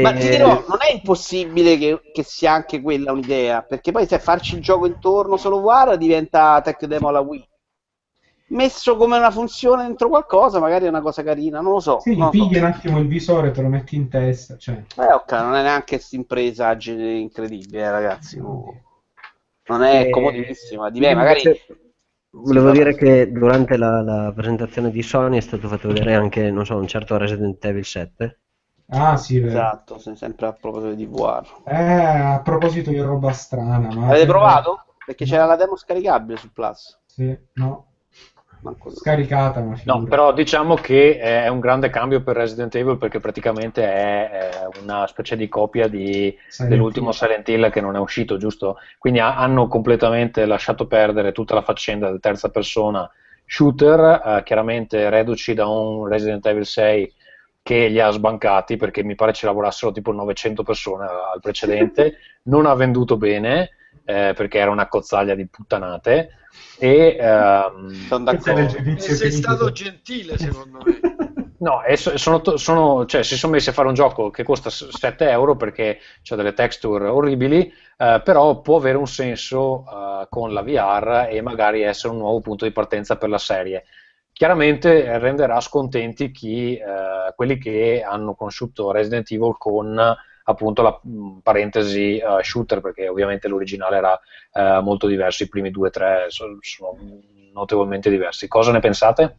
[0.00, 4.06] Ma E- ti dirò, non è impossibile che, che sia anche quella un'idea, perché poi
[4.06, 7.46] se farci il gioco intorno solo VR diventa tech demo alla Wii.
[8.48, 11.96] Messo come una funzione dentro qualcosa, magari è una cosa carina, non lo so.
[12.00, 12.48] Sì, non gli lo so.
[12.48, 14.82] pigli un attimo il visore, te lo metti in testa, cioè...
[14.98, 18.36] Eh, ok, non è neanche questa impresa incredibile, eh, ragazzi.
[18.38, 18.82] no.
[19.68, 20.90] Non è Eh, comodissima.
[20.90, 21.42] Di me, magari.
[22.30, 26.64] Volevo dire che durante la, la presentazione di Sony è stato fatto vedere anche, non
[26.66, 28.40] so, un certo Resident Evil 7.
[28.88, 29.48] Ah, sì, vero.
[29.50, 31.62] Esatto, se- sempre a proposito di VR.
[31.66, 34.06] Eh, a proposito di roba strana, ma...
[34.08, 34.84] Avete provato?
[35.04, 37.00] Perché c'era la demo scaricabile su Plus.
[37.06, 37.86] Sì, no.
[38.66, 38.90] Manco.
[38.90, 43.84] Scaricata, ma No, però diciamo che è un grande cambio per Resident Evil perché praticamente
[43.84, 47.12] è, una specie di copia di- Silent dell'ultimo.
[47.12, 48.78] Silent Hill che non è uscito, giusto?
[48.98, 53.08] Quindi ha- hanno completamente lasciato perdere tutta la faccenda del terza persona
[53.46, 57.14] shooter, eh, chiaramente reduci da un Resident Evil 6
[57.62, 62.66] che li ha sbancati perché mi pare ci lavorassero tipo 900 persone al precedente, non
[62.66, 63.70] ha venduto bene
[64.04, 66.30] eh, perché era una cozzaglia di puttanate
[66.78, 68.76] e ehm, Sono d'accordo.
[68.86, 71.00] E sei stato gentile, secondo me.
[71.58, 74.88] No, so- sono, sono- cioè, si sono messi a fare un gioco che costa s-
[74.88, 80.52] 7 euro perché c'ha delle texture orribili, eh, però può avere un senso eh, con
[80.52, 83.84] la VR e magari essere un nuovo punto di partenza per la serie.
[84.32, 90.14] Chiaramente eh, renderà scontenti chi, eh, quelli che hanno conosciuto Resident Evil con
[90.46, 94.20] appunto la mh, parentesi eh, shooter, perché ovviamente l'originale era
[94.52, 96.98] eh, molto diverso, i primi due o tre so- sono
[97.52, 98.48] notevolmente diversi.
[98.48, 99.38] Cosa ne pensate?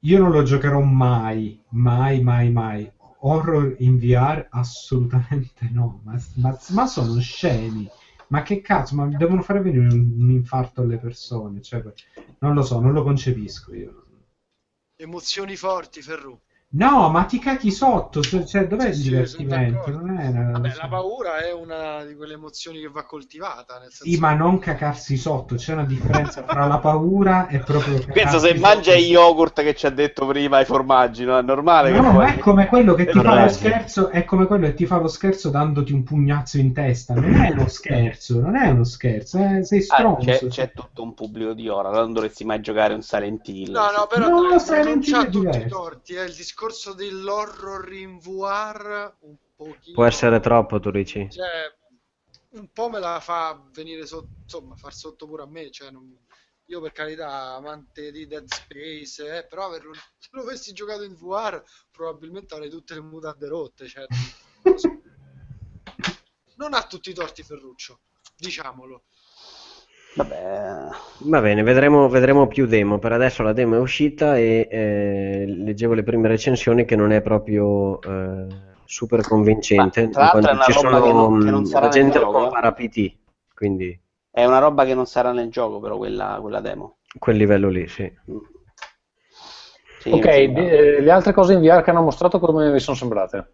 [0.00, 2.92] Io non lo giocherò mai, mai, mai, mai.
[3.20, 4.48] Horror in VR?
[4.50, 6.00] Assolutamente no.
[6.04, 7.88] Ma, ma- ma sono scemi.
[8.28, 11.62] Ma che cazzo, ma devono fare venire un, un infarto alle persone.
[11.62, 11.82] Cioè,
[12.40, 14.04] non lo so, non lo concepisco io.
[14.96, 16.40] Emozioni forti, Ferru.
[16.74, 18.22] No, ma ti cacchi sotto.
[18.22, 19.84] Cioè, cioè, dov'è il Sì, divertimento?
[19.84, 23.78] è una- Vabbè, la paura è una di quelle emozioni che va coltivata.
[23.78, 25.56] Nel senso Sì, ma non cacarsi sotto.
[25.56, 27.98] C'è una differenza tra la paura e proprio.
[28.10, 29.04] Penso cacarsi se mangia sotto.
[29.04, 31.36] i yogurt che ci ha detto prima i formaggi, no?
[31.38, 32.14] È normale che No, poi...
[32.14, 34.96] ma è come quello che ti fa lo scherzo, è come quello che ti fa
[34.98, 37.14] lo scherzo dandoti un pugnazzo in testa.
[37.14, 40.24] Non è uno scherzo, non è uno scherzo, eh, sei Ah, stronzo.
[40.24, 43.72] c'è, c'è tutto un pubblico di ora, non dovresti mai giocare un Silent Hill.
[43.72, 45.68] No, no, però No, Silent non Hill c'ha è tutti i diverso.
[45.68, 46.14] torti.
[46.14, 46.24] Eh.
[46.24, 46.60] Il discorso
[46.94, 49.94] dell'horror in VR un pochino...
[49.94, 51.28] Può essere troppo, tu dici?
[51.30, 51.74] Cioè,
[52.50, 55.70] un po' me la fa venire sotto, insomma, far sotto pure a me.
[55.70, 56.16] Cioè, non-
[56.66, 59.92] Io per carità, amante di Dead Space, eh, però averlo...
[59.94, 63.88] se lo avessi giocato in VR probabilmente avrei tutte le mutande rotte.
[63.88, 64.06] Cioè.
[66.56, 68.00] Non ha tutti i torti Ferruccio,
[68.36, 69.04] diciamolo.
[70.14, 70.88] Vabbè,
[71.24, 72.98] Va bene, vedremo, vedremo più demo.
[72.98, 77.22] Per adesso la demo è uscita e eh, leggevo le prime recensioni che non è
[77.22, 78.46] proprio eh,
[78.84, 80.02] super convincente.
[80.02, 82.18] Ma, tra l'altro, è una roba sono, che non- che non mh, sarà la gente
[82.18, 82.32] lo eh.
[82.32, 83.16] compara a PT,
[83.54, 86.96] quindi è una roba che non sarà nel gioco, però quella, quella demo.
[87.18, 88.10] quel livello lì, sì.
[89.98, 92.96] Sì, Ok, di- eh, le altre cose in VR che hanno mostrato come vi sono
[92.96, 93.52] sembrate?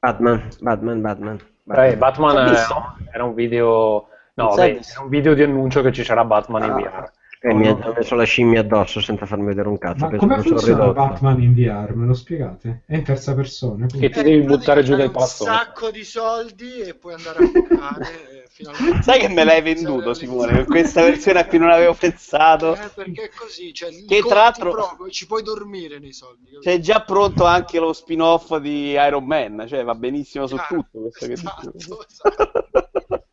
[0.00, 1.38] Batman, Batman, Batman.
[1.68, 2.74] Eh, Batman eh, visto?
[3.12, 6.62] era un video no, è beh, era un video di annuncio che ci sarà Batman
[6.64, 6.74] in Ah.
[6.74, 7.10] VR.
[7.38, 10.08] Eh, mi ha messo la scimmia addosso senza farmi vedere un cazzo.
[10.08, 10.88] Ma come che funziona.
[10.92, 11.94] Batman in VR?
[11.94, 12.82] Me lo spiegate?
[12.86, 13.86] È in terza persona?
[13.86, 16.94] Che quindi- ti devi in pratica buttare giù hai dai un sacco di soldi e
[16.94, 18.04] puoi andare a giocare
[18.42, 21.94] e finalmente Sai che me l'hai venduto, Simone, con questa versione a cui non avevo
[21.94, 22.74] pensato.
[22.74, 26.44] Eh, perché è così, cioè, Che tra l'altro- proprio, ci puoi dormire nei soldi.
[26.46, 26.60] capito?
[26.62, 31.00] C'è già pronto anche lo spin-off di Iron Man, cioè va benissimo su Ah, tutto
[31.00, 33.24] questo che esatto, esatto.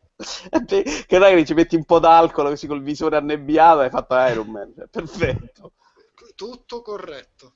[1.06, 4.14] Che dai che ci metti un po' d'alcol così col visore annebbiato e hai fatto
[4.16, 5.72] Iron Man, cioè, perfetto.
[6.34, 7.54] Tutto corretto.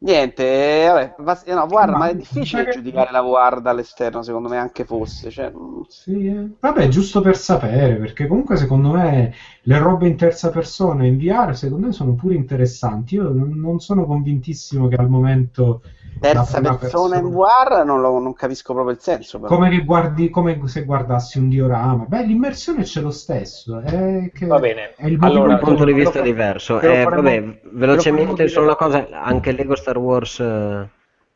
[0.00, 0.42] Niente,
[0.84, 4.22] eh, vabbè, va- no, guarda, ma, Ma- è difficile ma che- giudicare la VR dall'esterno,
[4.22, 5.30] secondo me, anche fosse.
[5.30, 6.48] Cioè, mm, Sì, eh.
[6.60, 9.32] Vabbè, giusto per sapere, perché comunque secondo me
[9.62, 13.14] le robe in terza persona in VR secondo me sono pure interessanti.
[13.16, 15.82] Io non non sono convintissimo che al momento
[16.18, 19.38] terza prima persona in persona- VR non, lo- non capisco proprio il senso.
[19.40, 19.54] Però.
[19.54, 22.04] come che guardi, come se guardassi un diorama.
[22.06, 23.80] Beh, l'immersione c'è lo stesso.
[23.80, 24.94] È che Va bene.
[24.96, 26.80] è il Allora, un punto di vista diverso.
[26.80, 30.88] Eh, faremo- vabbè, velocemente, solo una cosa, anche Lego Star Wars eh,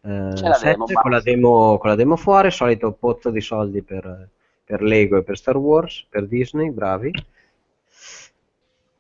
[0.05, 0.11] eh,
[0.41, 4.29] la 7 demo, con la demo, con la demo fuori, solito pozzo di soldi per,
[4.65, 7.11] per Lego e per Star Wars, per Disney, bravi.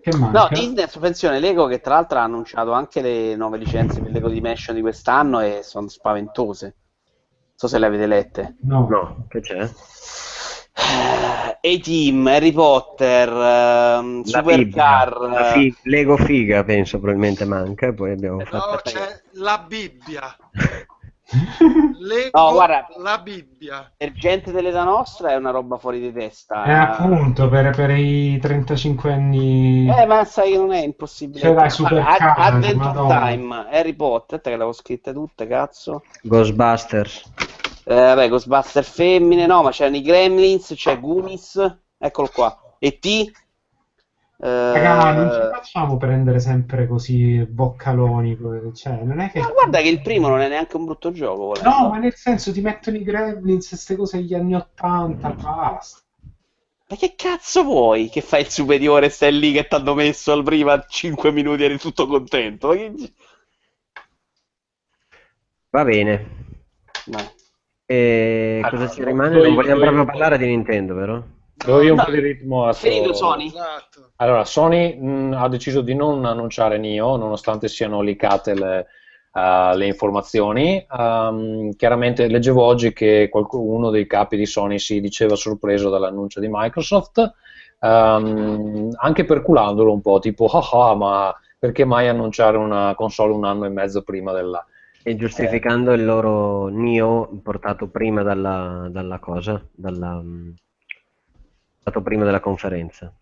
[0.02, 0.48] Che No?
[0.50, 4.74] Disney, attenzione, Lego che tra l'altro ha annunciato anche le nuove licenze per Lego Dimension
[4.74, 6.64] di quest'anno e sono spaventose.
[6.66, 8.56] Non so se le avete lette.
[8.62, 8.88] No.
[8.90, 9.68] No, che c'è?
[10.74, 13.28] Eh, A-Team, Harry Potter,
[14.00, 15.16] Bibbia, Supercar.
[15.20, 18.70] la fi- Lego figa penso probabilmente manca, e poi abbiamo Eh, fatto...
[18.70, 20.36] No, c'è la Bibbia.
[22.00, 22.86] Lego, No, guarda.
[22.98, 23.92] la Bibbia.
[23.96, 26.64] Per gente dell'età nostra è una roba fuori di testa.
[26.64, 29.88] Eh, appunto, per, per i 35 anni...
[29.88, 31.40] Eh, ma sai che non è impossibile.
[31.40, 33.18] Cioè, dai, Supercar, Ad- Adventure Madonna.
[33.26, 36.02] Time, Harry Potter, che le avevo scritte tutte, cazzo.
[36.22, 37.30] Ghostbusters.
[37.84, 42.56] Eh, vabbè, Ghostbuster femmine, no, ma c'erano i Gremlins, c'è Goonies, eccolo qua.
[42.78, 43.30] E T?
[44.42, 48.36] Eh, Raga, non ci facciamo prendere sempre così boccaloni.
[48.74, 49.40] Cioè, non è che...
[49.40, 51.44] ma guarda che il primo non è neanche un brutto gioco.
[51.46, 51.68] volendo.
[51.70, 56.00] No, ma nel senso ti mettono i Gremlins, queste cose degli anni 80, basta.
[56.90, 60.30] Ma che cazzo vuoi che fai il superiore e stai lì che ti hanno messo
[60.30, 62.68] al prima 5 minuti e eri tutto contento?
[62.68, 62.94] Che-
[65.72, 66.14] Va bene.
[67.06, 67.26] Dai.
[67.86, 67.98] E
[68.64, 69.40] Ah, cosa no, ci no, rimane?
[69.40, 71.24] Non vogliamo proprio parlare di Nintendo, vero?
[71.64, 73.46] Do io un No, po' di ritmo a Finito Sony?
[73.46, 74.12] Esatto.
[74.16, 78.86] Allora, Sony mh, ha deciso di non annunciare Nio, nonostante siano leakate le,
[79.32, 80.84] eh, le informazioni.
[80.90, 86.48] Ehm, chiaramente leggevo oggi che qualcuno dei capi di Sony si diceva sorpreso dall'annuncio di
[86.50, 87.32] Microsoft,
[87.80, 93.44] ehm, anche perculandolo un po', tipo, ah, ah, ma perché mai annunciare una console un
[93.44, 94.64] anno e mezzo prima della...
[95.04, 100.22] E giustificando il loro Nio portato prima dalla, dalla cosa, dalla,
[101.82, 103.12] mm, portato prima della conferenza.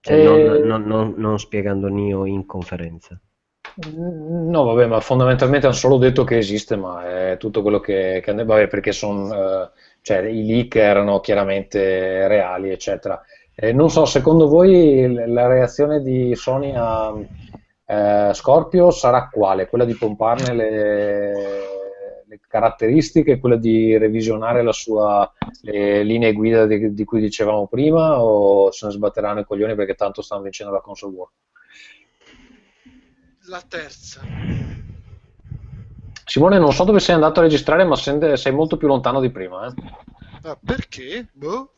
[0.00, 3.20] Cioè, Eh, non, non- non- spiegando Nio in conferenza.
[3.92, 8.32] No, vabbè, ma fondamentalmente hanno solo detto che esiste, ma è tutto quello che, che
[8.34, 9.70] vabbè, perché son, eh,
[10.02, 13.20] cioè, i leak erano chiaramente reali, eccetera.
[13.54, 17.14] Eh, non so, secondo voi la reazione di Sony a
[17.86, 19.68] eh, Scorpio sarà quale?
[19.68, 21.32] Quella di pomparne le,
[22.30, 25.30] le caratteristiche, quella di revisionare la sua,
[25.62, 29.94] le linee guida di, di cui dicevamo prima, o se ne sbatteranno i coglioni perché
[29.94, 31.28] tanto stanno vincendo la console war?
[33.48, 34.20] La terza.
[36.24, 39.66] Simone, non so dove sei andato a registrare, ma sei molto più lontano di prima.
[39.66, 39.72] eh.
[40.42, 41.26] Ma perché?
[41.32, 41.72] Boh.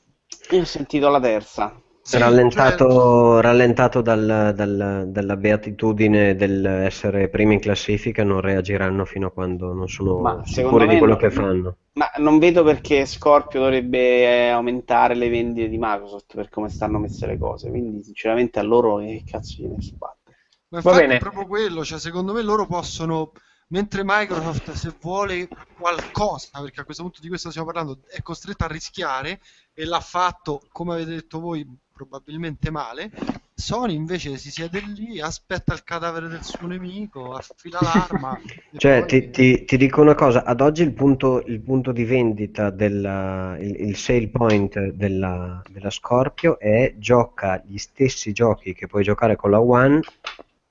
[0.51, 1.75] Io ho sentito la terza.
[2.05, 9.31] Sì, rallentato rallentato dal- dal- dalla beatitudine dell'essere primi in classifica, non reagiranno fino a
[9.33, 11.19] quando non sono Ma sicuri di quello no.
[11.19, 11.77] che fanno.
[11.95, 16.99] Ma non vedo perché Scorpio dovrebbe eh, aumentare le vendite di Microsoft per come stanno
[16.99, 17.69] messe le cose.
[17.69, 20.37] Quindi, sinceramente, a loro che cazzo gliene sbatte.
[20.69, 21.15] Ma Va infatti bene.
[21.15, 23.33] è proprio quello, cioè secondo me loro possono,
[23.69, 25.47] mentre Microsoft se vuole
[25.77, 29.41] qualcosa, perché a questo punto di questo stiamo parlando, è costretta a rischiare
[29.75, 33.11] e l'ha fatto, come avete detto voi, probabilmente male,
[33.55, 38.41] Sony invece si siede lì, aspetta il cadavere del suo nemico, affila l'arma.
[38.75, 42.05] Cioè, poi- ti, ti- ti dico una cosa, ad oggi il punto, il punto di
[42.05, 48.87] vendita, della, il, il sale point della, della Scorpio è gioca gli stessi giochi che
[48.87, 50.01] puoi giocare con la One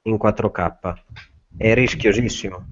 [0.03, 1.03] in 4K.
[1.55, 2.65] È rischiosissimo.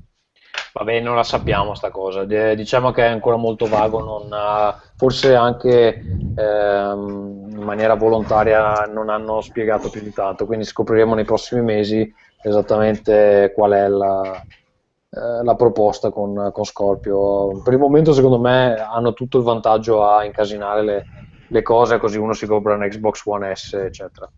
[0.80, 5.36] Vabbè, non la sappiamo sta cosa, diciamo che è ancora molto vago, non ha- forse
[5.36, 11.62] anche ehm, in maniera volontaria non hanno spiegato più di tanto, quindi scopriremo nei prossimi
[11.64, 12.10] mesi
[12.42, 17.62] esattamente qual è la, eh, la proposta con, con Scorpio.
[17.62, 21.06] Per il momento secondo me hanno tutto il vantaggio a incasinare le,
[21.50, 24.32] le cose così uno si compra un Xbox One S, eccetera.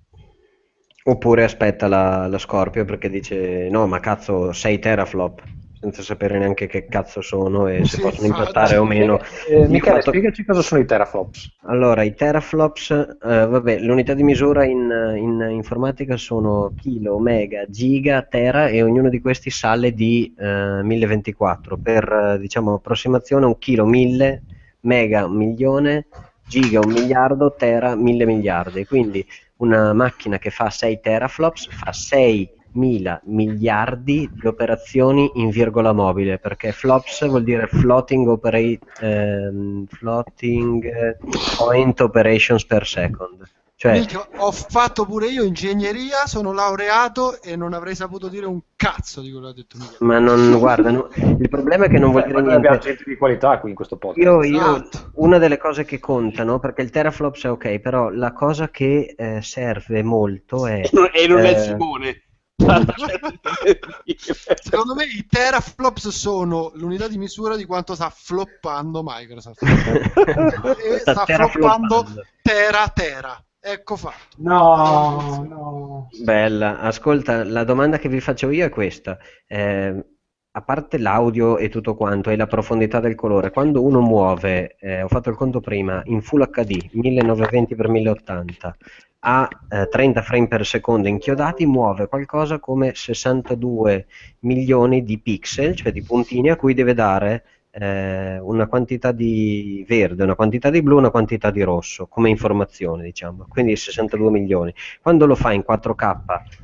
[1.04, 5.42] Oppure aspetta la, la Scorpio perché dice no, ma cazzo, 6 teraflop,
[5.82, 9.20] senza sapere neanche che cazzo sono e se Sì, possono impattare o meno.
[9.48, 11.56] Eh, Michele, fatto- spiegaci cosa sono i teraflops.
[11.64, 18.22] Allora, i teraflops, eh, vabbè, l'unità di misura in, in informatica sono chilo, mega, giga,
[18.22, 21.78] tera e ognuno di questi sale di eh, 1024.
[21.78, 24.44] Per, eh, diciamo, approssimazione un chilo, 1000,
[24.82, 26.06] mega, un milione,
[26.46, 28.86] giga, un miliardo, tera, mille miliardi.
[28.86, 29.26] Quindi
[29.58, 36.38] una macchina che fa 6 teraflops fa 6 mila miliardi di operazioni in virgola mobile,
[36.38, 41.18] perché flops vuol dire floating, operate, ehm, floating eh,
[41.58, 43.50] point operations per second.
[43.82, 48.60] Cioè, Minchia, ho fatto pure io ingegneria, sono laureato e non avrei saputo dire un
[48.76, 49.98] cazzo di quello che ha detto Michele.
[50.02, 52.90] ma non guarda, no, il problema è che non vuol dire noi abbiamo niente.
[52.90, 54.24] gente di qualità qui in questo podcast.
[54.24, 55.10] Io, io- Esatto.
[55.16, 59.42] una delle cose che contano, perché il teraflops è ok, però la cosa che eh,
[59.42, 60.82] serve molto è...
[61.12, 62.22] E non è eh, Simone.
[64.62, 69.64] Secondo me i teraflops sono l'unità di misura di quanto sta floppando Microsoft.
[70.84, 72.06] E Sta sta floppando
[72.42, 73.44] tera tera.
[73.60, 74.36] Ecco fatto.
[74.38, 76.10] No, no.
[76.24, 79.18] Bella, ascolta, la domanda che vi faccio io è questa.
[79.46, 80.04] Eh,
[80.54, 85.02] a parte l'audio e tutto quanto e la profondità del colore, quando uno muove, eh,
[85.04, 88.74] ho fatto il conto prima, in Full HD 1920x1080
[89.24, 94.08] a eh, 30 frame per secondo inchiodati, muove qualcosa come 62
[94.40, 100.24] milioni di pixel, cioè di puntini a cui deve dare eh, una quantità di verde,
[100.24, 103.46] una quantità di blu, una quantità di rosso, come informazione, diciamo.
[103.48, 104.74] Quindi 62 milioni.
[105.02, 106.18] Quando lo fa in 4K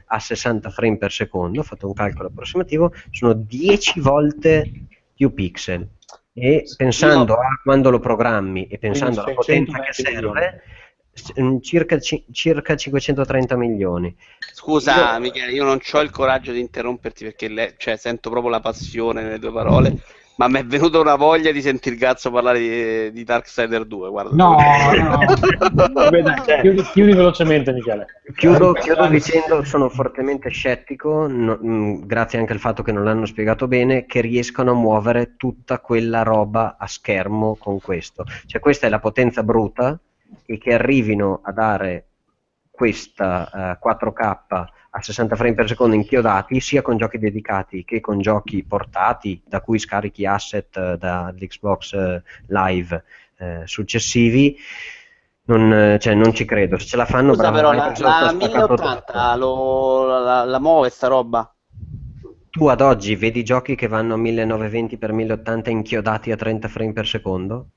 [0.06, 4.69] a 60 frame per secondo, ho fatto un calcolo approssimativo, sono 10 volte
[5.14, 5.88] più pixel.
[6.34, 10.87] E pensando a quando lo programmi e pensando alla potenza che 620 serve, mm,
[11.62, 14.16] circa, ci- circa 530 milioni.
[14.54, 18.52] Scusa, Io- Michele, io non ho il coraggio di interromperti perché le- cioè, sento proprio
[18.52, 20.00] la passione nelle tue parole.
[20.38, 24.10] Ma mi è venuta una voglia di sentir il cazzo parlare di, di Darksider 2.
[24.10, 24.36] Guarda.
[24.36, 24.56] No,
[24.94, 25.26] no.
[26.12, 28.06] Dai, chiudi, chiudi velocemente, Michele.
[28.36, 33.26] Chiudo, chiudo dicendo sono fortemente scettico, no- mh, grazie anche al fatto che non l'hanno
[33.26, 38.24] spiegato bene, che riescano a muovere tutta quella roba a schermo con questo.
[38.46, 40.00] Cioè questa è la potenza bruta
[40.46, 42.06] e che arrivino a dare
[42.70, 48.20] questa eh, 4K a 60 frame per secondo inchiodati sia con giochi dedicati che con
[48.20, 53.04] giochi portati da cui scarichi asset eh, dall'Xbox eh, Live
[53.66, 54.58] successivi
[55.44, 56.80] non, cioè, non ci credo.
[56.80, 60.90] Se ce la fanno Scusa, però la, la ha spaccato 1080 lo- la, la muove
[60.90, 61.56] sta roba?
[62.58, 67.68] tu ad oggi vedi giochi che vanno a 1920x1080 inchiodati a 30 frame per secondo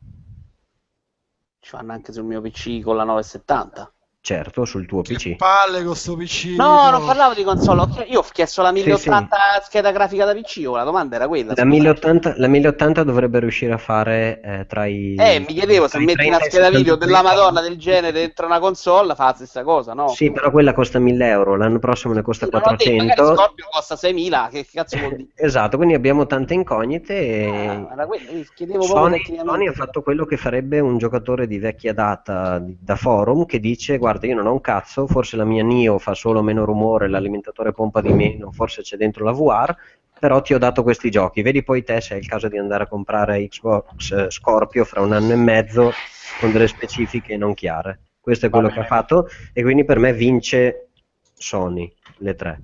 [1.71, 3.95] Ci fanno anche sul mio PC con la 970.
[4.23, 6.55] Certo sul tuo Che PC palle con sto PC.
[6.57, 7.87] No, non parlavo di console.
[8.09, 10.65] Io ho chiesto la Sì, 1080 scheda grafica da PC.
[10.67, 11.55] oh, La domanda era quella.
[11.55, 11.65] la scusa.
[11.65, 16.15] 1080, la 1080 dovrebbe riuscire a fare eh, tra i Eh, mi chiedevo se metti
[16.17, 19.63] 30 una scheda video 72 della Madonna del genere dentro una console, fa la stessa
[19.63, 20.09] cosa, no?
[20.09, 23.37] Sì, però quella costa 1000 euro, l'anno prossimo ne costa Non ho detto, magari 400.
[23.37, 25.29] Scorpio costa 6.000, che cazzo vuol dire?
[25.35, 29.23] Esatto, quindi abbiamo tante incognite e Ah, era quello, io chiedevo Sony.
[29.25, 33.97] Sony ha fatto quello che farebbe un giocatore di vecchia data da forum che dice
[33.99, 37.73] guarda io non ho un cazzo, forse la mia Nio fa solo meno rumore, l'alimentatore
[37.73, 39.77] pompa di meno, forse c'è dentro la VR,
[40.19, 42.85] però ti ho dato questi giochi, vedi poi te se è il caso di andare
[42.85, 45.93] a comprare Xbox eh, Scorpio fra un anno e mezzo
[46.39, 48.01] con delle specifiche non chiare.
[48.21, 50.89] Questo è quello che ha fatto e quindi per me vince
[51.35, 52.61] Sony, le tre.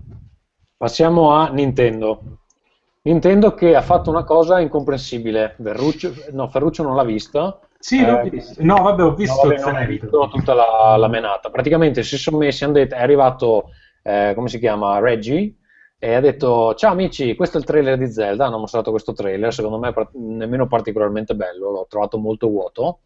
[0.76, 2.20] Passiamo a Nintendo.
[3.02, 5.54] Nintendo che ha fatto una cosa incomprensibile.
[5.58, 7.58] Verruccio, no, Ferruccio non l'ha vista.
[7.78, 8.62] Sì, Eh, visto.
[8.64, 11.50] No, vabbè, ho visto No, vabbè, non hai visto tutta la, la menata.
[11.50, 13.70] Praticamente si sono messi, hanno detto, è arrivato,
[14.02, 15.54] eh, come si chiama, Reggie,
[15.98, 19.52] e ha detto, ciao amici, questo è il trailer di Zelda, hanno mostrato questo trailer,
[19.52, 23.00] secondo me nemmeno particolarmente bello, l'ho trovato molto vuoto.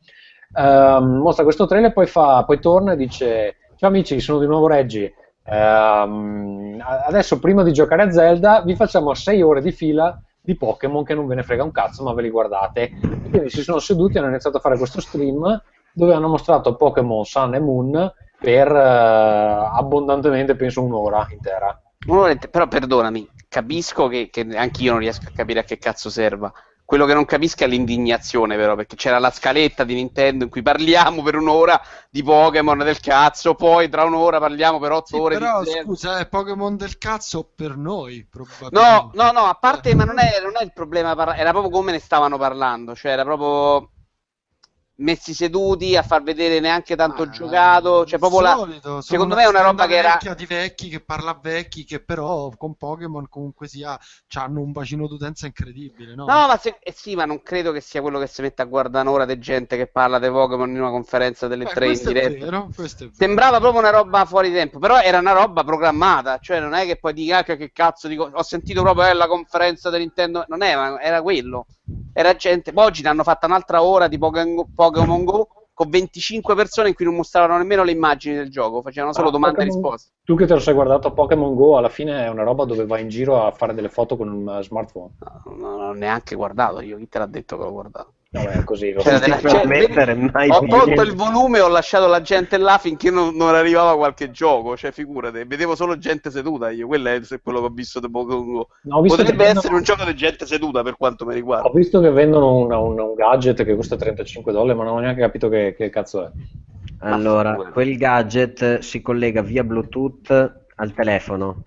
[0.56, 4.66] Ehm, mostra questo trailer, poi, fa, poi torna e dice, ciao amici, sono di nuovo
[4.66, 10.56] Reggie, Ehm, adesso prima di giocare a Zelda vi facciamo 6 ore di fila di
[10.56, 12.82] Pokémon che non ve ne frega un cazzo, ma ve li guardate.
[13.24, 15.62] E quindi si sono seduti e hanno iniziato a fare questo stream
[15.92, 21.78] dove hanno mostrato Pokémon Sun e Moon per eh, abbondantemente, penso, un'ora intera.
[22.50, 26.52] Però perdonami, capisco che, che anche io non riesco a capire a che cazzo serva.
[26.90, 30.60] Quello che non capisco è l'indignazione, però, perché c'era la scaletta di Nintendo in cui
[30.62, 35.36] parliamo per un'ora di Pokémon del cazzo, poi tra un'ora parliamo per otto Sì, ore
[35.36, 35.82] però di Zelda.
[35.82, 38.24] scusa, è Pokémon del cazzo per noi,
[38.72, 39.16] No, probabilmente.
[39.16, 41.92] no, no, a parte, ma non è, non è il problema, parla- era proprio come
[41.92, 43.90] ne stavano parlando, cioè era proprio
[45.00, 48.54] messi seduti a far vedere neanche tanto Ah, giocato, cioè proprio la...
[48.56, 50.18] solito, sono secondo me è una roba che era...
[50.34, 53.98] di vecchi che parla vecchi che però con Pokémon comunque sia
[54.34, 56.24] hanno un bacino d'utenza incredibile, no?
[56.24, 56.76] No, ma se...
[56.80, 59.38] eh sì, ma non credo che sia quello che si mette a guardare un'ora di
[59.38, 62.46] gente che parla di Pokémon in una conferenza delle Beh, tre in è diretta.
[62.46, 63.08] è.
[63.12, 66.96] Sembrava proprio una roba fuori tempo, però era una roba programmata, cioè non è che
[66.98, 70.44] poi dica "Ah, che, che cazzo dico, ho sentito proprio eh, la conferenza di Nintendo,
[70.48, 71.66] non era, era quello,
[72.12, 76.88] era gente, poi oggi ne hanno fatta un'altra ora di Pokémon Go con 25 persone
[76.88, 79.82] in cui non mostravano nemmeno le immagini del gioco, facevano solo Ah, domande e Pokémon-
[79.82, 80.10] risposte.
[80.24, 83.00] Tu che te lo sei guardato Pokémon Go, alla fine è una roba dove vai
[83.02, 85.10] in giro a fare delle foto con un eh, smartphone.
[85.44, 88.12] No, non ho neanche guardato io, chi te l'ha detto che l'ho guardato?
[88.32, 89.22] Vabbè, così lo C'era so.
[89.24, 92.78] della per gente- ammettere mai ho tolto il volume e ho lasciato la gente là
[92.78, 97.20] finché non, non arrivava qualche gioco, cioè figurate, vedevo solo gente seduta io, quello è
[97.42, 98.68] quello che ho visto di Pokémon Go.
[98.82, 101.66] No, visto Potrebbe vendono- essere un gioco di gente seduta per quanto mi riguarda.
[101.66, 105.00] Ho visto che vendono una- un, un gadget che costa 35 dollari, ma non ho
[105.00, 106.30] neanche capito che, che cazzo è.
[107.00, 110.30] Allora, quel gadget si collega via Bluetooth
[110.76, 111.64] al telefono.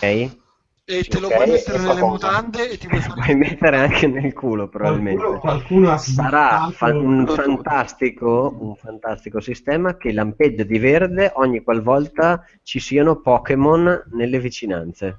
[0.00, 0.40] Ok?
[0.84, 2.04] E te lo Ok, puoi mettere nelle cosa?
[2.04, 5.20] mutande e ti puoi fare Puoi mettere anche nel culo, probabilmente.
[5.20, 11.62] Qualcuno, qualcuno ha Sarà fa- un fantastico, un fantastico sistema che lampeggia di verde ogni
[11.62, 15.18] qualvolta ci siano Pokémon nelle vicinanze.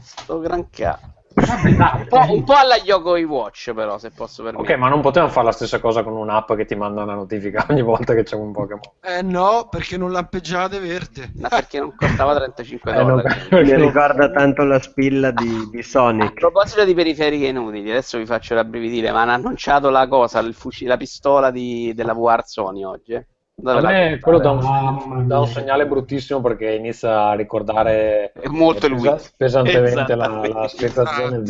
[0.00, 1.25] Sto gran cazzo.
[1.36, 4.76] Vabbè, dai, Un po', un po' alla Yogo Watch però, se posso Ok, permettere.
[4.78, 7.82] ma non potevano fare la stessa cosa con un'app che ti manda una notifica ogni
[7.82, 8.80] volta che c'è un Pokémon.
[9.02, 11.32] Eh no, perché non lampeggiate verde.
[11.36, 13.40] Ma perché non costava 35 Eh, no, dollari.
[13.50, 16.32] perché Mi ricorda tanto la spilla di, di A Sonic.
[16.32, 20.86] proposito di periferiche inutili, adesso vi faccio rabbrividire, ma hanno annunciato la cosa, il fuci-
[20.86, 23.12] la pistola di- della VR Sony oggi.
[23.12, 23.26] eh?
[23.58, 28.48] Dove A me quello dà un, dà un segnale bruttissimo perché inizia a ricordare È
[28.48, 31.42] molto pesa- pesantemente la, la spezzazione.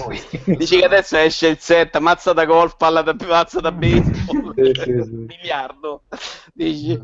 [0.56, 4.70] Dici che adesso esce il set, mazza da golf, palla da mazza da baseball, Sì,
[4.72, 5.26] sì, sì.
[5.26, 6.02] miliardo.
[6.54, 6.96] Dici?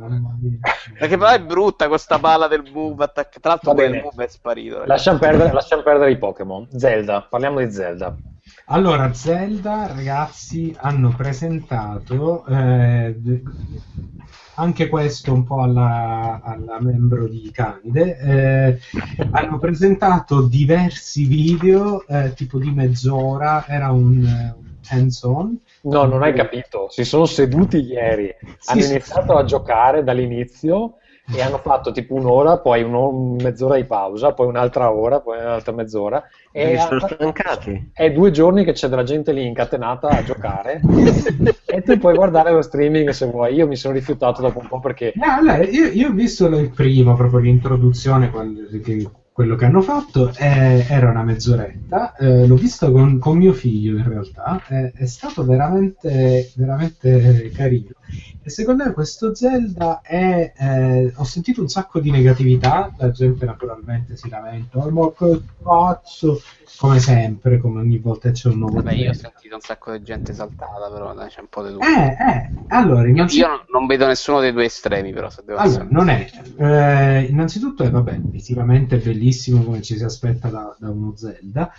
[0.96, 3.40] Perché però è brutta questa palla del move attack.
[3.40, 4.84] Tra l'altro poi il move è sparito.
[4.84, 6.68] Lasciamo perdere, lasciamo perdere i Pokémon.
[6.76, 8.14] Zelda, parliamo di Zelda.
[8.66, 13.16] Allora, Zelda, ragazzi, hanno presentato eh,
[14.54, 18.18] anche questo un po' alla, alla membro di Canide.
[18.18, 18.78] eh,
[19.30, 25.58] hanno presentato diversi video, eh, tipo di mezz'ora, era un, eh, un hands-on.
[25.82, 26.88] No, non hai capito.
[26.90, 28.90] Si sono seduti ieri, Sì, hanno sì.
[28.90, 30.96] iniziato a giocare dall'inizio
[31.34, 32.84] e hanno fatto tipo un'ora, poi
[33.40, 36.22] mezz'ora di pausa, poi un'altra ora, poi un'altra mezz'ora.
[36.50, 37.90] E Mi sono stancati.
[37.94, 40.80] è due giorni che c'è della gente lì incatenata a giocare
[41.66, 43.54] e tu puoi guardare lo streaming se vuoi.
[43.54, 46.70] Io mi sono rifiutato dopo un po' perché No, allora, io, io ho visto il
[46.70, 52.54] primo, proprio l'introduzione, quando- che- quello che hanno fatto, eh, era una mezz'oretta, eh, l'ho
[52.56, 57.88] visto con, con mio figlio in realtà, eh, è stato veramente, veramente carino.
[58.44, 60.52] E secondo me questo Zelda è...
[60.56, 65.14] eh, ho sentito un sacco di negatività, la gente naturalmente si lamenta, "Oh,
[65.62, 66.40] cazzo,
[66.76, 70.02] come sempre, come ogni volta c'è un nuovo Vabbè, io ho sentito un sacco di
[70.02, 71.84] gente esaltata, però dai, c'è un po' di tutto.
[71.84, 73.48] Eh, eh, allora, Io innanzitutto...
[73.48, 76.30] non, non vedo nessuno dei due estremi, però, se devo Allora, essere non è.
[76.56, 81.70] eh, innanzitutto è, vabbè, visivamente bellissimo come ci si aspetta da, da uno Zelda.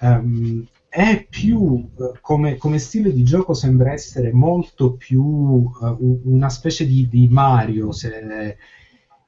[0.00, 6.20] Ehm, è più, eh, come, come stile di gioco sembra essere molto più eh, u-
[6.24, 8.56] una specie di, di Mario, se,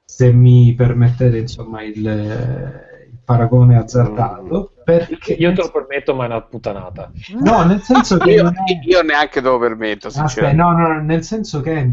[0.05, 4.73] se mi permettete insomma il, il paragone azzardato.
[4.99, 7.10] Perché, io te lo permetto, ma è una puttanata.
[7.41, 8.52] No, nel senso che Io, è-
[8.86, 11.89] io neanche te lo permetto, Aspetta, no, no, nel senso che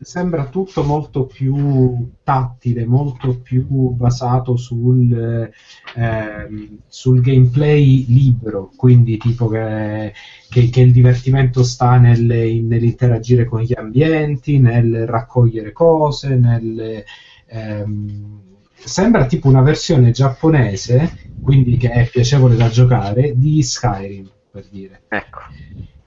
[0.00, 5.50] sembra tutto molto più tattile, molto più basato sul,
[5.94, 10.12] eh, sul gameplay libero, quindi tipo che,
[10.48, 12.20] che- che il divertimento sta nel-
[12.64, 17.04] nell'interagire con gli ambienti, nel raccogliere cose, nel...
[17.46, 18.40] ehm,
[18.84, 25.02] sembra tipo una versione giapponese, quindi che è piacevole da giocare, di Skyrim, per dire
[25.08, 25.40] Ecco.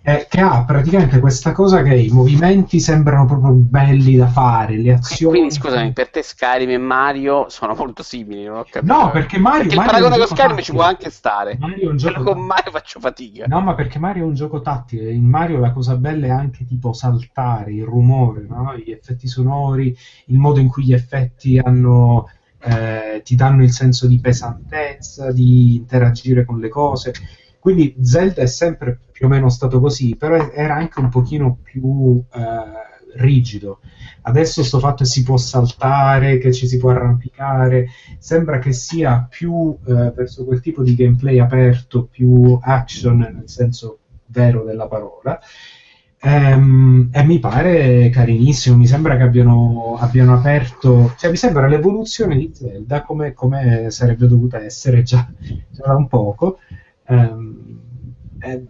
[0.08, 4.94] eh, che ha praticamente questa cosa che i movimenti sembrano proprio belli da fare, le
[4.94, 5.38] azioni.
[5.40, 8.94] Quindi scusami, per te Skyrim e Mario sono molto simili, non ho capito.
[8.94, 10.78] No, perché Mario, Perché il Mario è paragone con Skyrim ci tattile.
[10.78, 11.58] può anche stare.
[11.60, 12.45] Mario è un gioco Però con.
[12.45, 13.45] Mario faccio fatica.
[13.48, 15.12] No, ma perché Mario è un gioco tattile.
[15.12, 18.76] In Mario la cosa bella è anche tipo saltare, il rumore, no?
[18.78, 19.98] gli effetti sonori,
[20.28, 22.30] il modo in cui gli effetti hanno,
[22.66, 27.14] eh, ti danno il senso di pesantezza, di interagire con le cose.
[27.60, 32.24] Quindi Zelda è sempre più o meno stato così, però era anche un pochino più
[32.34, 33.80] eh, rigido.
[34.22, 37.88] Adesso sto fatto che si può saltare, che ci si può arrampicare,
[38.18, 44.00] sembra che sia più eh, verso quel tipo di gameplay aperto, più action nel senso
[44.27, 45.40] vero della parola.
[46.28, 52.36] Ehm, e mi pare carinissimo, mi sembra che abbiano, abbiano aperto, cioè mi sembra l'evoluzione
[52.36, 55.24] di Zelda come, come sarebbe dovuta essere già,
[55.70, 56.58] già da un poco.
[57.08, 57.80] Ehm,
[58.40, 58.66] e,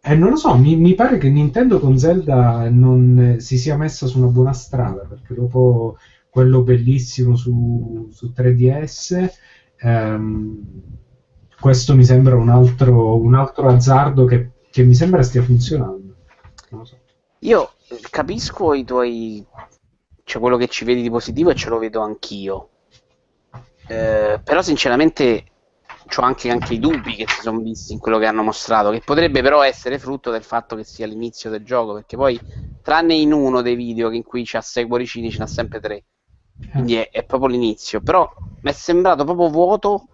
[0.00, 4.06] e non lo so, mi, mi pare che Nintendo con Zelda non si sia messa
[4.06, 5.96] su una buona strada, perché dopo
[6.28, 9.28] quello bellissimo su, su 3DS,
[9.76, 10.60] ehm,
[11.60, 15.95] questo mi sembra un altro, un altro azzardo che, che mi sembra stia funzionando.
[17.46, 17.74] Io
[18.10, 19.44] capisco i tuoi.
[20.24, 22.70] Cioè, quello che ci vedi di positivo e ce lo vedo anch'io.
[23.86, 25.44] Eh, però, sinceramente,
[26.16, 28.90] ho anche, anche i dubbi che si sono visti in quello che hanno mostrato.
[28.90, 31.94] Che potrebbe però essere frutto del fatto che sia l'inizio del gioco.
[31.94, 32.40] Perché poi,
[32.82, 36.04] tranne in uno dei video in cui c'ha sei cuoricini, ce n'ha sempre tre.
[36.72, 38.00] Quindi è, è proprio l'inizio.
[38.00, 38.28] Però
[38.62, 40.08] mi è sembrato proprio vuoto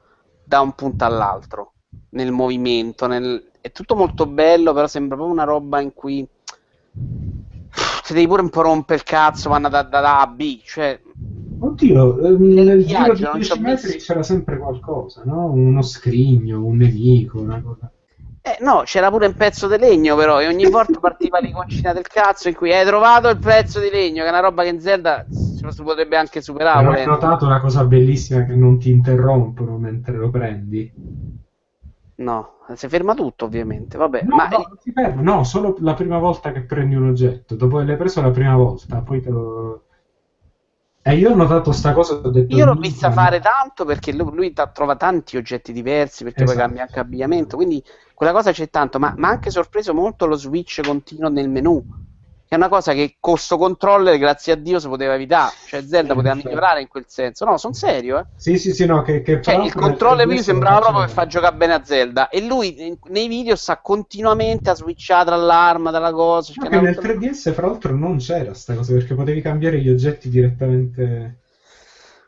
[0.44, 1.72] da un punto all'altro
[2.10, 3.06] nel movimento.
[3.06, 3.48] Nel...
[3.58, 6.28] È tutto molto bello, però sembra proprio una roba in cui
[8.06, 10.60] ti devi pure un po' rompere il cazzo, vanno da, da, da A a B.
[10.64, 11.00] Cioè,
[11.60, 15.46] Oddio, ehm, Nel giro di non 10 ci ho metri c'era sempre qualcosa, no?
[15.52, 17.90] Uno scrigno, un nemico, una cosa.
[18.42, 22.08] eh, no, c'era pure un pezzo di legno, però, e ogni volta partiva l'iconcina del
[22.08, 24.80] cazzo in cui hai trovato il pezzo di legno, che è una roba che in
[24.80, 26.84] Zelda se si potrebbe anche superare.
[26.84, 27.10] Volendo.
[27.12, 30.92] notato una cosa bellissima che non ti interrompono mentre lo prendi?
[32.16, 33.98] No, si ferma tutto, ovviamente.
[33.98, 37.08] Vabbè, No, ma no, non ti fermo, no, solo la prima volta che prendi un
[37.08, 39.84] oggetto, dopo che l'hai preso la prima volta, poi te lo...
[41.02, 42.54] E io ho notato sta cosa, ho detto...
[42.56, 46.44] Io l'ho "Minchia, vista fare tanto perché lui, lui ta- trova tanti oggetti diversi perché
[46.44, 46.66] poi Esatto.
[46.66, 47.82] cambia anche abbigliamento, quindi
[48.14, 51.84] quella cosa c'è tanto, ma ha anche sorpreso molto lo switch continuo nel menu,
[52.52, 56.12] è una cosa che con sto controller, grazie a Dio, si poteva evitare, cioè Zelda
[56.12, 57.46] Eh, poteva migliorare in quel senso.
[57.46, 58.26] No, sono serio, eh.
[58.36, 61.10] Sì, sì, sì, no, che, che Cioè, il controller 3DS lui lo sembrava proprio per
[61.10, 65.90] far giocare bene a Zelda e lui nei video sta continuamente a switchare tra l'arma,
[65.90, 68.92] dalla cosa, No, cioè, che una nel roba- 3DS, fra l'altro, non c'era sta cosa
[68.92, 71.38] perché potevi cambiare gli oggetti direttamente.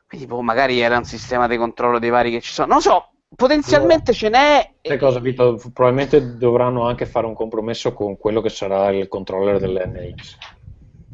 [0.08, 2.68] Quindi, boh, magari era un sistema di controllo dei vari che ci sono.
[2.68, 4.70] Non so, potenzialmente ce n'è.
[4.82, 5.60] Sai cosa, Vito?
[5.72, 10.36] Probabilmente dovranno anche fare un compromesso con quello che sarà il controller dell'NX.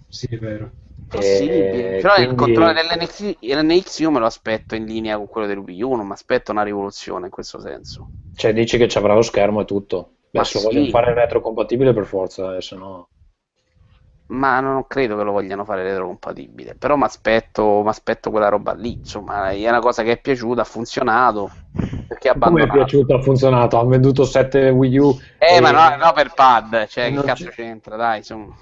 [0.08, 0.70] Sì, è vero.
[1.08, 1.97] Possibile.
[1.97, 5.47] Eh, Però il quindi- controllo dell'NX l'NX io me lo aspetto in linea con quello
[5.49, 8.10] del Wii U, non mi aspetto una rivoluzione in questo senso.
[8.36, 10.10] Cioè, dici che ci avrà lo schermo e tutto.
[10.32, 10.65] Adesso sì.
[10.65, 13.08] vogliono fare retrocompatibile per forza, eh, se no...
[14.31, 16.76] Ma non credo che lo vogliano fare retrocompatibile.
[16.76, 17.83] Però mi aspetto,
[18.31, 18.92] quella roba lì.
[18.92, 21.50] Insomma, è una cosa che è piaciuta, ha funzionato.
[22.07, 22.73] Perché ha Come è abbandonato.
[22.73, 23.78] piaciuto, ha funzionato.
[23.78, 25.18] Hanno venduto 7 Wii U.
[25.39, 28.55] Eh, e- ma no, no per pad, cioè, che cazzo c'è- c'entra, dai, insomma.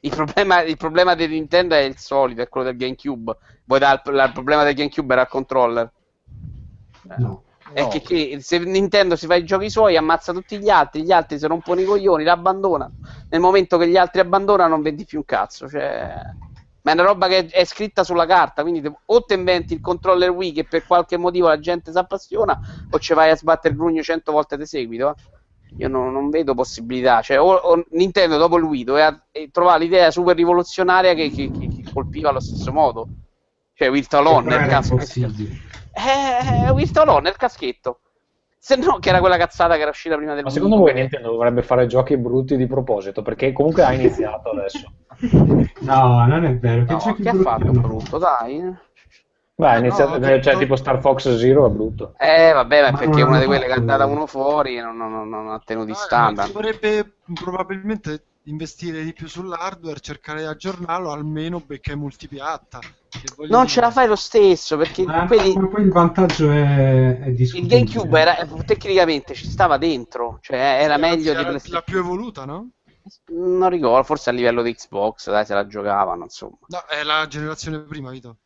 [0.00, 3.36] Il problema, il problema di Nintendo è il solito, è quello del GameCube.
[3.64, 5.92] Vuoi dare il, il problema del GameCube era il controller.
[7.18, 7.42] No.
[7.74, 11.12] È che, che se Nintendo si fa i giochi suoi, ammazza tutti gli altri, gli
[11.12, 12.92] altri si rompono i coglioni, l'abbandonano.
[13.28, 15.68] Nel momento che gli altri abbandonano, non vendi più un cazzo.
[15.68, 16.20] Cioè...
[16.84, 19.80] Ma è una roba che è scritta sulla carta, quindi te- o ti inventi il
[19.80, 22.58] controller Wii che per qualche motivo la gente si appassiona,
[22.90, 25.10] o ci vai a sbattere il grugno cento volte di seguito.
[25.10, 25.14] eh.
[25.76, 27.22] Io non, non vedo possibilità.
[27.22, 31.50] Cioè, o, o Nintendo dopo il Wii doveva eh, trovare l'idea super rivoluzionaria che, che-
[31.52, 33.06] che- colpiva allo stesso modo.
[33.74, 34.92] Cioè, Virtual On, Però nel caso.
[34.94, 35.50] impossibile.
[35.94, 38.00] Eh, Virtual On, nel caschetto.
[38.58, 41.30] Se no, che era quella cazzata che era uscita prima del Ma secondo voi Nintendo
[41.32, 43.20] dovrebbe fare giochi brutti di proposito?
[43.22, 44.92] Perché comunque ha iniziato adesso.
[45.80, 46.84] No, non è vero.
[46.84, 48.60] Che No, giochi che ha fatto hanno brutto, dai.
[49.54, 52.14] Beh, ha no, iniziato, ho cioè tipo Star Fox Zero è brutto.
[52.18, 54.76] Eh, vabbè, ma Ma perché è una di quelle che ha fatto- dato uno fuori
[54.78, 56.52] e non, non- non- non ha tenuto i Ah, standard.
[56.52, 62.80] Dovrebbe probabilmente investire di più sull'hardware, cercare di aggiornarlo, almeno perché è multipiatta.
[63.48, 67.28] Non dire- ce la fai lo stesso, perché Ma, quelli- poi il vantaggio è, è
[67.28, 67.66] il.
[67.66, 71.74] GameCube era, tecnicamente ci stava dentro, cioè era Sì, meglio anzi, di era PlayStation.
[71.74, 72.70] la più evoluta, no?
[73.32, 76.56] Non ricordo, forse a livello di Xbox, dai, se la giocavano, insomma.
[76.68, 78.38] No, è la generazione prima, Vito.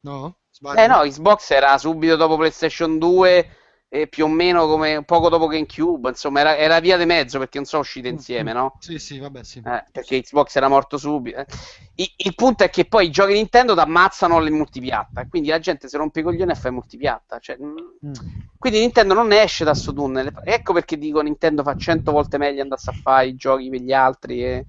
[0.00, 0.38] No?
[0.50, 0.80] Sbaglio?
[0.80, 3.48] Eh no, Xbox era subito dopo PlayStation 2
[3.94, 7.58] e più o meno come poco dopo GameCube, insomma, era, era via di mezzo perché
[7.58, 8.74] non sono uscite insieme, no?
[8.80, 9.62] Sì, sì, vabbè, sì.
[9.64, 11.38] Eh, perché Xbox era morto subito.
[11.38, 11.46] eh.
[11.94, 15.60] I- il punto è che poi i giochi Nintendo ti ammazzano le multipiatta, quindi la
[15.60, 17.38] gente si rompe i coglioni e fa il multipiatta.
[17.38, 18.12] Cioè, mm.
[18.58, 20.32] Quindi Nintendo non esce da sto tunnel.
[20.42, 23.92] Ecco perché dico Nintendo fa 100 volte meglio andarsi a fare i giochi per gli
[23.92, 24.66] altri e il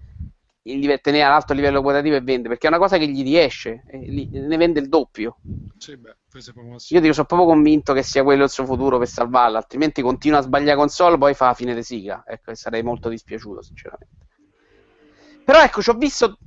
[1.02, 4.30] tenere all'alto livello qualitativo e vende, perché è una cosa che gli riesce, e li-
[4.32, 5.38] ne vende il doppio.
[5.78, 6.16] Sì, beh,
[6.90, 10.40] Io dico, sono proprio convinto che sia quello il suo futuro per salvarla, altrimenti continua
[10.40, 12.24] a sbagliare console, poi fa la fine di siga.
[12.26, 14.14] Ecco, e sarei molto dispiaciuto, sinceramente.
[15.44, 16.38] Però ecco, ci ho visto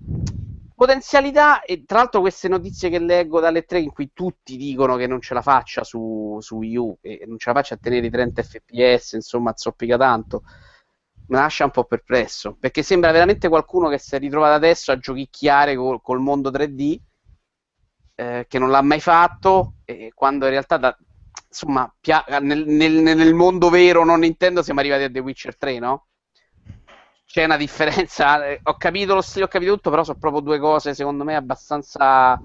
[0.75, 5.07] potenzialità e tra l'altro queste notizie che leggo dalle tre in cui tutti dicono che
[5.07, 8.07] non ce la faccia su, su Wii U e non ce la faccia a tenere
[8.07, 10.43] i 30 fps, insomma, zoppica tanto.
[11.29, 14.99] Mi lascia un po' perplesso perché sembra veramente qualcuno che si è ritrovato adesso a
[14.99, 16.99] giochicchiare col, col mondo 3D
[18.15, 20.97] eh, che non l'ha mai fatto, e quando in realtà da-
[21.49, 25.79] insomma, pia- nel, nel- nel mondo vero non Nintendo siamo arrivati a The Witcher 3,
[25.79, 26.07] no?
[27.27, 30.59] C'è una differenza, eh, ho capito lo stile, ho capito tutto, però sono proprio due
[30.59, 32.41] cose secondo me abbastanza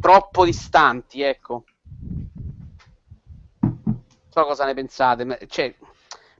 [0.00, 1.64] troppo distanti, ecco.
[4.30, 5.74] So cosa ne pensate, cioè,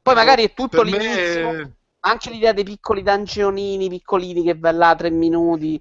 [0.05, 1.51] poi magari è tutto per l'inizio.
[1.51, 5.71] me, anche l'idea dei piccoli dungeonini, piccolini che vai là tre minuti.
[5.71, 5.81] Mi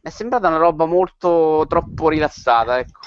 [0.00, 3.00] è sembrata una roba molto troppo rilassata, ecco.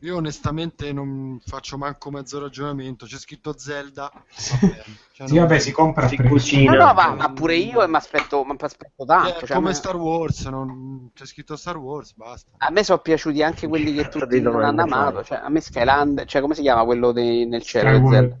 [0.00, 3.06] Io onestamente non faccio manco mezzo ragionamento.
[3.06, 4.10] C'è scritto Zelda.
[4.12, 4.84] va bene.
[5.12, 6.72] Cioè, Sì, non- vabbè, si compra Si cucina.
[6.72, 9.38] No, no, ma, ma pure io e mi aspetto, mi aspetto tanto.
[9.40, 10.44] È cioè, come me- Star Wars.
[10.46, 12.50] non- C'è scritto Star Wars, basta.
[12.58, 15.22] A me sono piaciuti anche quelli che tutti non hanno amato.
[15.24, 18.34] Cioè, a me Skyland, cioè come si chiama quello dei- nel cielo di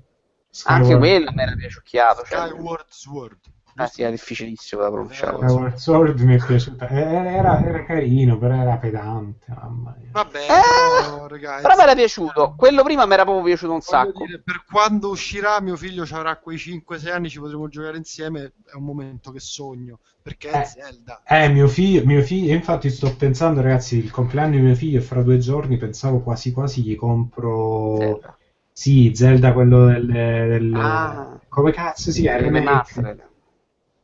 [0.54, 0.84] Skyward-?
[0.84, 2.22] Anche quello mi era piaciucchiato.
[2.24, 3.38] Cioè, Skyward Sword.
[3.76, 5.36] ah, sì, era difficilissimo da pronunciare.
[5.48, 6.86] Skyward Sword mi è piaciuta.
[6.88, 7.00] Eh,
[7.34, 9.46] Era, era carino, però era pedante.
[9.48, 10.08] Mamma mia.
[10.12, 12.54] Vabbè, Eh, però, ragazzi, Però mi era piaciuto.
[12.56, 14.24] Quello prima mi era proprio piaciuto un voglio sacco.
[14.26, 18.52] dire, per quando uscirà mio figlio ci avrà quei 5-6 anni, ci potremo giocare insieme.
[18.64, 20.64] È un momento che sogno perché è Eh.
[20.66, 21.22] Zelda.
[21.26, 25.02] Eh, mio figlio, mio figlio, infatti sto pensando, ragazzi, il compleanno di mio figlio è
[25.02, 27.96] fra due giorni, pensavo quasi quasi gli compro...
[27.96, 28.38] Zelda.
[28.76, 30.06] Sì, Zelda, quello del...
[30.06, 31.40] del- Ah.
[31.48, 32.40] Come cazzo si chiama?
[32.42, 33.22] Remastered.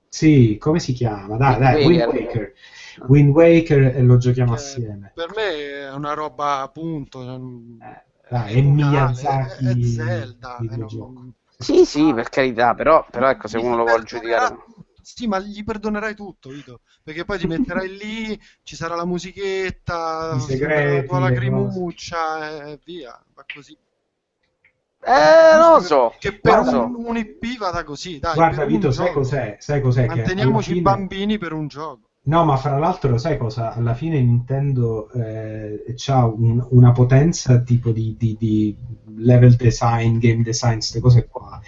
[0.09, 1.37] Sì, come si chiama?
[1.37, 2.25] Dai, Wind dai, Wind Waker.
[2.27, 2.53] Waker.
[3.09, 5.11] Wind Waker e lo giochiamo Eh, assieme.
[5.15, 5.51] Per me
[5.87, 7.23] è una roba appunto.
[7.23, 10.57] cioè, Eh, dai, è Miyazaki è, è Zelda.
[10.57, 11.13] eh, videogioco.
[11.13, 14.57] non- Sì, sì, per carità, però, però ecco, se uno lo vuole giudicare...
[15.03, 20.39] Sì, ma gli perdonerai tutto, Vito, perché poi ti metterai lì, ci sarà la musichetta,
[20.39, 23.77] segreti, la tua lacrimuccia e via, va così.
[25.03, 26.15] Eh, non lo so.
[26.19, 26.85] Che per so.
[26.85, 29.21] un, un IP vada così, dai, Guarda, un Vito, sai gioco.
[29.21, 29.57] cos'è?
[29.59, 30.03] Sai cos'è?
[30.07, 32.01] Che Manteniamoci fine- bambini per un gioco.
[32.23, 33.73] No, ma fra l'altro, sai cosa?
[33.73, 38.77] Alla fine Nintendo eh, ha una potenza tipo di, di- di
[39.17, 41.59] level design, game design, queste cose qua,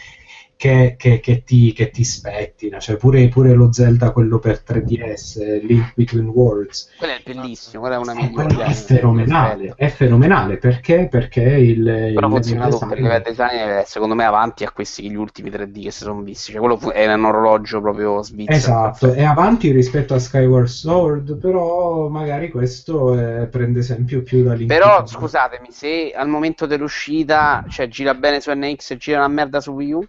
[0.62, 2.78] che, che- che ti, che ti spettina.
[2.78, 7.80] Cioè, pure, pure lo Zelda, quello per 3DS, eh, Link Between Worlds, Quello è bellissimo,
[7.80, 8.64] quella è una eh, migliore.
[8.66, 9.74] è fenomenale.
[9.74, 11.08] È fenomenale perché?
[11.10, 11.84] Perché il, il
[12.14, 15.82] Però level funziona tutto, il design- è secondo me avanti a questi gli ultimi 3D
[15.82, 18.56] che si sono visti, cioè quello è un orologio proprio svizzero.
[18.56, 24.54] Esatto, è avanti rispetto a Skyward Sword, però magari questo eh, prende esempio più da
[24.54, 29.26] Link Però scusatemi, se al momento dell'uscita cioè, gira bene su NX e gira una
[29.28, 30.06] merda su Wii U,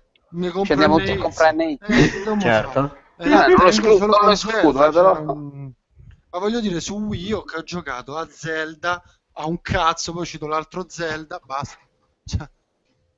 [0.64, 1.22] Ci andiamo tutti a NX.
[1.22, 1.82] comprare NX.
[1.82, 2.40] Eh, non lo so.
[2.40, 2.98] Certo.
[3.18, 6.98] Eh, Eh, non lo escludo, non lo escludo, eh, però- cioè, Ma voglio dire, su
[6.98, 9.02] Wii io che ho giocato a Zelda,
[9.34, 11.78] a un cazzo, poi cito l'altro Zelda, basta.
[12.26, 12.50] Cioè,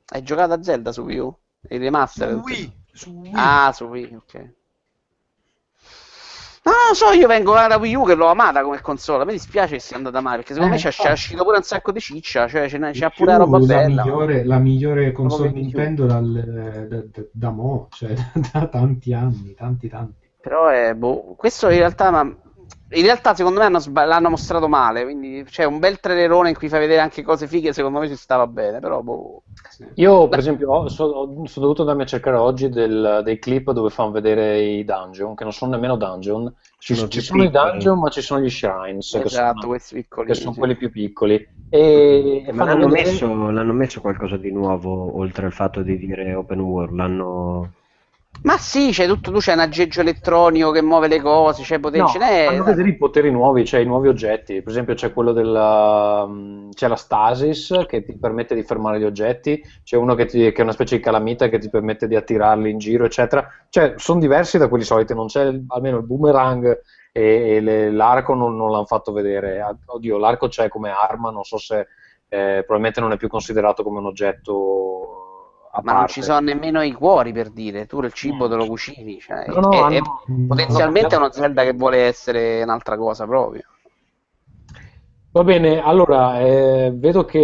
[0.07, 1.37] Hai giocato a Zelda su Wii U?
[1.69, 2.31] Il remaster?
[2.31, 3.31] su Wii, su Wii.
[3.33, 4.53] Ah, su Wii, ok.
[6.65, 9.21] No, non lo so, io vengo da Wii U che l'ho amata come console.
[9.21, 11.13] A me dispiace che sia andata male perché secondo Eh, me c'è, c'è infatti.
[11.13, 12.47] uscito pure un sacco di ciccia.
[12.47, 14.03] Cioè, c'è più, pure roba la bella.
[14.03, 15.51] migliore, la migliore console.
[15.51, 18.13] Nintendo dal, da, da- da mo', cioè
[18.51, 20.27] da tanti anni, tanti tanti.
[20.41, 22.35] Però è boh, questo in realtà, ma
[22.89, 25.03] in realtà secondo me hanno sba- l'hanno mostrato male.
[25.03, 27.73] Quindi c'è un bel trailerone in cui fai vedere anche cose fighe.
[27.73, 28.79] Secondo me ci stava bene.
[28.79, 29.43] Però boh.
[29.95, 33.89] Io, per esempio, ho- so- sono dovuto andarmi a cercare oggi del- dei clip dove
[33.89, 36.53] fanno vedere i dungeon, che non sono nemmeno dungeon.
[36.77, 39.95] Ci, Sono ci sono i dungeon, ma ci sono gli shrines, che Esatto, sono, questi
[39.95, 40.27] piccoli.
[40.27, 40.59] che sono sì.
[40.59, 41.47] quelli più piccoli.
[41.67, 46.33] E, e l'hanno vedere- messo, l'hanno messo qualcosa di nuovo oltre al fatto di dire
[46.35, 46.93] open world?
[46.95, 47.71] L'hanno...
[48.43, 52.03] Ma sì, c'è tutto, tu c'è un aggeggio elettronico che muove le cose, c'è poteri,
[52.03, 52.45] No, ce n'è.
[52.45, 54.61] fanno vedere i poteri nuovi, cioè i nuovi oggetti.
[54.61, 59.03] Per esempio, c'è quello della mm, c'è la stasis che ti permette di fermare gli
[59.03, 62.15] oggetti, c'è uno che, ti- che è una specie di calamita che ti permette di
[62.15, 63.47] attirarli in giro, eccetera.
[63.69, 66.81] Cioè, sono diversi da quelli soliti, non c'è almeno il boomerang
[67.11, 69.59] e, e le- l'arco non, non l'hanno fatto vedere.
[69.87, 71.79] Oddio, l'arco c'è come arma, non so se
[72.27, 75.24] eh, probabilmente non è più considerato come un oggetto
[75.81, 78.49] Ma non ci sono nemmeno i cuori per dire, tu il cibo Mm.
[78.49, 81.97] te lo cucini, cioè, No, no, è- è- hanno- potenzialmente è uno Zelda che vuole
[82.03, 83.63] essere un'altra cosa proprio.
[85.31, 87.37] Va bene, allora eh, vedo che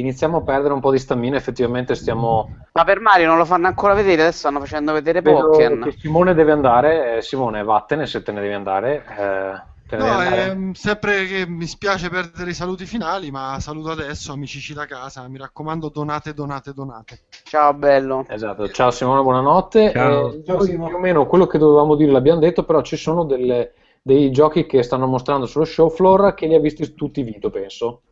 [0.00, 2.48] iniziamo a perdere un po' di stamina, effettivamente stiamo...
[2.72, 5.92] Ma per Mario non lo fanno ancora vedere, adesso stanno facendo vedere Vedo Pokémon.
[5.98, 9.04] Simone deve andare, eh, Simone vattene se te ne devi andare.
[9.06, 9.62] eh,
[9.96, 14.86] No, ehm, sempre che mi spiace perdere i saluti finali, ma saluto adesso amici da
[14.86, 15.26] casa.
[15.28, 17.20] Mi raccomando, donate, donate, donate.
[17.44, 18.24] Ciao bello.
[18.28, 19.90] Esatto, ciao Simone, buonanotte.
[19.90, 20.32] Ciao.
[20.32, 23.72] Eh, Ciao, più o meno quello che dovevamo dire l'abbiamo detto, però ci sono delle-
[24.02, 28.02] dei giochi che stanno mostrando sullo show floor che li ha visti tutti Vito, penso.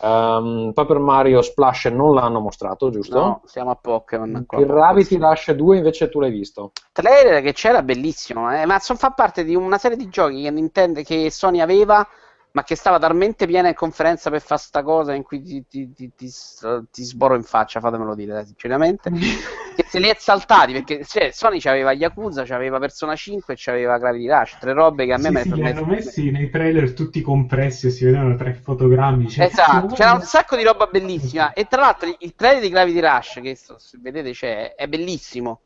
[0.00, 3.18] Um, Paper Mario Splash non l'hanno mostrato, giusto?
[3.18, 4.46] No, siamo a Pokémon.
[4.58, 6.72] Il Gravity Rush 2 invece tu l'hai visto.
[6.92, 10.50] trailer che c'era bellissimo, eh, ma son- fa parte di una serie di giochi che
[10.50, 12.06] Nintendo, che Sony aveva,
[12.54, 15.92] ma che stava talmente piena in conferenza per fare sta cosa in cui ti, ti,
[15.92, 19.10] ti, ti sboro in faccia, fatemelo dire dai, sinceramente,
[19.74, 23.98] che se li è saltati, perché cioè, Sony c'aveva Yakuza, c'aveva Persona 5 e c'aveva
[23.98, 26.92] Gravity Rush, tre robe che a me Sì, mi sì, li hanno messi nei trailer
[26.92, 29.28] tutti compressi e si vedevano tre fotogrammi.
[29.28, 31.54] Cioè, Esatto, c'era un sacco di roba bellissima.
[31.54, 35.60] E tra l'altro il trailer di Gravity Rush, che se vedete c'è, è bellissimo.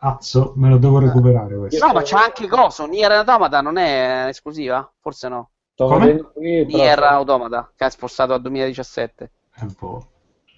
[0.00, 1.86] Azzo, me lo devo recuperare questo.
[1.86, 2.86] No, ma c'è anche Coso.
[2.86, 4.92] Nier Automata non è esclusiva?
[5.00, 5.50] Forse no.
[5.78, 6.06] Sto Come?
[6.06, 9.30] vedendo qui, però- Nier Automata, che ha spostato al 2017.
[9.54, 10.06] È un po'.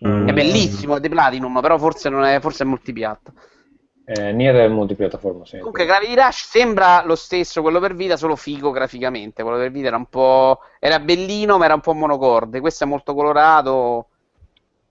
[0.09, 0.29] Mm.
[0.29, 3.31] È bellissimo, è di Platinum, però forse non è, forse è multipiatta.
[4.07, 5.59] Eh, Nier è multipiattaforma, sì.
[5.59, 9.43] Comunque Gravity Rush sembra lo stesso, quello per Vita, solo figo graficamente.
[9.43, 10.61] Quello per Vita era un po'...
[10.79, 12.61] era bellino, ma era un po' monocorde.
[12.61, 14.07] Questo è molto colorato.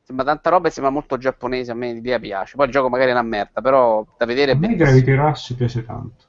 [0.03, 2.56] Sembra tanta roba e sembra molto giapponese, a me l'idea piace.
[2.56, 4.75] Poi il gioco magari è una merda, però da vedere A me.
[4.75, 6.25] Gravity Rush piace tanto.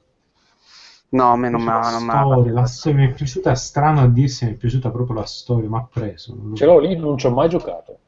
[1.17, 3.51] No, a me non mi la ha- mi storia, la fatto storia mi è piaciuta,
[3.51, 6.35] è strano a dirsi, mi è piaciuta proprio la storia, mi ha preso.
[6.35, 7.99] non lo Ce l'ho lì, non ci ho mai giocato.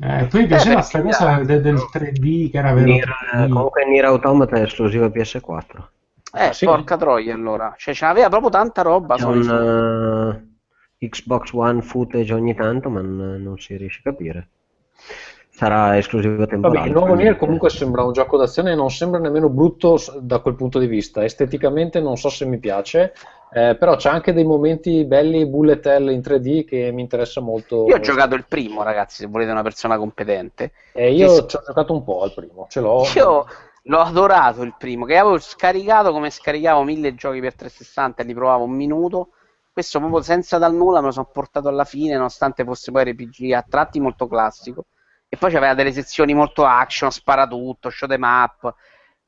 [0.00, 3.48] Eh, poi mi piaceva perché sta cosa de- del 3D che era vero Nier, 3D.
[3.48, 5.90] comunque Nier Automata è esclusiva PS4.
[6.34, 6.66] Eh, Ah, sì?
[6.66, 7.74] porca troia allora.
[7.76, 9.14] Cioè, ce n'aveva proprio tanta roba.
[9.16, 10.46] C'è un
[11.00, 14.48] eh, Xbox One footage ogni tanto, ma n- non si riesce a capire.
[15.58, 16.78] Sarà esclusivo temporale.
[16.78, 20.38] Vabbè, il nuovo Nier comunque sembra un gioco d'azione e non sembra nemmeno brutto da
[20.38, 21.24] quel punto di vista.
[21.24, 23.12] Esteticamente non so se mi piace,
[23.52, 27.86] eh, però c'è anche dei momenti belli bullet hell in 3D che mi interessa molto.
[27.88, 30.70] Io ho giocato il primo, ragazzi, se volete una persona competente.
[30.92, 33.02] Eh, io che- ci ho giocato un po' al primo, ce l'ho.
[33.16, 33.44] Io
[33.82, 38.32] l'ho adorato il primo, che avevo scaricato come scaricavo mille giochi per 360 e li
[38.34, 39.30] provavo un minuto.
[39.72, 43.50] Questo proprio senza dal nulla me lo sono portato alla fine, nonostante fosse poi RPG
[43.54, 44.84] a tratti molto classico.
[45.28, 48.74] E poi c'aveva delle sezioni molto action, sparatutto, show them up.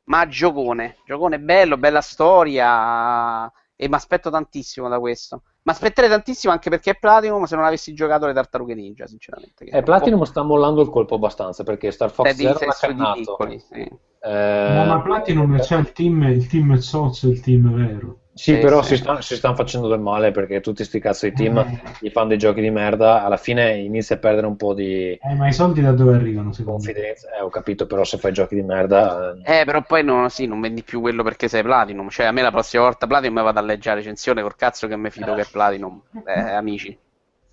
[0.05, 3.51] Ma giocone, giocone bello, bella storia.
[3.77, 5.43] E mi aspetto tantissimo da questo.
[5.63, 9.65] Ma aspetterei tantissimo anche perché è Platinum se non avessi giocato le tartarughe ninja, sinceramente.
[9.67, 13.21] Eh, Platinum sta mollando il colpo abbastanza perché Star Fox Zero studi cannato.
[13.21, 13.81] piccoli, sì.
[14.23, 18.21] Eh, No, ma Platinum c'è il team, il team Sozzo e il team vero.
[18.41, 18.97] Sì, però sì.
[18.97, 21.83] si, sta- si stanno facendo del male perché tutti sti cazzo di team Eh.
[22.01, 25.35] gli fanno dei giochi di merda, alla fine inizia a perdere un po' di Eh,
[25.35, 26.93] ma i soldi da dove arrivano, secondo me?
[26.93, 27.29] confidenza.
[27.37, 29.33] Eh, ho capito, però se fai giochi di merda...
[29.45, 32.09] eh, Eh, però poi non, sì, non vendi più quello perché sei Platinum.
[32.09, 34.87] Cioè, a me la prossima volta Platinum mi vado a leggere la recensione col cazzo
[34.87, 36.01] che mi fido che è Platinum.
[36.27, 36.97] Eh, amici.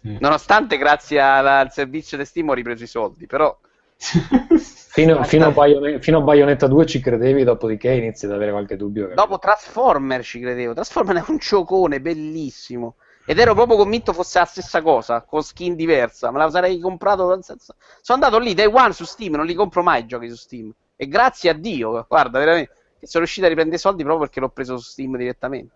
[0.01, 0.15] Sì.
[0.19, 3.55] Nonostante, grazie alla- al servizio di Steam ho ripreso i soldi, però
[3.99, 8.75] Fino, fino a Bayone- fino a Bayonetta 2 ci credevi, dopodiché inizi ad avere qualche
[8.77, 9.03] dubbio.
[9.03, 9.21] capito?
[9.21, 10.73] dopo Transformer ci credevo.
[10.73, 12.95] Transformer è un giocone bellissimo.
[13.25, 16.31] Ed ero proprio convinto fosse la stessa cosa, con skin diversa.
[16.31, 17.29] Me la sarei comprato.
[17.41, 20.35] senza- Sono andato lì day one su Steam, non li compro mai i giochi su
[20.35, 20.71] Steam.
[20.95, 24.39] E grazie a Dio, guarda, veramente, che sono riuscito a riprendere i soldi proprio perché
[24.39, 25.73] l'ho preso su Steam direttamente.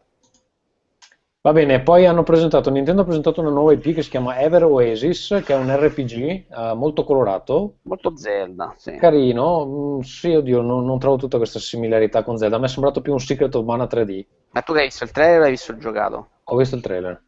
[1.44, 4.64] Va bene, poi hanno presentato, Nintendo ha presentato una nuova IP che si chiama Ever
[4.66, 8.96] Oasis, che è un RPG eh, molto colorato, Molto Zelda, sì.
[8.98, 9.66] carino.
[9.66, 12.60] Mm, sì, oddio, non, non trovo tutta questa similarità con Zelda.
[12.60, 14.28] Me è sembrato più un Secret of Mana 3D.
[14.52, 16.30] Ma tu che hai visto il trailer o hai visto il giocato?
[16.44, 17.24] Ho visto il trailer.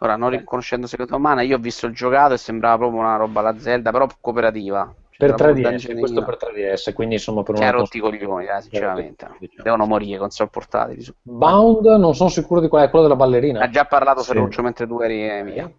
[0.00, 3.16] Ora, non riconoscendo Secret of Mana, io ho visto il giocato e sembrava proprio una
[3.16, 4.92] roba alla Zelda, però cooperativa.
[5.16, 6.00] Per C'era proprio 3DS, dungeonina.
[6.00, 9.28] questo per 3DS, quindi insomma per Che ha una rotti i coglioni, eh, sinceramente.
[9.38, 9.62] Diciamo.
[9.62, 11.02] Devono morire console portatili.
[11.02, 13.60] su- Bound, non sono sicuro di qual è quello della ballerina.
[13.60, 14.32] Ha già parlato Sì.
[14.32, 15.70] Ferruccio mentre tu eri eh, via.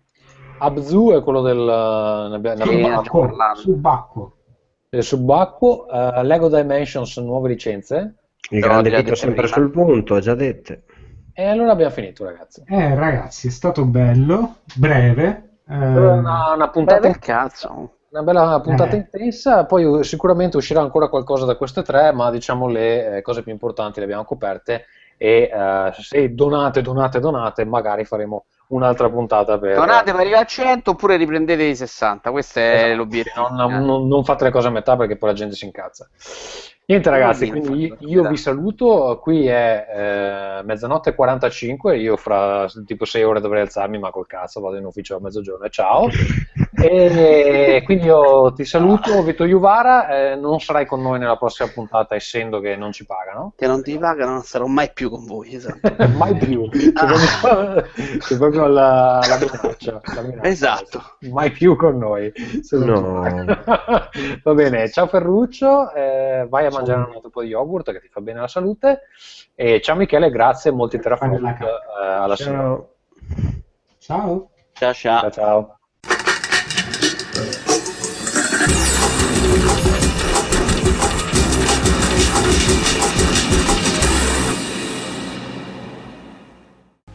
[0.60, 3.56] Abzu è quello del, ne abbiamo- ne abbiamo ha.
[3.56, 4.32] Subacquo.
[4.90, 8.16] del subacqueo, eh, Lego Dimensions, nuove licenze.
[8.52, 9.56] Il Però grande detto sempre prima.
[9.58, 10.84] sul punto, già dette.
[11.34, 12.64] E allora abbiamo finito, ragazzi.
[12.66, 15.58] Eh, ragazzi, è stato bello, breve.
[15.68, 17.90] eh, Una, una puntata, del cazzo.
[18.16, 18.98] Una bella puntata Eh.
[18.98, 23.44] intensa, poi uh, sicuramente uscirà ancora qualcosa da queste tre, ma diciamo le eh, cose
[23.44, 24.86] più importanti le abbiamo coperte
[25.18, 29.76] e eh, se donate, donate, donate, magari faremo un'altra puntata per...
[29.76, 32.32] Donate per arrivare a 100 oppure riprendete i 60.
[32.32, 32.96] Questo è Esatto.
[32.96, 33.48] l'obiettivo.
[33.50, 36.10] Non, non- non fate le cose a metà perché poi la gente si incazza.
[36.88, 43.06] Niente ragazzi, quindi io vi saluto, qui è eh, mezzanotte e 45, io fra tipo
[43.06, 46.08] 6 ore dovrei alzarmi, ma col cazzo vado in ufficio a mezzogiorno ciao.
[46.78, 52.16] E quindi io ti saluto, Vito Iuvara, eh, non sarai con noi nella prossima puntata
[52.16, 53.54] essendo che non ci pagano.
[53.56, 55.56] Che non ti pagano, non sarò mai più con voi.
[55.56, 55.96] Esatto.
[56.16, 56.92] Mai più, c'è
[57.42, 57.86] proprio,
[58.20, 60.48] c'è proprio la, la minaccia, la minaccia.
[60.48, 61.02] Esatto.
[61.32, 62.32] Mai più con noi.
[62.72, 63.22] No.
[64.44, 68.08] Va bene, ciao Ferruccio, eh, vai a mangiare un altro po' di yogurt che ti
[68.08, 69.02] fa bene alla salute.
[69.56, 72.52] E ciao Michele, grazie, molti la eh, alla sera.
[72.52, 72.90] Ciao.
[74.00, 74.50] Ciao.
[74.74, 75.20] Ciao ciao.
[75.22, 75.80] Ciao ciao.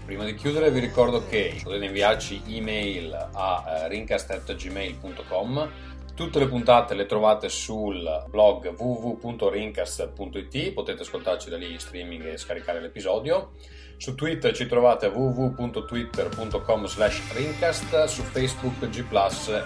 [0.04, 5.70] Prima di chiudere vi ricordo che potete inviarci email a eh, rincast.gmail.com
[6.20, 12.36] Tutte le puntate le trovate sul blog www.rincast.it, potete ascoltarci da lì in streaming e
[12.36, 13.52] scaricare l'episodio.
[13.96, 19.02] Su Twitter ci trovate www.twitter.com slash rincast, su Facebook, G+,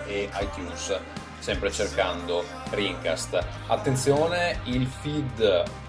[0.07, 0.97] e iTunes.
[1.45, 3.39] Sempre cercando Rincast.
[3.67, 5.41] Attenzione, il feed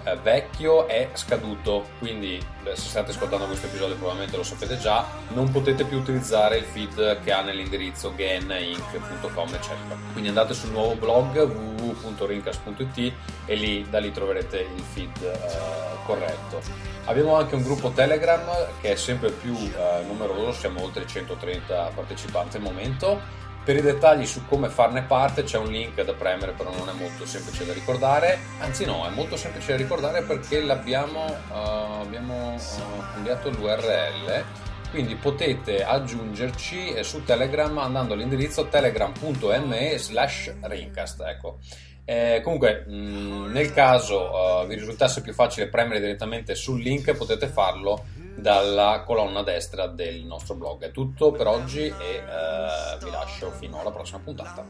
[0.04, 2.38] eh, vecchio è scaduto, quindi
[2.74, 7.22] se state ascoltando questo episodio probabilmente lo sapete già, non potete più utilizzare il feed
[7.22, 9.96] che ha nell'indirizzo gainink.com eccetera.
[10.12, 13.12] Quindi andate sul nuovo blog www.rincast.it
[13.46, 16.60] e lì da lì troverete il feed eh, corretto.
[17.06, 18.44] Abbiamo anche un gruppo Telegram
[18.82, 23.44] che è sempre più eh, numeroso, siamo oltre 130 partecipanti al momento.
[23.66, 26.92] Per i dettagli su come farne parte c'è un link da premere, però non è
[26.92, 28.38] molto semplice da ricordare.
[28.60, 34.44] Anzi no, è molto semplice da ricordare perché l'abbiamo uh, abbiamo, uh, cambiato l'URL.
[34.92, 41.22] Quindi potete aggiungerci eh, su Telegram andando all'indirizzo telegram.me slash rincast.
[41.22, 41.58] Ecco.
[42.04, 47.48] Eh, comunque, mh, nel caso uh, vi risultasse più facile premere direttamente sul link, potete
[47.48, 48.04] farlo
[48.36, 50.84] dalla colonna destra del nostro blog.
[50.84, 54.64] È tutto per oggi e uh, vi lascio fino alla prossima puntata.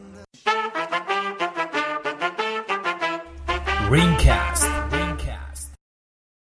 [3.89, 4.76] Ringcast